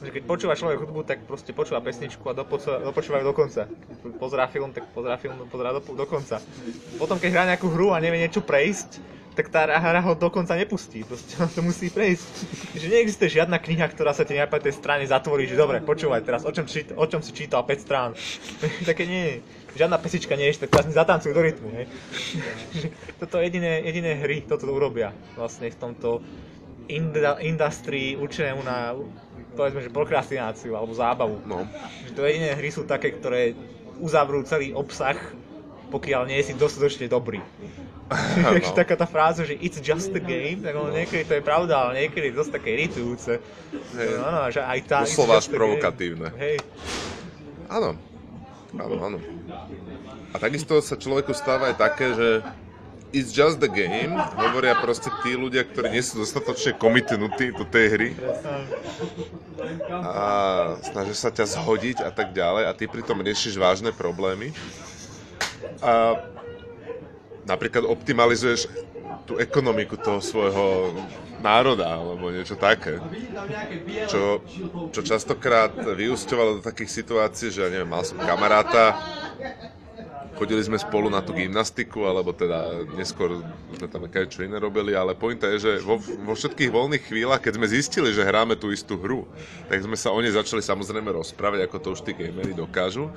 že 0.00 0.10
keď 0.16 0.22
počúva 0.24 0.56
človek 0.56 0.80
hudbu, 0.80 1.04
tak 1.04 1.28
proste 1.28 1.52
počúva 1.52 1.84
pesničku 1.84 2.24
a 2.24 2.32
dopočúva, 2.32 3.20
ju 3.20 3.24
do 3.28 3.36
konca. 3.36 3.68
Pozerá 4.16 4.48
film, 4.48 4.72
tak 4.72 4.88
pozerá 4.96 5.20
film, 5.20 5.36
pozerá 5.52 5.76
do, 5.76 5.84
do 5.84 6.06
konca. 6.08 6.40
Potom 6.96 7.20
keď 7.20 7.30
hrá 7.36 7.44
nejakú 7.44 7.68
hru 7.68 7.92
a 7.92 8.00
nevie 8.00 8.24
niečo 8.24 8.40
prejsť, 8.40 9.19
tak 9.40 9.48
tá 9.48 9.64
hra 9.64 10.04
ho 10.04 10.12
dokonca 10.12 10.52
nepustí, 10.52 11.00
proste 11.00 11.40
to 11.56 11.64
musí 11.64 11.88
prejsť. 11.88 12.28
Že 12.76 12.86
neexistuje 12.92 13.40
žiadna 13.40 13.56
kniha, 13.56 13.88
ktorá 13.88 14.12
sa 14.12 14.28
ti 14.28 14.36
na 14.36 14.44
tej 14.44 14.76
strane 14.76 15.08
zatvorí, 15.08 15.48
že 15.48 15.56
dobre, 15.56 15.80
počúvaj 15.80 16.20
teraz, 16.20 16.44
o 16.44 16.52
čom, 16.52 16.68
čít, 16.68 16.92
o 16.92 17.08
čom 17.08 17.24
si 17.24 17.32
čítal 17.32 17.64
5 17.64 17.80
strán. 17.80 18.12
Také 18.90 19.08
nie, 19.08 19.40
žiadna 19.72 19.96
pesička 19.96 20.36
nie 20.36 20.52
je, 20.52 20.68
tak 20.68 20.76
teraz 20.76 20.84
mi 20.84 20.92
zatancuj 20.92 21.32
do 21.32 21.40
rytmu, 21.40 21.72
hej. 21.72 21.88
toto 23.24 23.40
jediné, 23.40 23.80
jediné 23.80 24.20
hry 24.20 24.44
toto 24.44 24.68
urobia 24.68 25.16
vlastne 25.40 25.72
v 25.72 25.78
tomto 25.80 26.20
inda, 26.92 27.40
industrii 27.40 28.20
určenému 28.20 28.60
na 28.60 28.92
povedzme, 29.56 29.80
že 29.80 29.90
prokrastináciu 29.90 30.76
alebo 30.76 30.92
zábavu. 30.92 31.40
No. 31.48 31.64
Že 32.06 32.12
to 32.12 32.20
jediné 32.28 32.52
hry 32.54 32.68
sú 32.68 32.84
také, 32.84 33.16
ktoré 33.16 33.56
uzavrú 33.98 34.44
celý 34.44 34.76
obsah, 34.76 35.16
pokiaľ 35.90 36.28
nie 36.28 36.44
si 36.44 36.54
dostatočne 36.54 37.10
dobrý. 37.10 37.40
Takže 38.58 38.70
taká 38.74 38.94
tá 38.98 39.06
fráza, 39.06 39.46
že 39.46 39.54
it's 39.62 39.78
just 39.78 40.10
a 40.10 40.22
game, 40.22 40.58
tak 40.62 40.74
ono 40.74 40.90
niekedy 40.90 41.22
to 41.22 41.34
je 41.38 41.42
pravda, 41.46 41.86
ale 41.88 42.06
niekedy 42.06 42.30
je 42.30 42.34
dosť 42.34 42.50
také 42.58 42.68
iritujúce. 42.74 43.38
Hej. 43.94 44.12
No, 44.18 44.26
no, 44.34 44.40
že 44.50 44.60
aj 44.66 44.78
tá 44.90 44.98
it's 45.06 45.14
Doslova 45.14 45.38
až 45.38 45.46
just 45.46 45.46
a 45.46 45.50
game. 45.50 45.58
provokatívne. 45.62 46.28
Hej. 46.34 46.56
Áno. 47.70 47.90
Áno, 48.74 48.96
áno. 49.02 49.18
A 50.30 50.36
takisto 50.38 50.78
sa 50.78 50.94
človeku 50.94 51.34
stáva 51.34 51.74
aj 51.74 51.76
také, 51.78 52.14
že 52.14 52.28
it's 53.10 53.34
just 53.34 53.58
the 53.58 53.66
game, 53.66 54.14
hovoria 54.38 54.78
proste 54.78 55.10
tí 55.26 55.34
ľudia, 55.34 55.66
ktorí 55.66 55.90
nie 55.90 56.02
sú 56.02 56.22
dostatočne 56.22 56.78
komitnutí 56.78 57.50
do 57.50 57.66
tej 57.66 57.86
hry 57.90 58.08
a 59.90 60.26
snažia 60.86 61.16
sa 61.18 61.30
ťa 61.34 61.58
zhodiť 61.58 62.06
a 62.06 62.10
tak 62.14 62.30
ďalej 62.30 62.70
a 62.70 62.72
ty 62.74 62.86
pritom 62.86 63.18
riešiš 63.18 63.58
vážne 63.58 63.90
problémy 63.90 64.54
a 65.82 66.18
napríklad 67.50 67.82
optimalizuješ 67.82 68.70
tú 69.26 69.38
ekonomiku 69.42 69.98
toho 69.98 70.22
svojho 70.22 70.94
národa 71.42 71.86
alebo 71.86 72.30
niečo 72.30 72.54
také. 72.54 73.02
Čo, 74.06 74.44
čo 74.94 75.00
častokrát 75.02 75.74
vyúsťovalo 75.74 76.60
do 76.60 76.62
takých 76.62 77.02
situácií, 77.02 77.48
že 77.50 77.66
ja 77.66 77.70
neviem, 77.72 77.88
mal 77.88 78.06
som 78.06 78.20
kamaráta, 78.20 78.98
chodili 80.40 80.64
sme 80.64 80.80
spolu 80.80 81.12
na 81.12 81.20
tú 81.20 81.36
gymnastiku, 81.36 82.08
alebo 82.08 82.32
teda 82.32 82.88
neskôr 82.96 83.44
sme 83.76 83.86
tam 83.92 84.08
nejaké 84.08 84.24
čo 84.32 84.40
iné 84.40 84.56
robili, 84.56 84.96
ale 84.96 85.12
pointa 85.12 85.44
je, 85.52 85.68
že 85.68 85.72
vo, 85.84 86.00
vo 86.00 86.32
všetkých 86.32 86.72
voľných 86.72 87.04
chvíľach, 87.04 87.44
keď 87.44 87.60
sme 87.60 87.68
zistili, 87.68 88.08
že 88.16 88.24
hráme 88.24 88.56
tú 88.56 88.72
istú 88.72 88.96
hru, 88.96 89.28
tak 89.68 89.84
sme 89.84 90.00
sa 90.00 90.16
o 90.16 90.18
nej 90.20 90.32
začali 90.32 90.64
samozrejme 90.64 91.12
rozprávať, 91.12 91.68
ako 91.68 91.76
to 91.76 91.88
už 91.92 92.00
tí 92.08 92.16
gamery 92.16 92.56
dokážu. 92.56 93.12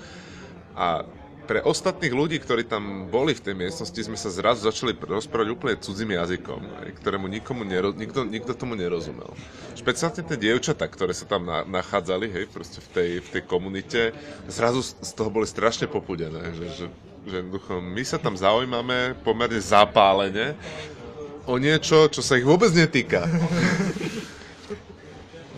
A 0.76 1.08
pre 1.44 1.60
ostatných 1.60 2.16
ľudí, 2.16 2.40
ktorí 2.40 2.64
tam 2.64 3.12
boli 3.12 3.36
v 3.36 3.44
tej 3.44 3.56
miestnosti, 3.56 4.00
sme 4.00 4.16
sa 4.16 4.32
zrazu 4.32 4.64
začali 4.64 4.96
rozprávať 4.96 5.48
úplne 5.52 5.76
cudzím 5.76 6.16
jazykom, 6.16 6.62
ktorému 7.04 7.28
nikomu 7.28 7.68
nero, 7.68 7.92
nikto, 7.92 8.24
nikto 8.24 8.56
tomu 8.56 8.80
nerozumel. 8.80 9.36
Špeciálne 9.76 10.24
tie 10.24 10.40
dievčatá, 10.40 10.88
ktoré 10.88 11.12
sa 11.12 11.28
tam 11.28 11.44
na, 11.44 11.68
nachádzali, 11.68 12.32
hej, 12.32 12.46
proste 12.48 12.80
v 12.80 12.88
tej, 12.96 13.10
v 13.20 13.30
tej 13.40 13.44
komunite, 13.44 14.16
zrazu 14.48 14.80
z, 14.80 14.96
z 15.04 15.12
toho 15.12 15.30
boli 15.30 15.44
strašne 15.44 15.92
popudené, 15.92 16.56
že, 16.56 16.66
že, 16.72 16.86
že 17.28 17.36
jednoducho 17.44 17.84
my 17.84 18.04
sa 18.08 18.16
tam 18.16 18.40
zaujímame 18.40 19.20
pomerne 19.28 19.60
zapálene 19.60 20.56
o 21.44 21.60
niečo, 21.60 22.08
čo 22.08 22.24
sa 22.24 22.40
ich 22.40 22.48
vôbec 22.48 22.72
netýka. 22.72 23.28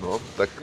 No, 0.05 0.21
tak 0.37 0.53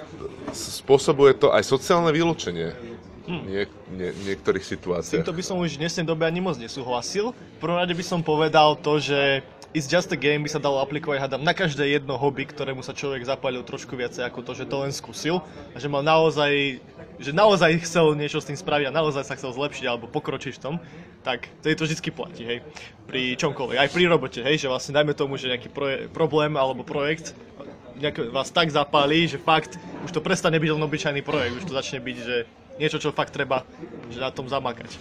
spôsobuje 0.54 1.34
to 1.34 1.50
aj 1.50 1.66
sociálne 1.66 2.14
vylúčenie 2.14 2.91
nie, 3.28 3.64
nie, 3.94 4.10
niektorých 4.32 4.64
S 4.64 4.70
situáciách. 4.74 5.22
týmto 5.22 5.34
by 5.34 5.42
som 5.44 5.56
už 5.62 5.78
v 5.78 5.86
dnešnej 5.86 6.04
dobe 6.06 6.26
ani 6.26 6.42
moc 6.42 6.58
nesúhlasil. 6.58 7.30
V 7.30 7.58
prvom 7.62 7.78
rade 7.78 7.94
by 7.94 8.04
som 8.04 8.20
povedal 8.22 8.74
to, 8.78 8.98
že 8.98 9.42
It's 9.72 9.88
just 9.88 10.12
a 10.12 10.20
game 10.20 10.44
by 10.44 10.52
sa 10.52 10.60
dalo 10.60 10.84
aplikovať, 10.84 11.16
hádam, 11.16 11.40
na 11.40 11.56
každé 11.56 11.96
jedno 11.96 12.20
hobby, 12.20 12.44
ktorému 12.44 12.84
sa 12.84 12.92
človek 12.92 13.24
zapálil 13.24 13.64
trošku 13.64 13.96
viacej 13.96 14.20
ako 14.28 14.44
to, 14.44 14.52
že 14.52 14.68
to 14.68 14.84
len 14.84 14.92
skúsil. 14.92 15.40
A 15.72 15.80
že 15.80 15.88
mal 15.88 16.04
naozaj, 16.04 16.76
že 17.16 17.32
naozaj 17.32 17.80
chcel 17.88 18.12
niečo 18.12 18.36
s 18.36 18.52
tým 18.52 18.58
spraviť 18.60 18.92
a 18.92 18.96
naozaj 19.00 19.24
sa 19.24 19.32
chcel 19.32 19.48
zlepšiť 19.48 19.88
alebo 19.88 20.12
pokročiť 20.12 20.52
v 20.52 20.60
tom, 20.60 20.74
tak 21.24 21.48
to 21.64 21.72
je 21.72 21.76
to 21.80 21.88
vždy 21.88 22.12
platí, 22.12 22.44
hej. 22.44 22.58
Pri 23.08 23.32
čomkoľvek, 23.40 23.80
aj 23.80 23.88
pri 23.96 24.04
robote, 24.12 24.44
hej, 24.44 24.60
že 24.60 24.68
vlastne 24.68 24.92
dajme 24.92 25.16
tomu, 25.16 25.40
že 25.40 25.48
nejaký 25.48 25.72
proje- 25.72 26.04
problém 26.12 26.52
alebo 26.60 26.84
projekt 26.84 27.32
nejak 27.96 28.28
vás 28.32 28.52
tak 28.52 28.68
zapálí, 28.68 29.24
že 29.28 29.40
fakt 29.40 29.78
už 30.04 30.12
to 30.12 30.20
prestane 30.20 30.58
byť 30.58 30.70
len 30.74 30.82
obyčajný 30.84 31.22
projekt, 31.24 31.64
už 31.64 31.64
to 31.70 31.76
začne 31.76 32.02
byť, 32.02 32.16
že 32.20 32.36
niečo, 32.80 33.00
čo 33.00 33.12
fakt 33.12 33.34
treba 33.34 33.64
že 34.12 34.20
na 34.20 34.28
tom 34.28 34.44
zamakať. 34.44 34.92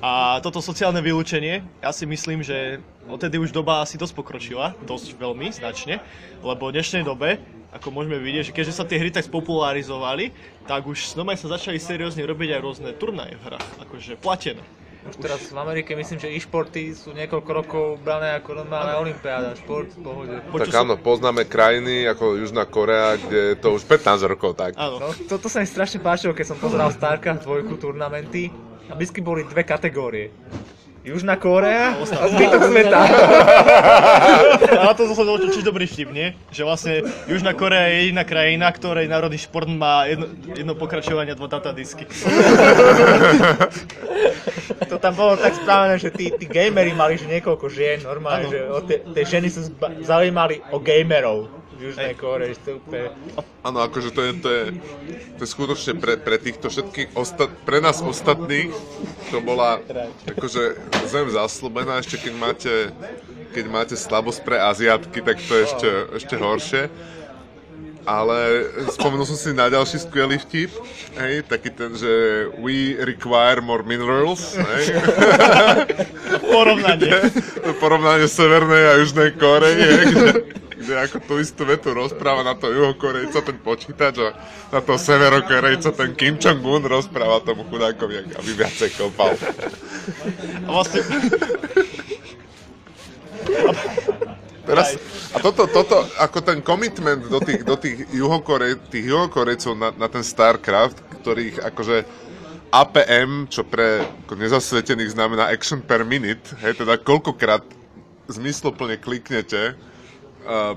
A 0.00 0.38
toto 0.40 0.62
sociálne 0.62 1.02
vylúčenie, 1.02 1.60
ja 1.82 1.90
si 1.90 2.06
myslím, 2.06 2.40
že 2.40 2.80
odtedy 3.10 3.36
už 3.36 3.50
doba 3.52 3.82
asi 3.82 3.98
dosť 3.98 4.14
pokročila, 4.16 4.72
dosť 4.86 5.18
veľmi, 5.18 5.50
značne, 5.50 5.98
lebo 6.40 6.70
v 6.70 6.78
dnešnej 6.78 7.02
dobe, 7.04 7.42
ako 7.74 7.90
môžeme 7.90 8.16
vidieť, 8.16 8.50
že 8.50 8.54
keďže 8.54 8.76
sa 8.78 8.86
tie 8.86 8.96
hry 8.96 9.10
tak 9.12 9.26
spopularizovali, 9.26 10.32
tak 10.64 10.86
už 10.86 11.18
znova 11.18 11.34
sa 11.36 11.52
začali 11.52 11.76
seriózne 11.76 12.22
robiť 12.24 12.48
aj 12.56 12.60
rôzne 12.62 12.90
turnaje 12.96 13.36
v 13.38 13.44
hrách, 13.50 13.68
akože 13.84 14.16
platené. 14.16 14.62
Už 15.00 15.16
teraz 15.16 15.40
v 15.48 15.56
Amerike 15.56 15.96
myslím, 15.96 16.20
že 16.20 16.28
e-športy 16.28 16.92
sú 16.92 17.16
niekoľko 17.16 17.50
rokov 17.56 17.86
brané 18.04 18.36
ako 18.36 18.60
normálna 18.60 19.00
olimpiáda, 19.00 19.56
šport 19.56 19.88
v 19.96 20.00
pohode. 20.04 20.36
Tak 20.44 20.76
áno, 20.76 21.00
poznáme 21.00 21.48
krajiny 21.48 22.04
ako 22.04 22.36
Južná 22.36 22.68
Korea, 22.68 23.16
kde 23.16 23.54
je 23.54 23.56
to 23.56 23.72
už 23.80 23.88
15 23.88 24.28
rokov 24.28 24.60
tak. 24.60 24.76
Áno. 24.76 25.00
No, 25.00 25.08
toto 25.24 25.48
sa 25.48 25.64
mi 25.64 25.66
strašne 25.68 26.04
páčilo, 26.04 26.36
keď 26.36 26.52
som 26.52 26.58
pozeral 26.60 26.92
StarCraft 26.92 27.48
2 27.48 27.80
turnamenty 27.80 28.52
a 28.90 28.98
vždy 28.98 29.20
boli 29.24 29.48
dve 29.48 29.64
kategórie. 29.64 30.28
Južná 31.00 31.40
Kórea 31.40 31.96
a 31.96 32.24
zbytok 32.28 32.60
sveta. 32.68 33.00
A 34.68 34.82
na 34.84 34.92
to 34.92 35.08
som 35.08 35.24
bol 35.24 35.40
čiť 35.40 35.64
dobrý 35.64 35.88
vtip, 35.88 36.12
nie? 36.12 36.36
Že 36.52 36.62
vlastne 36.68 36.94
Južná 37.24 37.56
Korea 37.56 37.88
je 37.88 38.04
jediná 38.04 38.24
krajina, 38.28 38.68
ktorej 38.68 39.08
národný 39.08 39.40
šport 39.40 39.64
má 39.64 40.04
jedno, 40.04 40.28
jedno 40.52 40.76
pokračovanie 40.76 41.32
a 41.32 41.38
dva 41.38 41.48
datadisky. 41.48 42.04
To 44.90 44.98
tam 44.98 45.14
bolo 45.14 45.38
tak 45.38 45.54
spravené, 45.54 46.02
že 46.02 46.10
tí, 46.10 46.34
tí 46.34 46.50
gamery 46.50 46.90
mali 46.90 47.14
že 47.14 47.30
niekoľko 47.30 47.70
žien, 47.70 48.02
normálne, 48.02 48.50
Áno. 48.50 48.50
že 48.50 48.58
o 48.66 48.80
tie, 48.82 48.98
tie 49.06 49.22
ženy 49.22 49.46
sa 49.46 49.62
zba- 49.62 49.94
zaujímali 50.02 50.58
o 50.74 50.82
gamerov 50.82 51.46
Južnej 51.80 52.12
Kórei, 52.12 52.52
že 52.52 52.60
to 52.60 52.68
je 52.70 52.76
úplne... 52.76 53.06
Áno, 53.64 53.78
akože 53.80 54.12
to 54.12 54.20
je, 54.20 54.32
to 54.36 54.48
je, 54.52 54.64
to 55.36 55.40
je 55.40 55.48
skutočne 55.48 55.92
pre, 55.96 56.20
pre 56.20 56.36
týchto 56.36 56.68
všetkých, 56.68 57.16
osta, 57.16 57.48
pre 57.64 57.80
nás 57.80 58.04
ostatných, 58.04 58.68
to 59.32 59.40
bola 59.40 59.80
akože 60.28 60.76
zem 61.08 61.26
zaslúbená, 61.32 62.04
ešte 62.04 62.28
keď 62.28 62.34
máte, 62.36 62.74
keď 63.56 63.64
máte 63.72 63.94
slabosť 63.96 64.40
pre 64.44 64.60
Aziatky, 64.60 65.24
tak 65.24 65.40
to 65.40 65.52
je 65.56 65.62
ešte, 65.64 65.90
ešte 66.20 66.34
horšie. 66.36 66.82
Ale 68.08 68.64
spomenul 68.96 69.28
som 69.28 69.36
si 69.36 69.52
na 69.52 69.68
ďalší 69.68 70.08
skvelý 70.08 70.40
vtip, 70.40 70.72
hej, 71.20 71.44
taký 71.44 71.68
ten, 71.68 71.92
že 71.92 72.48
we 72.56 72.96
require 72.96 73.60
more 73.60 73.84
minerals, 73.84 74.56
hej. 74.56 74.96
Porovnanie. 76.54 77.12
porovnanie 77.82 78.26
Severnej 78.26 78.84
a 78.88 78.92
Južnej 79.04 79.30
Korei, 79.36 79.76
hej, 79.76 80.04
kde, 80.16 80.28
kde 80.80 80.94
ako 80.96 81.18
tú 81.20 81.34
istú 81.36 81.68
vetu 81.68 81.92
rozpráva 81.92 82.40
na 82.40 82.56
to 82.56 82.72
juhokorejca 82.72 83.44
ten 83.44 83.60
počítač 83.60 84.14
a 84.16 84.28
na 84.72 84.80
to 84.80 84.96
severokorejca 84.96 85.92
ten 85.92 86.16
Kim 86.16 86.40
Jong-un 86.40 86.88
rozpráva 86.88 87.44
tomu 87.44 87.68
chudákovi, 87.68 88.32
aby 88.32 88.50
viacej 88.56 88.96
kopal. 88.96 89.36
A 90.64 90.68
vlastne, 90.72 91.04
Teraz, 94.70 94.94
a 95.34 95.42
toto, 95.42 95.66
toto, 95.66 96.06
ako 96.14 96.38
ten 96.46 96.62
commitment 96.62 97.26
do 97.26 97.42
tých, 97.42 97.66
do 97.66 97.74
tých, 97.74 98.06
juhokorej, 98.14 98.78
tých 98.86 99.10
juhokorejcov 99.10 99.72
na, 99.74 99.90
na 99.90 100.06
ten 100.06 100.22
StarCraft, 100.22 100.94
ktorých 101.20 101.58
akože 101.58 102.06
APM, 102.70 103.50
čo 103.50 103.66
pre 103.66 104.06
ako 104.26 104.38
nezasvetených 104.38 105.10
znamená 105.10 105.50
action 105.50 105.82
per 105.82 106.06
minute, 106.06 106.54
hej, 106.62 106.78
teda 106.78 107.02
koľkokrát 107.02 107.66
zmysluplne 108.30 108.94
kliknete 108.94 109.74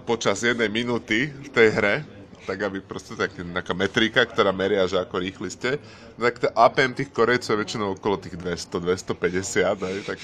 počas 0.03 0.43
jednej 0.43 0.67
minúty 0.67 1.31
v 1.31 1.49
tej 1.49 1.67
hre, 1.71 1.95
tak 2.43 2.59
aby 2.59 2.83
proste 2.83 3.15
tak, 3.15 3.31
taká 3.31 3.73
metrika, 3.73 4.21
ktorá 4.27 4.51
meria, 4.51 4.83
že 4.83 4.99
ako 4.99 5.15
rýchli 5.23 5.49
ste, 5.49 5.79
tak 6.19 6.43
to 6.43 6.51
APM 6.51 6.91
tých 6.91 7.09
Korejcov 7.15 7.55
je 7.55 7.61
väčšinou 7.63 7.95
okolo 7.95 8.19
tých 8.19 8.35
200, 8.35 8.83
250, 8.83 9.87
hej, 9.87 9.97
tak 10.03 10.19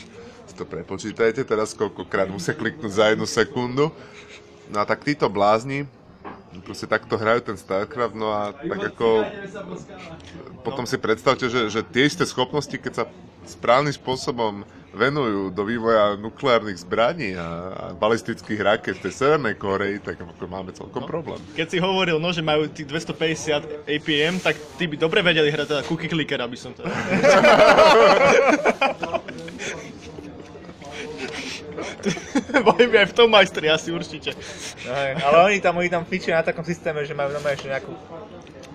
si 0.49 0.53
to 0.55 0.67
prepočítajte 0.67 1.47
teraz, 1.47 1.71
koľkokrát 1.71 2.27
musia 2.27 2.51
kliknúť 2.51 2.91
za 2.91 3.05
jednu 3.15 3.23
sekundu. 3.23 3.95
No 4.67 4.77
a 4.81 4.85
tak 4.85 5.07
títo 5.07 5.31
blázni 5.31 5.87
proste 6.65 6.89
takto 6.89 7.15
hrajú 7.15 7.53
ten 7.53 7.57
StarCraft, 7.57 8.17
no 8.17 8.33
a 8.33 8.51
tak 8.51 8.93
ako 8.93 9.23
potom 10.65 10.83
si 10.83 10.97
predstavte, 10.97 11.45
že, 11.47 11.69
že 11.69 11.85
tie 11.85 12.09
isté 12.09 12.25
schopnosti, 12.25 12.73
keď 12.73 12.93
sa 12.93 13.05
správnym 13.45 13.93
spôsobom 13.93 14.65
venujú 14.89 15.53
do 15.53 15.63
vývoja 15.65 16.17
nukleárnych 16.17 16.81
zbraní 16.81 17.37
a, 17.37 17.47
a 17.69 17.83
balistických 17.93 18.59
raket 18.59 18.97
v 18.97 19.09
tej 19.09 19.13
Severnej 19.13 19.55
Koreji, 19.55 20.01
tak 20.01 20.17
ako 20.17 20.45
máme 20.49 20.73
celkom 20.73 21.05
problém. 21.05 21.37
Keď 21.53 21.67
si 21.69 21.77
hovoril, 21.77 22.17
no, 22.17 22.33
že 22.33 22.41
majú 22.41 22.65
tých 22.69 22.89
250 22.89 23.85
APM, 23.85 24.41
tak 24.41 24.57
ty 24.81 24.89
by 24.89 24.95
dobre 24.97 25.21
vedeli 25.21 25.53
hrať 25.53 25.67
teda 25.69 25.81
cookie 25.85 26.09
clicker, 26.09 26.41
aby 26.41 26.57
som 26.57 26.73
to... 26.73 26.81
Boli 32.49 32.85
by 32.87 33.05
aj 33.05 33.07
v 33.11 33.15
tom 33.15 33.29
majstri 33.29 33.67
asi 33.69 33.91
určite. 33.91 34.31
No, 34.87 34.91
ale 34.95 35.37
oni 35.51 35.57
tam, 35.61 35.77
oni 35.77 35.89
tam 35.91 36.03
fičia 36.07 36.39
na 36.39 36.43
takom 36.43 36.63
systéme, 36.63 37.03
že 37.05 37.13
majú 37.13 37.29
normálne 37.35 37.59
ešte 37.59 37.69
nejakú 37.69 37.93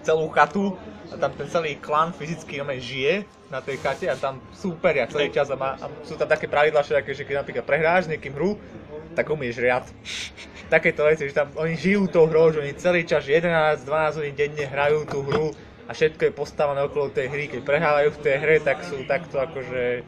celú 0.05 0.29
chatu 0.31 0.77
a 1.15 1.17
tam 1.17 1.31
ten 1.39 1.47
celý 1.47 1.79
klan 1.79 2.11
fyzicky 2.11 2.59
normálne 2.59 2.83
žije 2.83 3.23
na 3.47 3.63
tej 3.63 3.79
chate 3.79 4.11
a 4.11 4.19
tam 4.19 4.43
súperia 4.51 5.07
celý 5.07 5.31
čas 5.31 5.47
a, 5.49 5.55
má, 5.55 5.79
a 5.79 5.87
sú 6.03 6.19
tam 6.19 6.27
také 6.27 6.51
pravidlá 6.51 6.83
všelijaké, 6.83 7.11
že 7.15 7.23
keď 7.23 7.35
napríklad 7.47 7.65
prehráš 7.65 8.11
niekým 8.11 8.35
hru, 8.35 8.59
tak 9.15 9.31
umieš 9.31 9.63
riad. 9.63 9.87
Takéto 10.75 11.07
veci, 11.07 11.31
že 11.31 11.39
tam 11.39 11.55
oni 11.55 11.79
žijú 11.79 12.11
tou 12.11 12.27
hrou, 12.27 12.51
že 12.51 12.59
oni 12.59 12.75
celý 12.75 13.07
čas 13.07 13.31
11-12 13.31 13.87
hodín 14.19 14.35
denne 14.35 14.65
hrajú 14.67 15.07
tú 15.07 15.23
hru 15.23 15.55
a 15.87 15.95
všetko 15.95 16.21
je 16.27 16.33
postavené 16.35 16.83
okolo 16.83 17.15
tej 17.15 17.31
hry. 17.31 17.47
Keď 17.47 17.61
prehrávajú 17.63 18.09
v 18.17 18.23
tej 18.25 18.37
hre, 18.43 18.57
tak 18.59 18.83
sú 18.83 19.07
takto 19.07 19.39
akože 19.39 20.03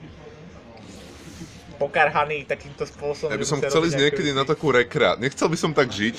pokarhaní 1.76 2.48
takýmto 2.48 2.88
spôsobom. 2.88 3.30
Ja 3.30 3.38
by 3.38 3.46
som 3.46 3.60
chcel 3.60 3.86
ísť 3.86 4.00
niekedy 4.00 4.32
veci. 4.32 4.38
na 4.38 4.44
takú 4.48 4.72
rekreáciu. 4.72 5.20
Nechcel 5.22 5.48
by 5.52 5.58
som 5.60 5.70
tak 5.76 5.92
žiť, 5.92 6.16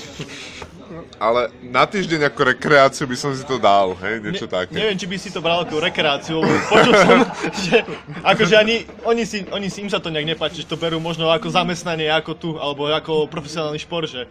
ale 1.20 1.52
na 1.66 1.84
týždeň 1.84 2.32
ako 2.32 2.42
rekreáciu 2.56 3.06
by 3.10 3.18
som 3.18 3.34
si 3.36 3.44
to 3.44 3.60
dal, 3.60 3.98
hej, 4.00 4.24
niečo 4.24 4.48
Ne- 4.48 4.54
také. 4.54 4.74
Neviem, 4.74 4.98
či 4.98 5.08
by 5.10 5.18
si 5.18 5.30
to 5.34 5.42
bral 5.44 5.66
ako 5.66 5.82
rekreáciu, 5.82 6.40
lebo 6.40 6.58
počul 6.72 6.94
som, 6.96 7.18
že 7.68 7.84
akože 8.24 8.56
ani, 8.56 8.86
oni 9.04 9.24
si, 9.26 9.44
oni 9.50 9.68
si 9.68 9.84
im 9.84 9.90
sa 9.92 10.00
to 10.00 10.14
nejak 10.14 10.38
nepáči, 10.38 10.64
že 10.64 10.70
to 10.70 10.80
berú 10.80 11.02
možno 11.02 11.28
ako 11.28 11.52
zamestnanie, 11.52 12.08
ako 12.08 12.32
tu, 12.38 12.50
alebo 12.56 12.88
ako 12.88 13.28
profesionálny 13.28 13.82
šport, 13.82 14.08
že, 14.08 14.30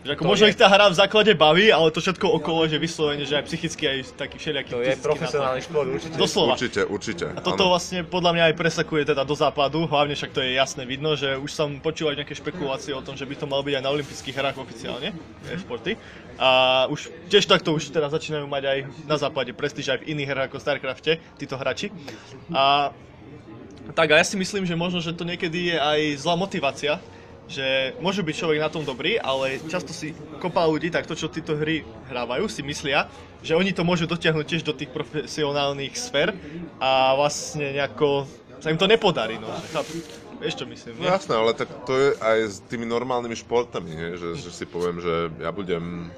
že 0.00 0.10
ako 0.16 0.22
To 0.24 0.30
možno 0.32 0.46
je- 0.48 0.52
ich 0.52 0.58
tá 0.58 0.66
hra 0.70 0.88
v 0.88 0.96
základe 0.96 1.32
baví, 1.36 1.68
ale 1.68 1.92
to 1.92 2.00
všetko 2.00 2.26
okolo, 2.40 2.64
že 2.64 2.80
vyslovene, 2.80 3.24
že 3.28 3.36
aj 3.36 3.44
psychicky, 3.46 3.84
aj 3.84 3.98
taký 4.16 4.36
všelijaký 4.40 4.70
To 4.72 4.80
je 4.80 4.94
profesionálny 4.96 5.60
šport 5.60 5.88
určite. 5.92 6.16
Doslova. 6.16 6.54
Určite, 6.56 6.80
určite. 6.88 7.24
A 7.36 7.40
toto 7.44 7.68
áno. 7.68 7.72
vlastne 7.76 8.00
podľa 8.06 8.30
mňa 8.32 8.44
aj 8.50 8.54
presakuje 8.56 9.02
teda 9.04 9.22
do 9.28 9.34
západu, 9.36 9.84
hlavne 9.84 10.16
však 10.16 10.32
to 10.32 10.40
je 10.40 10.56
jasné 10.56 10.82
vidno, 10.88 11.12
že 11.14 11.36
už 11.36 11.50
som 11.52 11.68
počúval 11.78 12.16
nejaké 12.16 12.32
špekulácie 12.32 12.96
o 12.96 13.02
tom, 13.04 13.14
že 13.14 13.28
by 13.28 13.34
to 13.36 13.44
malo 13.44 13.60
byť 13.60 13.74
aj 13.76 13.84
na 13.84 13.90
olympijských 13.92 14.36
hrách 14.36 14.56
oficiálne, 14.56 15.12
e-športy. 15.52 16.00
A 16.40 16.84
už 16.88 17.12
tiež 17.28 17.44
takto 17.44 17.76
už 17.76 17.92
teda 17.92 18.08
začínajú 18.08 18.48
mať 18.48 18.62
aj 18.64 18.78
na 19.04 19.16
západe 19.20 19.52
prestíž 19.52 19.92
aj 19.92 19.98
v 20.00 20.16
iných 20.16 20.28
hrách 20.32 20.48
ako 20.48 20.58
StarCrafte, 20.58 21.20
títo 21.36 21.60
hráči. 21.60 21.92
A 22.56 22.94
tak 23.92 24.14
a 24.14 24.16
ja 24.16 24.24
si 24.24 24.38
myslím, 24.38 24.64
že 24.64 24.78
možno, 24.78 25.02
že 25.02 25.12
to 25.12 25.26
niekedy 25.26 25.74
je 25.74 25.76
aj 25.76 26.00
zlá 26.22 26.38
motivácia, 26.38 26.96
že 27.50 27.98
môže 27.98 28.22
byť 28.22 28.34
človek 28.34 28.62
na 28.62 28.70
tom 28.70 28.86
dobrý, 28.86 29.18
ale 29.18 29.58
často 29.66 29.90
si 29.90 30.14
kopa 30.38 30.62
ľudí, 30.64 30.86
tak 30.88 31.04
to, 31.04 31.18
čo 31.18 31.26
títo 31.26 31.58
hry 31.58 31.82
hrávajú, 32.06 32.46
si 32.46 32.62
myslia, 32.62 33.10
že 33.42 33.58
oni 33.58 33.74
to 33.74 33.82
môžu 33.82 34.06
dotiahnuť 34.06 34.46
tiež 34.46 34.62
do 34.62 34.70
tých 34.70 34.94
profesionálnych 34.94 35.98
sfér 35.98 36.30
a 36.78 37.18
vlastne 37.18 37.74
nejako 37.74 38.30
sa 38.60 38.70
im 38.70 38.78
to 38.78 38.86
nepodarí, 38.86 39.40
no. 39.40 39.50
Vieš 40.40 40.62
čo 40.62 40.64
myslím, 40.64 40.96
No 40.96 41.04
nie? 41.04 41.12
jasné, 41.12 41.34
ale 41.36 41.52
tak 41.52 41.68
to 41.84 41.92
je 41.92 42.08
aj 42.16 42.38
s 42.48 42.56
tými 42.64 42.88
normálnymi 42.88 43.36
športami, 43.36 43.92
nie? 43.92 44.10
Že, 44.16 44.28
že 44.40 44.50
si 44.54 44.64
poviem, 44.64 44.96
že 44.96 45.28
ja 45.36 45.52
budem 45.52 46.08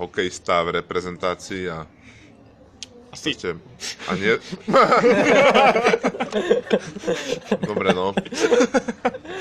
hokejista 0.00 0.64
v 0.64 0.80
reprezentácii 0.80 1.68
a 1.68 1.84
Asi. 3.12 3.36
proste... 3.36 3.60
A 4.08 4.16
nie... 4.16 4.32
Dobre, 7.60 7.92
no. 7.92 8.16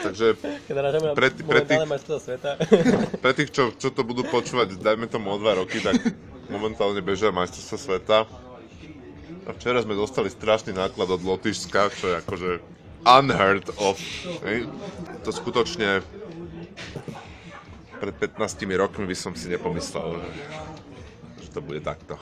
Takže 0.03 0.35
Pre 1.15 1.27
tí- 1.31 1.43
pre 1.43 1.61
tých- 1.63 1.79
pre 3.23 3.31
tých, 3.31 3.49
čo, 3.51 3.71
čo 3.71 3.89
to 3.89 4.03
budú 4.03 4.27
počúvať, 4.27 4.75
dajme 4.75 5.07
tomu 5.07 5.31
o 5.31 5.39
dva 5.39 5.55
roky, 5.55 5.79
tak 5.79 5.95
momentálne 6.51 6.99
bežia 6.99 7.31
majstrovstvá 7.31 7.77
sveta. 7.79 8.17
A 9.41 9.55
včera 9.55 9.81
sme 9.81 9.95
dostali 9.95 10.27
strašný 10.27 10.75
náklad 10.75 11.07
od 11.09 11.21
Lotyšska, 11.23 11.89
čo 11.95 12.05
je 12.11 12.15
akože 12.19 12.49
unheard 13.01 13.65
of. 13.79 13.97
Hej. 14.45 14.69
To 15.23 15.29
skutočne 15.31 16.05
pred 17.97 18.13
15 18.17 18.37
rokmi 18.75 19.05
by 19.05 19.15
som 19.15 19.33
si 19.33 19.47
nepomyslel, 19.47 20.21
že 21.39 21.49
to 21.49 21.61
bude 21.61 21.81
takto. 21.81 22.17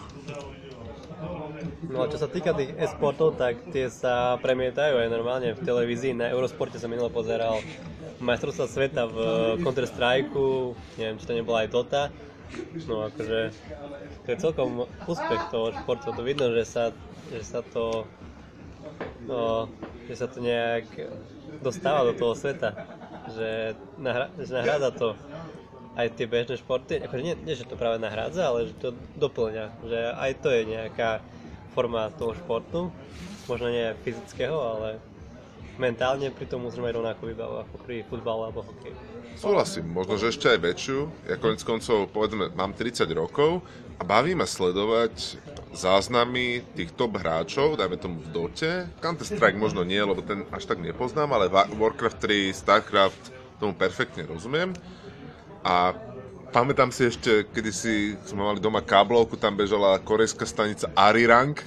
No 1.90 2.06
a 2.06 2.12
čo 2.12 2.22
sa 2.22 2.30
týka 2.30 2.56
tých 2.56 2.72
e-sportov, 2.78 3.36
tak 3.36 3.60
tie 3.74 3.92
sa 3.92 4.40
premietajú 4.40 5.04
aj 5.04 5.10
normálne 5.12 5.52
v 5.58 5.62
televízii. 5.64 6.16
Na 6.16 6.32
Eurosporte 6.32 6.80
som 6.80 6.88
minule 6.88 7.12
pozeral 7.12 7.60
majstrovstvá 8.20 8.68
sveta 8.68 9.04
v 9.08 9.18
Counter-Strike, 9.64 10.32
neviem, 11.00 11.18
či 11.20 11.26
to 11.28 11.36
nebola 11.36 11.66
aj 11.66 11.70
Dota. 11.72 12.04
No 12.88 13.06
akože 13.08 13.54
to 14.26 14.28
je 14.32 14.38
celkom 14.42 14.90
úspech 15.06 15.42
toho 15.54 15.70
športu, 15.76 16.10
to 16.14 16.24
vidno, 16.26 16.50
že 16.56 16.64
sa, 16.66 16.84
že 17.30 17.42
sa 17.46 17.62
to 17.62 18.10
no, 19.30 19.70
že 20.10 20.16
sa 20.18 20.28
to 20.28 20.42
nejak 20.42 20.90
dostáva 21.62 22.10
do 22.10 22.14
toho 22.18 22.34
sveta, 22.34 22.74
že, 23.30 23.78
nahra, 24.02 24.34
že 24.42 24.50
nahrádza 24.50 24.90
to 24.98 25.08
aj 26.00 26.16
tie 26.16 26.26
bežné 26.32 26.56
športy, 26.56 27.04
akože 27.04 27.24
nie, 27.24 27.36
nie, 27.44 27.60
že 27.60 27.68
to 27.68 27.76
práve 27.76 28.00
nahrádza, 28.00 28.48
ale 28.48 28.72
že 28.72 28.74
to 28.80 28.96
doplňa, 29.20 29.66
že 29.84 30.00
aj 30.16 30.32
to 30.40 30.48
je 30.48 30.62
nejaká 30.64 31.20
forma 31.76 32.08
toho 32.16 32.32
športu, 32.40 32.88
možno 33.52 33.68
nie 33.68 33.92
fyzického, 34.08 34.56
ale 34.56 35.04
mentálne 35.76 36.32
pri 36.32 36.48
tom 36.48 36.64
musíme 36.64 36.88
mať 36.88 36.96
rovnakú 36.96 37.24
výbavu 37.28 37.68
ako 37.68 37.76
pri 37.84 38.08
futbale 38.08 38.48
alebo 38.48 38.64
hokeji. 38.64 38.96
Súhlasím, 39.40 39.88
možno, 39.88 40.20
že 40.20 40.36
ešte 40.36 40.52
aj 40.52 40.60
väčšiu. 40.60 41.00
Ja 41.32 41.40
konec 41.40 41.64
koncov, 41.64 42.12
povedzme, 42.12 42.52
mám 42.52 42.76
30 42.76 43.08
rokov 43.16 43.64
a 43.96 44.04
baví 44.04 44.36
ma 44.36 44.44
sledovať 44.44 45.40
záznamy 45.72 46.64
tých 46.76 46.92
top 46.92 47.24
hráčov, 47.24 47.80
dajme 47.80 47.96
tomu 47.96 48.20
v 48.20 48.28
Dote. 48.36 48.72
Counter-Strike 49.00 49.56
možno 49.56 49.88
nie, 49.88 50.00
lebo 50.04 50.20
ten 50.20 50.44
až 50.52 50.68
tak 50.68 50.84
nepoznám, 50.84 51.32
ale 51.32 51.48
Wa- 51.48 51.72
Warcraft 51.72 52.20
3, 52.20 52.52
Starcraft, 52.52 53.24
tomu 53.64 53.72
perfektne 53.80 54.28
rozumiem. 54.28 54.76
A 55.64 55.94
pamätám 56.50 56.90
si 56.90 57.08
ešte, 57.08 57.46
kedy 57.52 57.72
si 57.72 57.94
sme 58.26 58.42
mali 58.42 58.60
doma 58.60 58.82
káblovku, 58.82 59.38
tam 59.38 59.56
bežala 59.56 60.02
korejská 60.02 60.48
stanica 60.48 60.90
Arirang 60.98 61.60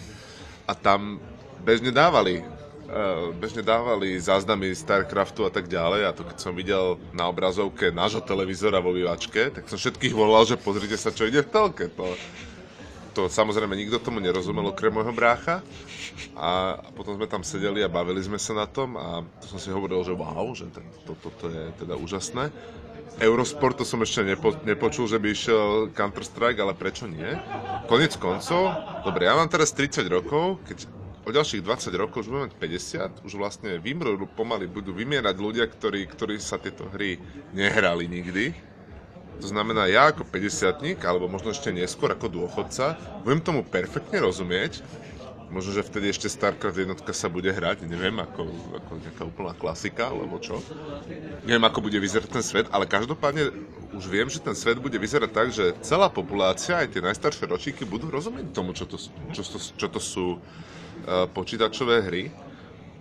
a 0.67 0.73
tam 0.75 1.23
bežne 1.63 1.95
dávali 1.95 2.43
eh, 2.43 3.23
bežne 3.39 3.63
dávali 3.63 4.19
záznamy 4.19 4.75
Starcraftu 4.75 5.47
a 5.47 5.51
tak 5.55 5.71
ďalej 5.71 6.03
a 6.09 6.11
to 6.15 6.27
keď 6.27 6.37
som 6.39 6.53
videl 6.53 6.99
na 7.15 7.31
obrazovke 7.31 7.95
nášho 7.95 8.21
televízora 8.25 8.83
vo 8.83 8.91
vývačke, 8.91 9.55
tak 9.55 9.71
som 9.71 9.79
všetkých 9.79 10.15
volal, 10.15 10.43
že 10.45 10.59
pozrite 10.59 10.99
sa, 10.99 11.15
čo 11.15 11.31
ide 11.31 11.47
v 11.47 11.53
telke. 11.53 11.87
To, 11.95 12.07
to 13.13 13.23
samozrejme 13.29 13.77
nikto 13.77 14.03
tomu 14.03 14.19
nerozumel 14.19 14.73
okrem 14.73 14.91
môjho 14.91 15.15
brácha 15.15 15.61
a 16.35 16.81
potom 16.97 17.21
sme 17.21 17.29
tam 17.29 17.45
sedeli 17.45 17.85
a 17.85 17.93
bavili 17.93 18.25
sme 18.25 18.41
sa 18.41 18.57
na 18.57 18.67
tom 18.67 18.97
a 18.97 19.23
to 19.41 19.47
som 19.53 19.61
si 19.61 19.69
hovoril, 19.69 20.01
že 20.03 20.17
wow, 20.17 20.49
že 20.57 20.67
toto 21.05 21.29
to, 21.29 21.29
to 21.39 21.47
je 21.53 21.63
teda 21.85 21.95
úžasné. 21.95 22.49
Eurosport 23.23 23.79
to 23.79 23.85
som 23.87 24.03
ešte 24.03 24.25
nepo, 24.27 24.57
nepočul, 24.67 25.07
že 25.07 25.21
by 25.21 25.29
išiel 25.31 25.95
Counter-Strike, 25.95 26.59
ale 26.59 26.75
prečo 26.75 27.07
nie? 27.07 27.29
Konec 27.87 28.19
koncov, 28.19 28.75
dobre, 29.07 29.31
ja 29.31 29.39
mám 29.39 29.47
teraz 29.47 29.71
30 29.77 30.11
rokov, 30.11 30.59
keď 30.67 30.91
o 31.23 31.31
ďalších 31.31 31.63
20 31.63 32.03
rokov 32.03 32.27
už 32.27 32.29
budem 32.35 32.45
mať 32.51 32.55
50, 33.23 33.27
už 33.27 33.33
vlastne 33.39 33.79
vymrú, 33.79 34.27
pomaly 34.27 34.67
budú 34.67 34.91
vymierať 34.91 35.37
ľudia, 35.39 35.71
ktorí, 35.71 36.11
ktorí 36.11 36.43
sa 36.43 36.59
tieto 36.59 36.91
hry 36.91 37.23
nehrali 37.55 38.11
nikdy. 38.11 38.51
To 39.39 39.47
znamená, 39.51 39.87
ja 39.91 40.11
ako 40.11 40.27
50 40.27 41.03
alebo 41.03 41.27
možno 41.27 41.51
ešte 41.51 41.71
neskôr 41.71 42.15
ako 42.15 42.31
dôchodca, 42.31 42.99
budem 43.23 43.43
tomu 43.43 43.63
perfektne 43.67 44.23
rozumieť. 44.23 44.83
Možno, 45.53 45.77
že 45.77 45.85
vtedy 45.85 46.09
ešte 46.09 46.33
StarCraft 46.33 46.81
jednotka 46.81 47.13
sa 47.13 47.29
bude 47.29 47.53
hrať, 47.53 47.85
neviem, 47.85 48.17
ako, 48.17 48.49
ako 48.73 48.93
nejaká 49.05 49.23
úplná 49.29 49.53
klasika, 49.53 50.09
alebo 50.09 50.41
čo. 50.41 50.65
Neviem, 51.45 51.69
ako 51.69 51.85
bude 51.85 52.01
vyzerať 52.01 52.29
ten 52.33 52.41
svet, 52.41 52.67
ale 52.73 52.89
každopádne 52.89 53.53
už 53.93 54.05
viem, 54.09 54.33
že 54.33 54.41
ten 54.41 54.57
svet 54.57 54.81
bude 54.81 54.97
vyzerať 54.97 55.31
tak, 55.31 55.53
že 55.53 55.77
celá 55.85 56.09
populácia, 56.09 56.81
aj 56.81 56.97
tie 56.97 57.05
najstaršie 57.05 57.45
ročíky, 57.45 57.85
budú 57.85 58.09
rozumieť 58.09 58.49
tomu, 58.57 58.73
čo 58.73 58.89
to, 58.89 58.97
čo 59.37 59.45
to, 59.45 59.59
čo 59.61 59.87
to 59.93 60.01
sú 60.01 60.41
uh, 60.41 61.29
počítačové 61.29 62.01
hry. 62.01 62.33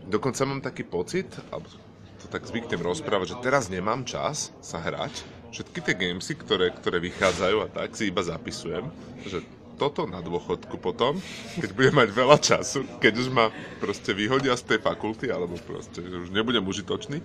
Dokonca 0.03 0.43
mám 0.43 0.59
taký 0.59 0.83
pocit, 0.83 1.31
alebo 1.55 1.71
to 2.19 2.27
tak 2.27 2.43
zvyknem 2.43 2.83
rozprávať, 2.83 3.31
že 3.31 3.41
teraz 3.47 3.71
nemám 3.71 4.03
čas 4.03 4.51
sa 4.59 4.83
hrať. 4.83 5.23
Všetky 5.55 5.79
tie 5.87 5.95
gamesy, 5.95 6.35
ktoré, 6.35 6.67
ktoré 6.75 6.99
vychádzajú 6.99 7.57
a 7.63 7.67
tak, 7.71 7.95
si 7.95 8.11
iba 8.11 8.19
zapisujem, 8.19 8.91
že 9.23 9.39
toto 9.81 10.05
na 10.05 10.21
dôchodku 10.21 10.77
potom, 10.77 11.17
keď 11.57 11.69
budem 11.73 11.95
mať 11.97 12.09
veľa 12.13 12.37
času, 12.37 12.85
keď 13.01 13.13
už 13.17 13.27
ma 13.33 13.49
proste 13.81 14.13
vyhodia 14.13 14.53
z 14.53 14.69
tej 14.69 14.79
fakulty, 14.85 15.33
alebo 15.33 15.57
proste, 15.57 16.05
že 16.05 16.21
už 16.21 16.29
nebudem 16.29 16.61
užitočný, 16.61 17.17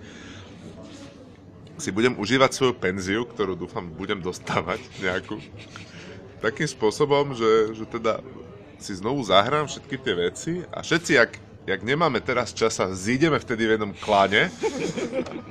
si 1.77 1.93
budem 1.93 2.17
užívať 2.17 2.57
svoju 2.57 2.73
penziu, 2.73 3.21
ktorú 3.29 3.53
dúfam 3.53 3.85
budem 3.85 4.17
dostávať 4.17 4.81
nejakú, 4.97 5.37
takým 6.41 6.65
spôsobom, 6.65 7.37
že, 7.37 7.77
že 7.77 7.85
teda 7.85 8.25
si 8.81 8.97
znovu 8.97 9.21
zahrám 9.21 9.69
všetky 9.69 9.95
tie 10.01 10.13
veci 10.17 10.51
a 10.73 10.81
všetci, 10.81 11.13
ak 11.21 11.31
jak 11.67 11.81
nemáme 11.83 12.23
teraz 12.23 12.55
čas 12.55 12.79
a 12.79 12.89
zídeme 12.95 13.37
vtedy 13.37 13.67
v 13.67 13.73
jednom 13.75 13.93
kláne 13.93 14.49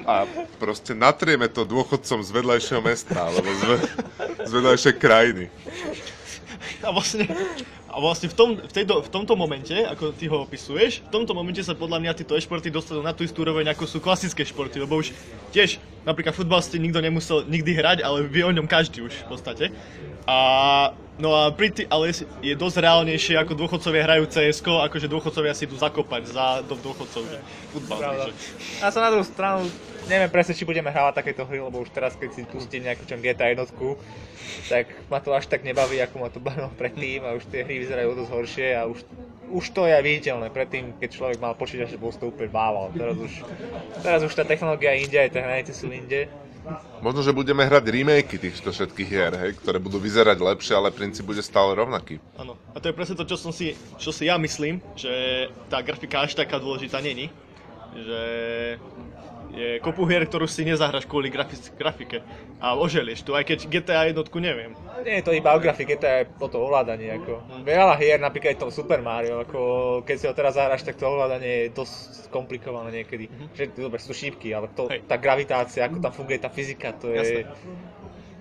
a 0.09 0.25
proste 0.57 0.97
natrieme 0.97 1.47
to 1.47 1.69
dôchodcom 1.69 2.25
z 2.25 2.31
vedľajšieho 2.33 2.81
mesta 2.81 3.31
alebo 3.31 3.47
z, 3.53 3.63
ve- 3.69 3.87
z 4.49 4.51
vedľajšej 4.51 4.95
krajiny. 4.97 5.45
A 6.87 6.91
vlastne, 6.93 7.25
a 7.87 7.97
vlastne 7.99 8.29
v, 8.29 8.35
tom, 8.37 8.49
v, 8.61 8.73
tejto, 8.73 9.01
v 9.01 9.11
tomto 9.11 9.35
momente, 9.39 9.73
ako 9.73 10.13
ty 10.13 10.29
ho 10.29 10.45
opisuješ, 10.45 11.07
v 11.07 11.11
tomto 11.11 11.33
momente 11.33 11.65
sa 11.65 11.73
podľa 11.73 12.03
mňa 12.03 12.13
títo 12.13 12.37
e-športy 12.37 12.69
dostanú 12.69 13.01
na 13.01 13.17
tú 13.17 13.25
istú 13.25 13.43
úroveň, 13.43 13.73
ako 13.73 13.89
sú 13.89 13.99
klasické 14.03 14.45
športy, 14.45 14.83
lebo 14.83 15.01
už 15.01 15.17
tiež 15.51 15.81
napríklad 16.05 16.37
futbal 16.37 16.61
ste 16.61 16.77
nikto 16.77 17.01
nemusel 17.01 17.43
nikdy 17.49 17.73
hrať, 17.73 17.99
ale 18.05 18.29
vie 18.29 18.45
o 18.45 18.53
ňom 18.53 18.69
každý 18.69 19.03
už 19.07 19.15
v 19.25 19.27
podstate. 19.27 19.65
A, 20.27 20.91
no 21.23 21.33
a 21.33 21.55
pri 21.55 21.71
tý, 21.71 21.83
ale 21.87 22.11
je- 22.43 22.59
dosť 22.59 22.83
reálnejšie, 22.83 23.39
ako 23.39 23.55
dôchodcovia 23.55 24.03
hrajú 24.05 24.25
cs 24.27 24.59
akože 24.61 25.07
dôchodcovia 25.07 25.55
si 25.55 25.71
idú 25.71 25.79
zakopať 25.79 26.23
za 26.35 26.47
do 26.67 26.75
dôchodcov, 26.77 27.23
že 27.31 27.39
futbal. 27.71 27.99
Takže. 28.03 28.33
A 28.83 28.91
sa 28.91 28.99
na 29.07 29.11
druhú 29.15 29.27
stranu, 29.27 29.71
neviem 30.07 30.31
presne, 30.31 30.55
či 30.55 30.67
budeme 30.67 30.91
hrávať 30.91 31.23
takéto 31.23 31.43
hry, 31.47 31.63
lebo 31.63 31.83
už 31.83 31.91
teraz, 31.91 32.15
keď 32.15 32.31
si 32.33 32.43
pustím 32.47 32.87
nejakú 32.87 33.07
čom 33.07 33.23
GTA 33.23 33.53
jednotku, 33.55 33.99
tak 34.67 34.91
ma 35.11 35.23
to 35.23 35.31
až 35.35 35.47
tak 35.47 35.63
nebaví, 35.63 35.99
ako 36.03 36.17
ma 36.19 36.29
to 36.31 36.43
bavilo 36.43 36.71
predtým 36.75 37.23
a 37.23 37.35
už 37.39 37.47
tie 37.51 37.63
hry 37.63 37.79
vyzerajú 37.83 38.15
dosť 38.19 38.31
horšie 38.33 38.69
a 38.75 38.87
už, 38.91 38.99
už 39.51 39.65
to 39.71 39.87
je 39.87 39.95
viditeľné. 39.99 40.51
Predtým, 40.51 40.99
keď 40.99 41.11
človek 41.15 41.39
mal 41.39 41.55
počítač, 41.55 41.95
že 41.95 42.03
bol 42.03 42.11
to 42.11 42.31
úplne 42.31 42.51
bával. 42.51 42.91
Teraz 42.95 43.17
už, 43.19 43.33
teraz 44.03 44.21
už 44.27 44.33
tá 44.35 44.43
technológia 44.43 44.95
je 44.95 45.07
inde, 45.07 45.19
aj 45.19 45.31
tie 45.31 45.43
hranice 45.43 45.73
sú 45.75 45.87
inde. 45.91 46.27
Možno, 46.99 47.23
že 47.23 47.31
budeme 47.31 47.63
hrať 47.63 47.85
remakey 47.87 48.43
týchto 48.43 48.75
všetkých 48.75 49.07
hier, 49.07 49.33
hej, 49.39 49.55
ktoré 49.63 49.79
budú 49.79 50.03
vyzerať 50.03 50.35
lepšie, 50.43 50.75
ale 50.75 50.91
princíp 50.91 51.23
bude 51.23 51.39
stále 51.39 51.79
rovnaký. 51.79 52.19
Áno. 52.35 52.59
A 52.75 52.83
to 52.83 52.91
je 52.91 52.97
presne 52.97 53.15
to, 53.15 53.23
čo, 53.23 53.39
som 53.39 53.55
si, 53.55 53.79
čo 54.03 54.11
si 54.11 54.27
ja 54.27 54.35
myslím, 54.35 54.83
že 54.99 55.47
tá 55.71 55.79
grafika 55.79 56.27
až 56.27 56.35
taká 56.35 56.59
dôležitá 56.59 56.99
není. 56.99 57.31
Že 57.95 58.21
je 59.57 59.69
kopu 59.81 60.05
hier, 60.05 60.29
ktorú 60.29 60.45
si 60.45 60.69
nezahraš 60.69 61.09
kvôli 61.09 61.33
grafi- 61.33 61.73
grafike. 61.75 62.21
A 62.61 62.77
oželieš 62.77 63.25
tu, 63.25 63.33
aj 63.33 63.49
keď 63.49 63.59
GTA 63.73 64.13
jednotku 64.13 64.37
neviem. 64.37 64.77
Nie 65.01 65.25
je 65.25 65.25
to 65.25 65.33
iba 65.33 65.57
o 65.57 65.59
grafike, 65.59 65.97
to 65.97 66.05
je 66.05 66.29
o 66.39 66.49
to 66.53 66.61
ovládanie. 66.61 67.09
Ako. 67.17 67.65
Veľa 67.65 67.97
hier, 67.97 68.21
napríklad 68.21 68.53
aj 68.53 68.61
tom 68.61 68.71
Super 68.71 69.01
Mario, 69.01 69.41
ako 69.41 69.61
keď 70.05 70.17
si 70.21 70.29
ho 70.29 70.35
teraz 70.37 70.61
zahráš, 70.61 70.85
tak 70.85 71.01
to 71.01 71.09
ovládanie 71.09 71.67
je 71.67 71.75
dosť 71.75 72.29
komplikované 72.29 73.03
niekedy. 73.03 73.33
Že 73.57 73.89
dobre, 73.89 73.99
sú 73.99 74.13
šípky, 74.13 74.53
ale 74.53 74.69
to, 74.77 74.93
Hej. 74.93 75.09
tá 75.09 75.17
gravitácia, 75.17 75.89
ako 75.89 76.05
tam 76.05 76.13
funguje 76.13 76.37
tá 76.37 76.53
fyzika, 76.53 76.93
to 76.93 77.17
je... 77.17 77.49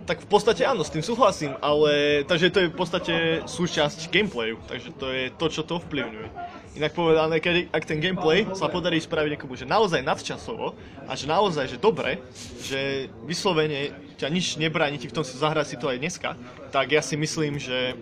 Tak 0.06 0.22
v 0.22 0.30
podstate 0.30 0.62
áno, 0.62 0.86
s 0.86 0.94
tým 0.94 1.02
súhlasím, 1.02 1.58
ale 1.66 2.22
takže 2.30 2.54
to 2.54 2.60
je 2.62 2.70
v 2.70 2.78
podstate 2.78 3.14
súčasť 3.50 4.14
gameplayu, 4.14 4.62
takže 4.70 4.94
to 5.02 5.10
je 5.10 5.34
to, 5.34 5.46
čo 5.50 5.66
to 5.66 5.82
ovplyvňuje. 5.82 6.30
Inak 6.76 6.92
povedané, 6.92 7.40
keď, 7.40 7.72
ak 7.72 7.88
ten 7.88 8.04
gameplay 8.04 8.44
sa 8.52 8.68
podarí 8.68 9.00
spraviť 9.00 9.40
niekomu, 9.40 9.56
že 9.56 9.64
naozaj 9.64 10.04
nadčasovo 10.04 10.76
a 11.08 11.16
že 11.16 11.24
naozaj, 11.24 11.72
že 11.72 11.78
dobre, 11.80 12.20
že 12.60 13.08
vyslovene 13.24 13.96
ťa 14.20 14.28
nič 14.28 14.60
nebráni 14.60 15.00
ti 15.00 15.08
v 15.08 15.16
tom 15.16 15.24
si 15.24 15.40
zahrať 15.40 15.72
si 15.72 15.76
to 15.80 15.88
aj 15.88 16.04
dneska, 16.04 16.36
tak 16.76 16.92
ja 16.92 17.00
si 17.00 17.16
myslím, 17.16 17.56
že 17.56 17.96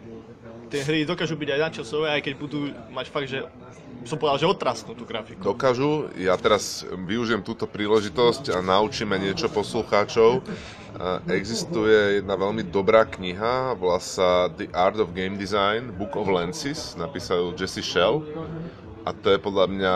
tie 0.73 0.81
hry 0.81 1.05
dokážu 1.05 1.37
byť 1.37 1.49
aj 1.53 1.63
nadčasové, 1.69 2.07
aj 2.17 2.21
keď 2.25 2.33
budú 2.33 2.73
mať 2.89 3.05
fakt, 3.13 3.29
že 3.29 3.45
som 4.05 4.17
povedal, 4.19 4.37
že 4.39 4.47
otrasnú 4.47 4.93
tú 4.93 5.03
grafiku. 5.07 5.41
Dokážu, 5.41 6.11
ja 6.19 6.35
teraz 6.35 6.83
využijem 6.85 7.41
túto 7.43 7.67
príležitosť 7.67 8.53
a 8.55 8.57
naučíme 8.59 9.15
niečo 9.19 9.47
poslucháčov. 9.49 10.43
Uh, 10.93 11.17
Existuje 11.25 12.21
jedna 12.21 12.37
veľmi 12.37 12.69
dobrá 12.69 13.07
kniha, 13.09 13.73
volá 13.73 13.97
sa 13.97 14.47
The 14.53 14.69
Art 14.75 15.01
of 15.01 15.17
Game 15.17 15.41
Design, 15.41 15.89
Book 15.95 16.13
of 16.13 16.29
Lenses, 16.29 16.93
napísal 16.93 17.57
Jesse 17.57 17.81
Shell. 17.81 18.21
A 19.03 19.11
to 19.11 19.33
je 19.33 19.39
podľa 19.41 19.65
mňa 19.67 19.95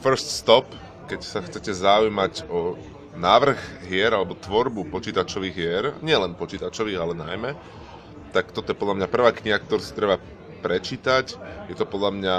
first 0.00 0.32
stop, 0.32 0.66
keď 1.06 1.20
sa 1.22 1.44
chcete 1.44 1.70
zaujímať 1.76 2.48
o 2.48 2.74
návrh 3.12 3.84
hier 3.86 4.16
alebo 4.16 4.32
tvorbu 4.32 4.88
počítačových 4.88 5.54
hier, 5.54 5.84
nielen 6.00 6.32
počítačových, 6.34 6.98
ale 6.98 7.12
najmä, 7.12 7.50
tak 8.32 8.50
toto 8.56 8.72
je 8.72 8.80
podľa 8.80 9.04
mňa 9.04 9.12
prvá 9.12 9.30
kniha, 9.36 9.60
ktorú 9.60 9.82
si 9.84 9.92
treba 9.92 10.16
prečítať. 10.64 11.36
Je 11.68 11.76
to 11.76 11.84
podľa 11.84 12.10
mňa 12.16 12.36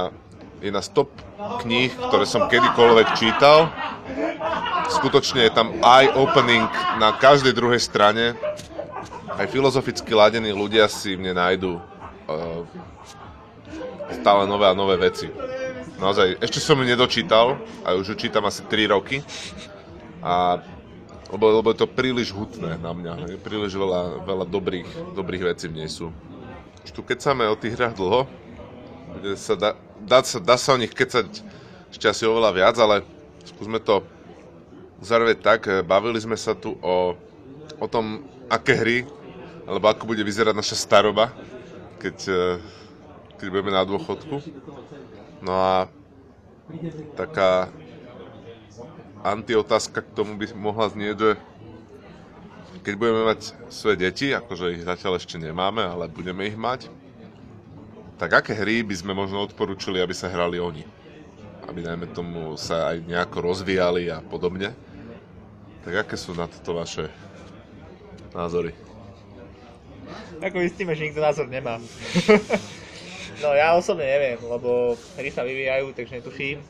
jedna 0.64 0.80
z 0.80 0.96
top 0.96 1.12
kníh, 1.60 1.92
ktoré 1.92 2.24
som 2.24 2.48
kedykoľvek 2.48 3.08
čítal. 3.20 3.68
Skutočne 4.88 5.44
je 5.44 5.52
tam 5.52 5.76
eye-opening 5.84 6.64
na 7.04 7.12
každej 7.20 7.52
druhej 7.52 7.84
strane. 7.84 8.40
Aj 9.28 9.44
filozoficky 9.52 10.16
ladení 10.16 10.56
ľudia 10.56 10.88
si 10.88 11.20
mne 11.20 11.36
nájdu 11.36 11.76
uh, 11.76 12.64
stále 14.16 14.48
nové 14.48 14.72
a 14.72 14.78
nové 14.78 14.96
veci. 14.96 15.28
Naozaj, 16.00 16.40
ešte 16.40 16.64
som 16.64 16.80
ju 16.80 16.86
nedočítal 16.88 17.60
a 17.84 18.00
už 18.00 18.16
ju 18.16 18.28
čítam 18.28 18.48
asi 18.48 18.64
3 18.64 18.96
roky. 18.96 19.20
A 20.24 20.64
lebo, 21.34 21.50
lebo 21.50 21.74
je 21.74 21.82
to 21.82 21.90
príliš 21.90 22.30
hutné 22.30 22.78
na 22.78 22.94
mňa. 22.94 23.26
Je 23.26 23.40
príliš 23.42 23.74
veľa, 23.74 24.22
veľa 24.22 24.46
dobrých, 24.46 25.18
dobrých 25.18 25.44
vecí 25.50 25.66
v 25.66 25.82
nej 25.82 25.90
sú. 25.90 26.14
Už 26.86 26.94
tu 26.94 27.02
kecáme 27.02 27.50
o 27.50 27.58
tých 27.58 27.74
hrách 27.74 27.98
dlho. 27.98 28.30
Bude 29.18 29.34
sa 29.34 29.58
dá, 29.58 29.74
dá, 30.04 30.20
sa, 30.24 30.38
dá 30.40 30.56
sa 30.60 30.76
o 30.76 30.82
nich 30.82 30.92
kecať 30.92 31.28
ešte 31.94 32.06
asi 32.10 32.24
oveľa 32.26 32.52
viac, 32.58 32.76
ale 32.82 33.06
skúsme 33.46 33.78
to 33.78 34.02
uzavrieť 34.98 35.40
tak. 35.46 35.60
E, 35.70 35.86
Bavili 35.86 36.18
sme 36.18 36.34
sa 36.34 36.58
tu 36.58 36.74
o, 36.82 37.14
o 37.78 37.86
tom, 37.86 38.26
aké 38.50 38.74
hry, 38.74 38.98
alebo 39.70 39.86
ako 39.94 40.10
bude 40.10 40.26
vyzerať 40.26 40.58
naša 40.58 40.74
staroba, 40.74 41.30
keď, 42.02 42.18
e, 42.28 42.44
keď 43.38 43.48
budeme 43.54 43.72
na 43.72 43.86
dôchodku. 43.86 44.42
No 45.46 45.54
a 45.54 45.86
taká 47.14 47.70
antiotázka 49.22 50.02
k 50.02 50.14
tomu 50.18 50.36
by 50.36 50.50
mohla 50.58 50.90
znieť, 50.90 51.16
že 51.16 51.32
keď 52.84 52.94
budeme 53.00 53.22
mať 53.24 53.56
svoje 53.72 53.96
deti, 54.02 54.34
akože 54.34 54.76
ich 54.76 54.84
zatiaľ 54.84 55.22
ešte 55.22 55.40
nemáme, 55.40 55.86
ale 55.86 56.12
budeme 56.12 56.44
ich 56.50 56.58
mať, 56.58 56.92
tak 58.24 58.40
aké 58.40 58.56
hry 58.56 58.88
by 58.88 58.96
sme 58.96 59.12
možno 59.12 59.44
odporúčili, 59.44 60.00
aby 60.00 60.16
sa 60.16 60.32
hrali 60.32 60.56
oni? 60.56 60.88
Aby 61.68 61.84
najmä 61.84 62.08
tomu 62.16 62.56
sa 62.56 62.96
aj 62.96 63.04
nejako 63.04 63.44
rozvíjali 63.44 64.08
a 64.08 64.24
podobne. 64.24 64.72
Tak 65.84 66.08
aké 66.08 66.16
sú 66.16 66.32
na 66.32 66.48
toto 66.48 66.80
vaše 66.80 67.12
názory? 68.32 68.72
Ako 70.40 70.64
istíme, 70.64 70.96
že 70.96 71.12
nikto 71.12 71.20
názor 71.20 71.52
nemá. 71.52 71.84
no 73.44 73.52
ja 73.60 73.76
osobne 73.76 74.08
neviem, 74.08 74.40
lebo 74.40 74.96
hry 75.20 75.28
sa 75.28 75.44
vyvíjajú, 75.44 75.92
takže 75.92 76.24
netuším. 76.24 76.64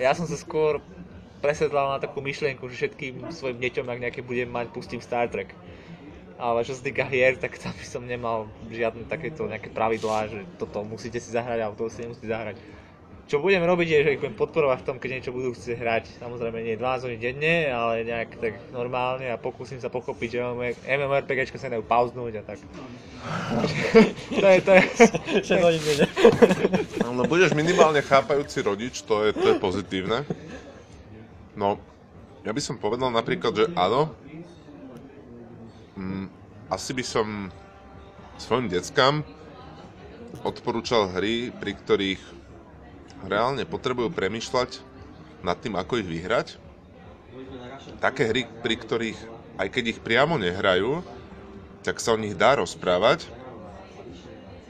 Ja 0.00 0.16
som 0.16 0.24
sa 0.24 0.40
skôr 0.40 0.80
presedlal 1.44 1.92
na 1.92 2.00
takú 2.00 2.24
myšlienku, 2.24 2.64
že 2.72 2.88
všetkým 2.88 3.28
svojim 3.36 3.60
deťom, 3.60 3.84
ak 3.84 4.00
nejaké 4.00 4.20
budem 4.24 4.48
mať, 4.48 4.72
pustím 4.72 5.04
Star 5.04 5.28
Trek. 5.28 5.52
Ale 6.40 6.64
čo 6.64 6.72
sa 6.72 6.80
týka 6.80 7.04
hier, 7.04 7.36
tak 7.36 7.60
tam 7.60 7.76
by 7.76 7.84
som 7.84 8.02
nemal 8.08 8.48
žiadne 8.72 9.04
takéto 9.04 9.44
nejaké 9.44 9.68
pravidlá, 9.68 10.32
že 10.32 10.40
toto 10.56 10.80
musíte 10.80 11.20
si 11.20 11.28
zahrať, 11.28 11.60
alebo 11.60 11.76
toto 11.76 11.92
si 11.92 12.00
nemusíte 12.00 12.32
zahrať. 12.32 12.56
Čo 13.28 13.38
budem 13.38 13.62
robiť 13.62 13.86
je, 13.86 13.98
že 14.02 14.12
ich 14.16 14.20
budem 14.24 14.34
podporovať 14.34 14.82
v 14.82 14.86
tom, 14.90 14.96
keď 14.98 15.10
niečo 15.14 15.30
budú 15.30 15.54
chcieť 15.54 15.78
hrať. 15.78 16.04
Samozrejme 16.18 16.66
nie 16.66 16.74
12 16.74 17.06
hodín 17.06 17.20
denne, 17.22 17.70
ale 17.70 18.02
nejak 18.02 18.40
tak 18.42 18.58
normálne 18.74 19.30
a 19.30 19.38
pokúsim 19.38 19.78
sa 19.78 19.86
pochopiť, 19.86 20.28
že 20.34 20.38
MMORPGčka 20.82 21.54
sa 21.54 21.70
dajú 21.70 21.86
pauznúť 21.86 22.40
a 22.40 22.42
tak. 22.42 22.58
to 24.34 24.46
je, 24.50 24.58
to 24.66 24.70
je, 24.74 24.82
No 27.06 27.22
budeš 27.28 27.54
minimálne 27.54 28.02
chápajúci 28.02 28.66
rodič, 28.66 29.06
to 29.06 29.28
je, 29.28 29.30
to 29.30 29.46
je 29.54 29.56
pozitívne. 29.62 30.26
No, 31.54 31.78
ja 32.42 32.50
by 32.50 32.58
som 32.64 32.82
povedal 32.82 33.12
napríklad, 33.12 33.52
že 33.52 33.64
áno, 33.76 34.10
asi 36.70 36.90
by 36.94 37.04
som 37.04 37.26
svojim 38.40 38.70
deckám 38.70 39.26
odporúčal 40.46 41.10
hry, 41.10 41.50
pri 41.50 41.76
ktorých 41.76 42.22
reálne 43.26 43.66
potrebujú 43.68 44.08
premýšľať 44.14 44.80
nad 45.44 45.56
tým, 45.60 45.76
ako 45.76 46.00
ich 46.00 46.08
vyhrať. 46.08 46.56
Také 48.00 48.28
hry, 48.28 48.42
pri 48.64 48.74
ktorých, 48.80 49.18
aj 49.60 49.68
keď 49.68 49.84
ich 49.96 50.00
priamo 50.00 50.40
nehrajú, 50.40 51.04
tak 51.80 52.00
sa 52.00 52.16
o 52.16 52.20
nich 52.20 52.36
dá 52.36 52.56
rozprávať, 52.60 53.28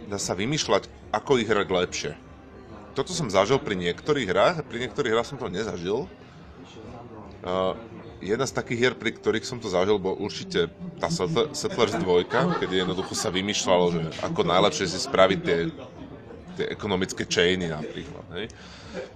dá 0.07 0.19
sa 0.19 0.35
vymýšľať, 0.35 0.87
ako 1.11 1.43
ich 1.43 1.51
hrať 1.51 1.69
lepšie. 1.71 2.13
Toto 2.95 3.15
som 3.15 3.31
zažil 3.31 3.63
pri 3.63 3.79
niektorých 3.79 4.29
hrách, 4.31 4.57
pri 4.67 4.79
niektorých 4.87 5.15
hrách 5.15 5.29
som 5.31 5.39
to 5.39 5.47
nezažil. 5.47 6.11
Uh, 7.41 7.73
jedna 8.21 8.47
z 8.47 8.53
takých 8.53 8.79
hier, 8.79 8.95
pri 8.95 9.17
ktorých 9.17 9.45
som 9.49 9.59
to 9.59 9.73
zažil, 9.73 9.97
bol 9.97 10.15
určite 10.21 10.69
tá 11.01 11.09
Settler- 11.09 11.51
Settlers 11.57 11.97
2, 11.97 12.29
keď 12.61 12.71
jednoducho 12.71 13.17
sa 13.17 13.33
vymýšľalo, 13.33 13.85
že 13.91 14.01
ako 14.21 14.41
najlepšie 14.45 14.87
si 14.87 14.99
spraviť 15.01 15.39
tie, 15.41 15.59
tie 16.61 16.67
ekonomické 16.69 17.25
chainy 17.25 17.73
napríklad. 17.73 18.25
Hej. 18.37 18.47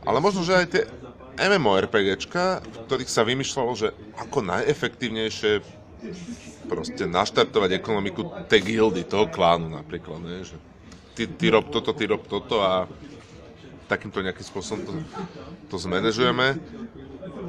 Ale 0.02 0.18
možno, 0.18 0.40
že 0.42 0.56
aj 0.56 0.66
tie 0.72 0.82
MMORPGčka, 1.34 2.62
v 2.62 2.76
ktorých 2.86 3.10
sa 3.10 3.26
vymýšľalo, 3.26 3.72
že 3.74 3.88
ako 4.16 4.38
najefektívnejšie 4.46 5.52
proste 6.64 7.04
naštartovať 7.04 7.76
ekonomiku 7.76 8.48
tej 8.48 8.60
gildy, 8.64 9.02
toho 9.04 9.28
klánu 9.28 9.68
napríklad. 9.68 10.20
Ne? 10.22 10.46
Že 10.46 10.56
ty, 11.12 11.22
ty 11.28 11.46
rob 11.52 11.68
toto, 11.68 11.92
ty 11.92 12.08
rob 12.08 12.24
toto 12.24 12.62
a 12.62 12.88
takýmto 13.84 14.24
nejakým 14.24 14.46
spôsobom 14.46 14.80
to, 14.84 14.92
to 15.68 15.76
zmanéžujeme. 15.76 16.56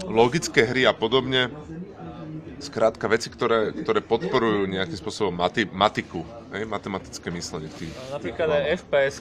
Logické 0.04 0.68
hry 0.68 0.84
a 0.84 0.94
podobne, 0.94 1.52
skrátka 2.60 3.06
veci, 3.12 3.28
ktoré, 3.30 3.72
ktoré 3.76 4.00
podporujú 4.02 4.66
nejakým 4.66 4.98
spôsobom 4.98 5.34
mati, 5.36 5.68
matiku, 5.68 6.24
hej, 6.56 6.66
matematické 6.66 7.30
myslenie 7.30 7.70
tých, 7.70 7.92
Napríklad 8.10 8.48
aj 8.50 8.64
fps 8.82 9.16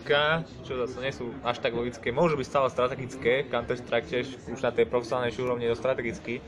čo 0.65 0.73
zase 0.87 0.97
nie 1.03 1.13
sú 1.13 1.35
až 1.43 1.61
tak 1.61 1.75
logické, 1.75 2.15
môžu 2.15 2.39
byť 2.39 2.47
stále 2.47 2.69
strategické, 2.71 3.45
Counter-Strike 3.51 4.09
tiež 4.09 4.27
už 4.49 4.61
na 4.63 4.71
tej 4.71 4.87
profesionálnej 4.89 5.35
úrovni 5.37 5.67
je 5.69 5.73
to 5.75 5.79
strategický, 5.79 6.41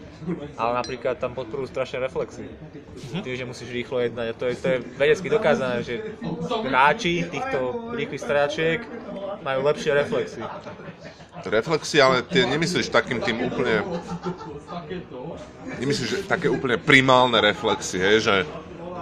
ale 0.57 0.73
napríklad 0.79 1.19
tam 1.19 1.35
podporujú 1.37 1.69
strašne 1.69 2.01
reflexy. 2.01 2.47
Tým, 3.21 3.35
že 3.37 3.45
musíš 3.45 3.71
rýchlo 3.75 4.01
jednať. 4.01 4.27
A 4.33 4.35
to 4.35 4.45
je, 4.49 4.55
to 4.57 4.67
je 4.73 4.79
vedecky 4.97 5.29
dokázané, 5.29 5.85
že 5.85 6.17
hráči 6.65 7.29
týchto 7.29 7.93
rýchlych 7.93 8.23
stráčiek 8.23 8.81
majú 9.45 9.61
lepšie 9.69 9.91
reflexy. 9.93 10.43
Reflexie, 11.45 12.01
ale 12.01 12.25
tie 12.25 12.49
nemyslíš 12.49 12.89
takým 12.89 13.21
tým 13.21 13.45
úplne... 13.45 13.85
Nemyslíš, 15.77 16.09
že 16.09 16.19
také 16.25 16.49
úplne 16.49 16.81
primálne 16.81 17.37
reflexie, 17.43 18.01
hej, 18.01 18.19
že 18.25 18.35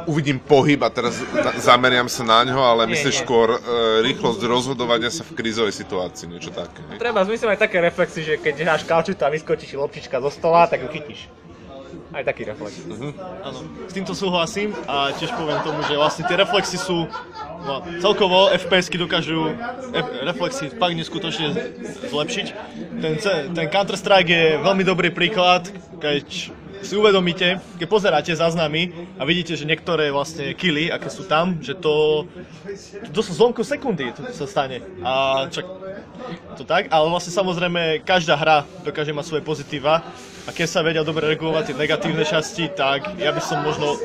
uvidím 0.07 0.37
pohyb 0.37 0.81
a 0.85 0.91
teraz 0.93 1.17
na, 1.33 1.57
zameriam 1.57 2.09
sa 2.09 2.25
na 2.25 2.45
ňo, 2.45 2.61
ale 2.61 2.85
Nie, 2.85 2.99
myslíš 2.99 3.17
nie. 3.17 3.23
skôr 3.25 3.57
e, 3.57 3.59
rýchlosť 4.05 4.41
rozhodovania 4.45 5.09
sa 5.09 5.25
v 5.25 5.33
krízovej 5.33 5.73
situácii, 5.73 6.29
niečo 6.29 6.53
také. 6.53 6.85
Hej. 6.93 7.01
Treba 7.01 7.25
zmyslieť 7.25 7.57
aj 7.57 7.61
také 7.61 7.79
reflexy, 7.81 8.21
že 8.21 8.35
keď 8.37 8.55
hráš 8.69 8.83
kalčutu 8.85 9.23
a 9.25 9.33
vyskočí 9.33 9.65
ti 9.65 9.77
loptička 9.77 10.21
zo 10.21 10.29
stola, 10.29 10.69
tak 10.69 10.85
ju 10.85 10.89
chytíš. 10.93 11.31
Aj 12.15 12.23
taký 12.23 12.47
reflex. 12.47 12.79
Áno, 13.43 13.59
s 13.91 13.93
týmto 13.93 14.15
súhlasím 14.15 14.71
a 14.87 15.11
tiež 15.19 15.35
poviem 15.35 15.59
tomu, 15.67 15.83
že 15.83 15.99
vlastne 15.99 16.23
tie 16.23 16.39
reflexy 16.39 16.79
sú, 16.79 17.11
no, 17.67 17.83
celkovo 17.99 18.55
FPS-ky 18.55 18.95
dokážu 18.95 19.51
F- 19.91 20.15
reflexy 20.23 20.71
fakt 20.71 20.95
neskutočne 20.95 21.75
zlepšiť. 22.15 22.47
Ten, 23.03 23.13
ten 23.51 23.67
Counter-Strike 23.67 24.31
je 24.31 24.47
veľmi 24.63 24.87
dobrý 24.87 25.11
príklad, 25.11 25.67
keď 25.99 26.55
si 26.85 26.95
uvedomíte, 27.01 27.59
keď 27.81 27.87
pozeráte 27.89 28.31
záznamy 28.37 28.93
a 29.19 29.25
vidíte, 29.25 29.57
že 29.57 29.65
niektoré 29.65 30.13
vlastne 30.13 30.53
killy, 30.55 30.93
aké 30.93 31.09
sú 31.09 31.25
tam, 31.25 31.59
že 31.65 31.75
to, 31.75 32.29
to 33.11 33.21
sú 33.25 33.33
zlomku 33.33 33.65
sekundy 33.65 34.13
to 34.13 34.23
sa 34.31 34.47
stane. 34.47 34.85
A 35.01 35.45
čak, 35.49 35.65
to 36.55 36.63
tak, 36.63 36.93
ale 36.93 37.09
vlastne 37.11 37.33
samozrejme 37.33 38.05
každá 38.05 38.37
hra 38.37 38.69
dokáže 38.85 39.17
mať 39.17 39.25
svoje 39.27 39.43
pozitíva 39.43 40.05
a 40.45 40.51
keď 40.53 40.67
sa 40.69 40.85
vedia 40.85 41.01
dobre 41.01 41.25
regulovať 41.25 41.73
tie 41.73 41.77
negatívne 41.77 42.25
časti, 42.25 42.69
tak 42.69 43.17
ja 43.17 43.33
by 43.33 43.41
som 43.41 43.65
možno, 43.65 43.97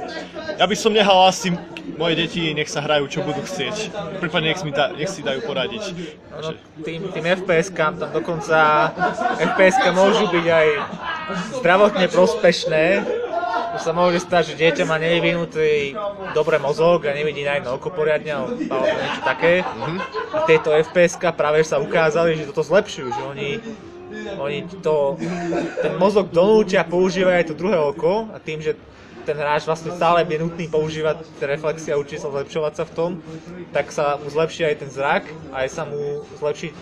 ja 0.55 0.63
by 0.63 0.75
som 0.75 0.95
nehal 0.95 1.27
asi 1.27 1.51
moje 1.99 2.15
deti, 2.15 2.55
nech 2.55 2.71
sa 2.71 2.79
hrajú, 2.79 3.11
čo 3.11 3.19
budú 3.27 3.43
chcieť. 3.43 3.91
Prípadne 4.23 4.55
nech, 4.55 4.63
mi 4.63 4.71
da, 4.71 4.95
nech 4.95 5.11
si 5.11 5.19
dajú 5.19 5.43
poradiť. 5.43 5.83
No, 6.39 6.55
tým, 6.79 7.11
tým 7.11 7.25
FPS-kám 7.43 7.99
tam 7.99 8.09
dokonca 8.15 8.91
fps 9.35 9.75
môžu 9.91 10.31
byť 10.31 10.45
aj 10.47 10.67
zdravotne 11.59 12.07
prospešné. 12.07 12.85
To 13.75 13.77
sa 13.77 13.91
môže 13.91 14.23
stať, 14.23 14.55
že 14.55 14.59
dieťa 14.63 14.87
má 14.87 14.95
nevyvinutý 14.95 15.93
dobre 16.31 16.55
mozog 16.55 17.03
a 17.03 17.11
nevidí 17.11 17.43
na 17.43 17.59
jedno 17.59 17.75
oko 17.75 17.91
poriadne 17.91 18.31
alebo 18.31 18.55
niečo 18.55 19.21
také. 19.27 19.67
A 20.31 20.47
tieto 20.47 20.71
fps 20.71 21.19
práve 21.35 21.67
sa 21.67 21.83
ukázali, 21.83 22.39
že 22.39 22.47
toto 22.47 22.63
zlepšujú, 22.63 23.07
že 23.11 23.23
oni 23.27 23.49
oni 24.39 24.67
to, 24.81 25.17
ten 25.81 25.93
mozog 25.99 26.31
donútia 26.31 26.83
používať 26.83 27.33
aj 27.43 27.45
to 27.51 27.55
druhé 27.55 27.77
oko 27.77 28.27
a 28.31 28.37
tým, 28.39 28.59
že 28.63 28.75
ten 29.27 29.37
hráč 29.37 29.69
vlastne 29.69 29.93
stále 29.93 30.25
je 30.25 30.41
nutný 30.41 30.65
používať 30.71 31.21
tie 31.37 31.45
reflexie 31.45 31.91
a 31.93 32.01
učí 32.01 32.17
sa 32.17 32.33
zlepšovať 32.33 32.73
sa 32.73 32.83
v 32.87 32.91
tom, 32.95 33.11
tak 33.75 33.93
sa 33.93 34.17
mu 34.17 34.25
zlepší 34.31 34.65
aj 34.65 34.75
ten 34.81 34.89
zrak 34.89 35.23
aj 35.53 35.67
sa 35.69 35.83
mu 35.85 36.25
zlepší 36.41 36.73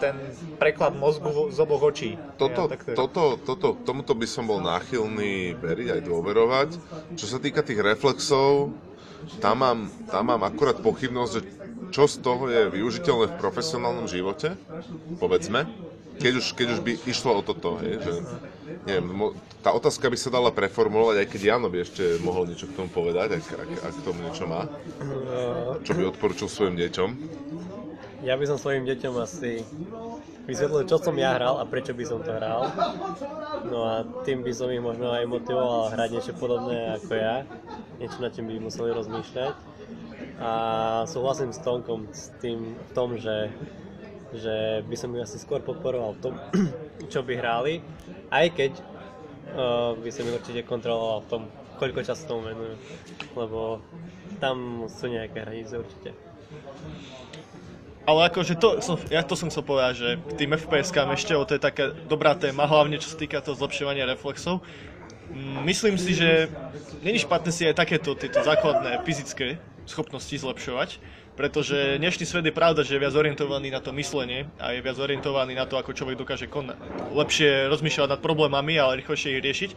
ten 0.00 0.16
preklad 0.56 0.96
mozgu 0.96 1.52
z 1.52 1.58
oboch 1.60 1.92
očí. 1.92 2.16
Toto, 2.40 2.72
Ja, 2.72 2.96
toto, 2.96 3.36
toto, 3.36 3.76
tomuto 3.84 4.16
by 4.16 4.24
som 4.24 4.48
bol 4.48 4.64
náchylný 4.64 5.60
veriť 5.60 5.88
aj 5.92 6.00
dôverovať. 6.08 6.68
Čo 7.20 7.26
sa 7.28 7.36
týka 7.36 7.60
tých 7.60 7.84
reflexov, 7.84 8.72
tam 9.44 9.60
mám, 9.60 9.78
tam 10.08 10.32
mám 10.32 10.42
akurát 10.48 10.80
pochybnosť, 10.80 11.32
že 11.36 11.42
čo 11.92 12.08
z 12.08 12.16
toho 12.24 12.48
je 12.48 12.72
využiteľné 12.72 13.28
v 13.28 13.38
profesionálnom 13.42 14.08
živote, 14.08 14.56
povedzme, 15.20 15.68
keď 16.20 16.32
už, 16.36 16.46
keď 16.52 16.66
už 16.76 16.80
by 16.84 16.92
išlo 17.08 17.40
o 17.40 17.42
toto, 17.42 17.80
hej, 17.80 17.96
že 18.04 18.12
neviem, 18.84 19.08
mo- 19.08 19.32
tá 19.64 19.72
otázka 19.72 20.12
by 20.12 20.16
sa 20.20 20.28
dala 20.28 20.52
preformulovať, 20.52 21.24
aj 21.24 21.28
keď 21.32 21.40
Jano 21.40 21.68
by 21.72 21.78
ešte 21.80 22.20
mohol 22.20 22.48
niečo 22.48 22.68
k 22.68 22.76
tomu 22.76 22.92
povedať, 22.92 23.40
ak, 23.40 23.44
ak, 23.56 23.70
ak 23.88 23.94
k 23.96 24.04
tomu 24.04 24.18
niečo 24.24 24.44
má, 24.44 24.68
čo 25.84 25.92
by 25.96 26.12
odporučil 26.12 26.48
svojim 26.48 26.76
deťom. 26.76 27.10
Ja 28.20 28.36
by 28.36 28.44
som 28.44 28.60
svojim 28.60 28.84
deťom 28.84 29.16
asi 29.16 29.64
vysvetlil, 30.44 30.84
čo 30.84 31.00
som 31.00 31.16
ja 31.16 31.40
hral 31.40 31.56
a 31.56 31.64
prečo 31.64 31.96
by 31.96 32.04
som 32.04 32.20
to 32.20 32.36
hral. 32.36 32.68
No 33.64 33.88
a 33.88 34.04
tým 34.28 34.44
by 34.44 34.52
som 34.52 34.68
ich 34.68 34.82
možno 34.84 35.08
aj 35.08 35.24
motivoval 35.24 35.88
hrať 35.96 36.08
niečo 36.12 36.32
podobné 36.36 37.00
ako 37.00 37.16
ja. 37.16 37.48
Niečo, 37.96 38.20
na 38.20 38.28
čím 38.28 38.52
by 38.52 38.60
museli 38.60 38.92
rozmýšľať. 38.92 39.56
A 40.40 40.52
súhlasím 41.08 41.52
s 41.52 41.60
Tonkom 41.64 42.08
s 42.12 42.28
tým 42.44 42.76
v 42.76 42.90
tom, 42.92 43.16
že, 43.16 43.52
že 44.34 44.86
by 44.86 44.96
som 44.96 45.10
ich 45.16 45.24
asi 45.24 45.38
skôr 45.42 45.62
podporoval 45.62 46.14
v 46.16 46.20
tom, 46.22 46.34
čo 47.12 47.26
by 47.26 47.32
hrali. 47.38 47.82
Aj 48.30 48.46
keď 48.46 48.78
uh, 48.78 49.92
by 49.98 50.10
som 50.10 50.26
ich 50.26 50.36
určite 50.38 50.62
kontroloval 50.66 51.26
v 51.26 51.28
tom, 51.30 51.42
koľko 51.80 52.04
času 52.06 52.22
tomu 52.28 52.42
venujú. 52.50 52.74
Lebo 53.34 53.80
tam 54.38 54.86
sú 54.86 55.10
nejaké 55.10 55.42
hranice 55.42 55.80
určite. 55.80 56.10
Ale 58.08 58.26
akože 58.32 58.58
to 58.58 58.80
som, 58.82 58.96
ja 59.12 59.22
to 59.22 59.38
som 59.38 59.52
chcel 59.52 59.62
povedať, 59.62 59.92
že 59.94 60.08
k 60.18 60.32
tým 60.34 60.50
FPS-kám 60.56 61.14
ešte, 61.14 61.36
o 61.36 61.44
to 61.44 61.54
je 61.54 61.62
taká 61.62 61.94
dobrá 62.08 62.34
téma, 62.34 62.66
hlavne 62.66 62.98
čo 62.98 63.12
sa 63.12 63.20
týka 63.20 63.44
toho 63.44 63.54
zlepšovania 63.54 64.08
reflexov. 64.08 64.64
Myslím 65.62 65.94
si, 65.94 66.18
že 66.18 66.50
není 67.06 67.22
špatné 67.22 67.50
si 67.54 67.62
aj 67.68 67.78
takéto 67.78 68.18
tieto 68.18 68.42
základné 68.42 69.06
fyzické 69.06 69.62
schopnosti 69.86 70.32
zlepšovať, 70.32 70.98
pretože 71.40 71.96
dnešný 71.96 72.28
svet 72.28 72.44
je 72.44 72.52
pravda, 72.52 72.84
že 72.84 72.92
je 72.92 73.00
viac 73.00 73.16
orientovaný 73.16 73.72
na 73.72 73.80
to 73.80 73.96
myslenie 73.96 74.44
a 74.60 74.76
je 74.76 74.84
viac 74.84 75.00
orientovaný 75.00 75.56
na 75.56 75.64
to, 75.64 75.80
ako 75.80 75.96
človek 75.96 76.20
dokáže 76.20 76.44
konať. 76.52 76.76
Lepšie 77.16 77.64
rozmýšľať 77.72 78.12
nad 78.12 78.20
problémami, 78.20 78.76
ale 78.76 79.00
rýchlejšie 79.00 79.32
ich 79.32 79.44
riešiť. 79.48 79.70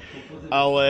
Ale 0.51 0.85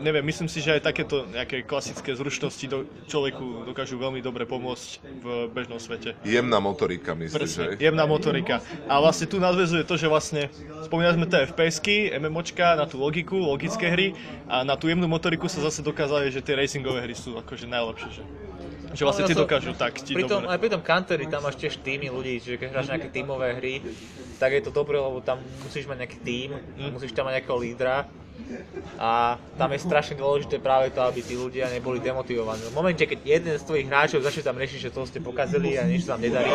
neviem, 0.00 0.24
myslím 0.24 0.48
si, 0.48 0.64
že 0.64 0.80
aj 0.80 0.88
takéto 0.88 1.28
nejaké 1.28 1.68
klasické 1.68 2.16
zručnosti 2.16 2.64
do 2.64 2.88
človeku 3.12 3.68
dokážu 3.68 4.00
veľmi 4.00 4.24
dobre 4.24 4.48
pomôcť 4.48 4.88
v 5.20 5.26
bežnom 5.52 5.76
svete. 5.76 6.16
Jemná 6.24 6.64
motorika, 6.64 7.12
myslíš, 7.12 7.36
Presne, 7.36 7.64
že? 7.76 7.84
jemná 7.84 8.08
motorika. 8.08 8.64
A 8.88 9.04
vlastne 9.04 9.28
tu 9.28 9.36
nadvezuje 9.36 9.84
to, 9.84 10.00
že 10.00 10.08
vlastne 10.08 10.48
spomínali 10.80 11.20
sme 11.20 11.28
tie 11.28 11.44
FPS-ky, 11.44 12.08
MMOčka, 12.16 12.80
na 12.80 12.88
tú 12.88 12.96
logiku, 12.96 13.36
logické 13.36 13.92
hry 13.92 14.16
a 14.48 14.64
na 14.64 14.80
tú 14.80 14.88
jemnú 14.88 15.04
motoriku 15.04 15.44
sa 15.44 15.60
zase 15.60 15.84
dokázali, 15.84 16.32
že 16.32 16.40
tie 16.40 16.56
racingové 16.56 17.04
hry 17.04 17.12
sú 17.12 17.36
akože 17.36 17.68
najlepšie. 17.68 18.10
Že, 18.20 18.22
že 18.94 19.02
vlastne 19.04 19.26
som- 19.26 19.42
dokážu 19.44 19.74
tak 19.74 19.98
ti 20.00 20.14
Pri 20.14 20.24
tom, 20.24 20.46
dobre. 20.46 20.54
aj 20.54 20.58
pri 20.62 20.70
tom 20.70 20.82
Countery 20.82 21.24
tam 21.26 21.42
máš 21.42 21.58
tiež 21.58 21.82
týmy 21.82 22.08
ľudí, 22.08 22.38
čiže 22.40 22.56
keď 22.56 22.68
hráš 22.70 22.88
nejaké 22.94 23.08
tímové 23.10 23.58
hry, 23.58 23.82
tak 24.38 24.54
je 24.54 24.62
to 24.62 24.70
dobré, 24.70 24.96
lebo 24.96 25.18
tam 25.20 25.42
musíš 25.66 25.84
mať 25.90 26.06
nejaký 26.06 26.18
tím, 26.22 26.50
musíš 26.94 27.10
tam 27.12 27.26
mať 27.26 27.42
nejakého 27.42 27.58
lídra 27.58 28.06
a 28.98 29.38
tam 29.54 29.70
je 29.70 29.78
strašne 29.78 30.18
dôležité 30.18 30.58
práve 30.58 30.90
to, 30.90 30.98
aby 31.02 31.22
tí 31.22 31.38
ľudia 31.38 31.70
neboli 31.70 32.02
demotivovaní. 32.02 32.66
V 32.66 32.74
momente, 32.74 33.02
keď 33.06 33.18
jeden 33.22 33.54
z 33.54 33.62
tvojich 33.62 33.86
hráčov 33.86 34.26
začne 34.26 34.42
tam 34.42 34.58
riešiť, 34.58 34.78
že 34.78 34.90
to 34.90 35.06
ste 35.06 35.22
pokazili 35.22 35.78
a 35.78 35.86
niečo 35.86 36.10
tam 36.14 36.18
nedarí, 36.22 36.50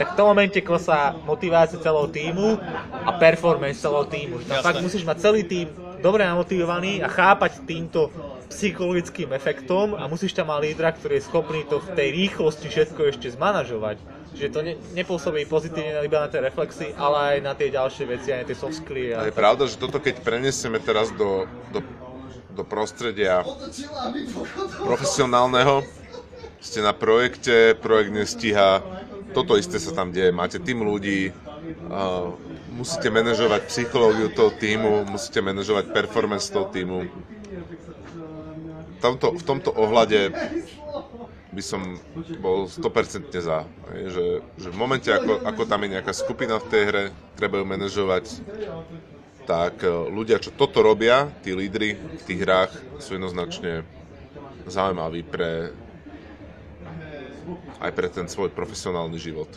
tak 0.00 0.12
v 0.12 0.16
tom 0.16 0.32
momente 0.32 0.60
klesá 0.64 1.12
motivácia 1.24 1.76
celého 1.76 2.08
týmu 2.08 2.56
a 3.04 3.10
performance 3.20 3.80
celého 3.80 4.08
týmu. 4.08 4.40
Že 4.40 4.46
tam 4.48 4.56
Jasné. 4.60 4.68
fakt 4.72 4.80
musíš 4.80 5.04
mať 5.04 5.16
celý 5.20 5.44
tým 5.44 5.68
dobre 6.00 6.24
namotivovaný 6.24 7.04
a 7.04 7.08
chápať 7.08 7.68
týmto 7.68 8.08
psychologickým 8.50 9.30
efektom 9.30 9.94
a 9.94 10.10
musíš 10.10 10.34
tam 10.34 10.50
mať 10.50 10.60
lídra, 10.66 10.90
ktorý 10.90 11.22
je 11.22 11.26
schopný 11.30 11.62
to 11.70 11.78
v 11.78 11.88
tej 11.94 12.08
rýchlosti 12.10 12.66
všetko 12.66 13.00
ešte 13.14 13.30
zmanažovať. 13.30 14.02
Čiže 14.34 14.48
to 14.50 14.60
ne, 14.62 14.74
nepôsobí 14.94 15.46
pozitívne 15.46 16.02
iba 16.02 16.22
na 16.22 16.28
tie 16.30 16.42
reflexy, 16.42 16.94
ale 16.94 17.18
aj 17.18 17.36
na 17.46 17.52
tie 17.54 17.70
ďalšie 17.70 18.04
veci, 18.10 18.34
aj 18.34 18.38
na 18.42 18.46
tie 18.46 18.58
soft 18.58 18.82
A 18.90 19.26
je 19.26 19.34
pravda, 19.34 19.70
že 19.70 19.78
toto 19.78 20.02
keď 20.02 20.22
prenesieme 20.22 20.82
teraz 20.82 21.10
do, 21.14 21.46
do, 21.70 21.82
do 22.54 22.62
prostredia 22.66 23.42
profesionálneho, 24.82 25.82
ste 26.60 26.84
na 26.84 26.92
projekte, 26.92 27.74
projekt 27.78 28.12
nestíha, 28.12 28.84
toto 29.30 29.54
isté 29.54 29.78
sa 29.78 29.94
tam 29.94 30.10
deje, 30.10 30.34
máte 30.34 30.58
tým 30.58 30.82
ľudí, 30.82 31.30
uh, 31.30 32.34
musíte 32.74 33.10
manažovať 33.10 33.70
psychológiu 33.70 34.30
toho 34.34 34.50
týmu, 34.54 35.06
musíte 35.06 35.38
manažovať 35.42 35.90
performance 35.94 36.50
toho 36.50 36.66
týmu. 36.70 37.06
V 39.00 39.08
tomto, 39.08 39.32
v 39.32 39.44
tomto 39.48 39.70
ohľade 39.72 40.28
by 41.50 41.62
som 41.64 41.96
bol 42.38 42.68
100% 42.68 43.32
za. 43.32 43.64
hej, 43.96 44.02
Že, 44.12 44.24
že 44.60 44.68
v 44.68 44.76
momente, 44.76 45.08
ako, 45.08 45.40
ako 45.40 45.62
tam 45.64 45.88
je 45.88 45.96
nejaká 45.96 46.12
skupina 46.12 46.60
v 46.60 46.68
tej 46.68 46.82
hre, 46.84 47.04
treba 47.34 47.58
ju 47.58 47.64
manažovať, 47.64 48.24
tak 49.48 49.82
e, 49.82 49.88
ľudia, 49.88 50.36
čo 50.36 50.52
toto 50.52 50.84
robia, 50.84 51.32
tí 51.40 51.56
lídry 51.56 51.96
v 51.96 52.22
tých 52.28 52.40
hrách, 52.44 52.72
sú 53.00 53.16
jednoznačne 53.16 53.88
zaujímaví 54.68 55.24
pre 55.24 55.72
aj 57.80 57.90
pre 57.96 58.06
ten 58.12 58.28
svoj 58.28 58.52
profesionálny 58.52 59.18
život. 59.18 59.48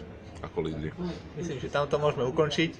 ako 0.44 0.60
lidi. 0.60 0.92
Myslím, 1.40 1.56
že 1.56 1.72
tamto 1.72 1.96
môžeme 1.96 2.28
ukončiť. 2.28 2.72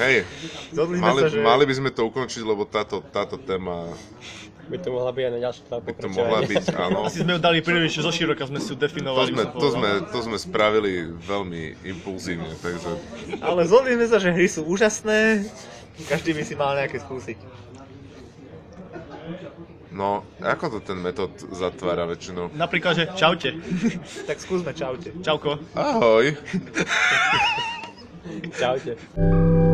Hej, 0.00 0.24
Zhodli 0.72 0.96
sme 0.96 1.04
mali, 1.04 1.20
sa, 1.20 1.28
že... 1.28 1.38
mali 1.44 1.64
by 1.68 1.74
sme 1.76 1.90
to 1.92 2.08
ukončiť, 2.08 2.42
lebo 2.48 2.64
táto, 2.64 3.04
táto 3.12 3.36
téma 3.36 3.92
By 4.64 4.76
to 4.80 4.88
mohla 4.90 5.12
byť 5.12 5.22
aj 5.22 5.32
na 5.32 5.40
ďalšie 5.44 5.62
by 5.68 5.92
to 5.92 6.08
mohla 6.08 6.40
byť, 6.40 6.64
áno. 6.72 6.98
Asi 7.04 7.20
sme 7.20 7.36
ju 7.36 7.40
dali 7.40 7.60
príliš 7.60 8.00
zo 8.00 8.08
široka, 8.08 8.48
sme 8.48 8.60
si 8.60 8.72
ju 8.72 8.76
To 8.76 8.82
definovali. 8.88 9.28
sme, 9.30 9.44
by 9.44 9.52
som 9.52 9.60
to, 9.60 9.68
sme, 9.70 9.90
to 10.08 10.18
sme 10.24 10.36
spravili 10.40 10.92
veľmi 11.20 11.62
impulzívne, 11.84 12.48
takže 12.58 12.90
Ale 13.44 13.68
zhodli 13.68 13.92
sme 13.94 14.06
sa, 14.08 14.16
že 14.16 14.32
hry 14.32 14.48
sú 14.48 14.64
úžasné. 14.64 15.44
Každý 16.08 16.32
by 16.32 16.42
si 16.42 16.54
mal 16.56 16.74
nejaké 16.74 16.98
skúsiť. 16.98 17.38
no, 19.94 20.26
ako 20.42 20.64
to 20.74 20.78
ten 20.82 20.98
metód 20.98 21.30
zatvára 21.52 22.08
väčšinou? 22.08 22.50
Napríklad, 22.50 22.98
že 22.98 23.04
čaute. 23.14 23.54
Tak 24.28 24.40
skúsme, 24.40 24.72
čaute. 24.72 25.12
Čauko. 25.22 25.60
Ahoj! 25.76 26.34
Čaute. 28.56 28.96